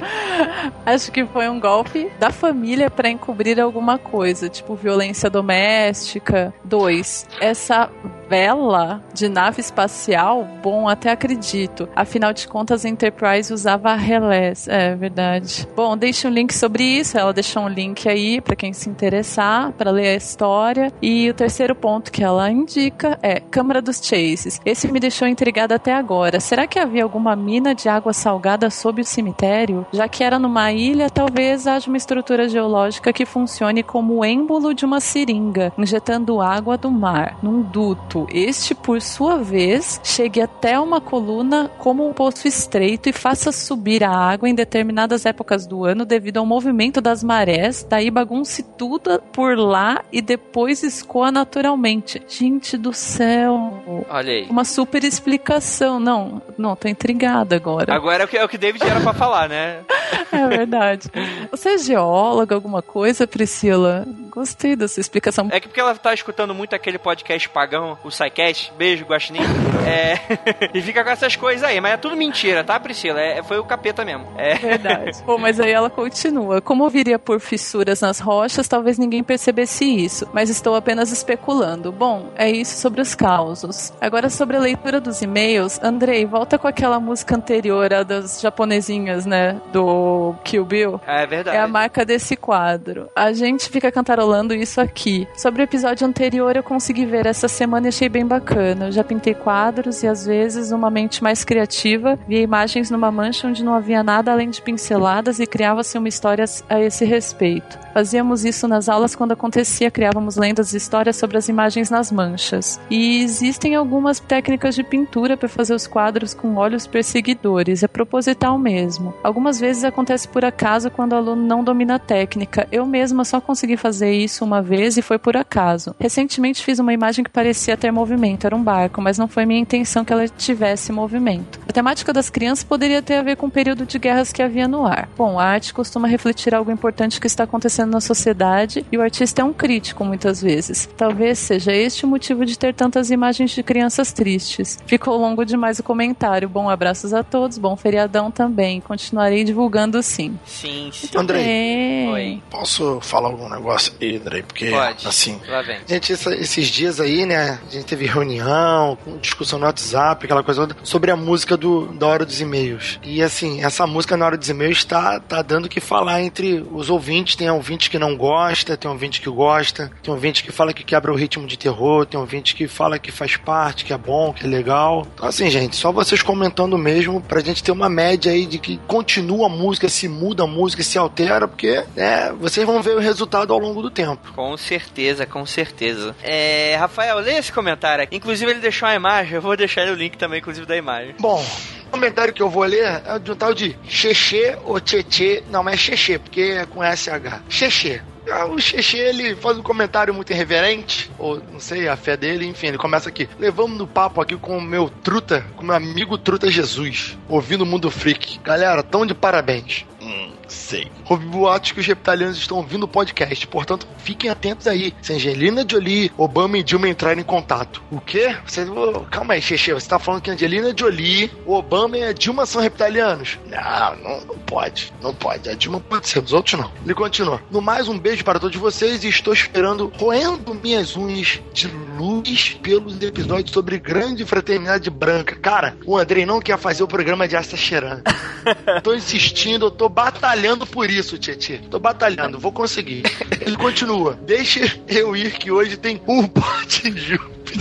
Acho 0.84 1.10
que 1.12 1.24
foi 1.26 1.48
um 1.48 1.58
golpe 1.58 2.10
da 2.18 2.30
família 2.30 2.90
pra 2.90 3.08
encobrir 3.08 3.60
alguma 3.60 3.98
coisa, 3.98 4.48
tipo 4.48 4.74
violência 4.74 5.30
doméstica. 5.30 6.52
2. 6.64 7.26
Essa 7.40 7.90
vela 8.28 9.02
de 9.14 9.28
nave 9.28 9.60
espacial, 9.60 10.46
bom, 10.62 10.88
até 10.88 11.10
acredito. 11.10 11.88
Afinal 11.96 12.32
de 12.32 12.46
contas, 12.46 12.84
a 12.84 12.88
Enterprise 12.88 13.52
usava 13.52 13.94
relés. 13.94 14.68
É 14.68 14.94
verdade. 14.94 15.66
Bom, 15.74 15.96
deixe 15.96 16.26
um 16.26 16.30
link 16.30 16.52
sobre 16.52 16.84
isso. 16.84 17.18
Ela 17.18 17.32
deixou 17.32 17.62
um 17.62 17.68
link 17.68 18.08
aí 18.08 18.40
para 18.40 18.56
quem 18.56 18.72
se 18.72 18.88
interessar, 18.88 19.72
para 19.72 19.90
ler 19.90 20.08
a 20.08 20.14
história. 20.16 20.92
E 21.00 21.28
o 21.30 21.34
terceiro 21.34 21.74
ponto 21.74 22.12
que 22.12 22.22
ela 22.22 22.50
indica 22.50 23.18
é 23.22 23.40
Câmara 23.40 23.80
dos 23.80 24.00
Chases. 24.04 24.60
Esse 24.64 24.90
me 24.90 25.00
deixou 25.00 25.26
intrigada 25.26 25.74
até 25.74 25.94
agora. 25.94 26.40
Será 26.40 26.66
que 26.66 26.78
havia 26.78 27.02
alguma 27.02 27.34
mina 27.34 27.74
de 27.74 27.88
água 27.88 28.12
salgada 28.12 28.70
sob 28.70 29.00
o 29.00 29.04
cemitério? 29.04 29.86
Já 29.92 30.08
que 30.08 30.22
era 30.22 30.38
numa 30.38 30.72
ilha, 30.72 31.10
talvez 31.10 31.66
haja 31.66 31.88
uma 31.88 31.96
estrutura 31.96 32.48
geológica 32.48 33.12
que 33.12 33.24
funcione 33.24 33.82
como 33.82 34.16
o 34.16 34.24
êmbolo 34.24 34.74
de 34.74 34.84
uma 34.84 35.00
seringa, 35.00 35.72
injetando 35.78 36.40
água 36.40 36.76
do 36.76 36.90
mar 36.90 37.38
num 37.42 37.62
duto. 37.62 38.17
Este, 38.32 38.74
por 38.74 39.00
sua 39.00 39.36
vez, 39.36 40.00
chegue 40.02 40.40
até 40.40 40.78
uma 40.78 41.00
coluna 41.00 41.70
como 41.78 42.08
um 42.08 42.12
poço 42.12 42.48
estreito 42.48 43.08
e 43.08 43.12
faça 43.12 43.52
subir 43.52 44.02
a 44.02 44.10
água 44.10 44.48
em 44.48 44.54
determinadas 44.54 45.26
épocas 45.26 45.66
do 45.66 45.84
ano 45.84 46.04
devido 46.04 46.38
ao 46.38 46.46
movimento 46.46 47.00
das 47.00 47.22
marés, 47.22 47.86
daí 47.88 48.10
bagunce 48.10 48.62
tudo 48.62 49.20
por 49.32 49.56
lá 49.56 50.04
e 50.12 50.22
depois 50.22 50.82
escoa 50.82 51.30
naturalmente. 51.30 52.22
Gente 52.28 52.76
do 52.76 52.92
céu! 52.92 54.04
Olha 54.08 54.32
aí. 54.32 54.46
Uma 54.48 54.64
super 54.64 55.04
explicação. 55.04 56.00
Não, 56.00 56.42
não, 56.56 56.74
tô 56.74 56.88
intrigada 56.88 57.56
agora. 57.56 57.94
Agora 57.94 58.22
é 58.22 58.26
o 58.26 58.28
que, 58.28 58.36
é 58.36 58.44
o 58.44 58.48
que 58.48 58.58
David 58.58 58.84
era 58.84 59.00
pra 59.00 59.12
falar, 59.12 59.48
né? 59.48 59.80
É 60.30 60.46
verdade. 60.46 61.10
Você 61.50 61.70
é 61.70 61.78
geóloga, 61.78 62.54
alguma 62.54 62.82
coisa, 62.82 63.26
Priscila? 63.26 64.06
Gostei 64.30 64.76
dessa 64.76 65.00
explicação. 65.00 65.48
É 65.50 65.58
que 65.58 65.68
porque 65.68 65.80
ela 65.80 65.94
tá 65.94 66.12
escutando 66.12 66.54
muito 66.54 66.74
aquele 66.74 66.98
podcast 66.98 67.48
pagão, 67.48 67.96
o 68.08 68.10
SciCast, 68.10 68.72
beijo, 68.76 69.04
Guaxinim, 69.04 69.40
é... 69.86 70.18
e 70.74 70.82
fica 70.82 71.04
com 71.04 71.10
essas 71.10 71.36
coisas 71.36 71.62
aí, 71.62 71.80
mas 71.80 71.92
é 71.92 71.96
tudo 71.96 72.16
mentira, 72.16 72.64
tá, 72.64 72.78
Priscila? 72.80 73.20
É, 73.20 73.42
foi 73.42 73.58
o 73.58 73.64
capeta 73.64 74.04
mesmo. 74.04 74.26
É... 74.36 74.54
Verdade. 74.56 75.22
Pô, 75.24 75.38
mas 75.38 75.60
aí 75.60 75.70
ela 75.70 75.90
continua. 75.90 76.60
Como 76.60 76.88
viria 76.88 77.18
por 77.18 77.40
fissuras 77.40 78.00
nas 78.00 78.18
rochas, 78.18 78.66
talvez 78.66 78.98
ninguém 78.98 79.22
percebesse 79.22 79.84
isso, 79.84 80.28
mas 80.32 80.50
estou 80.50 80.74
apenas 80.74 81.12
especulando. 81.12 81.92
Bom, 81.92 82.30
é 82.36 82.50
isso 82.50 82.80
sobre 82.80 83.00
os 83.00 83.14
causos. 83.14 83.92
Agora 84.00 84.28
sobre 84.30 84.56
a 84.56 84.60
leitura 84.60 85.00
dos 85.00 85.22
e-mails, 85.22 85.78
Andrei, 85.82 86.24
volta 86.24 86.58
com 86.58 86.66
aquela 86.66 86.98
música 86.98 87.36
anterior, 87.36 87.92
a 87.92 88.02
das 88.02 88.40
japonesinhas, 88.40 89.26
né, 89.26 89.60
do 89.72 90.34
Kill 90.44 90.64
Bill. 90.64 91.00
É 91.06 91.26
verdade. 91.26 91.56
É 91.56 91.60
a 91.60 91.68
marca 91.68 92.04
desse 92.04 92.36
quadro. 92.36 93.08
A 93.14 93.32
gente 93.32 93.68
fica 93.68 93.92
cantarolando 93.92 94.54
isso 94.54 94.80
aqui. 94.80 95.28
Sobre 95.36 95.62
o 95.62 95.64
episódio 95.64 96.06
anterior, 96.06 96.56
eu 96.56 96.62
consegui 96.62 97.04
ver 97.04 97.26
essa 97.26 97.48
semana 97.48 97.88
e 97.88 97.92
achei 97.98 98.08
bem 98.08 98.24
bacana. 98.24 98.86
Eu 98.86 98.92
já 98.92 99.02
pintei 99.02 99.34
quadros 99.34 100.04
e 100.04 100.06
às 100.06 100.24
vezes 100.24 100.70
uma 100.70 100.88
mente 100.88 101.20
mais 101.20 101.42
criativa 101.42 102.16
via 102.28 102.40
imagens 102.40 102.92
numa 102.92 103.10
mancha 103.10 103.48
onde 103.48 103.64
não 103.64 103.74
havia 103.74 104.04
nada 104.04 104.30
além 104.30 104.50
de 104.50 104.62
pinceladas 104.62 105.40
e 105.40 105.46
criava-se 105.46 105.98
uma 105.98 106.06
história 106.06 106.44
a 106.68 106.80
esse 106.80 107.04
respeito. 107.04 107.76
Fazíamos 107.92 108.44
isso 108.44 108.68
nas 108.68 108.88
aulas 108.88 109.16
quando 109.16 109.32
acontecia, 109.32 109.90
criávamos 109.90 110.36
lendas 110.36 110.72
e 110.72 110.76
histórias 110.76 111.16
sobre 111.16 111.36
as 111.36 111.48
imagens 111.48 111.90
nas 111.90 112.12
manchas. 112.12 112.80
E 112.88 113.20
existem 113.20 113.74
algumas 113.74 114.20
técnicas 114.20 114.76
de 114.76 114.84
pintura 114.84 115.36
para 115.36 115.48
fazer 115.48 115.74
os 115.74 115.88
quadros 115.88 116.32
com 116.32 116.54
olhos 116.54 116.86
perseguidores, 116.86 117.82
é 117.82 117.88
proposital 117.88 118.56
mesmo. 118.56 119.12
Algumas 119.24 119.58
vezes 119.58 119.82
acontece 119.82 120.28
por 120.28 120.44
acaso 120.44 120.88
quando 120.92 121.14
o 121.14 121.16
aluno 121.16 121.42
não 121.42 121.64
domina 121.64 121.96
a 121.96 121.98
técnica. 121.98 122.68
Eu 122.70 122.86
mesma 122.86 123.24
só 123.24 123.40
consegui 123.40 123.76
fazer 123.76 124.12
isso 124.12 124.44
uma 124.44 124.62
vez 124.62 124.96
e 124.96 125.02
foi 125.02 125.18
por 125.18 125.36
acaso. 125.36 125.92
Recentemente 125.98 126.62
fiz 126.62 126.78
uma 126.78 126.92
imagem 126.92 127.24
que 127.24 127.30
parecia 127.30 127.76
ter 127.76 127.87
movimento, 127.92 128.46
era 128.46 128.54
um 128.54 128.62
barco, 128.62 129.00
mas 129.00 129.18
não 129.18 129.28
foi 129.28 129.44
minha 129.44 129.60
intenção 129.60 130.04
que 130.04 130.12
ela 130.12 130.28
tivesse 130.28 130.92
movimento. 130.92 131.60
A 131.68 131.72
temática 131.72 132.12
das 132.12 132.30
crianças 132.30 132.64
poderia 132.64 133.02
ter 133.02 133.16
a 133.16 133.22
ver 133.22 133.36
com 133.36 133.46
o 133.46 133.50
período 133.50 133.84
de 133.84 133.98
guerras 133.98 134.32
que 134.32 134.42
havia 134.42 134.66
no 134.66 134.86
ar. 134.86 135.08
Bom, 135.16 135.38
a 135.38 135.44
arte 135.44 135.74
costuma 135.74 136.08
refletir 136.08 136.54
algo 136.54 136.70
importante 136.70 137.20
que 137.20 137.26
está 137.26 137.44
acontecendo 137.44 137.90
na 137.90 138.00
sociedade 138.00 138.84
e 138.90 138.98
o 138.98 139.02
artista 139.02 139.42
é 139.42 139.44
um 139.44 139.52
crítico 139.52 140.04
muitas 140.04 140.40
vezes. 140.40 140.88
Talvez 140.96 141.38
seja 141.38 141.72
este 141.72 142.04
o 142.04 142.08
motivo 142.08 142.44
de 142.44 142.58
ter 142.58 142.74
tantas 142.74 143.10
imagens 143.10 143.50
de 143.50 143.62
crianças 143.62 144.12
tristes. 144.12 144.78
Ficou 144.86 145.16
longo 145.16 145.44
demais 145.44 145.78
o 145.78 145.82
comentário. 145.82 146.48
Bom 146.48 146.68
abraços 146.68 147.12
a 147.12 147.22
todos, 147.22 147.58
bom 147.58 147.76
feriadão 147.76 148.30
também. 148.30 148.80
Continuarei 148.80 149.44
divulgando 149.44 150.02
sim. 150.02 150.38
Sim, 150.46 150.90
sim. 150.92 151.08
Andrei. 151.16 151.44
Bem. 151.44 152.08
Oi. 152.10 152.42
Posso 152.50 153.00
falar 153.00 153.28
algum 153.28 153.48
negócio? 153.48 153.92
ir, 154.00 154.20
Andrei, 154.20 154.42
porque, 154.42 154.70
Pode. 154.70 155.06
assim... 155.06 155.40
Lá 155.48 155.62
vem. 155.62 155.78
Gente, 155.86 156.12
esses 156.12 156.68
dias 156.68 157.00
aí, 157.00 157.26
né, 157.26 157.58
a 157.66 157.70
gente 157.78 157.88
teve 157.88 158.06
reunião, 158.06 158.98
discussão 159.20 159.58
no 159.58 159.66
WhatsApp, 159.66 160.24
aquela 160.24 160.42
coisa 160.42 160.66
toda, 160.66 160.76
sobre 160.82 161.10
a 161.10 161.16
música 161.16 161.56
do, 161.56 161.86
da 161.86 162.06
Hora 162.06 162.24
dos 162.24 162.40
E-mails. 162.40 162.98
E, 163.02 163.22
assim, 163.22 163.62
essa 163.64 163.86
música 163.86 164.16
na 164.16 164.26
Hora 164.26 164.36
dos 164.36 164.48
E-mails 164.48 164.84
tá, 164.84 165.20
tá 165.20 165.42
dando 165.42 165.66
o 165.66 165.68
que 165.68 165.80
falar 165.80 166.22
entre 166.22 166.66
os 166.72 166.90
ouvintes. 166.90 167.36
Tem 167.36 167.50
ouvinte 167.50 167.90
que 167.90 167.98
não 167.98 168.16
gosta, 168.16 168.76
tem 168.76 168.90
ouvinte 168.90 169.20
que 169.20 169.30
gosta, 169.30 169.90
tem 170.02 170.12
ouvinte 170.12 170.42
que 170.42 170.52
fala 170.52 170.72
que 170.72 170.84
quebra 170.84 171.12
o 171.12 171.16
ritmo 171.16 171.46
de 171.46 171.58
terror, 171.58 172.06
tem 172.06 172.18
ouvinte 172.18 172.54
que 172.54 172.66
fala 172.66 172.98
que 172.98 173.10
faz 173.10 173.36
parte, 173.36 173.84
que 173.84 173.92
é 173.92 173.98
bom, 173.98 174.32
que 174.32 174.44
é 174.44 174.48
legal. 174.48 175.06
Então, 175.14 175.28
assim, 175.28 175.50
gente, 175.50 175.76
só 175.76 175.92
vocês 175.92 176.22
comentando 176.22 176.76
mesmo 176.76 177.20
pra 177.20 177.40
gente 177.40 177.62
ter 177.62 177.72
uma 177.72 177.88
média 177.88 178.32
aí 178.32 178.46
de 178.46 178.58
que 178.58 178.78
continua 178.86 179.46
a 179.46 179.48
música, 179.48 179.88
se 179.88 180.08
muda 180.08 180.44
a 180.44 180.46
música, 180.46 180.82
se 180.82 180.98
altera, 180.98 181.46
porque, 181.46 181.84
né, 181.94 182.32
vocês 182.40 182.66
vão 182.66 182.82
ver 182.82 182.96
o 182.96 183.00
resultado 183.00 183.52
ao 183.52 183.58
longo 183.58 183.82
do 183.82 183.90
tempo. 183.90 184.32
Com 184.34 184.56
certeza, 184.56 185.26
com 185.26 185.44
certeza. 185.46 186.14
É, 186.22 186.76
Rafael, 186.76 187.18
lê 187.18 187.38
esse 187.38 187.52
comentário 187.58 188.04
aqui. 188.04 188.16
Inclusive, 188.16 188.50
ele 188.52 188.60
deixou 188.60 188.88
uma 188.88 188.94
imagem. 188.94 189.34
Eu 189.34 189.42
vou 189.42 189.56
deixar 189.56 189.88
o 189.88 189.94
link 189.94 190.16
também, 190.16 190.38
inclusive, 190.38 190.64
da 190.64 190.76
imagem. 190.76 191.14
Bom, 191.18 191.44
o 191.86 191.90
comentário 191.90 192.32
que 192.32 192.40
eu 192.40 192.48
vou 192.48 192.62
ler 192.62 193.02
é 193.04 193.18
de 193.18 193.32
um 193.32 193.34
tal 193.34 193.52
de 193.52 193.76
Xexê 193.84 194.56
ou 194.64 194.78
Tchê. 194.80 195.42
Não, 195.50 195.62
mas 195.64 195.74
é 195.74 195.76
Xexê, 195.76 196.18
porque 196.18 196.40
é 196.40 196.66
com 196.66 196.80
SH. 196.82 197.42
Xexê. 197.48 198.00
Ah, 198.32 198.46
O 198.46 198.58
Xexê, 198.60 198.98
ele 198.98 199.36
faz 199.36 199.56
um 199.58 199.62
comentário 199.62 200.12
muito 200.14 200.32
irreverente, 200.32 201.10
ou 201.18 201.40
não 201.52 201.60
sei, 201.60 201.88
a 201.88 201.96
fé 201.96 202.16
dele, 202.16 202.46
enfim, 202.46 202.68
ele 202.68 202.78
começa 202.78 203.08
aqui. 203.08 203.28
Levamos 203.38 203.78
no 203.78 203.86
papo 203.86 204.20
aqui 204.20 204.36
com 204.36 204.58
o 204.58 204.62
meu 204.62 204.88
truta, 204.88 205.44
com 205.56 205.62
o 205.62 205.66
meu 205.66 205.74
amigo 205.76 206.18
Truta 206.18 206.50
Jesus, 206.50 207.16
ouvindo 207.28 207.62
o 207.62 207.66
Mundo 207.66 207.90
Freak. 207.90 208.38
Galera, 208.42 208.82
tão 208.82 209.06
de 209.06 209.14
parabéns. 209.14 209.86
Hum, 210.00 210.32
sei. 210.46 210.90
Houve 211.08 211.26
boatos 211.26 211.72
que 211.72 211.80
os 211.80 211.86
reptilianos 211.86 212.36
estão 212.38 212.58
ouvindo 212.58 212.84
o 212.84 212.88
podcast, 212.88 213.46
portanto, 213.48 213.86
fiquem 213.98 214.30
atentos 214.30 214.66
aí. 214.66 214.94
Se 215.02 215.12
Angelina 215.12 215.64
Jolie, 215.68 216.12
Obama 216.16 216.58
e 216.58 216.62
Dilma 216.62 216.88
entrarem 216.88 217.20
em 217.20 217.24
contato. 217.24 217.82
O 217.90 218.00
quê? 218.00 218.36
Você, 218.46 218.62
ô, 218.64 219.00
calma 219.10 219.34
aí, 219.34 219.42
Xexê, 219.42 219.72
você 219.74 219.88
tá 219.88 219.98
falando 219.98 220.22
que 220.22 220.30
Angelina 220.30 220.72
Jolie, 220.76 221.30
Obama 221.46 221.98
e 221.98 222.04
a 222.04 222.12
Dilma 222.12 222.46
são 222.46 222.60
reptilianos? 222.62 223.38
Não, 223.46 223.96
não, 223.96 224.20
não 224.26 224.38
pode. 224.38 224.92
Não 225.02 225.14
pode. 225.14 225.48
A 225.48 225.54
Dilma 225.54 225.80
pode 225.80 226.08
ser, 226.08 226.20
os 226.22 226.32
outros 226.32 226.60
não. 226.60 226.70
Ele 226.84 226.94
continua. 226.94 227.42
No 227.50 227.60
mais, 227.60 227.88
um 227.88 227.98
beijo 227.98 228.17
para 228.22 228.38
todos 228.38 228.56
vocês 228.56 229.04
e 229.04 229.08
estou 229.08 229.32
esperando, 229.32 229.92
roendo 229.96 230.54
minhas 230.54 230.96
unhas 230.96 231.40
de 231.52 231.68
luz 231.68 232.56
pelos 232.62 233.00
episódios 233.00 233.50
sobre 233.52 233.78
grande 233.78 234.24
fraternidade 234.24 234.90
branca. 234.90 235.36
Cara, 235.36 235.76
o 235.84 235.96
Andrei 235.96 236.24
não 236.24 236.40
quer 236.40 236.58
fazer 236.58 236.82
o 236.82 236.88
programa 236.88 237.26
de 237.26 237.36
Asta 237.36 237.56
Cheran. 237.56 238.02
tô 238.82 238.94
insistindo, 238.94 239.66
eu 239.66 239.70
tô 239.70 239.88
batalhando 239.88 240.66
por 240.66 240.90
isso, 240.90 241.18
Tietê. 241.18 241.58
Tô 241.70 241.78
batalhando, 241.78 242.38
vou 242.38 242.52
conseguir. 242.52 243.02
Ele 243.40 243.56
continua. 243.56 244.18
Deixa 244.22 244.60
eu 244.88 245.16
ir 245.16 245.32
que 245.32 245.50
hoje 245.50 245.76
tem 245.76 246.00
um 246.06 246.26
pote 246.28 246.88
em 246.88 246.96
Júpiter. 246.96 247.58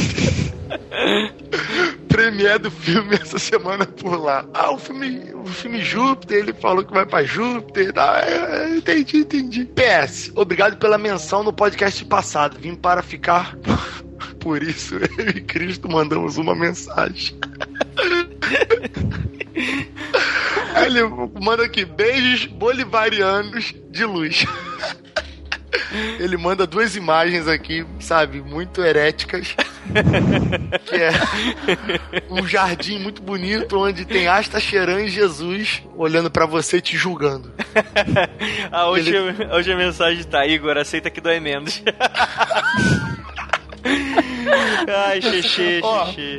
Premiere 2.18 2.57
do 2.57 2.72
filme 2.72 3.13
essa 3.13 3.38
semana 3.38 3.86
por 3.86 4.20
lá. 4.20 4.43
Ah, 4.51 4.72
o 4.72 4.80
filme, 4.80 5.32
o 5.36 5.45
filme 5.45 5.80
Júpiter, 5.80 6.39
ele 6.39 6.51
falou 6.51 6.84
que 6.84 6.91
vai 6.91 7.05
pra 7.05 7.24
Júpiter. 7.24 7.93
Ah, 7.95 8.68
entendi, 8.76 9.18
entendi. 9.18 9.65
PS, 9.65 10.32
obrigado 10.34 10.78
pela 10.78 10.97
menção 10.97 11.43
no 11.43 11.53
podcast 11.53 12.03
passado. 12.05 12.57
Vim 12.59 12.74
para 12.74 13.03
ficar. 13.03 13.55
Por 14.41 14.63
isso, 14.63 14.95
eu 14.95 15.30
e 15.30 15.41
Cristo 15.41 15.88
mandamos 15.88 16.38
uma 16.38 16.55
mensagem. 16.55 17.38
Ele 20.84 21.03
manda 21.39 21.65
aqui, 21.65 21.86
beijos 21.86 22.47
bolivarianos 22.47 23.76
de 23.91 24.05
luz. 24.05 24.43
Ele 26.20 26.36
manda 26.36 26.65
duas 26.65 26.95
imagens 26.95 27.47
aqui, 27.47 27.86
sabe, 27.99 28.41
muito 28.41 28.84
heréticas. 28.84 29.55
Que 30.86 30.96
é 30.96 31.12
um 32.30 32.48
jardim 32.48 33.00
muito 33.00 33.22
bonito 33.22 33.78
onde 33.78 34.06
tem 34.06 34.28
Asta 34.28 34.60
Cheran 34.60 35.02
e 35.04 35.10
Jesus 35.10 35.84
olhando 35.96 36.30
pra 36.30 36.46
você 36.46 36.78
e 36.78 36.82
te 36.82 36.98
julgando. 36.98 37.54
Ah, 38.72 38.90
hoje, 38.90 39.14
hoje 39.52 39.72
a 39.72 39.76
mensagem 39.76 40.24
tá, 40.24 40.46
Igor, 40.46 40.78
aceita 40.78 41.10
que 41.10 41.22
dói 41.22 41.40
menos. 41.40 41.82
Ai, 44.88 45.22
xixi, 45.22 45.82
xixi. 45.82 46.38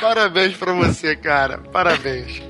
Parabéns 0.00 0.56
pra 0.56 0.72
você, 0.72 1.14
cara. 1.14 1.58
Parabéns. 1.58 2.42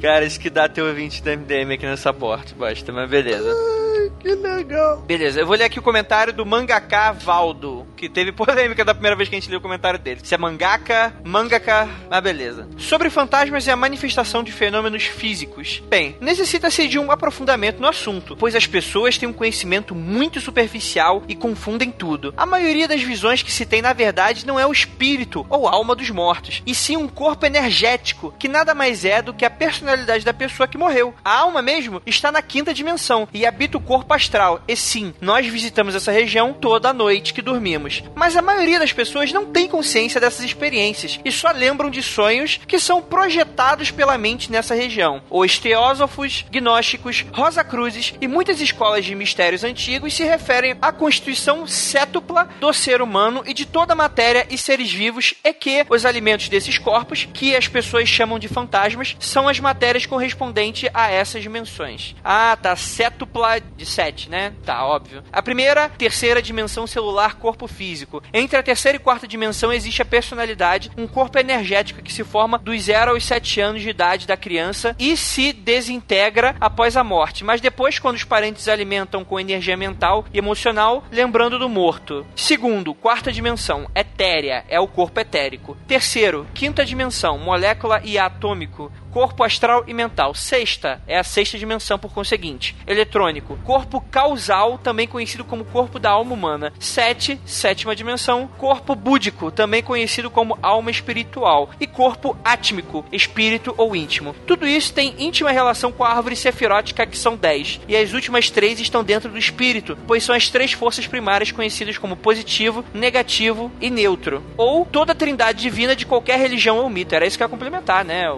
Cara, 0.00 0.24
isso 0.24 0.38
que 0.38 0.50
dá 0.50 0.68
ter 0.68 0.82
ouvinte 0.82 1.22
da 1.22 1.36
MDM 1.36 1.74
aqui 1.74 1.84
nessa 1.84 2.12
porta, 2.12 2.54
basta, 2.56 2.92
mas 2.92 3.10
beleza. 3.10 3.50
Ai, 3.50 4.12
que 4.20 4.28
legal. 4.34 4.98
Beleza, 5.06 5.40
eu 5.40 5.46
vou 5.46 5.56
ler 5.56 5.64
aqui 5.64 5.78
o 5.78 5.82
comentário 5.82 6.32
do 6.32 6.46
Mangaka 6.46 7.12
Valdo, 7.12 7.86
que 7.96 8.08
teve 8.08 8.30
polêmica 8.30 8.84
da 8.84 8.94
primeira 8.94 9.16
vez 9.16 9.28
que 9.28 9.34
a 9.34 9.40
gente 9.40 9.50
leu 9.50 9.58
o 9.58 9.62
comentário 9.62 9.98
dele. 9.98 10.20
Se 10.22 10.34
é 10.34 10.38
mangaka, 10.38 11.12
mangaka, 11.24 11.88
mas 12.08 12.22
beleza. 12.22 12.68
Sobre 12.76 13.10
fantasmas 13.10 13.66
e 13.66 13.70
a 13.70 13.76
manifestação 13.76 14.42
de 14.42 14.52
fenômenos 14.52 15.04
físicos. 15.04 15.82
Bem, 15.88 16.16
necessita-se 16.20 16.86
de 16.86 16.98
um 16.98 17.10
aprofundamento 17.10 17.80
no 17.80 17.88
assunto, 17.88 18.36
pois 18.36 18.54
as 18.54 18.66
pessoas 18.66 19.18
têm 19.18 19.28
um 19.28 19.32
conhecimento 19.32 19.94
muito 19.94 20.40
superficial 20.40 21.24
e 21.26 21.34
confundem 21.34 21.90
tudo. 21.90 22.32
A 22.36 22.46
maioria 22.46 22.86
das 22.86 23.02
visões 23.02 23.42
que 23.42 23.50
se 23.50 23.66
tem, 23.66 23.82
na 23.82 23.92
verdade, 23.92 24.46
não 24.46 24.60
é 24.60 24.66
o 24.66 24.72
espírito 24.72 25.44
ou 25.48 25.66
alma 25.66 25.96
dos 25.96 26.10
mortos, 26.10 26.62
e 26.64 26.74
sim 26.74 26.96
um 26.96 27.08
corpo 27.08 27.46
energético, 27.46 28.32
que 28.38 28.48
nada 28.48 28.74
mais 28.74 29.04
é 29.04 29.20
do 29.20 29.34
que 29.38 29.44
a 29.44 29.50
personalidade 29.50 30.24
da 30.24 30.34
pessoa 30.34 30.68
que 30.68 30.76
morreu. 30.76 31.14
A 31.24 31.38
alma 31.38 31.62
mesmo 31.62 32.02
está 32.04 32.30
na 32.30 32.42
quinta 32.42 32.74
dimensão 32.74 33.28
e 33.32 33.46
habita 33.46 33.78
o 33.78 33.80
corpo 33.80 34.12
astral. 34.12 34.60
E 34.68 34.76
sim, 34.76 35.14
nós 35.20 35.46
visitamos 35.46 35.94
essa 35.94 36.12
região 36.12 36.52
toda 36.52 36.92
noite 36.92 37.32
que 37.32 37.40
dormimos. 37.40 38.02
Mas 38.14 38.36
a 38.36 38.42
maioria 38.42 38.78
das 38.78 38.92
pessoas 38.92 39.32
não 39.32 39.46
tem 39.46 39.68
consciência 39.68 40.20
dessas 40.20 40.44
experiências 40.44 41.20
e 41.24 41.30
só 41.30 41.50
lembram 41.50 41.88
de 41.88 42.02
sonhos 42.02 42.60
que 42.66 42.78
são 42.78 43.00
projetados 43.00 43.90
pela 43.90 44.18
mente 44.18 44.50
nessa 44.50 44.74
região. 44.74 45.22
Os 45.30 45.58
teósofos, 45.58 46.44
gnósticos, 46.50 47.24
rosacruzes 47.32 48.14
e 48.20 48.26
muitas 48.26 48.60
escolas 48.60 49.04
de 49.04 49.14
mistérios 49.14 49.64
antigos 49.64 50.14
se 50.14 50.24
referem 50.24 50.76
à 50.82 50.90
constituição 50.90 51.66
cétupla 51.66 52.48
do 52.60 52.72
ser 52.72 53.00
humano 53.00 53.42
e 53.46 53.54
de 53.54 53.64
toda 53.64 53.94
matéria 53.94 54.46
e 54.50 54.58
seres 54.58 54.92
vivos 54.92 55.34
e 55.44 55.52
que 55.52 55.86
os 55.88 56.04
alimentos 56.04 56.48
desses 56.48 56.78
corpos, 56.78 57.28
que 57.32 57.54
as 57.54 57.68
pessoas 57.68 58.08
chamam 58.08 58.38
de 58.38 58.48
fantasmas, 58.48 59.16
são 59.28 59.48
as 59.48 59.60
matérias 59.60 60.06
correspondentes 60.06 60.90
a 60.92 61.10
essas 61.10 61.42
dimensões. 61.42 62.14
Ah, 62.24 62.56
tá, 62.60 62.74
cétupla 62.74 63.60
de 63.60 63.86
sete, 63.86 64.28
né? 64.28 64.52
Tá, 64.64 64.84
óbvio. 64.84 65.22
A 65.32 65.42
primeira, 65.42 65.88
terceira 65.88 66.42
dimensão 66.42 66.86
celular, 66.86 67.36
corpo 67.36 67.66
físico. 67.66 68.22
Entre 68.32 68.58
a 68.58 68.62
terceira 68.62 68.96
e 68.96 69.00
quarta 69.00 69.26
dimensão 69.26 69.72
existe 69.72 70.02
a 70.02 70.06
personalidade, 70.06 70.90
um 70.96 71.06
corpo 71.06 71.38
energético 71.38 72.02
que 72.02 72.12
se 72.12 72.24
forma 72.24 72.58
dos 72.58 72.82
0 72.82 73.12
aos 73.12 73.24
7 73.24 73.60
anos 73.60 73.82
de 73.82 73.90
idade 73.90 74.26
da 74.26 74.36
criança 74.36 74.94
e 74.98 75.16
se 75.16 75.52
desintegra 75.52 76.56
após 76.60 76.96
a 76.96 77.04
morte, 77.04 77.44
mas 77.44 77.60
depois 77.60 77.98
quando 77.98 78.16
os 78.16 78.24
parentes 78.24 78.68
alimentam 78.68 79.24
com 79.24 79.38
energia 79.38 79.76
mental 79.76 80.24
e 80.32 80.38
emocional, 80.38 81.04
lembrando 81.10 81.58
do 81.58 81.68
morto. 81.68 82.26
Segundo, 82.34 82.94
quarta 82.94 83.32
dimensão, 83.32 83.88
etérea, 83.94 84.64
é 84.68 84.80
o 84.80 84.88
corpo 84.88 85.20
etérico. 85.20 85.76
Terceiro, 85.86 86.46
quinta 86.54 86.84
dimensão, 86.84 87.38
molécula 87.38 88.00
e 88.04 88.18
atômico, 88.18 88.92
corpo 89.18 89.42
astral 89.42 89.82
e 89.88 89.92
mental. 89.92 90.32
Sexta 90.32 91.02
é 91.04 91.18
a 91.18 91.24
sexta 91.24 91.58
dimensão, 91.58 91.98
por 91.98 92.12
conseguinte. 92.12 92.76
Eletrônico, 92.86 93.58
corpo 93.64 94.00
causal, 94.00 94.78
também 94.78 95.08
conhecido 95.08 95.44
como 95.44 95.64
corpo 95.64 95.98
da 95.98 96.10
alma 96.10 96.34
humana. 96.34 96.72
Sete, 96.78 97.40
sétima 97.44 97.96
dimensão, 97.96 98.48
corpo 98.56 98.94
búdico, 98.94 99.50
também 99.50 99.82
conhecido 99.82 100.30
como 100.30 100.56
alma 100.62 100.92
espiritual. 100.92 101.70
E 101.80 101.86
corpo 101.88 102.36
átmico, 102.44 103.04
espírito 103.10 103.74
ou 103.76 103.96
íntimo. 103.96 104.36
Tudo 104.46 104.68
isso 104.68 104.94
tem 104.94 105.16
íntima 105.18 105.50
relação 105.50 105.90
com 105.90 106.04
a 106.04 106.10
árvore 106.10 106.36
sefirótica, 106.36 107.04
que 107.04 107.18
são 107.18 107.36
dez. 107.36 107.80
E 107.88 107.96
as 107.96 108.12
últimas 108.12 108.50
três 108.50 108.78
estão 108.78 109.02
dentro 109.02 109.32
do 109.32 109.36
espírito, 109.38 109.98
pois 110.06 110.22
são 110.22 110.32
as 110.32 110.48
três 110.48 110.70
forças 110.70 111.08
primárias 111.08 111.50
conhecidas 111.50 111.98
como 111.98 112.14
positivo, 112.14 112.84
negativo 112.94 113.72
e 113.80 113.90
neutro. 113.90 114.44
Ou 114.56 114.86
toda 114.86 115.10
a 115.10 115.16
trindade 115.16 115.60
divina 115.60 115.96
de 115.96 116.06
qualquer 116.06 116.38
religião 116.38 116.78
ou 116.78 116.88
mito. 116.88 117.16
Era 117.16 117.26
isso 117.26 117.36
que 117.36 117.42
ia 117.42 117.48
complementar, 117.48 118.04
né? 118.04 118.28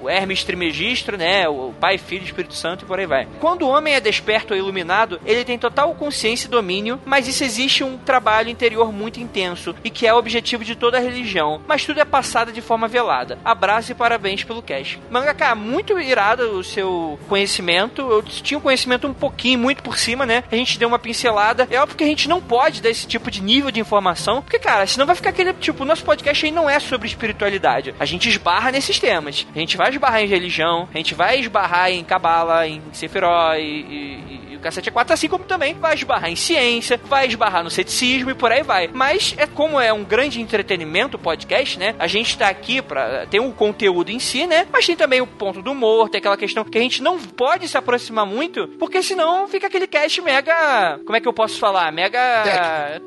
O 0.00 0.08
Hermes 0.08 0.44
Trimegistro, 0.44 1.16
né? 1.16 1.48
O 1.48 1.72
Pai, 1.78 1.98
Filho, 1.98 2.24
Espírito 2.24 2.54
Santo 2.54 2.84
e 2.84 2.86
por 2.86 2.98
aí 2.98 3.06
vai. 3.06 3.26
Quando 3.38 3.62
o 3.62 3.68
homem 3.68 3.94
é 3.94 4.00
desperto 4.00 4.54
ou 4.54 4.58
iluminado, 4.58 5.20
ele 5.24 5.44
tem 5.44 5.58
total 5.58 5.94
consciência 5.94 6.46
e 6.46 6.50
domínio, 6.50 7.00
mas 7.04 7.28
isso 7.28 7.44
existe 7.44 7.84
um 7.84 7.98
trabalho 7.98 8.48
interior 8.48 8.92
muito 8.92 9.20
intenso 9.20 9.74
e 9.84 9.90
que 9.90 10.06
é 10.06 10.14
o 10.14 10.18
objetivo 10.18 10.64
de 10.64 10.74
toda 10.74 10.98
religião. 10.98 11.60
Mas 11.66 11.84
tudo 11.84 12.00
é 12.00 12.04
passado 12.04 12.52
de 12.52 12.60
forma 12.60 12.88
velada. 12.88 13.38
Abraço 13.44 13.92
e 13.92 13.94
parabéns 13.94 14.44
pelo 14.44 14.62
cast. 14.62 15.00
Mangaka, 15.10 15.54
muito 15.54 15.98
irado 15.98 16.58
o 16.58 16.64
seu 16.64 17.18
conhecimento. 17.28 18.02
Eu 18.02 18.22
tinha 18.22 18.58
um 18.58 18.62
conhecimento 18.62 19.06
um 19.06 19.14
pouquinho, 19.14 19.58
muito 19.58 19.82
por 19.82 19.98
cima, 19.98 20.24
né? 20.24 20.44
A 20.50 20.56
gente 20.56 20.78
deu 20.78 20.88
uma 20.88 20.98
pincelada. 20.98 21.66
É 21.70 21.80
óbvio 21.80 21.96
que 21.96 22.04
a 22.04 22.06
gente 22.06 22.28
não 22.28 22.40
pode 22.40 22.82
dar 22.82 22.90
esse 22.90 23.06
tipo 23.06 23.30
de 23.30 23.42
nível 23.42 23.70
de 23.70 23.80
informação, 23.80 24.42
porque, 24.42 24.58
cara, 24.58 24.86
senão 24.86 25.06
vai 25.06 25.16
ficar 25.16 25.30
aquele 25.30 25.52
tipo, 25.54 25.84
nosso 25.84 26.04
podcast 26.04 26.44
aí 26.44 26.52
não 26.52 26.68
é 26.68 26.78
sobre 26.78 27.08
espiritualidade. 27.08 27.94
A 27.98 28.04
gente 28.04 28.28
esbarra 28.28 28.70
nesses 28.72 28.98
temas. 28.98 29.46
A 29.54 29.58
gente 29.58 29.76
vai 29.76 29.89
vai 29.90 29.94
esbarrar 29.96 30.22
em 30.22 30.26
religião, 30.26 30.88
a 30.92 30.96
gente 30.96 31.14
vai 31.14 31.40
esbarrar 31.40 31.90
em 31.90 32.04
cabala, 32.04 32.66
em 32.66 32.82
Sephiroth 32.92 33.58
e, 33.58 33.60
e, 33.60 34.52
e 34.52 34.56
o 34.56 34.60
cacete 34.60 34.88
é 34.88 34.92
4, 34.92 35.14
assim 35.14 35.28
como 35.28 35.44
também 35.44 35.74
vai 35.74 35.94
esbarrar 35.94 36.30
em 36.30 36.36
ciência, 36.36 37.00
vai 37.04 37.26
esbarrar 37.26 37.64
no 37.64 37.70
ceticismo 37.70 38.30
e 38.30 38.34
por 38.34 38.52
aí 38.52 38.62
vai. 38.62 38.88
Mas 38.92 39.34
é 39.38 39.46
como 39.46 39.80
é 39.80 39.92
um 39.92 40.04
grande 40.04 40.40
entretenimento 40.40 41.16
o 41.16 41.20
podcast, 41.20 41.78
né? 41.78 41.94
A 41.98 42.06
gente 42.06 42.36
tá 42.36 42.48
aqui 42.48 42.82
pra 42.82 43.26
ter 43.26 43.40
um 43.40 43.50
conteúdo 43.50 44.10
em 44.10 44.18
si, 44.18 44.46
né? 44.46 44.66
Mas 44.72 44.86
tem 44.86 44.96
também 44.96 45.20
o 45.20 45.26
ponto 45.26 45.62
do 45.62 45.72
humor, 45.72 46.08
tem 46.08 46.18
aquela 46.18 46.36
questão 46.36 46.64
que 46.64 46.78
a 46.78 46.80
gente 46.80 47.02
não 47.02 47.18
pode 47.18 47.66
se 47.68 47.76
aproximar 47.76 48.26
muito, 48.26 48.68
porque 48.78 49.02
senão 49.02 49.48
fica 49.48 49.66
aquele 49.66 49.86
cast 49.86 50.20
mega. 50.20 51.00
Como 51.04 51.16
é 51.16 51.20
que 51.20 51.28
eu 51.28 51.32
posso 51.32 51.58
falar? 51.58 51.90
Mega 51.92 52.20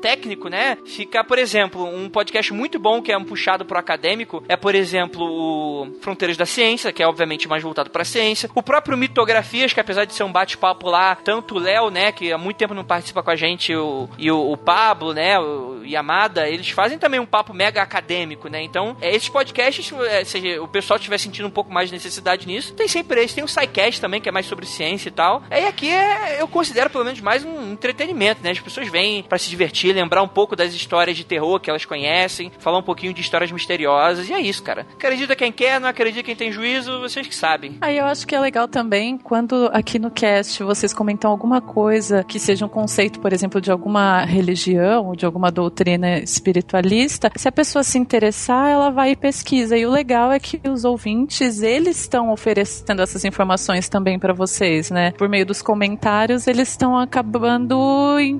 técnico 0.00 0.48
né? 0.48 0.76
Fica, 0.86 1.22
por 1.22 1.38
exemplo, 1.38 1.84
um 1.84 2.08
podcast 2.08 2.52
muito 2.52 2.78
bom 2.78 3.00
que 3.00 3.12
é 3.12 3.16
um 3.16 3.24
puxado 3.24 3.64
pro 3.64 3.78
acadêmico 3.78 4.44
é, 4.48 4.56
por 4.56 4.74
exemplo, 4.74 5.24
o 5.24 5.94
Fronteiras 6.00 6.36
da 6.36 6.46
Ciência, 6.46 6.73
que 6.92 7.02
é 7.02 7.06
obviamente 7.06 7.48
mais 7.48 7.62
voltado 7.62 7.90
pra 7.90 8.04
ciência. 8.04 8.50
O 8.54 8.62
próprio 8.62 8.96
Mitografias, 8.96 9.72
que 9.72 9.80
apesar 9.80 10.04
de 10.04 10.14
ser 10.14 10.24
um 10.24 10.32
bate-papo 10.32 10.88
lá, 10.88 11.14
tanto 11.14 11.56
o 11.56 11.58
Léo, 11.58 11.90
né, 11.90 12.12
que 12.12 12.32
há 12.32 12.38
muito 12.38 12.56
tempo 12.56 12.74
não 12.74 12.84
participa 12.84 13.22
com 13.22 13.30
a 13.30 13.36
gente, 13.36 13.74
o, 13.74 14.08
e 14.18 14.30
o, 14.30 14.52
o 14.52 14.56
Pablo, 14.56 15.12
né, 15.12 15.38
o 15.38 15.84
Yamada, 15.84 16.48
eles 16.48 16.70
fazem 16.70 16.98
também 16.98 17.20
um 17.20 17.26
papo 17.26 17.52
mega 17.52 17.82
acadêmico, 17.82 18.48
né? 18.48 18.62
Então, 18.62 18.96
é, 19.00 19.14
esses 19.14 19.28
podcasts, 19.28 19.92
é, 20.08 20.24
se 20.24 20.58
o 20.58 20.66
pessoal 20.66 20.98
estiver 20.98 21.18
sentindo 21.18 21.46
um 21.46 21.50
pouco 21.50 21.72
mais 21.72 21.88
de 21.88 21.94
necessidade 21.94 22.46
nisso, 22.46 22.72
tem 22.74 22.88
sempre 22.88 23.22
esse. 23.22 23.34
Tem 23.34 23.44
o 23.44 23.48
SciCast 23.48 24.00
também, 24.00 24.20
que 24.20 24.28
é 24.28 24.32
mais 24.32 24.46
sobre 24.46 24.66
ciência 24.66 25.08
e 25.08 25.12
tal. 25.12 25.42
E 25.50 25.66
aqui 25.66 25.90
é, 25.90 26.40
eu 26.40 26.48
considero 26.48 26.90
pelo 26.90 27.04
menos 27.04 27.20
mais 27.20 27.44
um 27.44 27.72
entretenimento, 27.72 28.42
né? 28.42 28.50
As 28.50 28.60
pessoas 28.60 28.88
vêm 28.88 29.22
para 29.22 29.38
se 29.38 29.50
divertir, 29.50 29.94
lembrar 29.94 30.22
um 30.22 30.28
pouco 30.28 30.56
das 30.56 30.72
histórias 30.74 31.16
de 31.16 31.24
terror 31.24 31.60
que 31.60 31.70
elas 31.70 31.84
conhecem, 31.84 32.50
falar 32.58 32.78
um 32.78 32.82
pouquinho 32.82 33.12
de 33.12 33.20
histórias 33.20 33.50
misteriosas, 33.50 34.28
e 34.28 34.32
é 34.32 34.40
isso, 34.40 34.62
cara. 34.62 34.86
Acredita 34.94 35.36
quem 35.36 35.52
quer, 35.52 35.80
não 35.80 35.88
acredita 35.88 36.22
quem 36.22 36.36
tem 36.36 36.50
juízo, 36.50 36.63
vocês 37.00 37.26
que 37.26 37.34
sabem. 37.34 37.76
Aí 37.80 37.98
eu 37.98 38.06
acho 38.06 38.26
que 38.26 38.34
é 38.34 38.40
legal 38.40 38.66
também 38.66 39.18
quando 39.18 39.68
aqui 39.72 39.98
no 39.98 40.10
cast 40.10 40.62
vocês 40.62 40.92
comentam 40.92 41.30
alguma 41.30 41.60
coisa 41.60 42.24
que 42.24 42.38
seja 42.38 42.64
um 42.64 42.68
conceito, 42.68 43.20
por 43.20 43.32
exemplo, 43.32 43.60
de 43.60 43.70
alguma 43.70 44.24
religião 44.24 45.08
ou 45.08 45.16
de 45.16 45.26
alguma 45.26 45.50
doutrina 45.50 46.18
espiritualista. 46.18 47.30
Se 47.36 47.48
a 47.48 47.52
pessoa 47.52 47.82
se 47.82 47.98
interessar, 47.98 48.70
ela 48.70 48.90
vai 48.90 49.10
e 49.10 49.16
pesquisa. 49.16 49.76
E 49.76 49.84
o 49.84 49.90
legal 49.90 50.32
é 50.32 50.38
que 50.38 50.60
os 50.68 50.84
ouvintes, 50.84 51.62
eles 51.62 52.00
estão 52.00 52.30
oferecendo 52.30 53.02
essas 53.02 53.24
informações 53.24 53.88
também 53.88 54.18
para 54.18 54.32
vocês, 54.32 54.90
né? 54.90 55.12
Por 55.12 55.28
meio 55.28 55.46
dos 55.46 55.60
comentários, 55.60 56.46
eles 56.46 56.68
estão 56.68 56.98
acabando 56.98 57.78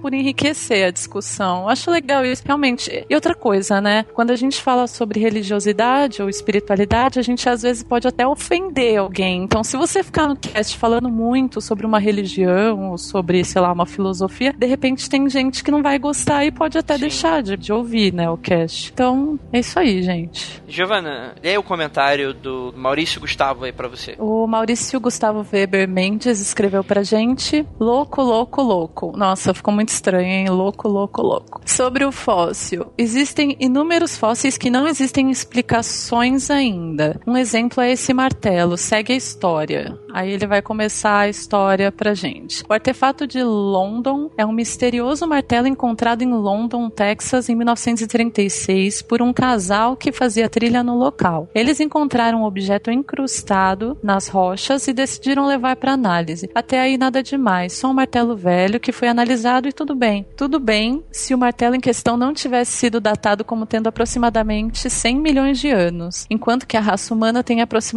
por 0.01 0.15
enriquecer 0.15 0.87
a 0.87 0.91
discussão. 0.91 1.69
Acho 1.69 1.91
legal 1.91 2.25
isso, 2.25 2.43
realmente. 2.45 3.05
E 3.09 3.15
outra 3.15 3.35
coisa, 3.35 3.81
né? 3.81 4.05
Quando 4.15 4.31
a 4.31 4.37
gente 4.37 4.63
fala 4.63 4.87
sobre 4.87 5.21
religiosidade 5.21 6.23
ou 6.23 6.29
espiritualidade, 6.29 7.19
a 7.19 7.23
gente 7.23 7.49
às 7.49 7.63
vezes 7.63 7.83
pode 7.83 8.07
até 8.15 8.27
ofender 8.27 8.99
alguém. 8.99 9.43
Então, 9.43 9.65
se 9.65 9.77
você 9.77 10.03
ficar 10.03 10.29
no 10.29 10.37
cast 10.37 10.79
falando 10.79 11.11
muito 11.11 11.61
sobre 11.61 11.85
uma 11.85 11.99
religião 11.99 12.91
ou 12.91 12.99
sobre, 12.99 13.45
sei 13.45 13.61
lá, 13.61 13.73
uma 13.73 13.87
filosofia, 13.87 14.55
de 14.57 14.67
repente 14.67 15.11
tem 15.11 15.29
gente 15.29 15.65
que 15.65 15.71
não 15.71 15.83
vai 15.83 15.99
gostar 15.99 16.45
e 16.45 16.53
pode 16.53 16.79
até 16.79 16.95
Sim. 16.95 17.01
deixar 17.01 17.43
de, 17.43 17.57
de 17.57 17.73
ouvir, 17.73 18.15
né, 18.15 18.31
o 18.31 18.37
cast. 18.37 18.93
Então, 18.93 19.39
é 19.53 19.59
isso 19.59 19.79
aí, 19.79 20.03
gente. 20.03 20.63
Giovana, 20.69 21.35
lê 21.43 21.59
o 21.59 21.63
comentário 21.63 22.33
do 22.33 22.73
Maurício 22.77 23.21
Gustavo 23.21 23.65
aí 23.65 23.73
pra 23.73 23.89
você. 23.89 24.15
O 24.19 24.47
Maurício 24.47 25.01
Gustavo 25.01 25.45
Weber 25.53 25.89
Mendes 25.89 26.41
escreveu 26.41 26.85
pra 26.85 27.03
gente: 27.03 27.67
Louco, 27.79 28.23
louco, 28.23 28.63
louco. 28.63 29.13
Nossa, 29.17 29.53
ficou 29.53 29.75
muito 29.75 29.89
estranho, 29.89 30.27
hein? 30.27 30.49
Louco, 30.49 30.89
louco, 30.89 31.21
louco. 31.21 31.61
Sobre 31.65 32.05
o 32.05 32.13
fóssil. 32.13 32.87
Existem 32.97 33.57
inúmeros 33.59 34.17
fósseis 34.17 34.57
que 34.57 34.71
não 34.71 34.87
existem 34.87 35.31
explicações 35.31 36.51
ainda. 36.51 37.21
Um 37.27 37.37
exemplo 37.37 37.83
é 37.83 37.93
esse 37.93 38.04
martelo. 38.13 38.77
Segue 38.77 39.13
a 39.13 39.17
história. 39.17 39.99
Aí 40.13 40.31
ele 40.31 40.47
vai 40.47 40.61
começar 40.61 41.21
a 41.21 41.29
história 41.29 41.91
pra 41.91 42.15
gente. 42.15 42.63
O 42.69 42.73
artefato 42.73 43.27
de 43.27 43.43
London 43.43 44.31
é 44.37 44.45
um 44.45 44.53
misterioso 44.53 45.27
martelo 45.27 45.67
encontrado 45.67 46.23
em 46.23 46.33
London, 46.33 46.91
Texas, 46.91 47.49
em 47.49 47.55
1936, 47.55 49.03
por 49.03 49.23
um 49.23 49.33
casal 49.33 49.97
que 49.97 50.13
fazia 50.13 50.49
trilha 50.49 50.83
no 50.83 50.97
local. 50.97 51.49
Eles 51.55 51.81
encontraram 51.81 52.43
um 52.43 52.45
objeto 52.45 52.91
incrustado 52.91 53.99
nas 54.03 54.29
rochas 54.29 54.87
e 54.87 54.93
decidiram 54.93 55.47
levar 55.47 55.77
para 55.77 55.93
análise. 55.93 56.51
Até 56.55 56.81
aí 56.81 56.99
nada 56.99 57.23
demais, 57.23 57.73
só 57.73 57.89
um 57.89 57.95
martelo 57.95 58.37
velho 58.37 58.79
que 58.79 58.93
foi 58.93 59.09
analisado 59.09 59.69
e 59.69 59.73
tudo 59.73 59.95
bem. 59.95 60.27
Tudo 60.37 60.61
bem 60.61 61.03
se 61.11 61.35
o 61.35 61.39
martelo 61.39 61.75
em 61.75 61.81
questão 61.81 62.17
não 62.17 62.35
tivesse 62.35 62.73
sido 62.73 63.01
datado 63.01 63.45
como 63.45 63.67
tendo 63.67 63.89
aproximadamente 63.89 64.91
100 64.91 65.17
milhões 65.17 65.59
de 65.59 65.71
anos, 65.71 66.27
enquanto 66.29 66.67
que 66.67 66.77
a 66.77 66.81
raça 66.81 67.15
humana 67.15 67.43
tem 67.43 67.61
aproximadamente 67.61 67.94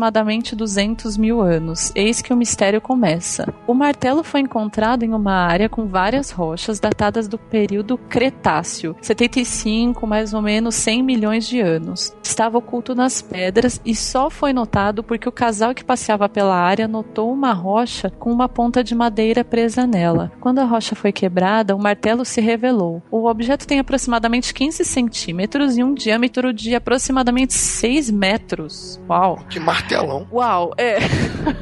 200 0.55 1.17
mil 1.17 1.41
anos. 1.41 1.91
Eis 1.95 2.21
que 2.21 2.33
o 2.33 2.37
mistério 2.37 2.79
começa. 2.79 3.53
O 3.65 3.73
martelo 3.73 4.23
foi 4.23 4.41
encontrado 4.41 5.03
em 5.03 5.13
uma 5.13 5.33
área 5.33 5.67
com 5.67 5.87
várias 5.87 6.31
rochas 6.31 6.79
datadas 6.79 7.27
do 7.27 7.37
período 7.37 7.97
Cretáceo, 7.97 8.95
75 9.01 10.05
mais 10.05 10.33
ou 10.33 10.41
menos 10.41 10.75
100 10.75 11.03
milhões 11.03 11.47
de 11.47 11.59
anos. 11.59 12.15
Estava 12.23 12.57
oculto 12.57 12.93
nas 12.93 13.21
pedras 13.21 13.81
e 13.85 13.95
só 13.95 14.29
foi 14.29 14.53
notado 14.53 15.03
porque 15.03 15.27
o 15.27 15.31
casal 15.31 15.73
que 15.73 15.83
passeava 15.83 16.29
pela 16.29 16.55
área 16.55 16.87
notou 16.87 17.31
uma 17.31 17.53
rocha 17.53 18.11
com 18.11 18.31
uma 18.31 18.47
ponta 18.47 18.83
de 18.83 18.93
madeira 18.93 19.43
presa 19.43 19.87
nela. 19.87 20.31
Quando 20.39 20.59
a 20.59 20.65
rocha 20.65 20.95
foi 20.95 21.11
quebrada, 21.11 21.75
o 21.75 21.81
martelo 21.81 22.23
se 22.23 22.41
revelou. 22.41 23.01
O 23.09 23.27
objeto 23.27 23.67
tem 23.67 23.79
aproximadamente 23.79 24.53
15 24.53 24.83
centímetros 24.85 25.77
e 25.77 25.83
um 25.83 25.93
diâmetro 25.93 26.53
de 26.53 26.75
aproximadamente 26.75 27.53
6 27.53 28.11
metros. 28.11 28.99
Uau! 29.09 29.39
Que 29.49 29.59
martelão! 29.95 30.27
Uau! 30.31 30.73
É. 30.77 30.97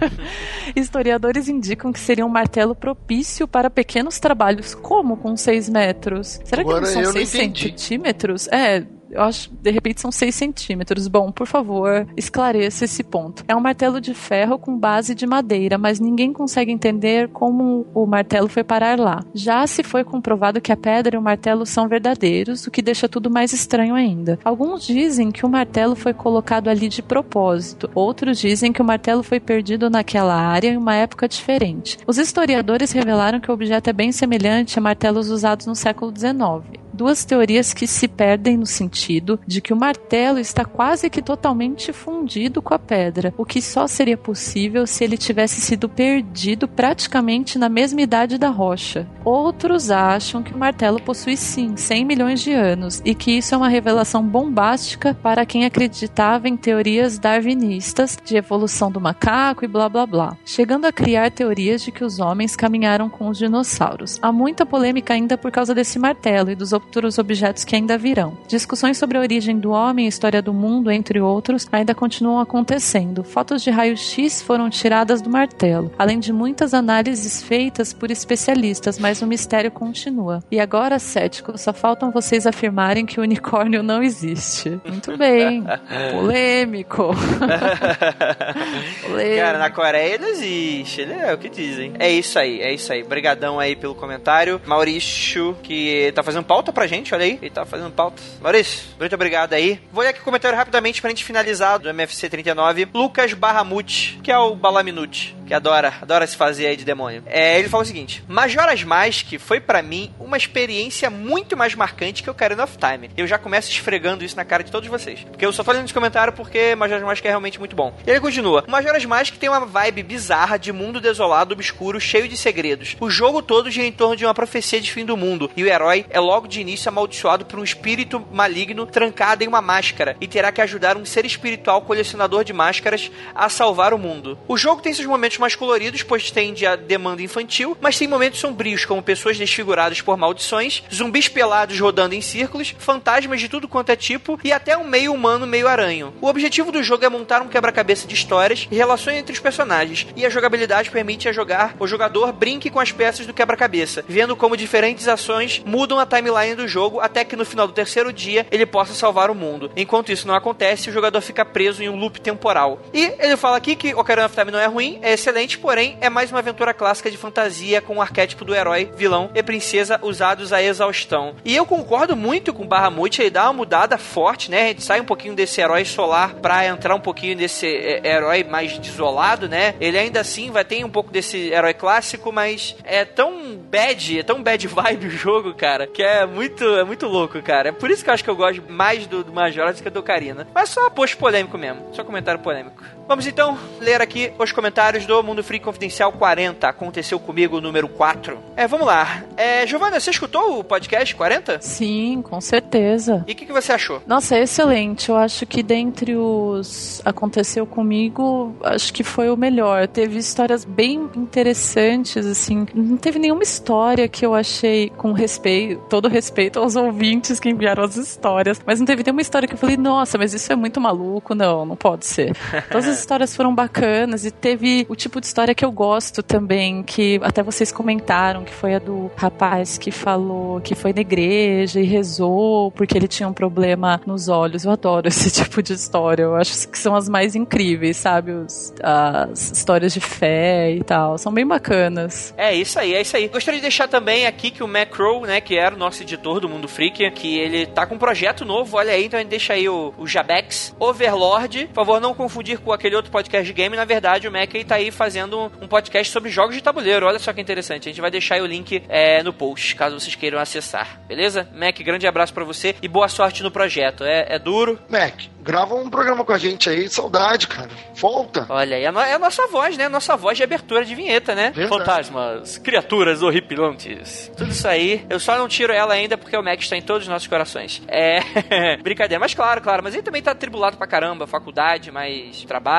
Historiadores 0.76 1.48
indicam 1.48 1.92
que 1.92 2.00
seria 2.00 2.26
um 2.26 2.30
martelo 2.30 2.76
propício 2.76 3.48
para 3.48 3.70
pequenos 3.70 4.20
trabalhos, 4.20 4.74
como 4.74 5.18
com 5.18 5.38
6 5.38 5.70
metros. 5.70 6.40
Será 6.44 6.62
Agora 6.62 6.86
que 6.86 6.96
não 6.96 7.04
são 7.04 7.14
6 7.14 7.30
centímetros? 7.30 8.48
É, 8.48 8.84
eu 9.10 9.22
acho, 9.22 9.52
de 9.62 9.72
repente, 9.72 10.02
são 10.02 10.12
6 10.12 10.34
centímetros. 10.34 11.08
Bom, 11.08 11.32
por 11.32 11.48
favor, 11.48 12.08
esclareça 12.18 12.86
esse 12.86 13.04
ponto. 13.04 13.44
É 13.48 13.56
um 13.56 13.60
martelo 13.60 14.02
de 14.02 14.14
ferro 14.14 14.58
com 14.58 14.78
base 14.78 15.16
de 15.16 15.26
madeira, 15.26 15.78
mas 15.78 16.00
ninguém 16.00 16.34
consegue 16.34 16.72
entender 16.72 17.30
como 17.30 17.86
o 17.94 18.06
martelo 18.06 18.48
foi 18.48 18.64
parar 18.64 19.00
lá. 19.00 19.24
Já 19.34 19.66
se 19.68 19.84
foi 19.84 20.04
comprovado 20.04 20.62
que 20.62 20.72
a 20.72 20.78
pedra 20.78 21.16
e 21.16 21.20
o 21.20 21.22
martelo 21.22 21.66
são 21.66 21.88
verdadeiros, 21.88 22.66
o 22.68 22.72
que 22.72 22.82
deixa 22.82 23.08
tudo 23.08 23.30
mais 23.30 23.54
estranho 23.54 23.96
ainda. 23.96 24.40
Alguns 24.44 24.86
dizem 24.86 25.32
que 25.32 25.46
o 25.46 25.50
martelo 25.50 25.96
foi 25.96 26.14
colocado 26.14 26.68
ali 26.68 26.90
de 26.90 27.02
propósito, 27.02 27.90
outros 27.94 28.40
dizem 28.40 28.72
que 28.72 28.82
o 28.82 28.86
martelo 28.86 29.24
foi 29.24 29.40
perdido 29.40 29.90
naquela 29.90 30.36
área 30.36 30.70
em 30.70 30.78
uma 30.78 30.96
época 30.96 31.28
diferente. 31.28 31.98
Os 32.08 32.18
historiadores 32.18 32.92
revelaram 32.92 33.40
que 33.40 33.50
o 33.50 33.54
objeto 33.54 33.90
é 33.90 33.94
bem 33.94 34.12
semelhante 34.12 34.78
a 34.78 34.82
martelos 34.82 35.30
usados 35.30 35.66
no 35.66 35.76
século 35.76 36.14
XIX 36.16 36.85
duas 36.96 37.26
teorias 37.26 37.74
que 37.74 37.86
se 37.86 38.08
perdem 38.08 38.58
no 38.58 38.66
sentido 38.66 39.40
de 39.46 39.62
que 39.62 39.74
o 39.74 39.78
martelo 39.78 40.40
está 40.40 40.66
quase 40.66 41.10
que 41.10 41.22
totalmente 41.22 41.92
fundido 41.94 42.62
com 42.62 42.74
a 42.74 42.80
pedra, 42.80 43.34
o 43.38 43.46
que 43.46 43.62
só 43.62 43.86
seria 43.86 44.18
possível 44.18 44.88
se 44.88 45.04
ele 45.04 45.18
tivesse 45.18 45.62
sido 45.62 45.90
perdido 45.90 46.68
praticamente 46.68 47.60
na 47.60 47.70
mesma 47.70 48.02
idade 48.02 48.38
da 48.38 48.50
rocha. 48.50 49.08
Outros 49.24 49.92
acham 49.92 50.42
que 50.42 50.54
o 50.54 50.58
martelo 50.58 51.02
possui 51.02 51.36
sim 51.36 51.76
100 51.76 52.06
milhões 52.06 52.42
de 52.42 52.54
anos 52.54 53.02
e 53.04 53.14
que 53.14 53.32
isso 53.32 53.54
é 53.54 53.58
uma 53.58 53.68
revelação 53.68 54.24
bombástica 54.24 55.14
para 55.22 55.46
quem 55.46 55.66
acreditava 55.66 56.48
em 56.48 56.56
teorias 56.56 57.20
darwinistas 57.20 58.18
de 58.24 58.38
evolução 58.38 58.92
do 58.92 59.02
macaco 59.02 59.66
e 59.66 59.68
blá 59.68 59.90
blá 59.90 60.06
blá, 60.06 60.38
chegando 60.46 60.86
a 60.86 60.92
criar 60.92 61.32
teorias 61.32 61.82
de 61.82 61.92
que 61.92 62.04
os 62.04 62.20
homens 62.20 62.56
caminharam 62.56 63.10
com 63.10 63.28
os 63.28 63.38
dinossauros. 63.38 64.20
Há 64.22 64.32
muita 64.32 64.66
polêmica 64.66 65.14
ainda 65.14 65.38
por 65.38 65.52
causa 65.52 65.74
desse 65.74 66.00
martelo 66.00 66.52
e 66.52 66.56
dos 66.56 66.72
futuros 66.86 67.18
objetos 67.18 67.64
que 67.64 67.76
ainda 67.76 67.98
virão. 67.98 68.38
Discussões 68.48 68.98
sobre 68.98 69.18
a 69.18 69.22
origem 69.22 69.58
do 69.60 69.72
homem 69.72 70.06
e 70.06 70.08
a 70.08 70.10
história 70.10 70.42
do 70.42 70.54
mundo, 70.54 70.92
entre 70.92 71.20
outros, 71.20 71.68
ainda 71.72 71.96
continuam 71.96 72.40
acontecendo. 72.40 73.24
Fotos 73.24 73.64
de 73.64 73.70
raio-x 73.70 74.42
foram 74.42 74.70
tiradas 74.70 75.22
do 75.22 75.30
martelo, 75.30 75.92
além 75.98 76.20
de 76.20 76.32
muitas 76.32 76.74
análises 76.74 77.42
feitas 77.42 77.92
por 77.94 78.12
especialistas, 78.12 79.00
mas 79.00 79.22
o 79.22 79.28
mistério 79.28 79.72
continua. 79.72 80.44
E 80.52 80.60
agora, 80.60 81.00
céticos, 81.00 81.62
só 81.62 81.74
faltam 81.74 82.12
vocês 82.12 82.46
afirmarem 82.46 83.06
que 83.06 83.20
o 83.20 83.24
unicórnio 83.24 83.82
não 83.82 84.04
existe. 84.04 84.80
Muito 84.86 85.18
bem. 85.18 85.64
Polêmico. 86.14 87.10
Polêmico. 89.08 89.42
Cara, 89.42 89.58
na 89.58 89.70
Coreia 89.70 90.18
não 90.18 90.28
existe. 90.28 91.04
É 91.04 91.34
o 91.34 91.38
que 91.38 91.50
dizem. 91.50 91.94
É 92.00 92.10
isso 92.10 92.38
aí, 92.38 92.62
é 92.62 92.74
isso 92.74 92.94
aí. 92.94 93.04
Obrigadão 93.04 93.60
aí 93.60 93.76
pelo 93.76 93.96
comentário. 93.96 94.62
Maurício, 94.66 95.58
que 95.64 96.12
tá 96.14 96.22
fazendo 96.22 96.46
pauta 96.46 96.72
pra 96.76 96.86
gente, 96.86 97.16
olha 97.16 97.24
aí. 97.24 97.40
Ele 97.42 97.50
tá 97.50 97.66
fazendo 97.66 97.90
pauta. 97.92 98.22
Maurício, 98.42 98.84
muito 99.00 99.16
obrigado 99.16 99.54
aí. 99.54 99.80
Vou 99.92 100.04
ler 100.04 100.10
aqui 100.10 100.20
o 100.20 100.24
comentário 100.24 100.58
rapidamente 100.58 101.02
pra 101.02 101.10
gente 101.10 101.24
finalizar 101.24 101.80
do 101.80 101.90
MFC 101.90 102.30
39. 102.30 102.88
Lucas 102.94 103.34
Barramute, 103.34 104.20
que 104.22 104.32
é 104.32 104.38
o 104.38 104.56
Balaminute. 104.56 105.36
Que 105.46 105.54
adora, 105.54 105.94
adora 106.02 106.26
se 106.26 106.36
fazer 106.36 106.68
aí 106.68 106.76
de 106.76 106.86
demônio. 106.86 107.24
É, 107.26 107.60
ele 107.60 107.70
fala 107.70 107.84
o 107.84 107.86
seguinte: 107.86 108.24
Majora's 108.28 108.84
Mask 108.84 109.38
foi 109.40 109.60
para 109.60 109.82
mim 109.82 110.14
uma 110.20 110.38
experiência 110.38 111.10
muito 111.10 111.56
mais 111.56 111.76
marcante 111.76 112.24
que 112.24 112.30
o 112.30 112.32
Ocarina 112.32 112.64
of 112.64 112.78
Time. 112.78 113.10
Eu 113.16 113.28
já 113.28 113.38
começo 113.38 113.70
esfregando 113.70 114.24
isso 114.24 114.36
na 114.36 114.46
cara 114.46 114.64
de 114.64 114.72
todos 114.72 114.90
vocês. 114.90 115.22
Porque 115.22 115.46
eu 115.46 115.54
só 115.54 115.64
tô 115.64 115.72
lendo 115.72 115.84
nos 115.84 115.92
comentários 115.92 116.36
porque 116.36 116.76
Majora's 116.76 117.04
Mask 117.04 117.26
é 117.26 117.30
realmente 117.30 117.60
muito 117.60 117.76
bom. 117.76 117.96
E 118.06 118.10
ele 118.10 118.20
continua: 118.20 118.64
Majora's 118.68 119.06
Mask 119.06 119.36
tem 119.36 119.50
uma 119.50 119.66
vibe 119.66 120.04
bizarra 120.04 120.58
de 120.58 120.72
mundo 120.72 121.00
desolado, 121.00 121.54
obscuro, 121.54 122.00
cheio 122.00 122.28
de 122.28 122.38
segredos. 122.38 122.96
O 123.00 123.10
jogo 123.10 123.42
todo 123.42 123.70
gira 123.70 123.88
em 123.88 123.92
torno 123.92 124.16
de 124.16 124.26
uma 124.26 124.34
profecia 124.34 124.82
de 124.82 124.92
fim 124.92 125.06
do 125.06 125.18
mundo 125.18 125.50
e 125.56 125.64
o 125.64 125.68
herói 125.68 126.06
é 126.10 126.20
logo 126.20 126.48
de 126.48 126.62
início 126.62 126.90
amaldiçoado 126.90 127.46
por 127.46 127.60
um 127.60 127.64
espírito 127.64 128.26
maligno 128.32 128.86
trancado 128.86 129.44
em 129.44 129.48
uma 129.48 129.62
máscara 129.62 130.16
e 130.20 130.28
terá 130.28 130.52
que 130.52 130.62
ajudar 130.62 130.98
um 130.98 131.06
ser 131.06 131.26
espiritual 131.26 131.82
colecionador 131.82 132.44
de 132.44 132.54
máscaras 132.54 133.12
a 133.34 133.50
salvar 133.50 133.94
o 133.94 133.98
mundo. 133.98 134.38
O 134.48 134.58
jogo 134.58 134.82
tem 134.82 134.94
seus 134.94 135.08
momentos 135.08 135.35
mais 135.38 135.56
coloridos, 135.56 136.04
pois 136.04 136.32
tende 136.32 136.66
a 136.66 136.76
demanda 136.76 137.22
infantil, 137.22 137.78
mas 137.82 137.98
tem 137.98 138.08
momentos 138.08 138.40
sombrios, 138.40 138.86
como 138.86 139.02
pessoas 139.02 139.38
desfiguradas 139.38 140.02
por 140.02 140.18
maldições, 140.18 140.84
zumbis 140.94 141.28
pelados 141.28 141.80
rodando 141.80 142.16
em 142.16 142.22
círculos, 142.22 142.76
fantasmas 142.78 143.40
de 143.40 143.50
tudo 143.50 143.68
quanto 143.68 143.92
é 143.92 143.96
tipo 143.96 144.40
e 144.44 144.52
até 144.52 144.78
um 144.78 144.88
meio 144.88 145.14
humano, 145.14 145.48
meio 145.48 145.68
aranho. 145.68 146.14
O 146.22 146.28
objetivo 146.28 146.72
do 146.72 146.84
jogo 146.84 147.06
é 147.06 147.10
montar 147.10 147.42
um 147.42 147.48
quebra-cabeça 147.48 148.08
de 148.08 148.14
histórias 148.14 148.68
e 148.72 148.76
relações 148.76 149.18
entre 149.18 149.34
os 149.34 149.40
personagens, 149.40 150.08
e 150.16 150.26
a 150.26 150.30
jogabilidade 150.30 150.90
permite 150.90 151.28
a 151.28 151.34
jogar 151.34 151.76
o 151.80 151.88
jogador 151.88 152.32
brinque 152.32 152.70
com 152.70 152.80
as 152.80 152.92
peças 152.92 153.26
do 153.26 153.34
quebra-cabeça, 153.34 154.04
vendo 154.08 154.36
como 154.36 154.58
diferentes 154.58 155.08
ações 155.08 155.62
mudam 155.66 156.00
a 156.00 156.06
timeline 156.06 156.56
do 156.56 156.68
jogo 156.68 157.00
até 157.00 157.24
que 157.24 157.36
no 157.36 157.46
final 157.46 157.68
do 157.68 157.74
terceiro 157.74 158.12
dia 158.12 158.46
ele 158.52 158.66
possa 158.66 158.94
salvar 158.94 159.30
o 159.30 159.36
mundo. 159.36 159.72
Enquanto 159.76 160.12
isso 160.12 160.28
não 160.28 160.36
acontece, 160.36 160.90
o 160.90 160.94
jogador 160.94 161.22
fica 161.22 161.46
preso 161.46 161.84
em 161.84 161.90
um 161.90 161.96
loop 161.96 162.20
temporal. 162.22 162.82
E 162.94 163.14
ele 163.20 163.38
fala 163.38 163.58
aqui 163.58 163.76
que 163.76 163.94
Ocarina 163.94 164.28
of 164.28 164.36
Time 164.36 164.52
não 164.52 164.60
é 164.60 164.66
ruim, 164.66 165.00
é 165.02 165.14
excelente, 165.26 165.58
porém 165.58 165.98
é 166.02 166.08
mais 166.08 166.30
uma 166.30 166.38
aventura 166.38 166.72
clássica 166.72 167.10
de 167.10 167.18
fantasia 167.18 167.82
com 167.82 167.98
o 167.98 168.02
arquétipo 168.02 168.46
do 168.46 168.54
herói, 168.54 168.92
vilão 168.96 169.32
e 169.34 169.42
princesa 169.42 170.00
usados 170.04 170.54
a 170.54 170.62
exaustão. 170.62 171.36
E 171.44 171.56
eu 171.56 171.66
concordo 171.66 172.16
muito 172.16 172.54
com 172.54 172.68
Bahamut, 172.68 173.20
ele 173.20 173.32
dá 173.32 173.46
uma 173.46 173.54
mudada 173.54 173.98
forte, 173.98 174.52
né? 174.52 174.66
A 174.66 174.68
gente 174.68 174.84
sai 174.84 175.02
um 175.02 175.06
pouquinho 175.06 175.34
desse 175.34 175.60
herói 175.60 175.84
solar 175.84 176.36
pra 176.36 176.68
entrar 176.68 176.94
um 176.94 177.00
pouquinho 177.00 177.36
desse 177.36 177.66
é, 177.66 178.08
herói 178.08 178.44
mais 178.44 178.78
desolado, 178.78 179.50
né? 179.50 179.74
Ele 179.82 179.98
ainda 179.98 180.22
assim 180.22 180.52
vai 180.52 180.64
ter 180.64 180.86
um 180.86 180.90
pouco 180.92 181.10
desse 181.10 181.52
herói 181.52 181.74
clássico, 181.74 182.32
mas 182.32 182.76
é 182.84 183.04
tão 183.04 183.58
bad, 183.58 184.20
é 184.20 184.24
tão 184.24 184.44
bad 184.44 184.68
vibe 184.68 185.08
o 185.08 185.10
jogo, 185.10 185.56
cara, 185.56 185.88
que 185.88 186.04
é 186.04 186.24
muito, 186.28 186.64
é 186.64 186.84
muito 186.84 187.08
louco, 187.08 187.42
cara. 187.42 187.70
É 187.70 187.72
por 187.72 187.90
isso 187.90 188.04
que 188.04 188.12
eu 188.12 188.14
acho 188.14 188.24
que 188.24 188.30
eu 188.30 188.36
gosto 188.36 188.62
mais 188.70 189.08
do, 189.08 189.24
do 189.24 189.34
Majora's 189.34 189.82
que 189.82 189.90
do 189.90 190.02
Ocarina. 190.02 190.48
Mas 190.54 190.70
só 190.70 190.88
post 190.92 191.18
polêmico 191.18 191.58
mesmo, 191.58 191.90
só 191.94 192.04
comentário 192.04 192.42
polêmico. 192.42 192.84
Vamos 193.08 193.28
então 193.28 193.56
ler 193.80 194.02
aqui 194.02 194.34
os 194.40 194.52
comentários 194.52 195.06
do 195.06 195.22
Mundo 195.22 195.44
Free 195.44 195.60
Confidencial 195.60 196.12
40. 196.12 196.68
Aconteceu 196.68 197.20
comigo 197.20 197.62
número 197.62 197.88
4. 197.88 198.38
É, 198.56 198.68
vamos 198.68 198.88
lá. 198.88 199.24
É, 199.38 199.66
Giovana, 199.68 200.00
você 200.00 200.10
escutou 200.10 200.60
o 200.60 200.64
podcast 200.64 201.16
40? 201.16 201.62
Sim, 201.62 202.24
com 202.24 202.42
certeza. 202.42 203.24
E 203.28 203.34
o 203.34 203.36
que, 203.36 203.46
que 203.46 203.54
você 203.54 203.74
achou? 203.74 204.02
Nossa, 204.08 204.36
é 204.36 204.42
excelente. 204.42 205.10
Eu 205.10 205.18
acho 205.18 205.46
que 205.46 205.62
dentre 205.62 206.16
os 206.16 207.00
aconteceu 207.06 207.68
comigo, 207.68 208.56
acho 208.64 208.92
que 208.92 209.04
foi 209.04 209.30
o 209.30 209.38
melhor. 209.38 209.88
Teve 209.88 210.18
histórias 210.18 210.66
bem 210.66 211.08
interessantes, 211.16 212.26
assim. 212.26 212.66
Não 212.74 212.98
teve 212.98 213.20
nenhuma 213.20 213.44
história 213.44 214.08
que 214.08 214.26
eu 214.26 214.34
achei 214.34 214.90
com 214.90 215.12
respeito, 215.12 215.80
todo 215.90 216.08
respeito 216.08 216.60
aos 216.60 216.76
ouvintes 216.76 217.40
que 217.40 217.50
enviaram 217.50 217.84
as 217.84 217.98
histórias, 217.98 218.60
mas 218.66 218.80
não 218.80 218.86
teve 218.88 219.04
nenhuma 219.04 219.22
história 219.22 219.48
que 219.48 219.54
eu 219.54 219.60
falei, 219.60 219.78
nossa, 219.78 220.18
mas 220.18 220.34
isso 220.34 220.52
é 220.52 220.56
muito 220.56 220.82
maluco. 220.82 221.36
Não, 221.36 221.66
não 221.66 221.76
pode 221.76 222.08
ser. 222.08 222.36
Todas 222.72 222.95
as 222.96 223.00
histórias 223.00 223.36
foram 223.36 223.54
bacanas 223.54 224.26
e 224.26 224.32
teve 224.32 224.86
o 224.88 224.96
tipo 224.96 225.20
de 225.20 225.28
história 225.28 225.54
que 225.54 225.66
eu 225.66 225.72
gosto 225.72 226.24
também, 226.24 226.82
que 226.82 227.20
até 227.22 227.44
vocês 227.44 227.72
comentaram, 227.72 228.46
que 228.46 228.54
foi 228.54 228.76
a 228.76 228.80
do 228.80 229.12
rapaz 229.18 229.78
que 229.78 229.92
falou 229.92 230.62
que 230.62 230.74
foi 230.74 230.94
na 230.94 231.02
igreja 231.02 231.82
e 231.82 231.84
rezou 231.84 232.72
porque 232.72 232.98
ele 232.98 233.08
tinha 233.08 233.28
um 233.28 233.34
problema 233.34 234.02
nos 234.06 234.30
olhos. 234.30 234.64
Eu 234.64 234.72
adoro 234.72 235.08
esse 235.10 235.30
tipo 235.30 235.62
de 235.62 235.74
história. 235.74 236.24
Eu 236.24 236.36
acho 236.36 236.68
que 236.70 236.80
são 236.80 236.96
as 236.96 237.10
mais 237.10 237.36
incríveis, 237.36 237.98
sabe? 237.98 238.32
Os, 238.32 238.74
as 238.82 239.52
histórias 239.52 239.94
de 239.94 240.00
fé 240.00 240.72
e 240.72 240.84
tal. 240.84 241.18
São 241.18 241.34
bem 241.34 241.46
bacanas. 241.46 242.34
É 242.38 242.54
isso 242.54 242.80
aí, 242.80 242.94
é 242.94 243.02
isso 243.02 243.18
aí. 243.18 243.28
Gostaria 243.28 243.60
de 243.60 243.64
deixar 243.64 243.90
também 243.90 244.26
aqui 244.26 244.52
que 244.52 244.64
o 244.64 244.68
Macro, 244.68 245.22
né, 245.22 245.42
que 245.42 245.58
era 245.58 245.76
o 245.76 245.78
nosso 245.78 246.02
editor 246.02 246.40
do 246.40 246.48
Mundo 246.48 246.68
Freak, 246.68 247.12
que 247.12 247.38
ele 247.38 247.66
tá 247.66 247.86
com 247.86 247.96
um 247.96 248.00
projeto 248.00 248.46
novo, 248.46 248.78
olha 248.78 248.94
aí, 248.94 249.06
então 249.06 249.20
a 249.20 249.22
gente 249.22 249.30
deixa 249.30 249.54
aí 249.54 249.68
o, 249.68 249.94
o 249.98 250.08
Jabex 250.08 250.74
Overlord. 250.80 251.68
Por 251.68 251.76
favor, 251.76 252.00
não 252.00 252.14
confundir 252.14 252.60
com 252.60 252.72
aquele 252.86 252.96
outro 252.96 253.12
podcast 253.12 253.46
de 253.48 253.54
game. 253.54 253.76
Na 253.76 253.84
verdade, 253.84 254.28
o 254.28 254.32
Mac 254.32 254.52
tá 254.68 254.76
aí 254.76 254.92
fazendo 254.92 255.52
um 255.60 255.68
podcast 255.68 256.12
sobre 256.14 256.30
jogos 256.30 256.54
de 256.54 256.62
tabuleiro. 256.62 257.08
Olha 257.08 257.18
só 257.18 257.34
que 257.34 257.42
interessante. 257.42 257.90
A 257.90 257.92
gente 257.92 258.02
vai 258.02 258.12
deixar 258.12 258.36
aí 258.36 258.42
o 258.42 258.46
link 258.46 258.84
é, 258.88 259.24
no 259.24 259.34
post, 259.34 259.76
caso 259.76 260.00
vocês 260.00 260.14
queiram 260.14 260.40
acessar. 260.40 261.02
Beleza? 261.08 261.50
Mac, 261.54 261.80
grande 261.80 262.06
abraço 262.06 262.34
para 262.34 262.44
você 262.44 262.76
e 262.82 262.88
boa 262.88 263.08
sorte 263.08 263.42
no 263.42 263.50
projeto. 263.50 264.04
É, 264.04 264.36
é 264.36 264.40
duro. 264.40 264.80
Mac, 264.88 265.16
grava 265.42 265.76
um 265.76 265.90
programa 265.90 266.24
com 266.24 266.32
a 266.32 266.38
gente 266.38 266.70
aí. 266.70 266.88
Saudade, 266.90 267.48
cara. 267.48 267.70
Volta. 267.96 268.46
Olha 268.50 268.78
aí, 268.78 268.84
é 268.84 269.14
a 269.14 269.20
nossa 269.20 269.48
voz, 269.48 269.78
né? 269.78 269.86
A 269.86 269.90
nossa 269.90 270.16
voz 270.16 270.38
de 270.38 270.44
abertura 270.44 270.86
de 270.86 270.94
vinheta, 270.94 271.34
né? 271.34 271.52
Verdade. 271.56 271.70
Fantasmas, 271.70 272.58
criaturas 272.60 273.24
horripilantes. 273.24 274.32
Tudo 274.38 274.52
isso 274.52 274.68
aí. 274.68 275.06
Eu 275.10 275.20
só 275.20 275.38
não 275.38 275.48
tiro 275.48 275.74
ela 275.74 275.94
ainda 275.94 276.18
porque 276.18 276.38
o 276.38 276.44
Mac 276.44 276.60
está 276.60 276.78
em 276.78 276.82
todos 276.82 277.04
os 277.04 277.10
nossos 277.10 277.28
corações. 277.28 277.82
É. 277.88 278.20
Brincadeira. 278.82 279.20
Mas 279.20 279.34
claro, 279.34 279.62
claro. 279.62 279.84
Mas 279.84 279.94
ele 279.94 280.04
também 280.04 280.22
tá 280.22 280.36
tribulado 280.36 280.78
pra 280.78 280.88
caramba. 280.88 281.26
Faculdade, 281.26 281.92
mais 281.92 282.44
trabalho, 282.44 282.75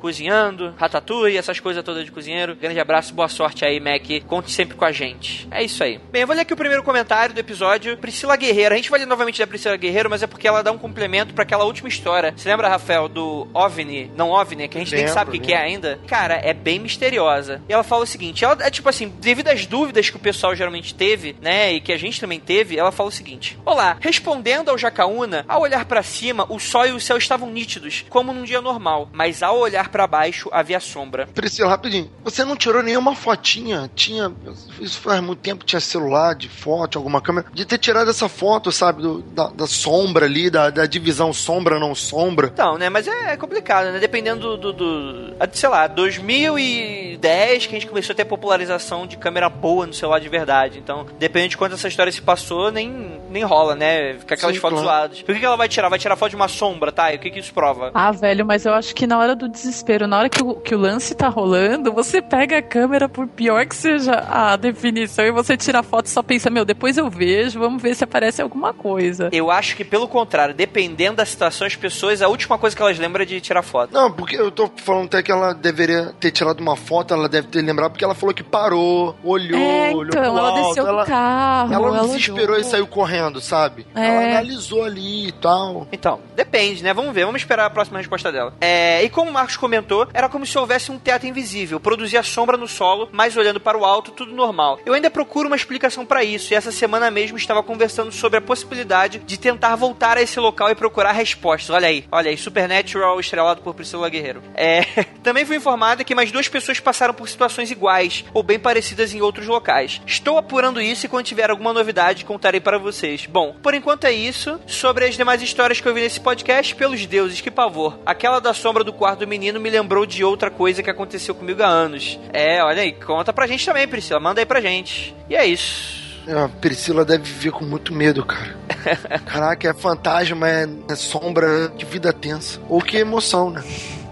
cozinhando, 0.00 0.74
ratatouille, 0.76 1.36
essas 1.36 1.60
coisas 1.60 1.82
todas 1.84 2.04
de 2.04 2.10
cozinheiro. 2.10 2.56
Grande 2.56 2.80
abraço, 2.80 3.14
boa 3.14 3.28
sorte 3.28 3.64
aí, 3.64 3.80
Mac. 3.80 4.02
Conte 4.26 4.50
sempre 4.50 4.76
com 4.76 4.84
a 4.84 4.92
gente. 4.92 5.46
É 5.50 5.62
isso 5.62 5.82
aí. 5.82 6.00
Bem, 6.10 6.22
eu 6.22 6.26
vou 6.26 6.34
ler 6.34 6.42
aqui 6.42 6.52
o 6.52 6.56
primeiro 6.56 6.82
comentário 6.82 7.34
do 7.34 7.38
episódio. 7.38 7.96
Priscila 7.96 8.36
Guerreiro. 8.36 8.74
A 8.74 8.76
gente 8.76 8.90
vai 8.90 9.00
ler 9.00 9.06
novamente 9.06 9.38
da 9.38 9.46
Priscila 9.46 9.76
Guerreiro, 9.76 10.10
mas 10.10 10.22
é 10.22 10.26
porque 10.26 10.48
ela 10.48 10.62
dá 10.62 10.72
um 10.72 10.78
complemento 10.78 11.34
para 11.34 11.44
aquela 11.44 11.64
última 11.64 11.88
história. 11.88 12.34
Você 12.36 12.48
lembra, 12.48 12.68
Rafael, 12.68 13.08
do 13.08 13.48
OVNI? 13.54 14.10
Não 14.16 14.30
OVNI, 14.30 14.68
que 14.68 14.78
a 14.78 14.80
gente 14.80 14.92
nem 14.92 15.00
Lembro, 15.02 15.14
sabe 15.14 15.30
o 15.30 15.32
que, 15.32 15.38
que 15.38 15.52
é 15.52 15.58
ainda? 15.58 15.98
Cara, 16.06 16.34
é 16.34 16.52
bem 16.52 16.78
misteriosa. 16.78 17.62
E 17.68 17.72
ela 17.72 17.82
fala 17.82 18.02
o 18.04 18.06
seguinte: 18.06 18.44
ela 18.44 18.56
é 18.60 18.70
tipo 18.70 18.88
assim, 18.88 19.08
devido 19.20 19.48
às 19.48 19.66
dúvidas 19.66 20.10
que 20.10 20.16
o 20.16 20.20
pessoal 20.20 20.54
geralmente 20.54 20.94
teve, 20.94 21.36
né, 21.40 21.72
e 21.72 21.80
que 21.80 21.92
a 21.92 21.98
gente 21.98 22.20
também 22.20 22.40
teve, 22.40 22.78
ela 22.78 22.92
fala 22.92 23.08
o 23.08 23.12
seguinte: 23.12 23.58
Olá, 23.64 23.96
respondendo 24.00 24.70
ao 24.70 24.78
Jacaúna, 24.78 25.44
ao 25.48 25.62
olhar 25.62 25.84
para 25.84 26.02
cima, 26.02 26.46
o 26.48 26.58
sol 26.58 26.86
e 26.86 26.92
o 26.92 27.00
céu 27.00 27.16
estavam 27.16 27.50
nítidos, 27.50 28.04
como 28.08 28.32
num 28.32 28.44
dia 28.44 28.60
normal, 28.60 29.08
mas 29.12 29.35
ao 29.42 29.58
olhar 29.58 29.88
para 29.88 30.06
baixo 30.06 30.48
havia 30.52 30.80
sombra. 30.80 31.26
Priscila, 31.34 31.68
rapidinho. 31.70 32.10
Você 32.24 32.44
não 32.44 32.56
tirou 32.56 32.82
nenhuma 32.82 33.14
fotinha? 33.14 33.90
Tinha. 33.94 34.32
Isso 34.80 35.00
faz 35.00 35.20
muito 35.20 35.40
tempo, 35.40 35.64
tinha 35.64 35.80
celular 35.80 36.34
de 36.34 36.48
foto, 36.48 36.98
alguma 36.98 37.20
câmera. 37.20 37.46
De 37.52 37.64
ter 37.64 37.78
tirado 37.78 38.10
essa 38.10 38.28
foto, 38.28 38.70
sabe? 38.72 39.02
do- 39.02 39.22
da, 39.22 39.48
da 39.48 39.66
sombra 39.66 40.26
ali, 40.26 40.48
da, 40.50 40.70
da 40.70 40.86
divisão 40.86 41.32
sombra, 41.32 41.78
não 41.78 41.94
sombra. 41.94 42.48
Então, 42.52 42.78
né, 42.78 42.88
mas 42.88 43.06
é 43.06 43.36
complicado, 43.36 43.92
né, 43.92 43.98
dependendo 43.98 44.56
do, 44.56 44.72
do, 44.72 45.32
do 45.32 45.36
sei 45.52 45.68
lá, 45.68 45.86
2010 45.86 47.66
que 47.66 47.76
a 47.76 47.78
gente 47.78 47.86
começou 47.88 48.12
a 48.12 48.16
ter 48.16 48.24
popularização 48.24 49.06
de 49.06 49.16
câmera 49.16 49.48
boa 49.48 49.86
no 49.86 49.92
celular 49.94 50.18
de 50.20 50.28
verdade. 50.28 50.78
Então, 50.78 51.06
dependendo 51.18 51.50
de 51.50 51.56
quanto 51.56 51.74
essa 51.74 51.88
história 51.88 52.10
se 52.12 52.22
passou, 52.22 52.70
nem, 52.70 53.20
nem 53.30 53.42
rola, 53.44 53.74
né? 53.74 54.14
Fica 54.18 54.34
aquelas 54.34 54.54
Sim, 54.54 54.60
fotos 54.60 54.80
claro. 54.80 54.98
zoadas. 55.00 55.22
Por 55.22 55.34
que, 55.34 55.40
que 55.40 55.46
ela 55.46 55.56
vai 55.56 55.68
tirar? 55.68 55.88
Vai 55.88 55.98
tirar 55.98 56.16
foto 56.16 56.30
de 56.30 56.36
uma 56.36 56.48
sombra, 56.48 56.90
tá? 56.92 57.12
E 57.12 57.16
o 57.16 57.18
que, 57.18 57.30
que 57.30 57.38
isso 57.40 57.52
prova? 57.52 57.90
Ah, 57.94 58.12
velho, 58.12 58.44
mas 58.44 58.64
eu 58.66 58.72
acho 58.74 58.94
que 58.94 59.06
na 59.06 59.18
hora 59.26 59.36
do 59.36 59.48
desespero, 59.48 60.06
na 60.06 60.18
hora 60.18 60.28
que 60.28 60.42
o, 60.42 60.54
que 60.54 60.74
o 60.74 60.78
lance 60.78 61.14
tá 61.14 61.28
rolando, 61.28 61.92
você 61.92 62.22
pega 62.22 62.58
a 62.58 62.62
câmera, 62.62 63.08
por 63.08 63.26
pior 63.26 63.66
que 63.66 63.74
seja 63.74 64.12
a 64.28 64.56
definição, 64.56 65.24
e 65.24 65.30
você 65.30 65.56
tira 65.56 65.80
a 65.80 65.82
foto 65.82 66.06
e 66.06 66.10
só 66.10 66.22
pensa, 66.22 66.48
meu, 66.50 66.64
depois 66.64 66.96
eu 66.96 67.10
vejo, 67.10 67.58
vamos 67.58 67.82
ver 67.82 67.94
se 67.94 68.04
aparece 68.04 68.40
alguma 68.40 68.72
coisa. 68.72 69.28
Eu 69.32 69.50
acho 69.50 69.76
que, 69.76 69.84
pelo 69.84 70.06
contrário, 70.08 70.54
dependendo 70.54 71.16
da 71.16 71.24
situação, 71.26 71.66
as 71.66 71.74
pessoas, 71.76 72.22
a 72.22 72.28
última 72.28 72.56
coisa 72.58 72.74
que 72.76 72.82
elas 72.82 72.98
lembram 72.98 73.22
é 73.22 73.26
de 73.26 73.40
tirar 73.40 73.62
foto. 73.62 73.92
Não, 73.92 74.10
porque 74.12 74.36
eu 74.36 74.50
tô 74.50 74.70
falando 74.76 75.06
até 75.06 75.22
que 75.22 75.32
ela 75.32 75.52
deveria 75.52 76.14
ter 76.20 76.30
tirado 76.30 76.60
uma 76.60 76.76
foto, 76.76 77.12
ela 77.14 77.28
deve 77.28 77.48
ter 77.48 77.62
lembrado, 77.62 77.90
porque 77.92 78.04
ela 78.04 78.14
falou 78.14 78.34
que 78.34 78.42
parou, 78.42 79.16
olhou, 79.24 79.58
É, 79.58 79.88
olhou 79.90 80.04
então, 80.06 80.22
pro 80.22 80.30
ela 80.30 80.48
alto, 80.50 80.68
desceu 80.68 80.86
ela, 80.86 81.02
do 81.04 81.08
carro. 81.08 81.72
ela 81.72 81.88
não 81.88 81.96
ela 81.96 82.06
desesperou 82.06 82.42
olhou. 82.56 82.60
e 82.60 82.64
saiu 82.64 82.86
correndo, 82.86 83.40
sabe? 83.40 83.86
É. 83.94 84.06
Ela 84.06 84.30
analisou 84.30 84.84
ali 84.84 85.28
e 85.28 85.32
tal. 85.32 85.86
Então, 85.90 86.20
depende, 86.34 86.82
né? 86.82 86.92
Vamos 86.94 87.14
ver, 87.14 87.24
vamos 87.24 87.40
esperar 87.40 87.66
a 87.66 87.70
próxima 87.70 87.98
resposta 87.98 88.30
dela. 88.30 88.54
É, 88.60 89.02
e 89.02 89.08
como 89.16 89.30
o 89.30 89.32
Marcos 89.32 89.56
comentou, 89.56 90.06
era 90.12 90.28
como 90.28 90.44
se 90.44 90.58
houvesse 90.58 90.92
um 90.92 90.98
teto 90.98 91.26
invisível, 91.26 91.80
produzia 91.80 92.22
sombra 92.22 92.58
no 92.58 92.68
solo, 92.68 93.08
mas 93.10 93.34
olhando 93.34 93.58
para 93.58 93.78
o 93.78 93.82
alto, 93.82 94.10
tudo 94.10 94.34
normal. 94.34 94.78
Eu 94.84 94.92
ainda 94.92 95.10
procuro 95.10 95.46
uma 95.46 95.56
explicação 95.56 96.04
para 96.04 96.22
isso, 96.22 96.52
e 96.52 96.54
essa 96.54 96.70
semana 96.70 97.10
mesmo 97.10 97.38
estava 97.38 97.62
conversando 97.62 98.12
sobre 98.12 98.36
a 98.36 98.42
possibilidade 98.42 99.18
de 99.20 99.38
tentar 99.38 99.74
voltar 99.74 100.18
a 100.18 100.22
esse 100.22 100.38
local 100.38 100.70
e 100.70 100.74
procurar 100.74 101.12
respostas. 101.12 101.70
Olha 101.70 101.88
aí, 101.88 102.04
olha 102.12 102.30
aí, 102.30 102.36
Supernatural 102.36 103.18
estrelado 103.18 103.62
por 103.62 103.74
Priscila 103.74 104.10
Guerreiro. 104.10 104.42
É, 104.54 104.82
também 105.24 105.46
fui 105.46 105.56
informada 105.56 106.04
que 106.04 106.14
mais 106.14 106.30
duas 106.30 106.46
pessoas 106.46 106.78
passaram 106.78 107.14
por 107.14 107.26
situações 107.26 107.70
iguais 107.70 108.22
ou 108.34 108.42
bem 108.42 108.58
parecidas 108.58 109.14
em 109.14 109.22
outros 109.22 109.46
locais. 109.46 109.98
Estou 110.06 110.36
apurando 110.36 110.78
isso 110.78 111.06
e 111.06 111.08
quando 111.08 111.24
tiver 111.24 111.48
alguma 111.48 111.72
novidade 111.72 112.26
contarei 112.26 112.60
para 112.60 112.76
vocês. 112.76 113.24
Bom, 113.24 113.56
por 113.62 113.72
enquanto 113.72 114.04
é 114.04 114.12
isso. 114.12 114.60
Sobre 114.66 115.06
as 115.06 115.16
demais 115.16 115.40
histórias 115.40 115.80
que 115.80 115.88
eu 115.88 115.94
vi 115.94 116.02
nesse 116.02 116.20
podcast, 116.20 116.74
pelos 116.74 117.06
deuses, 117.06 117.40
que 117.40 117.50
pavor. 117.50 117.98
Aquela 118.04 118.40
da 118.40 118.52
sombra 118.52 118.84
do 118.84 118.92
quarto 118.96 119.20
do 119.20 119.28
menino 119.28 119.60
me 119.60 119.70
lembrou 119.70 120.04
de 120.04 120.24
outra 120.24 120.50
coisa 120.50 120.82
que 120.82 120.90
aconteceu 120.90 121.34
comigo 121.34 121.62
há 121.62 121.68
anos. 121.68 122.18
É, 122.32 122.62
olha 122.62 122.82
aí, 122.82 122.92
conta 122.92 123.32
pra 123.32 123.46
gente 123.46 123.64
também, 123.64 123.86
Priscila. 123.86 124.20
Manda 124.20 124.40
aí 124.40 124.46
pra 124.46 124.60
gente. 124.60 125.14
E 125.28 125.36
é 125.36 125.46
isso. 125.46 126.06
A 126.28 126.48
Priscila 126.48 127.04
deve 127.04 127.22
viver 127.22 127.52
com 127.52 127.64
muito 127.64 127.94
medo, 127.94 128.24
cara. 128.24 128.56
Caraca, 129.24 129.68
é 129.68 129.74
fantasma, 129.74 130.48
é, 130.48 130.68
é 130.90 130.94
sombra 130.96 131.68
de 131.68 131.84
vida 131.84 132.12
tensa. 132.12 132.60
Ou 132.68 132.82
que 132.82 132.96
emoção, 132.96 133.50
né? 133.50 133.62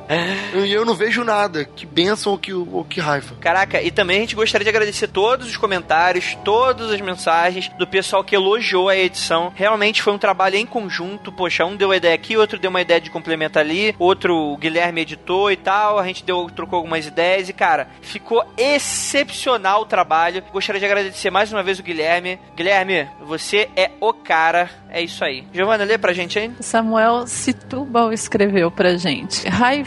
E 0.08 0.72
eu 0.72 0.84
não 0.84 0.94
vejo 0.94 1.24
nada. 1.24 1.64
Que 1.64 1.86
benção 1.86 2.32
ou 2.32 2.38
que, 2.38 2.52
ou 2.52 2.84
que 2.84 3.00
raiva. 3.00 3.34
Caraca, 3.40 3.80
e 3.82 3.90
também 3.90 4.18
a 4.18 4.20
gente 4.20 4.36
gostaria 4.36 4.64
de 4.64 4.68
agradecer 4.68 5.08
todos 5.08 5.48
os 5.48 5.56
comentários, 5.56 6.36
todas 6.44 6.90
as 6.90 7.00
mensagens 7.00 7.68
do 7.78 7.86
pessoal 7.86 8.24
que 8.24 8.34
elogiou 8.34 8.88
a 8.88 8.96
edição. 8.96 9.52
Realmente 9.54 10.02
foi 10.02 10.12
um 10.12 10.18
trabalho 10.18 10.56
em 10.56 10.66
conjunto. 10.66 11.32
Poxa, 11.32 11.64
um 11.64 11.76
deu 11.76 11.88
uma 11.88 11.96
ideia 11.96 12.14
aqui, 12.14 12.36
outro 12.36 12.58
deu 12.58 12.70
uma 12.70 12.80
ideia 12.80 13.00
de 13.00 13.10
complemento 13.10 13.58
ali, 13.58 13.94
outro 13.98 14.34
o 14.34 14.56
Guilherme 14.56 15.00
editou 15.00 15.50
e 15.50 15.56
tal. 15.56 15.98
A 15.98 16.06
gente 16.06 16.24
deu, 16.24 16.48
trocou 16.54 16.76
algumas 16.78 17.06
ideias 17.06 17.48
e, 17.48 17.52
cara, 17.52 17.88
ficou 18.02 18.44
excepcional 18.56 19.82
o 19.82 19.86
trabalho. 19.86 20.42
Gostaria 20.52 20.80
de 20.80 20.86
agradecer 20.86 21.30
mais 21.30 21.52
uma 21.52 21.62
vez 21.62 21.78
o 21.78 21.82
Guilherme. 21.82 22.38
Guilherme, 22.56 23.08
você 23.22 23.68
é 23.76 23.90
o 24.00 24.12
cara. 24.12 24.70
É 24.90 25.02
isso 25.02 25.24
aí. 25.24 25.44
Giovana, 25.52 25.84
lê 25.84 25.98
pra 25.98 26.12
gente 26.12 26.38
aí. 26.38 26.52
Samuel 26.60 27.26
Situbal 27.26 28.12
escreveu 28.12 28.70
pra 28.70 28.96
gente. 28.96 29.44
Hi 29.48 29.84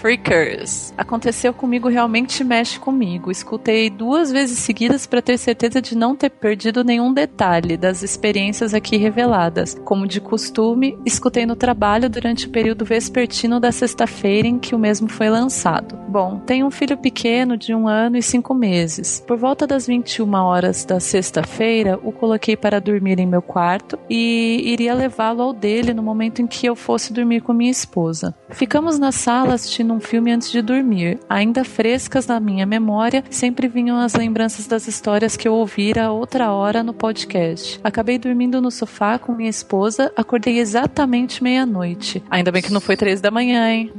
Freakers. 0.00 0.94
Aconteceu 0.96 1.52
comigo, 1.52 1.86
realmente 1.86 2.42
mexe 2.42 2.78
comigo. 2.78 3.30
Escutei 3.30 3.90
duas 3.90 4.32
vezes 4.32 4.58
seguidas 4.58 5.06
para 5.06 5.20
ter 5.20 5.36
certeza 5.36 5.82
de 5.82 5.94
não 5.94 6.16
ter 6.16 6.30
perdido 6.30 6.82
nenhum 6.82 7.12
detalhe 7.12 7.76
das 7.76 8.02
experiências 8.02 8.72
aqui 8.72 8.96
reveladas. 8.96 9.78
Como 9.84 10.06
de 10.06 10.18
costume, 10.18 10.98
escutei 11.04 11.44
no 11.44 11.54
trabalho 11.54 12.08
durante 12.08 12.46
o 12.46 12.50
período 12.50 12.82
vespertino 12.82 13.60
da 13.60 13.70
sexta-feira 13.70 14.48
em 14.48 14.58
que 14.58 14.74
o 14.74 14.78
mesmo 14.78 15.06
foi 15.06 15.28
lançado. 15.28 15.98
Bom, 16.08 16.38
tenho 16.46 16.66
um 16.66 16.70
filho 16.70 16.96
pequeno 16.96 17.54
de 17.58 17.74
um 17.74 17.86
ano 17.86 18.16
e 18.16 18.22
cinco 18.22 18.54
meses. 18.54 19.22
Por 19.26 19.36
volta 19.36 19.66
das 19.66 19.86
21 19.86 20.32
horas 20.34 20.82
da 20.82 20.98
sexta-feira, 20.98 22.00
o 22.02 22.10
coloquei 22.10 22.56
para 22.56 22.80
dormir 22.80 23.18
em 23.18 23.26
meu 23.26 23.42
quarto 23.42 23.98
e 24.08 24.62
iria 24.64 24.94
levá-lo 24.94 25.42
ao 25.42 25.52
dele 25.52 25.92
no 25.92 26.02
momento 26.02 26.40
em 26.40 26.46
que 26.46 26.66
eu 26.66 26.74
fosse 26.74 27.12
dormir 27.12 27.42
com 27.42 27.52
minha 27.52 27.70
esposa. 27.70 28.34
Ficamos 28.48 28.98
na 28.98 29.12
sala 29.12 29.54
assistindo 29.54 29.89
um 29.90 30.00
filme 30.00 30.32
antes 30.32 30.50
de 30.50 30.62
dormir. 30.62 31.18
Ainda 31.28 31.64
frescas 31.64 32.26
na 32.26 32.40
minha 32.40 32.66
memória, 32.66 33.24
sempre 33.30 33.68
vinham 33.68 33.98
as 33.98 34.14
lembranças 34.14 34.66
das 34.66 34.86
histórias 34.86 35.36
que 35.36 35.46
eu 35.46 35.54
ouvira 35.54 36.10
outra 36.10 36.52
hora 36.52 36.82
no 36.82 36.92
podcast. 36.92 37.80
Acabei 37.82 38.18
dormindo 38.18 38.60
no 38.60 38.70
sofá 38.70 39.18
com 39.18 39.32
minha 39.32 39.50
esposa, 39.50 40.12
acordei 40.16 40.58
exatamente 40.58 41.42
meia-noite. 41.42 42.22
Ainda 42.30 42.52
bem 42.52 42.62
que 42.62 42.72
não 42.72 42.80
foi 42.80 42.96
três 42.96 43.20
da 43.20 43.30
manhã, 43.30 43.70
hein? 43.70 43.92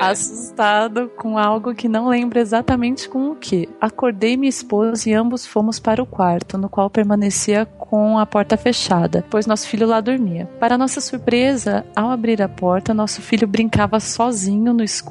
Assustado 0.00 1.10
com 1.16 1.38
algo 1.38 1.74
que 1.74 1.88
não 1.88 2.08
lembro 2.08 2.38
exatamente 2.38 3.08
com 3.08 3.30
o 3.30 3.36
que. 3.36 3.68
Acordei 3.80 4.36
minha 4.36 4.48
esposa 4.48 5.08
e 5.08 5.14
ambos 5.14 5.46
fomos 5.46 5.78
para 5.78 6.02
o 6.02 6.06
quarto, 6.06 6.58
no 6.58 6.68
qual 6.68 6.90
permanecia 6.90 7.66
com 7.66 8.18
a 8.18 8.26
porta 8.26 8.56
fechada, 8.56 9.24
pois 9.30 9.46
nosso 9.46 9.66
filho 9.66 9.86
lá 9.86 10.00
dormia. 10.00 10.46
Para 10.60 10.76
nossa 10.76 11.00
surpresa, 11.00 11.86
ao 11.96 12.10
abrir 12.10 12.42
a 12.42 12.48
porta, 12.48 12.92
nosso 12.92 13.22
filho 13.22 13.48
brincava 13.48 13.98
sozinho 13.98 14.74
no 14.74 14.84
escuro, 14.84 15.07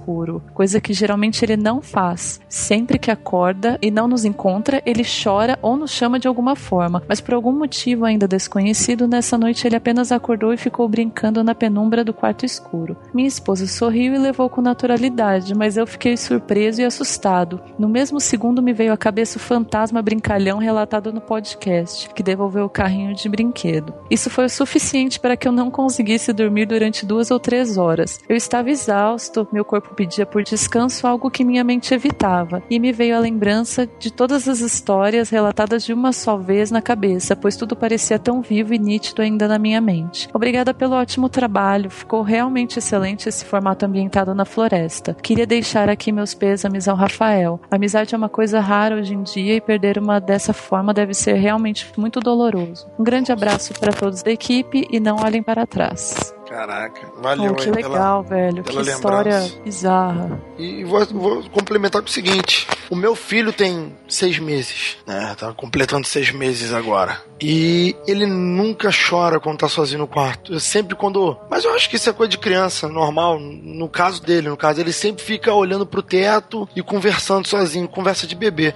coisa 0.54 0.80
que 0.80 0.94
geralmente 0.94 1.44
ele 1.44 1.58
não 1.58 1.82
faz. 1.82 2.40
Sempre 2.48 3.00
que 3.00 3.12
acorda 3.12 3.78
e 3.82 3.90
não 3.90 4.08
nos 4.08 4.26
encontra, 4.26 4.82
ele 4.86 5.04
chora 5.04 5.58
ou 5.62 5.76
nos 5.76 5.92
chama 5.92 6.20
de 6.20 6.28
alguma 6.28 6.56
forma, 6.56 7.02
mas 7.08 7.20
por 7.22 7.34
algum 7.34 7.52
motivo 7.52 8.06
ainda 8.06 8.28
desconhecido, 8.28 9.08
nessa 9.08 9.38
noite 9.38 9.66
ele 9.66 9.76
apenas 9.76 10.12
acordou 10.12 10.54
e 10.54 10.58
ficou 10.58 10.88
brincando 10.88 11.44
na 11.44 11.56
penumbra 11.56 12.04
do 12.04 12.14
quarto 12.14 12.46
escuro. 12.46 12.98
Minha 13.14 13.28
esposa 13.28 13.68
sorriu 13.68 14.14
e 14.14 14.18
levou 14.18 14.50
com 14.50 14.62
naturalidade, 14.62 15.56
mas 15.56 15.78
eu 15.78 15.88
fiquei 15.88 16.16
surpreso 16.16 16.82
e 16.82 16.86
assustado. 16.86 17.60
No 17.78 17.90
mesmo 17.90 18.20
segundo 18.20 18.62
me 18.62 18.74
veio 18.74 18.94
à 18.94 18.98
cabeça 18.98 19.38
o 19.38 19.42
fantasma 19.42 20.02
brincalhão 20.02 20.58
relatado 20.58 21.12
no 21.12 21.22
podcast, 21.22 22.10
que 22.14 22.24
devolveu 22.24 22.66
o 22.66 22.70
carrinho 22.70 23.16
de 23.16 23.30
brinquedo. 23.30 23.94
Isso 24.10 24.30
foi 24.30 24.46
o 24.46 24.50
suficiente 24.50 25.20
para 25.20 25.38
que 25.38 25.48
eu 25.48 25.52
não 25.52 25.72
conseguisse 25.72 26.34
dormir 26.34 26.66
durante 26.66 27.06
duas 27.06 27.32
ou 27.32 27.40
três 27.40 27.78
horas. 27.78 28.20
Eu 28.28 28.36
estava 28.36 28.70
exausto, 28.70 29.48
meu 29.52 29.66
corpo 29.66 29.87
pedia 29.96 30.26
por 30.26 30.44
descanso 30.44 31.08
algo 31.08 31.30
que 31.30 31.44
minha 31.44 31.64
mente 31.64 31.94
evitava, 31.94 32.62
e 32.70 32.80
me 32.80 32.92
veio 32.92 33.16
a 33.16 33.20
lembrança 33.20 33.88
de 34.00 34.12
todas 34.12 34.48
as 34.48 34.60
histórias 34.60 35.30
relatadas 35.30 35.84
de 35.84 35.94
uma 35.94 36.12
só 36.12 36.38
vez 36.38 36.72
na 36.72 36.82
cabeça, 36.82 37.36
pois 37.36 37.56
tudo 37.56 37.76
parecia 37.76 38.20
tão 38.20 38.42
vivo 38.42 38.74
e 38.74 38.80
nítido 38.80 39.22
ainda 39.22 39.48
na 39.48 39.60
minha 39.60 39.82
mente. 39.82 40.30
Obrigada 40.34 40.74
pelo 40.74 40.96
ótimo 40.96 41.30
trabalho, 41.30 41.90
ficou 41.90 42.22
realmente 42.22 42.80
excelente 42.80 43.30
esse 43.30 43.46
formato 43.46 43.86
ambientado 43.86 44.34
na 44.34 44.46
floresta. 44.46 45.14
Queria 45.14 45.46
deixar 45.46 45.90
aqui 45.90 46.12
meus 46.12 46.34
pêsames 46.34 46.88
ao 46.88 46.96
Rafael. 46.96 47.60
Amizade 47.70 48.14
é 48.14 48.18
uma 48.18 48.30
coisa 48.30 48.60
rara 48.60 48.96
hoje 48.96 49.14
em 49.14 49.24
dia 49.24 49.56
e 49.56 49.62
perder 49.62 49.98
uma 49.98 50.20
dessa 50.20 50.54
forma 50.54 50.94
deve 50.94 51.14
ser 51.14 51.34
realmente 51.34 51.92
muito 51.98 52.20
doloroso. 52.20 52.88
Um 53.00 53.04
grande 53.04 53.32
abraço 53.32 53.74
para 53.74 53.94
todos 53.94 54.22
da 54.22 54.32
equipe 54.32 54.88
e 54.92 55.00
não 55.00 55.18
olhem 55.18 55.44
para 55.44 55.66
trás. 55.66 56.37
Caraca, 56.48 57.12
valeu 57.22 57.52
Oh, 57.52 57.56
que 57.56 57.64
aí 57.70 57.72
legal, 57.72 58.24
pela, 58.24 58.42
velho. 58.42 58.64
Que 58.64 58.70
pela 58.72 58.82
história 58.82 59.40
lembrança. 59.40 59.62
bizarra. 59.64 60.42
E 60.58 60.84
vou, 60.84 61.06
vou 61.06 61.50
complementar 61.50 62.02
com 62.02 62.08
o 62.08 62.12
seguinte: 62.12 62.68
o 62.90 62.96
meu 62.96 63.16
filho 63.16 63.52
tem 63.52 63.96
seis 64.08 64.40
meses, 64.40 64.98
né? 65.06 65.36
Tá 65.38 65.54
completando 65.54 66.08
seis 66.08 66.32
meses 66.32 66.74
agora. 66.74 67.22
E 67.42 67.96
ele 68.08 68.26
nunca 68.26 68.90
chora 68.92 69.40
quando 69.40 69.60
tá 69.60 69.68
sozinho 69.68 70.00
no 70.00 70.08
quarto. 70.08 70.54
Eu 70.54 70.60
sempre 70.60 70.96
quando. 70.96 71.38
Mas 71.50 71.66
eu 71.66 71.74
acho 71.76 71.90
que 71.90 71.96
isso 71.98 72.10
é 72.10 72.14
coisa 72.14 72.30
de 72.30 72.38
criança, 72.38 72.88
normal. 72.88 73.40
No 73.40 73.88
caso 73.90 74.22
dele, 74.24 74.50
no 74.50 74.58
caso, 74.58 74.80
ele 74.80 74.94
sempre 74.94 75.24
fica 75.24 75.54
olhando 75.54 75.86
pro 75.86 76.02
teto 76.02 76.68
e 76.76 76.82
conversando 76.82 77.48
sozinho, 77.48 77.88
conversa 77.88 78.26
de 78.26 78.36
bebê. 78.36 78.74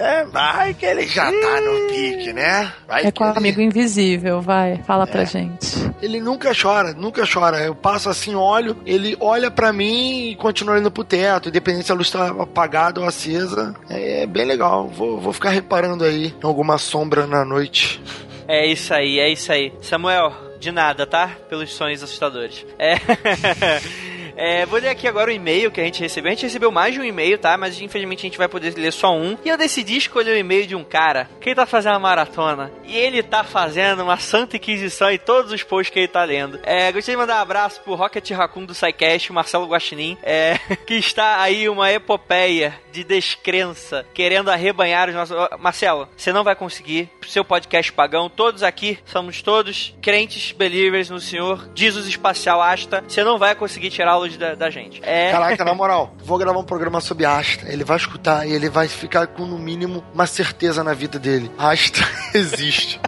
É, 0.00 0.24
vai 0.24 0.72
que 0.72 0.86
ele 0.86 1.06
já 1.06 1.24
tá 1.30 1.60
no 1.60 1.88
pique, 1.88 2.32
né? 2.32 2.72
Vai 2.88 3.02
É 3.02 3.12
que 3.12 3.18
com 3.18 3.24
o 3.24 3.28
ele- 3.28 3.38
amigo 3.38 3.60
invisível, 3.60 4.40
vai. 4.40 4.78
Fala 4.86 5.04
É. 5.04 5.06
pra 5.06 5.24
gente. 5.24 5.90
Ele 6.00 6.20
nunca 6.20 6.52
chora, 6.60 6.94
nunca 6.94 7.24
chora. 7.30 7.58
Eu 7.58 7.74
passo 7.74 8.08
assim, 8.08 8.34
olho, 8.34 8.76
ele 8.86 9.16
olha 9.20 9.50
pra 9.50 9.72
mim 9.72 10.30
e 10.30 10.36
continua 10.36 10.74
olhando 10.74 10.90
pro 10.90 11.04
teto, 11.04 11.50
independente 11.50 11.86
se 11.86 11.92
a 11.92 11.94
luz 11.94 12.10
tá 12.10 12.28
apagada 12.28 12.98
ou 13.00 13.06
acesa. 13.06 13.74
É, 13.90 14.26
bem 14.26 14.46
legal. 14.46 14.88
Vou, 14.88 15.20
vou 15.20 15.32
ficar 15.34 15.50
reparando 15.50 16.02
aí 16.04 16.28
em 16.42 16.46
alguma 16.46 16.78
sombra 16.78 17.26
na 17.26 17.44
noite. 17.44 18.00
É 18.48 18.66
isso 18.66 18.94
aí, 18.94 19.18
é 19.18 19.30
isso 19.30 19.52
aí. 19.52 19.72
Samuel, 19.82 20.32
de 20.58 20.72
nada, 20.72 21.06
tá? 21.06 21.30
Pelos 21.48 21.72
sonhos 21.74 22.02
assustadores. 22.02 22.64
É. 22.78 22.94
É, 24.36 24.66
vou 24.66 24.78
ler 24.78 24.88
aqui 24.88 25.06
agora 25.06 25.30
o 25.30 25.34
e-mail 25.34 25.70
que 25.70 25.80
a 25.80 25.84
gente 25.84 26.00
recebeu. 26.00 26.30
A 26.30 26.34
gente 26.34 26.46
recebeu 26.46 26.70
mais 26.70 26.94
de 26.94 27.00
um 27.00 27.04
e-mail, 27.04 27.38
tá? 27.38 27.56
Mas 27.56 27.80
infelizmente 27.80 28.20
a 28.20 28.28
gente 28.28 28.38
vai 28.38 28.48
poder 28.48 28.74
ler 28.76 28.92
só 28.92 29.14
um. 29.14 29.36
E 29.44 29.48
eu 29.48 29.56
decidi 29.56 29.96
escolher 29.96 30.32
o 30.32 30.38
e-mail 30.38 30.66
de 30.66 30.74
um 30.74 30.84
cara 30.84 31.28
que 31.40 31.54
tá 31.54 31.66
fazendo 31.66 31.94
uma 31.94 32.00
maratona. 32.00 32.70
E 32.84 32.96
ele 32.96 33.22
tá 33.22 33.44
fazendo 33.44 34.02
uma 34.02 34.18
santa 34.18 34.56
inquisição 34.56 35.10
em 35.10 35.18
todos 35.18 35.52
os 35.52 35.62
posts 35.62 35.92
que 35.92 36.00
ele 36.00 36.08
tá 36.08 36.24
lendo. 36.24 36.58
É, 36.62 36.90
gostaria 36.92 37.16
de 37.16 37.20
mandar 37.20 37.38
um 37.38 37.42
abraço 37.42 37.80
pro 37.80 37.94
Rocket 37.94 38.30
Raccoon 38.30 38.64
do 38.64 38.74
SciCast, 38.74 39.32
Marcelo 39.32 39.66
Guaxinim, 39.66 40.16
é, 40.22 40.58
que 40.86 40.94
está 40.94 41.40
aí 41.40 41.68
uma 41.68 41.92
epopeia 41.92 42.74
de 42.92 43.04
descrença, 43.04 44.04
querendo 44.12 44.50
arrebanhar 44.50 45.08
os 45.08 45.14
nossos... 45.14 45.36
Marcelo, 45.58 46.08
você 46.16 46.32
não 46.32 46.44
vai 46.44 46.54
conseguir. 46.54 47.08
Seu 47.26 47.44
podcast 47.44 47.92
pagão, 47.92 48.28
todos 48.28 48.62
aqui, 48.62 48.98
somos 49.04 49.42
todos 49.42 49.94
crentes, 50.02 50.52
believers 50.52 51.08
no 51.10 51.20
Senhor, 51.20 51.68
Jesus 51.74 52.06
espacial 52.06 52.60
Asta. 52.60 53.04
Você 53.06 53.22
não 53.22 53.38
vai 53.38 53.54
conseguir 53.54 53.90
tirá-los 54.28 54.36
da, 54.36 54.54
da 54.54 54.70
gente. 54.70 55.00
É... 55.04 55.30
Caraca, 55.30 55.64
na 55.64 55.74
moral, 55.74 56.14
vou 56.24 56.38
gravar 56.38 56.58
um 56.58 56.64
programa 56.64 57.00
sobre 57.00 57.24
Asta. 57.24 57.66
Ele 57.70 57.84
vai 57.84 57.96
escutar 57.96 58.46
e 58.46 58.52
ele 58.52 58.68
vai 58.68 58.88
ficar 58.88 59.26
com, 59.28 59.46
no 59.46 59.58
mínimo, 59.58 60.04
uma 60.14 60.26
certeza 60.26 60.82
na 60.84 60.92
vida 60.94 61.18
dele. 61.18 61.50
Asta 61.58 62.00
existe. 62.34 63.00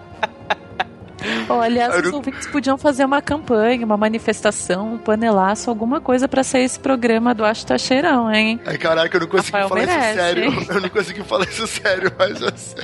Eu 1.49 1.97
os 1.99 2.03
não- 2.11 2.15
ouvintes 2.17 2.49
podiam 2.49 2.77
fazer 2.77 3.05
uma 3.05 3.23
campanha, 3.23 3.87
uma 3.87 3.97
manifestação, 3.97 4.95
um 4.95 4.99
panelaço, 4.99 5.71
alguma 5.71 6.01
coisa 6.01 6.27
pra 6.27 6.43
sair 6.43 6.65
esse 6.65 6.81
programa 6.81 7.33
do 7.33 7.45
Acho 7.45 7.65
Cheirão, 7.79 8.33
hein? 8.33 8.61
Ai, 8.67 8.77
caraca, 8.77 9.17
eu 9.17 9.21
não 9.21 9.29
consegui 9.29 9.53
Rafael 9.57 9.69
falar 9.69 9.81
merece, 9.87 10.09
isso 10.09 10.19
sério. 10.19 10.45
hein? 10.45 10.67
Eu 10.69 10.81
não 10.81 10.89
consegui 10.89 11.23
falar 11.23 11.45
isso 11.45 11.67
sério, 11.69 12.13
mas. 12.19 12.75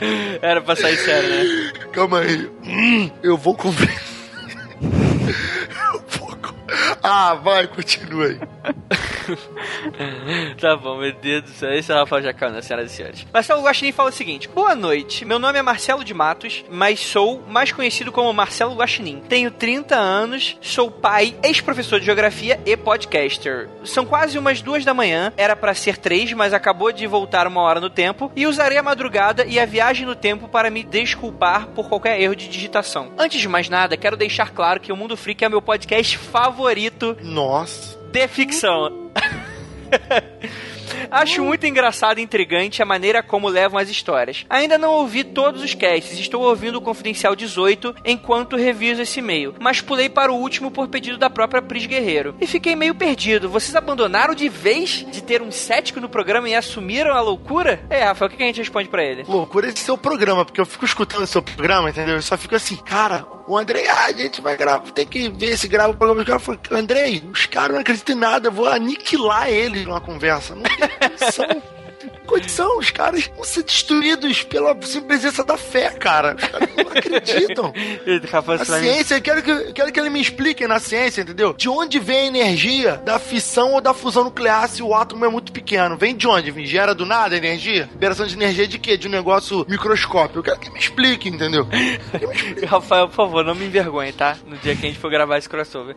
Era 0.40 0.60
pra 0.62 0.76
sair 0.76 0.96
sério, 0.98 1.28
né? 1.28 1.72
Calma 1.92 2.20
aí. 2.20 2.48
Hum, 2.64 3.10
eu 3.24 3.36
vou 3.36 3.56
conver. 3.56 3.98
Ah, 7.02 7.34
vai, 7.34 7.66
continua 7.66 8.26
aí. 8.26 8.38
tá 10.60 10.76
bom, 10.76 10.98
meu 10.98 11.12
Deus 11.12 11.42
do 11.42 11.50
céu. 11.50 11.72
Esse 11.72 11.90
é 11.90 11.94
o 11.94 11.98
Rafael 11.98 12.22
Jacana, 12.22 12.60
senhoras 12.60 12.92
e 12.92 12.94
senhores. 12.94 13.26
Marcelo 13.32 13.62
Guaxinim 13.62 13.92
fala 13.92 14.10
o 14.10 14.12
seguinte: 14.12 14.48
Boa 14.48 14.74
noite, 14.74 15.24
meu 15.24 15.38
nome 15.38 15.58
é 15.58 15.62
Marcelo 15.62 16.04
de 16.04 16.12
Matos, 16.12 16.64
mas 16.70 17.00
sou 17.00 17.42
mais 17.48 17.72
conhecido 17.72 18.12
como 18.12 18.32
Marcelo 18.32 18.74
Guaxinim. 18.74 19.22
Tenho 19.28 19.50
30 19.50 19.96
anos, 19.96 20.56
sou 20.60 20.90
pai, 20.90 21.34
ex-professor 21.42 21.98
de 21.98 22.06
geografia 22.06 22.60
e 22.66 22.76
podcaster. 22.76 23.68
São 23.84 24.04
quase 24.04 24.38
umas 24.38 24.60
duas 24.60 24.84
da 24.84 24.92
manhã, 24.92 25.32
era 25.36 25.56
para 25.56 25.74
ser 25.74 25.96
três, 25.96 26.32
mas 26.32 26.52
acabou 26.52 26.92
de 26.92 27.06
voltar 27.06 27.46
uma 27.46 27.62
hora 27.62 27.80
no 27.80 27.90
tempo, 27.90 28.30
e 28.36 28.46
usarei 28.46 28.76
a 28.76 28.82
madrugada 28.82 29.44
e 29.46 29.58
a 29.58 29.64
viagem 29.64 30.04
no 30.04 30.14
tempo 30.14 30.48
para 30.48 30.70
me 30.70 30.82
desculpar 30.82 31.68
por 31.68 31.88
qualquer 31.88 32.20
erro 32.20 32.36
de 32.36 32.48
digitação. 32.48 33.12
Antes 33.16 33.40
de 33.40 33.48
mais 33.48 33.68
nada, 33.68 33.96
quero 33.96 34.16
deixar 34.16 34.50
claro 34.50 34.80
que 34.80 34.92
o 34.92 34.96
Mundo 34.96 35.16
Freak 35.16 35.44
é 35.44 35.48
meu 35.48 35.62
podcast 35.62 36.18
favorito 36.18 36.57
Nossa. 37.22 37.96
de 38.10 38.26
ficção. 38.28 39.10
Acho 41.10 41.42
muito 41.42 41.66
engraçado 41.66 42.18
e 42.18 42.22
intrigante 42.22 42.82
a 42.82 42.86
maneira 42.86 43.22
como 43.22 43.48
levam 43.48 43.78
as 43.78 43.88
histórias. 43.88 44.44
Ainda 44.48 44.78
não 44.78 44.92
ouvi 44.92 45.24
todos 45.24 45.62
os 45.62 45.74
casts, 45.74 46.18
estou 46.18 46.42
ouvindo 46.42 46.76
o 46.76 46.80
Confidencial 46.80 47.34
18 47.34 47.94
enquanto 48.04 48.56
reviso 48.56 49.02
esse 49.02 49.20
e-mail, 49.20 49.54
mas 49.58 49.80
pulei 49.80 50.08
para 50.08 50.32
o 50.32 50.36
último 50.36 50.70
por 50.70 50.88
pedido 50.88 51.18
da 51.18 51.30
própria 51.30 51.62
Pris 51.62 51.86
Guerreiro. 51.86 52.34
E 52.40 52.46
fiquei 52.46 52.74
meio 52.74 52.94
perdido. 52.94 53.48
Vocês 53.48 53.74
abandonaram 53.74 54.34
de 54.34 54.48
vez 54.48 55.06
de 55.10 55.22
ter 55.22 55.42
um 55.42 55.50
cético 55.50 56.00
no 56.00 56.08
programa 56.08 56.48
e 56.48 56.54
assumiram 56.54 57.14
a 57.14 57.20
loucura? 57.20 57.80
É, 57.90 58.04
Rafael, 58.04 58.30
o 58.30 58.36
que 58.36 58.42
a 58.42 58.46
gente 58.46 58.58
responde 58.58 58.88
para 58.88 59.04
ele? 59.04 59.24
Loucura 59.26 59.68
esse 59.68 59.78
seu 59.78 59.96
programa, 59.96 60.44
porque 60.44 60.60
eu 60.60 60.66
fico 60.66 60.84
escutando 60.84 61.22
o 61.22 61.26
seu 61.26 61.42
programa, 61.42 61.90
entendeu? 61.90 62.16
Eu 62.16 62.22
só 62.22 62.36
fico 62.36 62.54
assim, 62.54 62.76
cara, 62.76 63.26
o 63.46 63.56
Andrei, 63.56 63.88
ah, 63.88 64.06
a 64.06 64.12
gente 64.12 64.42
vai 64.42 64.56
gravar, 64.56 64.90
tem 64.92 65.06
que 65.06 65.28
ver 65.30 65.56
se 65.56 65.66
grava 65.66 65.92
o 65.92 65.96
programa. 65.96 66.24
Caras 66.24 66.42
falam, 66.42 66.60
Andrei, 66.70 67.22
os 67.32 67.46
caras 67.46 67.72
não 67.72 67.80
acreditam 67.80 68.14
em 68.14 68.18
nada, 68.18 68.48
eu 68.48 68.52
vou 68.52 68.68
aniquilar 68.68 69.48
eles 69.48 69.86
numa 69.86 70.00
conversa. 70.00 70.54
Não 70.54 70.62
tem 70.62 70.87
condição. 70.88 71.62
Condição, 72.28 72.78
os 72.78 72.90
caras 72.90 73.30
vão 73.34 73.42
ser 73.44 73.62
destruídos 73.64 74.42
pela 74.44 74.70
simples 74.82 75.18
presença 75.18 75.42
da 75.42 75.56
fé, 75.56 75.90
cara. 75.90 76.36
Os 76.36 76.44
caras 76.44 76.68
não 76.76 76.92
acreditam. 76.92 77.72
A 78.48 78.52
me- 78.58 78.64
ciência, 78.64 79.14
eu 79.16 79.22
quero 79.22 79.42
que, 79.42 79.50
eu 79.50 79.72
quero 79.72 79.92
que 79.92 79.98
ele 79.98 80.10
me 80.10 80.20
explique 80.20 80.66
na 80.66 80.78
ciência, 80.78 81.22
entendeu? 81.22 81.54
De 81.54 81.68
onde 81.68 81.98
vem 81.98 82.18
a 82.18 82.26
energia 82.26 82.96
da 82.98 83.18
fissão 83.18 83.72
ou 83.72 83.80
da 83.80 83.92
fusão 83.94 84.24
nuclear 84.24 84.68
se 84.68 84.82
o 84.82 84.94
átomo 84.94 85.24
é 85.24 85.28
muito 85.28 85.50
pequeno? 85.50 85.96
Vem 85.96 86.14
de 86.14 86.28
onde? 86.28 86.50
Vem, 86.50 86.66
gera 86.66 86.94
do 86.94 87.04
nada 87.06 87.36
energia? 87.36 87.88
Liberação 87.92 88.26
de 88.26 88.34
energia 88.34 88.68
de 88.68 88.78
quê? 88.78 88.96
De 88.96 89.08
um 89.08 89.10
negócio 89.10 89.64
microscópio. 89.68 90.38
Eu 90.40 90.42
quero 90.42 90.60
que 90.60 90.70
me 90.70 90.78
explique, 90.78 91.28
entendeu? 91.28 91.66
Rafael, 92.68 93.08
por 93.08 93.14
favor, 93.14 93.44
não 93.44 93.54
me 93.54 93.66
envergonhe, 93.66 94.12
tá? 94.12 94.36
No 94.46 94.56
dia 94.58 94.76
que 94.76 94.84
a 94.86 94.88
gente 94.88 94.98
for 95.00 95.10
gravar 95.10 95.38
esse 95.38 95.48
crossover. 95.48 95.96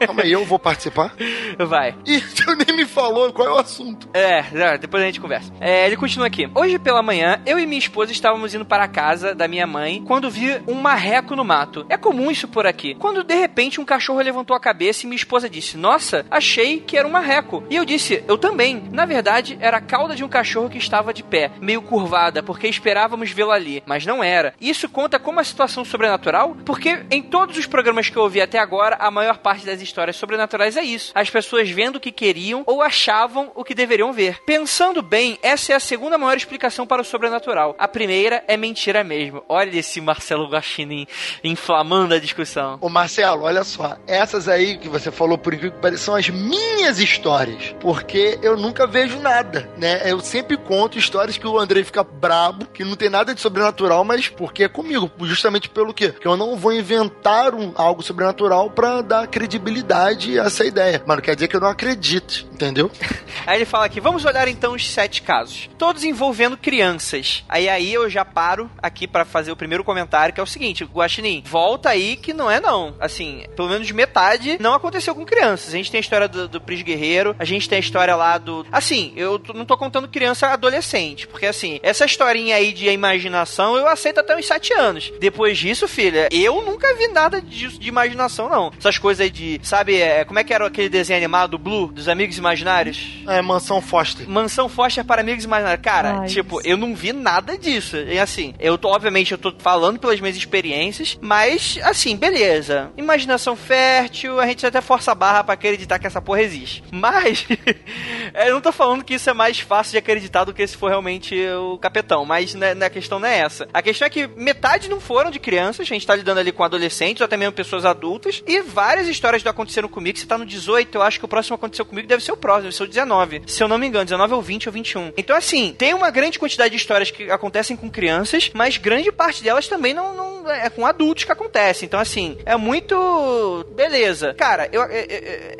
Calma 0.00 0.22
aí, 0.22 0.32
eu 0.32 0.44
vou 0.44 0.58
participar? 0.58 1.14
Vai. 1.66 1.94
Ih, 2.06 2.20
você 2.20 2.54
nem 2.66 2.76
me 2.76 2.86
falou 2.86 3.32
qual 3.32 3.48
é 3.48 3.52
o 3.52 3.58
assunto. 3.58 4.08
É, 4.14 4.42
depois 4.78 5.02
a 5.02 5.06
gente 5.06 5.20
conversa. 5.20 5.41
É, 5.60 5.86
ele 5.86 5.96
continua 5.96 6.26
aqui. 6.26 6.48
Hoje 6.54 6.78
pela 6.78 7.02
manhã, 7.02 7.40
eu 7.46 7.58
e 7.58 7.66
minha 7.66 7.78
esposa 7.78 8.12
estávamos 8.12 8.54
indo 8.54 8.64
para 8.64 8.84
a 8.84 8.88
casa 8.88 9.34
da 9.34 9.48
minha 9.48 9.66
mãe 9.66 10.02
quando 10.06 10.30
vi 10.30 10.60
um 10.66 10.74
marreco 10.74 11.36
no 11.36 11.44
mato. 11.44 11.86
É 11.88 11.96
comum 11.96 12.30
isso 12.30 12.48
por 12.48 12.66
aqui. 12.66 12.94
Quando 12.94 13.24
de 13.24 13.34
repente 13.34 13.80
um 13.80 13.84
cachorro 13.84 14.20
levantou 14.20 14.56
a 14.56 14.60
cabeça 14.60 15.04
e 15.04 15.06
minha 15.06 15.16
esposa 15.16 15.48
disse: 15.48 15.76
Nossa, 15.76 16.24
achei 16.30 16.80
que 16.80 16.96
era 16.96 17.06
um 17.06 17.10
marreco. 17.10 17.62
E 17.70 17.76
eu 17.76 17.84
disse: 17.84 18.22
Eu 18.26 18.38
também. 18.38 18.84
Na 18.92 19.06
verdade, 19.06 19.56
era 19.60 19.78
a 19.78 19.80
cauda 19.80 20.14
de 20.14 20.24
um 20.24 20.28
cachorro 20.28 20.70
que 20.70 20.78
estava 20.78 21.12
de 21.12 21.22
pé, 21.22 21.50
meio 21.60 21.82
curvada, 21.82 22.42
porque 22.42 22.66
esperávamos 22.66 23.30
vê-lo 23.30 23.50
ali. 23.50 23.82
Mas 23.86 24.06
não 24.06 24.22
era. 24.22 24.54
Isso 24.60 24.88
conta 24.88 25.18
como 25.18 25.38
uma 25.38 25.44
situação 25.44 25.84
sobrenatural? 25.84 26.56
Porque 26.64 27.04
em 27.10 27.22
todos 27.22 27.56
os 27.56 27.66
programas 27.66 28.08
que 28.08 28.16
eu 28.16 28.22
ouvi 28.22 28.40
até 28.40 28.58
agora, 28.58 28.96
a 28.98 29.10
maior 29.10 29.38
parte 29.38 29.64
das 29.64 29.80
histórias 29.80 30.16
sobrenaturais 30.16 30.76
é 30.76 30.82
isso. 30.82 31.12
As 31.14 31.30
pessoas 31.30 31.70
vendo 31.70 31.96
o 31.96 32.00
que 32.00 32.12
queriam 32.12 32.62
ou 32.66 32.82
achavam 32.82 33.50
o 33.54 33.64
que 33.64 33.74
deveriam 33.74 34.12
ver. 34.12 34.38
Pensando 34.44 35.02
bem, 35.02 35.31
essa 35.42 35.72
é 35.72 35.76
a 35.76 35.80
segunda 35.80 36.18
maior 36.18 36.36
explicação 36.36 36.86
para 36.86 37.02
o 37.02 37.04
sobrenatural. 37.04 37.74
A 37.78 37.88
primeira 37.88 38.42
é 38.46 38.56
mentira 38.56 39.04
mesmo. 39.04 39.42
Olha 39.48 39.78
esse 39.78 40.00
Marcelo 40.00 40.48
Guaxinim 40.48 41.06
inflamando 41.44 42.14
a 42.14 42.18
discussão. 42.18 42.78
Ô 42.80 42.88
Marcelo, 42.88 43.42
olha 43.42 43.64
só. 43.64 43.96
Essas 44.06 44.48
aí 44.48 44.78
que 44.78 44.88
você 44.88 45.10
falou, 45.10 45.38
por 45.38 45.54
incrível 45.54 45.76
que 45.76 45.82
pareça, 45.82 46.04
são 46.04 46.14
as 46.14 46.28
minhas 46.28 46.98
histórias. 46.98 47.74
Porque 47.80 48.38
eu 48.42 48.56
nunca 48.56 48.86
vejo 48.86 49.18
nada, 49.18 49.68
né? 49.76 50.02
Eu 50.10 50.20
sempre 50.20 50.56
conto 50.56 50.98
histórias 50.98 51.38
que 51.38 51.46
o 51.46 51.58
Andrei 51.58 51.84
fica 51.84 52.02
brabo, 52.02 52.66
que 52.66 52.84
não 52.84 52.96
tem 52.96 53.08
nada 53.08 53.34
de 53.34 53.40
sobrenatural, 53.40 54.04
mas 54.04 54.28
porque 54.28 54.64
é 54.64 54.68
comigo. 54.68 55.10
Justamente 55.22 55.68
pelo 55.68 55.94
quê? 55.94 56.10
Porque 56.10 56.26
eu 56.26 56.36
não 56.36 56.56
vou 56.56 56.72
inventar 56.72 57.54
um, 57.54 57.72
algo 57.74 58.02
sobrenatural 58.02 58.70
pra 58.70 59.00
dar 59.02 59.26
credibilidade 59.26 60.38
a 60.38 60.44
essa 60.44 60.64
ideia. 60.64 61.02
Mas 61.06 61.16
não 61.16 61.22
quer 61.22 61.34
dizer 61.34 61.48
que 61.48 61.56
eu 61.56 61.60
não 61.60 61.68
acredite, 61.68 62.46
entendeu? 62.52 62.90
Aí 63.46 63.58
ele 63.58 63.64
fala 63.64 63.86
aqui, 63.86 64.00
vamos 64.00 64.24
olhar 64.24 64.48
então 64.48 64.74
os 64.74 64.88
sete 64.88 65.21
casos. 65.22 65.68
Todos 65.78 66.04
envolvendo 66.04 66.56
crianças. 66.56 67.44
Aí 67.48 67.68
aí 67.68 67.92
eu 67.92 68.08
já 68.10 68.24
paro 68.24 68.70
aqui 68.82 69.06
pra 69.06 69.24
fazer 69.24 69.52
o 69.52 69.56
primeiro 69.56 69.84
comentário, 69.84 70.34
que 70.34 70.40
é 70.40 70.42
o 70.42 70.46
seguinte, 70.46 70.84
Guaxinim, 70.84 71.42
volta 71.46 71.88
aí 71.88 72.16
que 72.16 72.32
não 72.32 72.50
é 72.50 72.60
não. 72.60 72.94
Assim, 73.00 73.44
pelo 73.56 73.68
menos 73.68 73.90
metade 73.90 74.58
não 74.60 74.74
aconteceu 74.74 75.14
com 75.14 75.24
crianças. 75.24 75.68
A 75.68 75.76
gente 75.76 75.90
tem 75.90 75.98
a 75.98 76.00
história 76.00 76.28
do, 76.28 76.48
do 76.48 76.60
Pris 76.60 76.82
Guerreiro, 76.82 77.34
a 77.38 77.44
gente 77.44 77.68
tem 77.68 77.76
a 77.76 77.80
história 77.80 78.14
lá 78.14 78.38
do... 78.38 78.66
Assim, 78.70 79.12
eu 79.16 79.40
não 79.54 79.64
tô 79.64 79.76
contando 79.76 80.08
criança 80.08 80.48
adolescente, 80.48 81.26
porque 81.26 81.46
assim, 81.46 81.80
essa 81.82 82.04
historinha 82.04 82.56
aí 82.56 82.72
de 82.72 82.88
imaginação 82.88 83.76
eu 83.76 83.88
aceito 83.88 84.20
até 84.20 84.36
uns 84.36 84.46
sete 84.46 84.72
anos. 84.72 85.12
Depois 85.20 85.58
disso, 85.58 85.88
filha, 85.88 86.28
eu 86.30 86.62
nunca 86.62 86.94
vi 86.94 87.08
nada 87.08 87.40
disso 87.40 87.78
de 87.78 87.88
imaginação, 87.88 88.48
não. 88.48 88.72
Essas 88.78 88.98
coisas 88.98 89.20
aí 89.20 89.30
de, 89.30 89.60
sabe, 89.62 90.00
é, 90.00 90.24
como 90.24 90.38
é 90.38 90.44
que 90.44 90.52
era 90.52 90.66
aquele 90.66 90.88
desenho 90.88 91.18
animado, 91.18 91.58
Blue, 91.58 91.88
dos 91.88 92.08
Amigos 92.08 92.38
Imaginários? 92.38 93.22
É, 93.26 93.40
Mansão 93.40 93.80
Foster. 93.80 94.28
Mansão 94.28 94.68
Foster 94.68 95.01
para 95.04 95.20
amigos 95.20 95.44
imaginários. 95.44 95.82
Cara, 95.82 96.20
Ai, 96.20 96.28
tipo, 96.28 96.60
isso. 96.60 96.68
eu 96.68 96.76
não 96.76 96.94
vi 96.94 97.12
nada 97.12 97.56
disso. 97.56 97.96
E 97.96 98.18
assim, 98.18 98.54
eu 98.58 98.76
tô, 98.76 98.88
obviamente, 98.88 99.32
eu 99.32 99.38
tô 99.38 99.52
falando 99.58 99.98
pelas 99.98 100.20
minhas 100.20 100.36
experiências, 100.36 101.18
mas, 101.20 101.78
assim, 101.82 102.16
beleza. 102.16 102.90
Imaginação 102.96 103.56
fértil, 103.56 104.40
a 104.40 104.46
gente 104.46 104.66
até 104.66 104.80
força 104.80 105.12
a 105.12 105.14
barra 105.14 105.44
pra 105.44 105.54
acreditar 105.54 105.98
que 105.98 106.06
essa 106.06 106.20
porra 106.20 106.42
existe. 106.42 106.82
Mas, 106.90 107.46
eu 108.46 108.54
não 108.54 108.60
tô 108.60 108.72
falando 108.72 109.04
que 109.04 109.14
isso 109.14 109.30
é 109.30 109.32
mais 109.32 109.60
fácil 109.60 109.92
de 109.92 109.98
acreditar 109.98 110.44
do 110.44 110.52
que 110.52 110.66
se 110.66 110.76
for 110.76 110.88
realmente 110.88 111.34
o 111.48 111.78
capetão. 111.78 112.24
Mas 112.24 112.54
né, 112.54 112.72
a 112.72 112.90
questão 112.90 113.18
não 113.18 113.28
é 113.28 113.38
essa. 113.38 113.68
A 113.72 113.80
questão 113.80 114.06
é 114.06 114.10
que 114.10 114.26
metade 114.26 114.88
não 114.88 115.00
foram 115.00 115.30
de 115.30 115.38
crianças, 115.38 115.80
a 115.80 115.84
gente 115.84 116.06
tá 116.06 116.14
lidando 116.14 116.40
ali 116.40 116.52
com 116.52 116.64
adolescentes 116.64 117.20
ou 117.20 117.24
até 117.24 117.36
mesmo 117.36 117.52
pessoas 117.52 117.84
adultas. 117.84 118.42
E 118.46 118.60
várias 118.60 119.06
histórias 119.08 119.42
do 119.42 119.52
aconteceram 119.52 119.88
comigo. 119.88 120.18
Você 120.18 120.26
tá 120.26 120.36
no 120.36 120.44
18, 120.44 120.94
eu 120.94 121.02
acho 121.02 121.18
que 121.18 121.24
o 121.24 121.28
próximo 121.28 121.54
aconteceu 121.54 121.84
comigo 121.84 122.08
deve 122.08 122.22
ser 122.22 122.32
o 122.32 122.36
próximo, 122.36 122.64
deve 122.64 122.76
ser 122.76 122.82
o 122.82 122.88
19. 122.88 123.42
Se 123.46 123.62
eu 123.62 123.68
não 123.68 123.78
me 123.78 123.86
engano, 123.86 124.04
19 124.04 124.34
ou 124.34 124.42
20 124.42 124.68
ou 124.68 124.72
21. 124.72 124.91
Então, 125.16 125.36
assim, 125.36 125.74
tem 125.76 125.94
uma 125.94 126.10
grande 126.10 126.38
quantidade 126.38 126.70
de 126.70 126.76
histórias 126.76 127.10
que 127.10 127.30
acontecem 127.30 127.76
com 127.76 127.90
crianças, 127.90 128.50
mas 128.54 128.76
grande 128.76 129.10
parte 129.12 129.42
delas 129.42 129.68
também 129.68 129.94
não, 129.94 130.14
não 130.14 130.50
é 130.50 130.68
com 130.70 130.84
adultos 130.86 131.24
que 131.24 131.32
acontece. 131.32 131.84
Então, 131.84 131.98
assim, 132.00 132.36
é 132.44 132.56
muito. 132.56 133.66
Beleza. 133.74 134.34
Cara, 134.34 134.68
eu, 134.72 134.82
eu, 134.82 135.06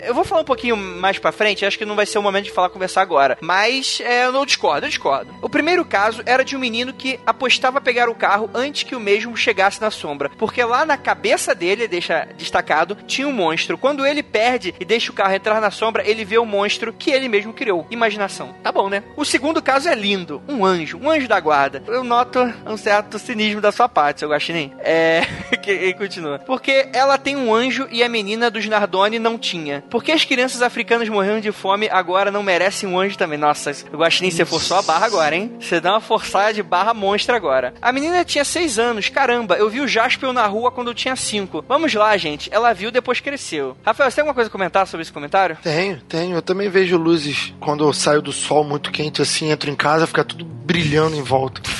eu- 0.08 0.14
vou 0.14 0.24
falar 0.24 0.40
um 0.42 0.44
pouquinho 0.44 0.76
mais 0.76 1.18
pra 1.18 1.32
frente, 1.32 1.64
acho 1.64 1.78
que 1.78 1.84
não 1.84 1.96
vai 1.96 2.06
ser 2.06 2.18
o 2.18 2.22
momento 2.22 2.44
de 2.44 2.50
falar, 2.50 2.68
conversar 2.70 3.00
agora. 3.02 3.38
Mas 3.40 4.00
é, 4.04 4.26
eu 4.26 4.32
não 4.32 4.44
discordo, 4.46 4.86
eu 4.86 4.90
discordo. 4.90 5.34
O 5.40 5.48
primeiro 5.48 5.84
caso 5.84 6.22
era 6.26 6.44
de 6.44 6.56
um 6.56 6.58
menino 6.58 6.92
que 6.92 7.18
apostava 7.24 7.80
pegar 7.80 8.08
o 8.08 8.14
carro 8.14 8.50
antes 8.54 8.82
que 8.82 8.94
o 8.94 9.00
mesmo 9.00 9.36
chegasse 9.36 9.80
na 9.80 9.90
sombra. 9.90 10.30
Porque 10.38 10.62
lá 10.62 10.84
na 10.84 10.96
cabeça 10.96 11.54
dele, 11.54 11.88
deixa 11.88 12.26
destacado, 12.36 12.96
tinha 13.06 13.26
um 13.28 13.32
monstro. 13.32 13.78
Quando 13.78 14.04
ele 14.06 14.22
perde 14.22 14.74
e 14.78 14.84
deixa 14.84 15.10
o 15.10 15.14
carro 15.14 15.34
entrar 15.34 15.60
na 15.60 15.70
sombra, 15.70 16.06
ele 16.08 16.24
vê 16.24 16.38
o 16.38 16.44
monstro 16.44 16.92
que 16.92 17.10
ele 17.10 17.28
mesmo 17.28 17.52
criou. 17.52 17.86
Imaginação. 17.90 18.54
Tá 18.62 18.70
bom, 18.72 18.88
né? 18.88 19.02
Segundo 19.24 19.62
caso 19.62 19.88
é 19.88 19.94
lindo. 19.94 20.42
Um 20.48 20.64
anjo, 20.64 20.98
um 20.98 21.10
anjo 21.10 21.28
da 21.28 21.38
guarda. 21.40 21.82
Eu 21.86 22.04
noto 22.04 22.40
um 22.66 22.76
certo 22.76 23.18
cinismo 23.18 23.60
da 23.60 23.72
sua 23.72 23.88
parte, 23.88 24.20
seu 24.20 24.28
Guaxinim. 24.28 24.72
É. 24.78 25.22
que 25.62 25.70
ele 25.70 25.94
continua. 25.94 26.38
Porque 26.40 26.88
ela 26.92 27.18
tem 27.18 27.36
um 27.36 27.54
anjo 27.54 27.86
e 27.90 28.02
a 28.02 28.08
menina 28.08 28.50
dos 28.50 28.66
Nardoni 28.66 29.18
não 29.18 29.38
tinha. 29.38 29.84
Porque 29.90 30.12
as 30.12 30.24
crianças 30.24 30.62
africanas 30.62 31.08
morrendo 31.08 31.40
de 31.40 31.52
fome 31.52 31.88
agora 31.90 32.30
não 32.30 32.42
merecem 32.42 32.88
um 32.88 32.98
anjo 32.98 33.16
também. 33.16 33.38
Nossa, 33.38 33.70
Guaxinim, 33.92 34.30
você 34.30 34.44
forçou 34.44 34.76
a 34.76 34.82
barra 34.82 35.06
agora, 35.06 35.34
hein? 35.36 35.56
Você 35.60 35.80
dá 35.80 35.92
uma 35.92 36.00
forçada 36.00 36.54
de 36.54 36.62
barra 36.62 36.94
monstra 36.94 37.36
agora. 37.36 37.74
A 37.82 37.92
menina 37.92 38.24
tinha 38.24 38.44
seis 38.44 38.78
anos. 38.78 39.08
Caramba, 39.08 39.56
eu 39.56 39.68
vi 39.68 39.80
o 39.80 39.88
Jaspel 39.88 40.32
na 40.32 40.46
rua 40.46 40.70
quando 40.70 40.88
eu 40.88 40.94
tinha 40.94 41.16
cinco. 41.16 41.64
Vamos 41.68 41.92
lá, 41.94 42.16
gente. 42.16 42.48
Ela 42.52 42.72
viu, 42.72 42.90
depois 42.90 43.20
cresceu. 43.20 43.76
Rafael, 43.84 44.10
você 44.10 44.16
tem 44.16 44.22
alguma 44.22 44.34
coisa 44.34 44.48
a 44.48 44.52
comentar 44.52 44.86
sobre 44.86 45.02
esse 45.02 45.12
comentário? 45.12 45.56
Tenho, 45.62 46.00
tenho. 46.08 46.36
Eu 46.36 46.42
também 46.42 46.68
vejo 46.68 46.96
luzes 46.96 47.52
quando 47.60 47.84
eu 47.84 47.92
saio 47.92 48.22
do 48.22 48.32
sol 48.32 48.64
muito 48.64 48.90
quente 48.90 49.11
assim, 49.20 49.50
entro 49.50 49.70
em 49.70 49.76
casa, 49.76 50.06
fica 50.06 50.24
tudo 50.24 50.44
brilhando 50.44 51.16
em 51.16 51.22
volta. 51.22 51.60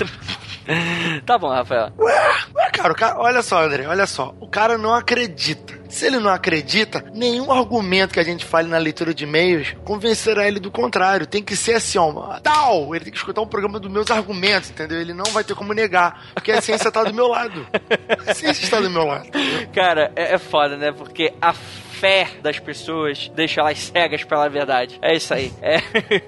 Tá 1.26 1.36
bom, 1.38 1.48
Rafael. 1.48 1.92
Ué, 1.98 2.70
cara, 2.72 2.92
o 2.92 2.96
cara, 2.96 3.18
olha 3.18 3.42
só, 3.42 3.64
André, 3.64 3.86
olha 3.86 4.06
só. 4.06 4.34
O 4.40 4.46
cara 4.46 4.78
não 4.78 4.94
acredita. 4.94 5.80
Se 5.88 6.06
ele 6.06 6.18
não 6.18 6.30
acredita, 6.30 7.04
nenhum 7.12 7.52
argumento 7.52 8.14
que 8.14 8.20
a 8.20 8.24
gente 8.24 8.44
fale 8.44 8.68
na 8.68 8.78
leitura 8.78 9.12
de 9.12 9.24
e-mails 9.24 9.74
convencerá 9.84 10.46
ele 10.46 10.58
do 10.58 10.70
contrário. 10.70 11.26
Tem 11.26 11.42
que 11.42 11.56
ser 11.56 11.74
assim, 11.74 11.98
ó, 11.98 12.38
tal. 12.40 12.94
Ele 12.94 13.04
tem 13.04 13.12
que 13.12 13.18
escutar 13.18 13.42
um 13.42 13.46
programa 13.46 13.78
dos 13.78 13.90
meus 13.90 14.10
argumentos, 14.10 14.70
entendeu? 14.70 15.00
Ele 15.00 15.12
não 15.12 15.24
vai 15.32 15.44
ter 15.44 15.54
como 15.54 15.74
negar, 15.74 16.26
porque 16.34 16.52
a 16.52 16.60
ciência 16.62 16.90
tá 16.90 17.04
do 17.04 17.12
meu 17.12 17.28
lado. 17.28 17.66
A 18.26 18.32
ciência 18.32 18.64
está 18.64 18.80
do 18.80 18.88
meu 18.88 19.04
lado. 19.04 19.26
entendeu? 19.26 19.68
Cara, 19.74 20.12
é, 20.16 20.34
é 20.34 20.38
foda, 20.38 20.76
né? 20.76 20.92
Porque 20.92 21.34
a 21.42 21.52
fé 22.02 22.28
das 22.42 22.58
pessoas 22.58 23.30
deixa 23.32 23.60
elas 23.60 23.78
cegas 23.78 24.24
pela 24.24 24.48
verdade. 24.48 24.98
É 25.00 25.14
isso 25.14 25.32
aí. 25.32 25.52
É, 25.62 25.76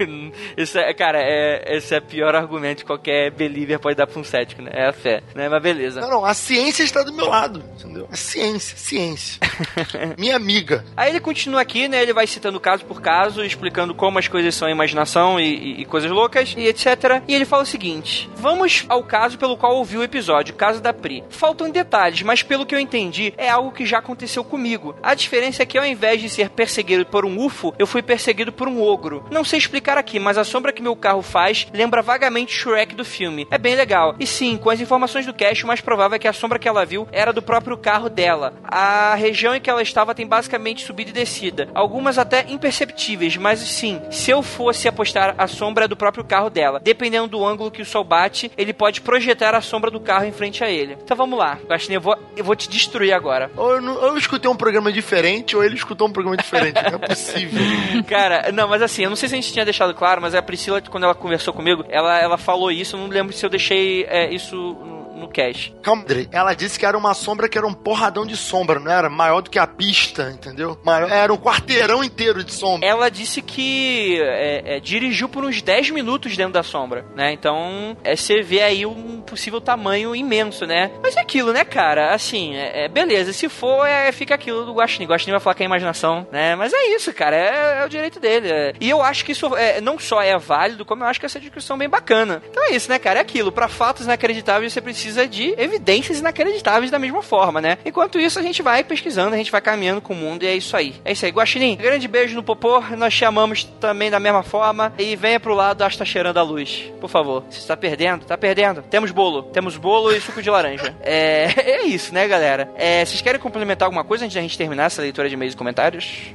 isso 0.56 0.78
é, 0.78 0.94
cara, 0.94 1.18
é, 1.20 1.76
esse 1.76 1.92
é 1.92 1.98
o 1.98 2.02
pior 2.02 2.32
argumento 2.36 2.78
que 2.78 2.84
qualquer 2.84 3.32
believer 3.32 3.80
pode 3.80 3.96
dar 3.96 4.06
pra 4.06 4.20
um 4.20 4.22
cético, 4.22 4.62
né? 4.62 4.70
É 4.72 4.86
a 4.86 4.92
fé, 4.92 5.20
né? 5.34 5.48
Mas 5.48 5.60
beleza. 5.60 6.00
Não, 6.00 6.08
não, 6.08 6.24
a 6.24 6.32
ciência 6.32 6.84
está 6.84 7.02
do 7.02 7.12
meu 7.12 7.26
lado, 7.26 7.60
entendeu? 7.74 8.06
A 8.08 8.14
ciência, 8.14 8.76
ciência. 8.76 9.40
Minha 10.16 10.36
amiga. 10.36 10.84
Aí 10.96 11.10
ele 11.10 11.18
continua 11.18 11.60
aqui, 11.60 11.88
né? 11.88 12.00
Ele 12.00 12.12
vai 12.12 12.28
citando 12.28 12.60
caso 12.60 12.84
por 12.84 13.02
caso, 13.02 13.42
explicando 13.42 13.96
como 13.96 14.20
as 14.20 14.28
coisas 14.28 14.54
são 14.54 14.68
imaginação 14.68 15.40
e, 15.40 15.56
e, 15.56 15.80
e 15.80 15.84
coisas 15.84 16.08
loucas 16.08 16.54
e 16.56 16.68
etc. 16.68 17.20
E 17.26 17.34
ele 17.34 17.44
fala 17.44 17.64
o 17.64 17.66
seguinte: 17.66 18.30
Vamos 18.36 18.84
ao 18.88 19.02
caso 19.02 19.36
pelo 19.38 19.56
qual 19.56 19.74
ouviu 19.74 20.02
o 20.02 20.04
episódio, 20.04 20.54
o 20.54 20.56
caso 20.56 20.80
da 20.80 20.92
Pri. 20.92 21.24
Faltam 21.30 21.68
detalhes, 21.68 22.22
mas 22.22 22.44
pelo 22.44 22.64
que 22.64 22.76
eu 22.76 22.78
entendi, 22.78 23.34
é 23.36 23.50
algo 23.50 23.72
que 23.72 23.84
já 23.84 23.98
aconteceu 23.98 24.44
comigo. 24.44 24.94
A 25.02 25.14
diferença 25.14 25.63
é 25.63 25.63
que 25.66 25.78
ao 25.78 25.84
invés 25.86 26.20
de 26.20 26.28
ser 26.28 26.50
perseguido 26.50 27.06
por 27.06 27.24
um 27.24 27.44
UFO, 27.44 27.74
eu 27.78 27.86
fui 27.86 28.02
perseguido 28.02 28.52
por 28.52 28.68
um 28.68 28.82
ogro. 28.82 29.24
Não 29.30 29.44
sei 29.44 29.58
explicar 29.58 29.96
aqui, 29.98 30.18
mas 30.18 30.38
a 30.38 30.44
sombra 30.44 30.72
que 30.72 30.82
meu 30.82 30.94
carro 30.96 31.22
faz 31.22 31.66
lembra 31.72 32.02
vagamente 32.02 32.52
Shrek 32.54 32.94
do 32.94 33.04
filme. 33.04 33.46
É 33.50 33.58
bem 33.58 33.74
legal. 33.74 34.14
E 34.18 34.26
sim, 34.26 34.56
com 34.56 34.70
as 34.70 34.80
informações 34.80 35.26
do 35.26 35.34
cast, 35.34 35.64
o 35.64 35.66
mais 35.66 35.80
provável 35.80 36.16
é 36.16 36.18
que 36.18 36.28
a 36.28 36.32
sombra 36.32 36.58
que 36.58 36.68
ela 36.68 36.84
viu 36.84 37.06
era 37.12 37.32
do 37.32 37.42
próprio 37.42 37.76
carro 37.76 38.08
dela. 38.08 38.54
A 38.64 39.14
região 39.14 39.54
em 39.54 39.60
que 39.60 39.70
ela 39.70 39.82
estava 39.82 40.14
tem 40.14 40.26
basicamente 40.26 40.84
subida 40.84 41.10
e 41.10 41.12
descida. 41.12 41.68
Algumas 41.74 42.18
até 42.18 42.44
imperceptíveis, 42.48 43.36
mas 43.36 43.60
sim, 43.60 44.00
se 44.10 44.30
eu 44.30 44.42
fosse 44.42 44.88
apostar, 44.88 45.34
a 45.38 45.46
sombra 45.46 45.84
é 45.84 45.88
do 45.88 45.96
próprio 45.96 46.24
carro 46.24 46.50
dela. 46.50 46.80
Dependendo 46.82 47.28
do 47.28 47.44
ângulo 47.44 47.70
que 47.70 47.82
o 47.82 47.86
sol 47.86 48.04
bate, 48.04 48.50
ele 48.56 48.72
pode 48.72 49.00
projetar 49.00 49.54
a 49.54 49.60
sombra 49.60 49.90
do 49.90 50.00
carro 50.00 50.24
em 50.24 50.32
frente 50.32 50.62
a 50.64 50.68
ele. 50.70 50.96
Então 51.02 51.16
vamos 51.16 51.38
lá. 51.38 51.58
Guaxinim, 51.68 51.94
eu 51.94 52.00
vou, 52.00 52.16
eu 52.36 52.44
vou 52.44 52.56
te 52.56 52.68
destruir 52.68 53.12
agora. 53.12 53.50
Eu, 53.56 53.80
não- 53.80 54.02
eu 54.02 54.16
escutei 54.16 54.50
um 54.50 54.56
programa 54.56 54.92
diferente, 54.92 55.53
ou 55.56 55.64
ele 55.64 55.74
escutou 55.74 56.08
um 56.08 56.12
programa 56.12 56.36
diferente. 56.36 56.74
Não 56.74 56.96
é 56.96 56.98
possível. 56.98 57.62
Cara, 58.08 58.50
não, 58.52 58.68
mas 58.68 58.82
assim, 58.82 59.04
eu 59.04 59.10
não 59.10 59.16
sei 59.16 59.28
se 59.28 59.34
a 59.34 59.40
gente 59.40 59.52
tinha 59.52 59.64
deixado 59.64 59.94
claro, 59.94 60.20
mas 60.20 60.34
a 60.34 60.42
Priscila, 60.42 60.80
quando 60.82 61.04
ela 61.04 61.14
conversou 61.14 61.52
comigo, 61.54 61.84
ela, 61.88 62.18
ela 62.18 62.38
falou 62.38 62.70
isso, 62.70 62.96
eu 62.96 63.00
não 63.00 63.08
lembro 63.08 63.32
se 63.32 63.44
eu 63.44 63.50
deixei 63.50 64.04
é, 64.04 64.32
isso 64.32 64.76
no, 65.24 65.28
cast. 65.28 65.74
Calma, 65.82 66.02
Andrei. 66.02 66.28
Ela 66.30 66.54
disse 66.54 66.78
que 66.78 66.86
era 66.86 66.96
uma 66.96 67.14
sombra 67.14 67.48
que 67.48 67.58
era 67.58 67.66
um 67.66 67.74
porradão 67.74 68.26
de 68.26 68.36
sombra, 68.36 68.78
não 68.78 68.90
era? 68.90 69.08
Maior 69.08 69.40
do 69.40 69.50
que 69.50 69.58
a 69.58 69.66
pista, 69.66 70.30
entendeu? 70.30 70.78
Maior, 70.84 71.10
era 71.10 71.32
um 71.32 71.36
quarteirão 71.36 72.02
inteiro 72.02 72.44
de 72.44 72.52
sombra. 72.52 72.86
Ela 72.86 73.10
disse 73.10 73.42
que 73.42 74.20
é, 74.20 74.76
é, 74.76 74.80
dirigiu 74.80 75.28
por 75.28 75.44
uns 75.44 75.60
10 75.60 75.90
minutos 75.90 76.36
dentro 76.36 76.52
da 76.52 76.62
sombra, 76.62 77.04
né? 77.14 77.32
Então, 77.32 77.96
é, 78.04 78.16
você 78.16 78.42
vê 78.42 78.62
aí 78.62 78.86
um 78.86 79.20
possível 79.20 79.60
tamanho 79.60 80.14
imenso, 80.14 80.66
né? 80.66 80.90
Mas 81.02 81.16
é 81.16 81.20
aquilo, 81.20 81.52
né, 81.52 81.64
cara? 81.64 82.14
Assim, 82.14 82.54
é, 82.56 82.84
é, 82.84 82.88
beleza. 82.88 83.32
Se 83.32 83.48
for, 83.48 83.86
é, 83.86 84.10
fica 84.12 84.34
aquilo 84.34 84.64
do 84.64 84.74
Guaxinim. 84.74 85.06
Guaxinim 85.06 85.32
vai 85.32 85.40
falar 85.40 85.54
que 85.54 85.62
é 85.62 85.66
imaginação, 85.66 86.26
né? 86.30 86.54
Mas 86.54 86.72
é 86.72 86.94
isso, 86.94 87.12
cara. 87.12 87.36
É, 87.36 87.82
é 87.82 87.84
o 87.84 87.88
direito 87.88 88.20
dele. 88.20 88.48
E 88.80 88.88
eu 88.88 89.02
acho 89.02 89.24
que 89.24 89.32
isso 89.32 89.54
é, 89.56 89.80
não 89.80 89.98
só 89.98 90.22
é 90.22 90.36
válido, 90.38 90.84
como 90.84 91.02
eu 91.02 91.08
acho 91.08 91.20
que 91.20 91.26
essa 91.26 91.40
discussão 91.40 91.76
é 91.76 91.80
bem 91.80 91.88
bacana. 91.88 92.42
Então 92.48 92.62
é 92.64 92.74
isso, 92.74 92.90
né, 92.90 92.98
cara? 92.98 93.18
É 93.18 93.22
aquilo. 93.22 93.52
Pra 93.52 93.68
fatos 93.68 94.04
inacreditáveis, 94.04 94.72
você 94.72 94.80
precisa 94.80 95.13
de 95.28 95.54
evidências 95.56 96.18
inacreditáveis 96.18 96.90
da 96.90 96.98
mesma 96.98 97.22
forma, 97.22 97.60
né? 97.60 97.78
Enquanto 97.84 98.18
isso, 98.18 98.38
a 98.38 98.42
gente 98.42 98.62
vai 98.62 98.82
pesquisando, 98.84 99.34
a 99.34 99.38
gente 99.38 99.50
vai 99.50 99.60
caminhando 99.60 100.00
com 100.00 100.12
o 100.12 100.16
mundo 100.16 100.42
e 100.42 100.46
é 100.46 100.54
isso 100.54 100.76
aí. 100.76 100.94
É 101.04 101.12
isso 101.12 101.24
aí. 101.24 101.32
Guaxinim, 101.32 101.76
grande 101.76 102.08
beijo 102.08 102.34
no 102.34 102.42
popô. 102.42 102.80
Nós 102.96 103.14
te 103.14 103.24
amamos 103.24 103.64
também 103.80 104.10
da 104.10 104.20
mesma 104.20 104.42
forma. 104.42 104.92
E 104.98 105.16
venha 105.16 105.40
pro 105.40 105.54
lado, 105.54 105.82
acho 105.82 105.94
que 105.96 105.98
tá 105.98 106.04
cheirando 106.04 106.38
a 106.38 106.42
luz. 106.42 106.92
Por 107.00 107.08
favor. 107.08 107.44
Você 107.48 107.66
tá 107.66 107.76
perdendo? 107.76 108.24
Tá 108.24 108.36
perdendo. 108.36 108.82
Temos 108.82 109.10
bolo. 109.10 109.44
Temos 109.44 109.76
bolo 109.76 110.14
e 110.14 110.20
suco 110.20 110.42
de 110.42 110.50
laranja. 110.50 110.94
É, 111.06 111.48
é 111.56 111.82
isso, 111.84 112.14
né, 112.14 112.26
galera? 112.26 112.70
É, 112.76 113.04
vocês 113.04 113.20
querem 113.20 113.38
complementar 113.40 113.86
alguma 113.86 114.04
coisa 114.04 114.24
antes 114.24 114.34
da 114.34 114.40
gente 114.40 114.56
terminar 114.56 114.84
essa 114.84 115.02
leitura 115.02 115.28
de 115.28 115.34
e-mails 115.34 115.54
e 115.54 115.56
comentários? 115.56 116.34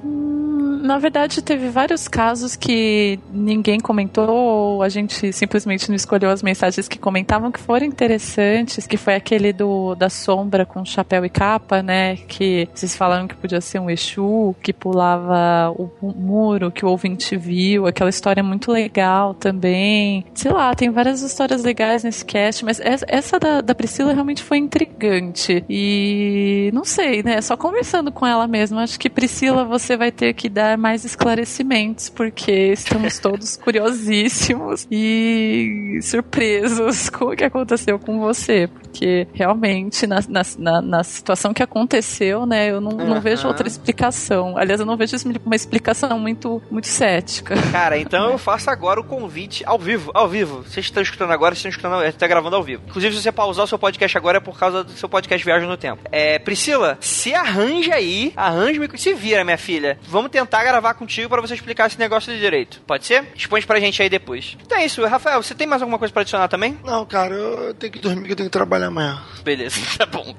Na 0.82 0.98
verdade, 0.98 1.42
teve 1.42 1.70
vários 1.70 2.08
casos 2.08 2.56
que 2.56 3.20
ninguém 3.34 3.80
comentou, 3.82 4.30
ou 4.30 4.82
a 4.84 4.88
gente 4.88 5.34
simplesmente 5.34 5.90
não 5.90 5.96
escolheu 5.96 6.30
as 6.30 6.42
mensagens 6.42 6.88
que 6.88 6.98
comentavam 6.98 7.52
que 7.52 7.60
foram 7.60 7.86
interessantes, 7.86 8.88
que 8.88 8.96
foi 8.96 9.16
aquele 9.16 9.52
do 9.52 9.94
da 9.96 10.10
sombra 10.10 10.66
com 10.66 10.86
chapéu 10.86 11.26
e 11.26 11.30
capa, 11.30 11.84
né? 11.84 12.16
Que 12.16 12.68
vocês 12.74 12.96
falaram 12.96 13.28
que 13.28 13.36
podia 13.36 13.60
ser 13.60 13.80
um 13.80 13.90
Exu, 13.90 14.56
que 14.64 14.72
pulava 14.72 15.70
o 15.78 15.90
muro, 16.16 16.72
que 16.72 16.86
o 16.86 16.90
ouvinte 16.90 17.36
viu, 17.36 17.86
aquela 17.86 18.10
história 18.10 18.42
muito 18.42 18.72
legal 18.72 19.34
também. 19.34 20.24
Sei 20.34 20.52
lá, 20.52 20.74
tem 20.74 20.90
várias 20.90 21.22
histórias 21.22 21.62
legais 21.64 22.04
nesse 22.06 22.24
cast, 22.24 22.64
mas 22.64 22.80
essa- 22.80 23.38
da, 23.40 23.62
da 23.62 23.76
Priscila 23.76 24.14
realmente 24.14 24.42
foi 24.44 24.58
intrigante. 24.58 25.64
E 25.70 26.70
não 26.74 26.86
sei, 26.86 27.22
né? 27.22 27.42
Só 27.42 27.58
conversando 27.58 28.12
com 28.12 28.26
ela 28.26 28.48
mesmo. 28.48 28.80
Acho 28.80 29.00
que 29.00 29.10
Priscila, 29.10 29.66
você 29.66 29.98
vai 29.98 30.12
ter 30.12 30.34
que 30.34 30.48
dar 30.50 30.69
mais 30.78 31.06
esclarecimentos, 31.06 32.10
porque 32.10 32.72
estamos 32.74 33.20
todos 33.20 33.58
curiosíssimos 33.64 34.88
e 34.92 36.00
surpresos 36.02 37.10
com 37.10 37.26
o 37.26 37.36
que 37.36 37.44
aconteceu 37.44 38.00
com 38.00 38.20
você. 38.20 38.68
Porque 38.68 39.28
realmente, 39.34 40.08
na, 40.08 40.20
na, 40.58 40.82
na, 40.82 41.04
situação 41.04 41.54
que 41.54 41.62
aconteceu, 41.62 42.46
né? 42.46 42.72
Eu 42.72 42.82
não, 42.82 42.92
não 42.92 43.22
vejo 43.22 43.48
outra 43.48 43.68
explicação. 43.68 44.58
Aliás, 44.58 44.80
eu 44.80 44.86
não 44.86 44.98
vejo 44.98 45.16
uma 45.46 45.56
explicação 45.56 46.20
muito, 46.20 46.62
muito 46.70 46.88
cética. 46.88 47.56
Cara, 47.72 47.98
então 47.98 48.32
eu 48.32 48.38
faço 48.38 48.70
agora 48.70 49.00
o 49.00 49.04
convite 49.04 49.64
ao 49.66 49.78
vivo, 49.78 50.12
ao 50.14 50.28
vivo. 50.28 50.64
Vocês 50.64 50.86
estão 50.86 51.04
escutando 51.04 51.32
agora, 51.32 51.56
vocês 51.56 51.74
estão 51.74 51.90
escutando, 51.90 52.08
está 52.08 52.28
gravando 52.28 52.56
ao 52.56 52.64
vivo. 52.64 52.84
Inclusive, 52.88 53.16
se 53.16 53.22
você 53.22 53.32
pausar 53.32 53.66
o 53.66 53.68
seu 53.68 53.80
podcast 53.80 54.18
agora 54.18 54.38
é 54.38 54.42
por 54.42 54.58
causa 54.58 54.84
do 54.84 54.92
seu 54.92 55.08
podcast 55.08 55.44
Viagem 55.46 55.68
no 55.68 55.78
Tempo. 55.78 56.02
É, 56.12 56.40
Priscila, 56.40 56.98
se 57.00 57.34
arranja 57.34 57.96
aí, 57.96 58.34
arranja-me, 58.36 58.90
se 58.98 59.14
vira, 59.14 59.44
minha 59.44 59.58
filha. 59.58 60.00
Vamos 60.08 60.32
tentar 60.32 60.59
gravar 60.64 60.94
contigo 60.94 61.30
pra 61.30 61.42
você 61.42 61.54
explicar 61.54 61.88
esse 61.88 62.00
negócio 62.00 62.32
de 62.34 62.40
direito. 62.40 62.82
Pode 62.86 63.06
ser? 63.06 63.26
Expõe 63.36 63.62
pra 63.62 63.80
gente 63.80 64.02
aí 64.02 64.10
depois. 64.10 64.58
Então 64.66 64.78
é 64.78 64.86
isso, 64.86 65.06
Rafael, 65.06 65.42
você 65.42 65.54
tem 65.56 65.68
mais 65.68 65.82
alguma 65.82 65.98
coisa 66.00 66.12
pra 66.14 66.22
adicionar 66.22 66.48
também? 66.48 66.78
Não, 66.84 67.06
cara, 67.06 67.34
eu 67.34 67.74
tenho 67.74 67.92
que 67.94 68.00
dormir 68.00 68.26
que 68.26 68.32
eu 68.32 68.36
tenho 68.36 68.50
que 68.50 68.54
trabalhar 68.54 68.88
amanhã. 68.88 69.22
Beleza, 69.44 69.80
tá 69.98 70.06
bom. 70.06 70.36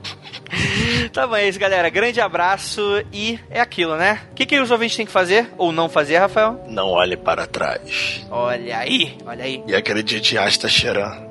tá 1.13 1.27
bom, 1.27 1.37
é 1.37 1.49
isso, 1.49 1.59
galera. 1.59 1.89
Grande 1.91 2.21
abraço 2.21 2.83
e 3.13 3.39
é 3.51 3.61
aquilo, 3.61 3.97
né? 3.97 4.21
O 4.31 4.35
que, 4.35 4.47
que 4.47 4.61
os 4.61 4.71
ouvintes 4.71 4.97
têm 4.97 5.07
que 5.07 5.13
fazer 5.13 5.51
ou 5.57 5.73
não 5.73 5.89
fazer, 5.89 6.19
Rafael? 6.19 6.65
Não 6.69 6.89
olhe 6.89 7.17
para 7.17 7.47
trás. 7.47 8.25
Olha 8.31 8.79
aí, 8.79 9.17
olha 9.27 9.45
aí. 9.45 9.63
E 9.67 9.75
acredite, 9.75 10.37
Asta 10.39 10.69
Cheran. 10.69 11.29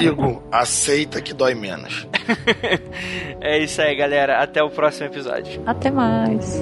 Igor, 0.00 0.42
Aceita 0.50 1.20
que 1.20 1.32
dói 1.32 1.54
menos. 1.54 2.06
É 3.42 3.58
isso 3.58 3.80
aí, 3.80 3.96
galera. 3.96 4.42
Até 4.42 4.62
o 4.62 4.68
próximo 4.68 5.06
episódio. 5.06 5.62
Até 5.66 5.90
mais. 5.90 6.60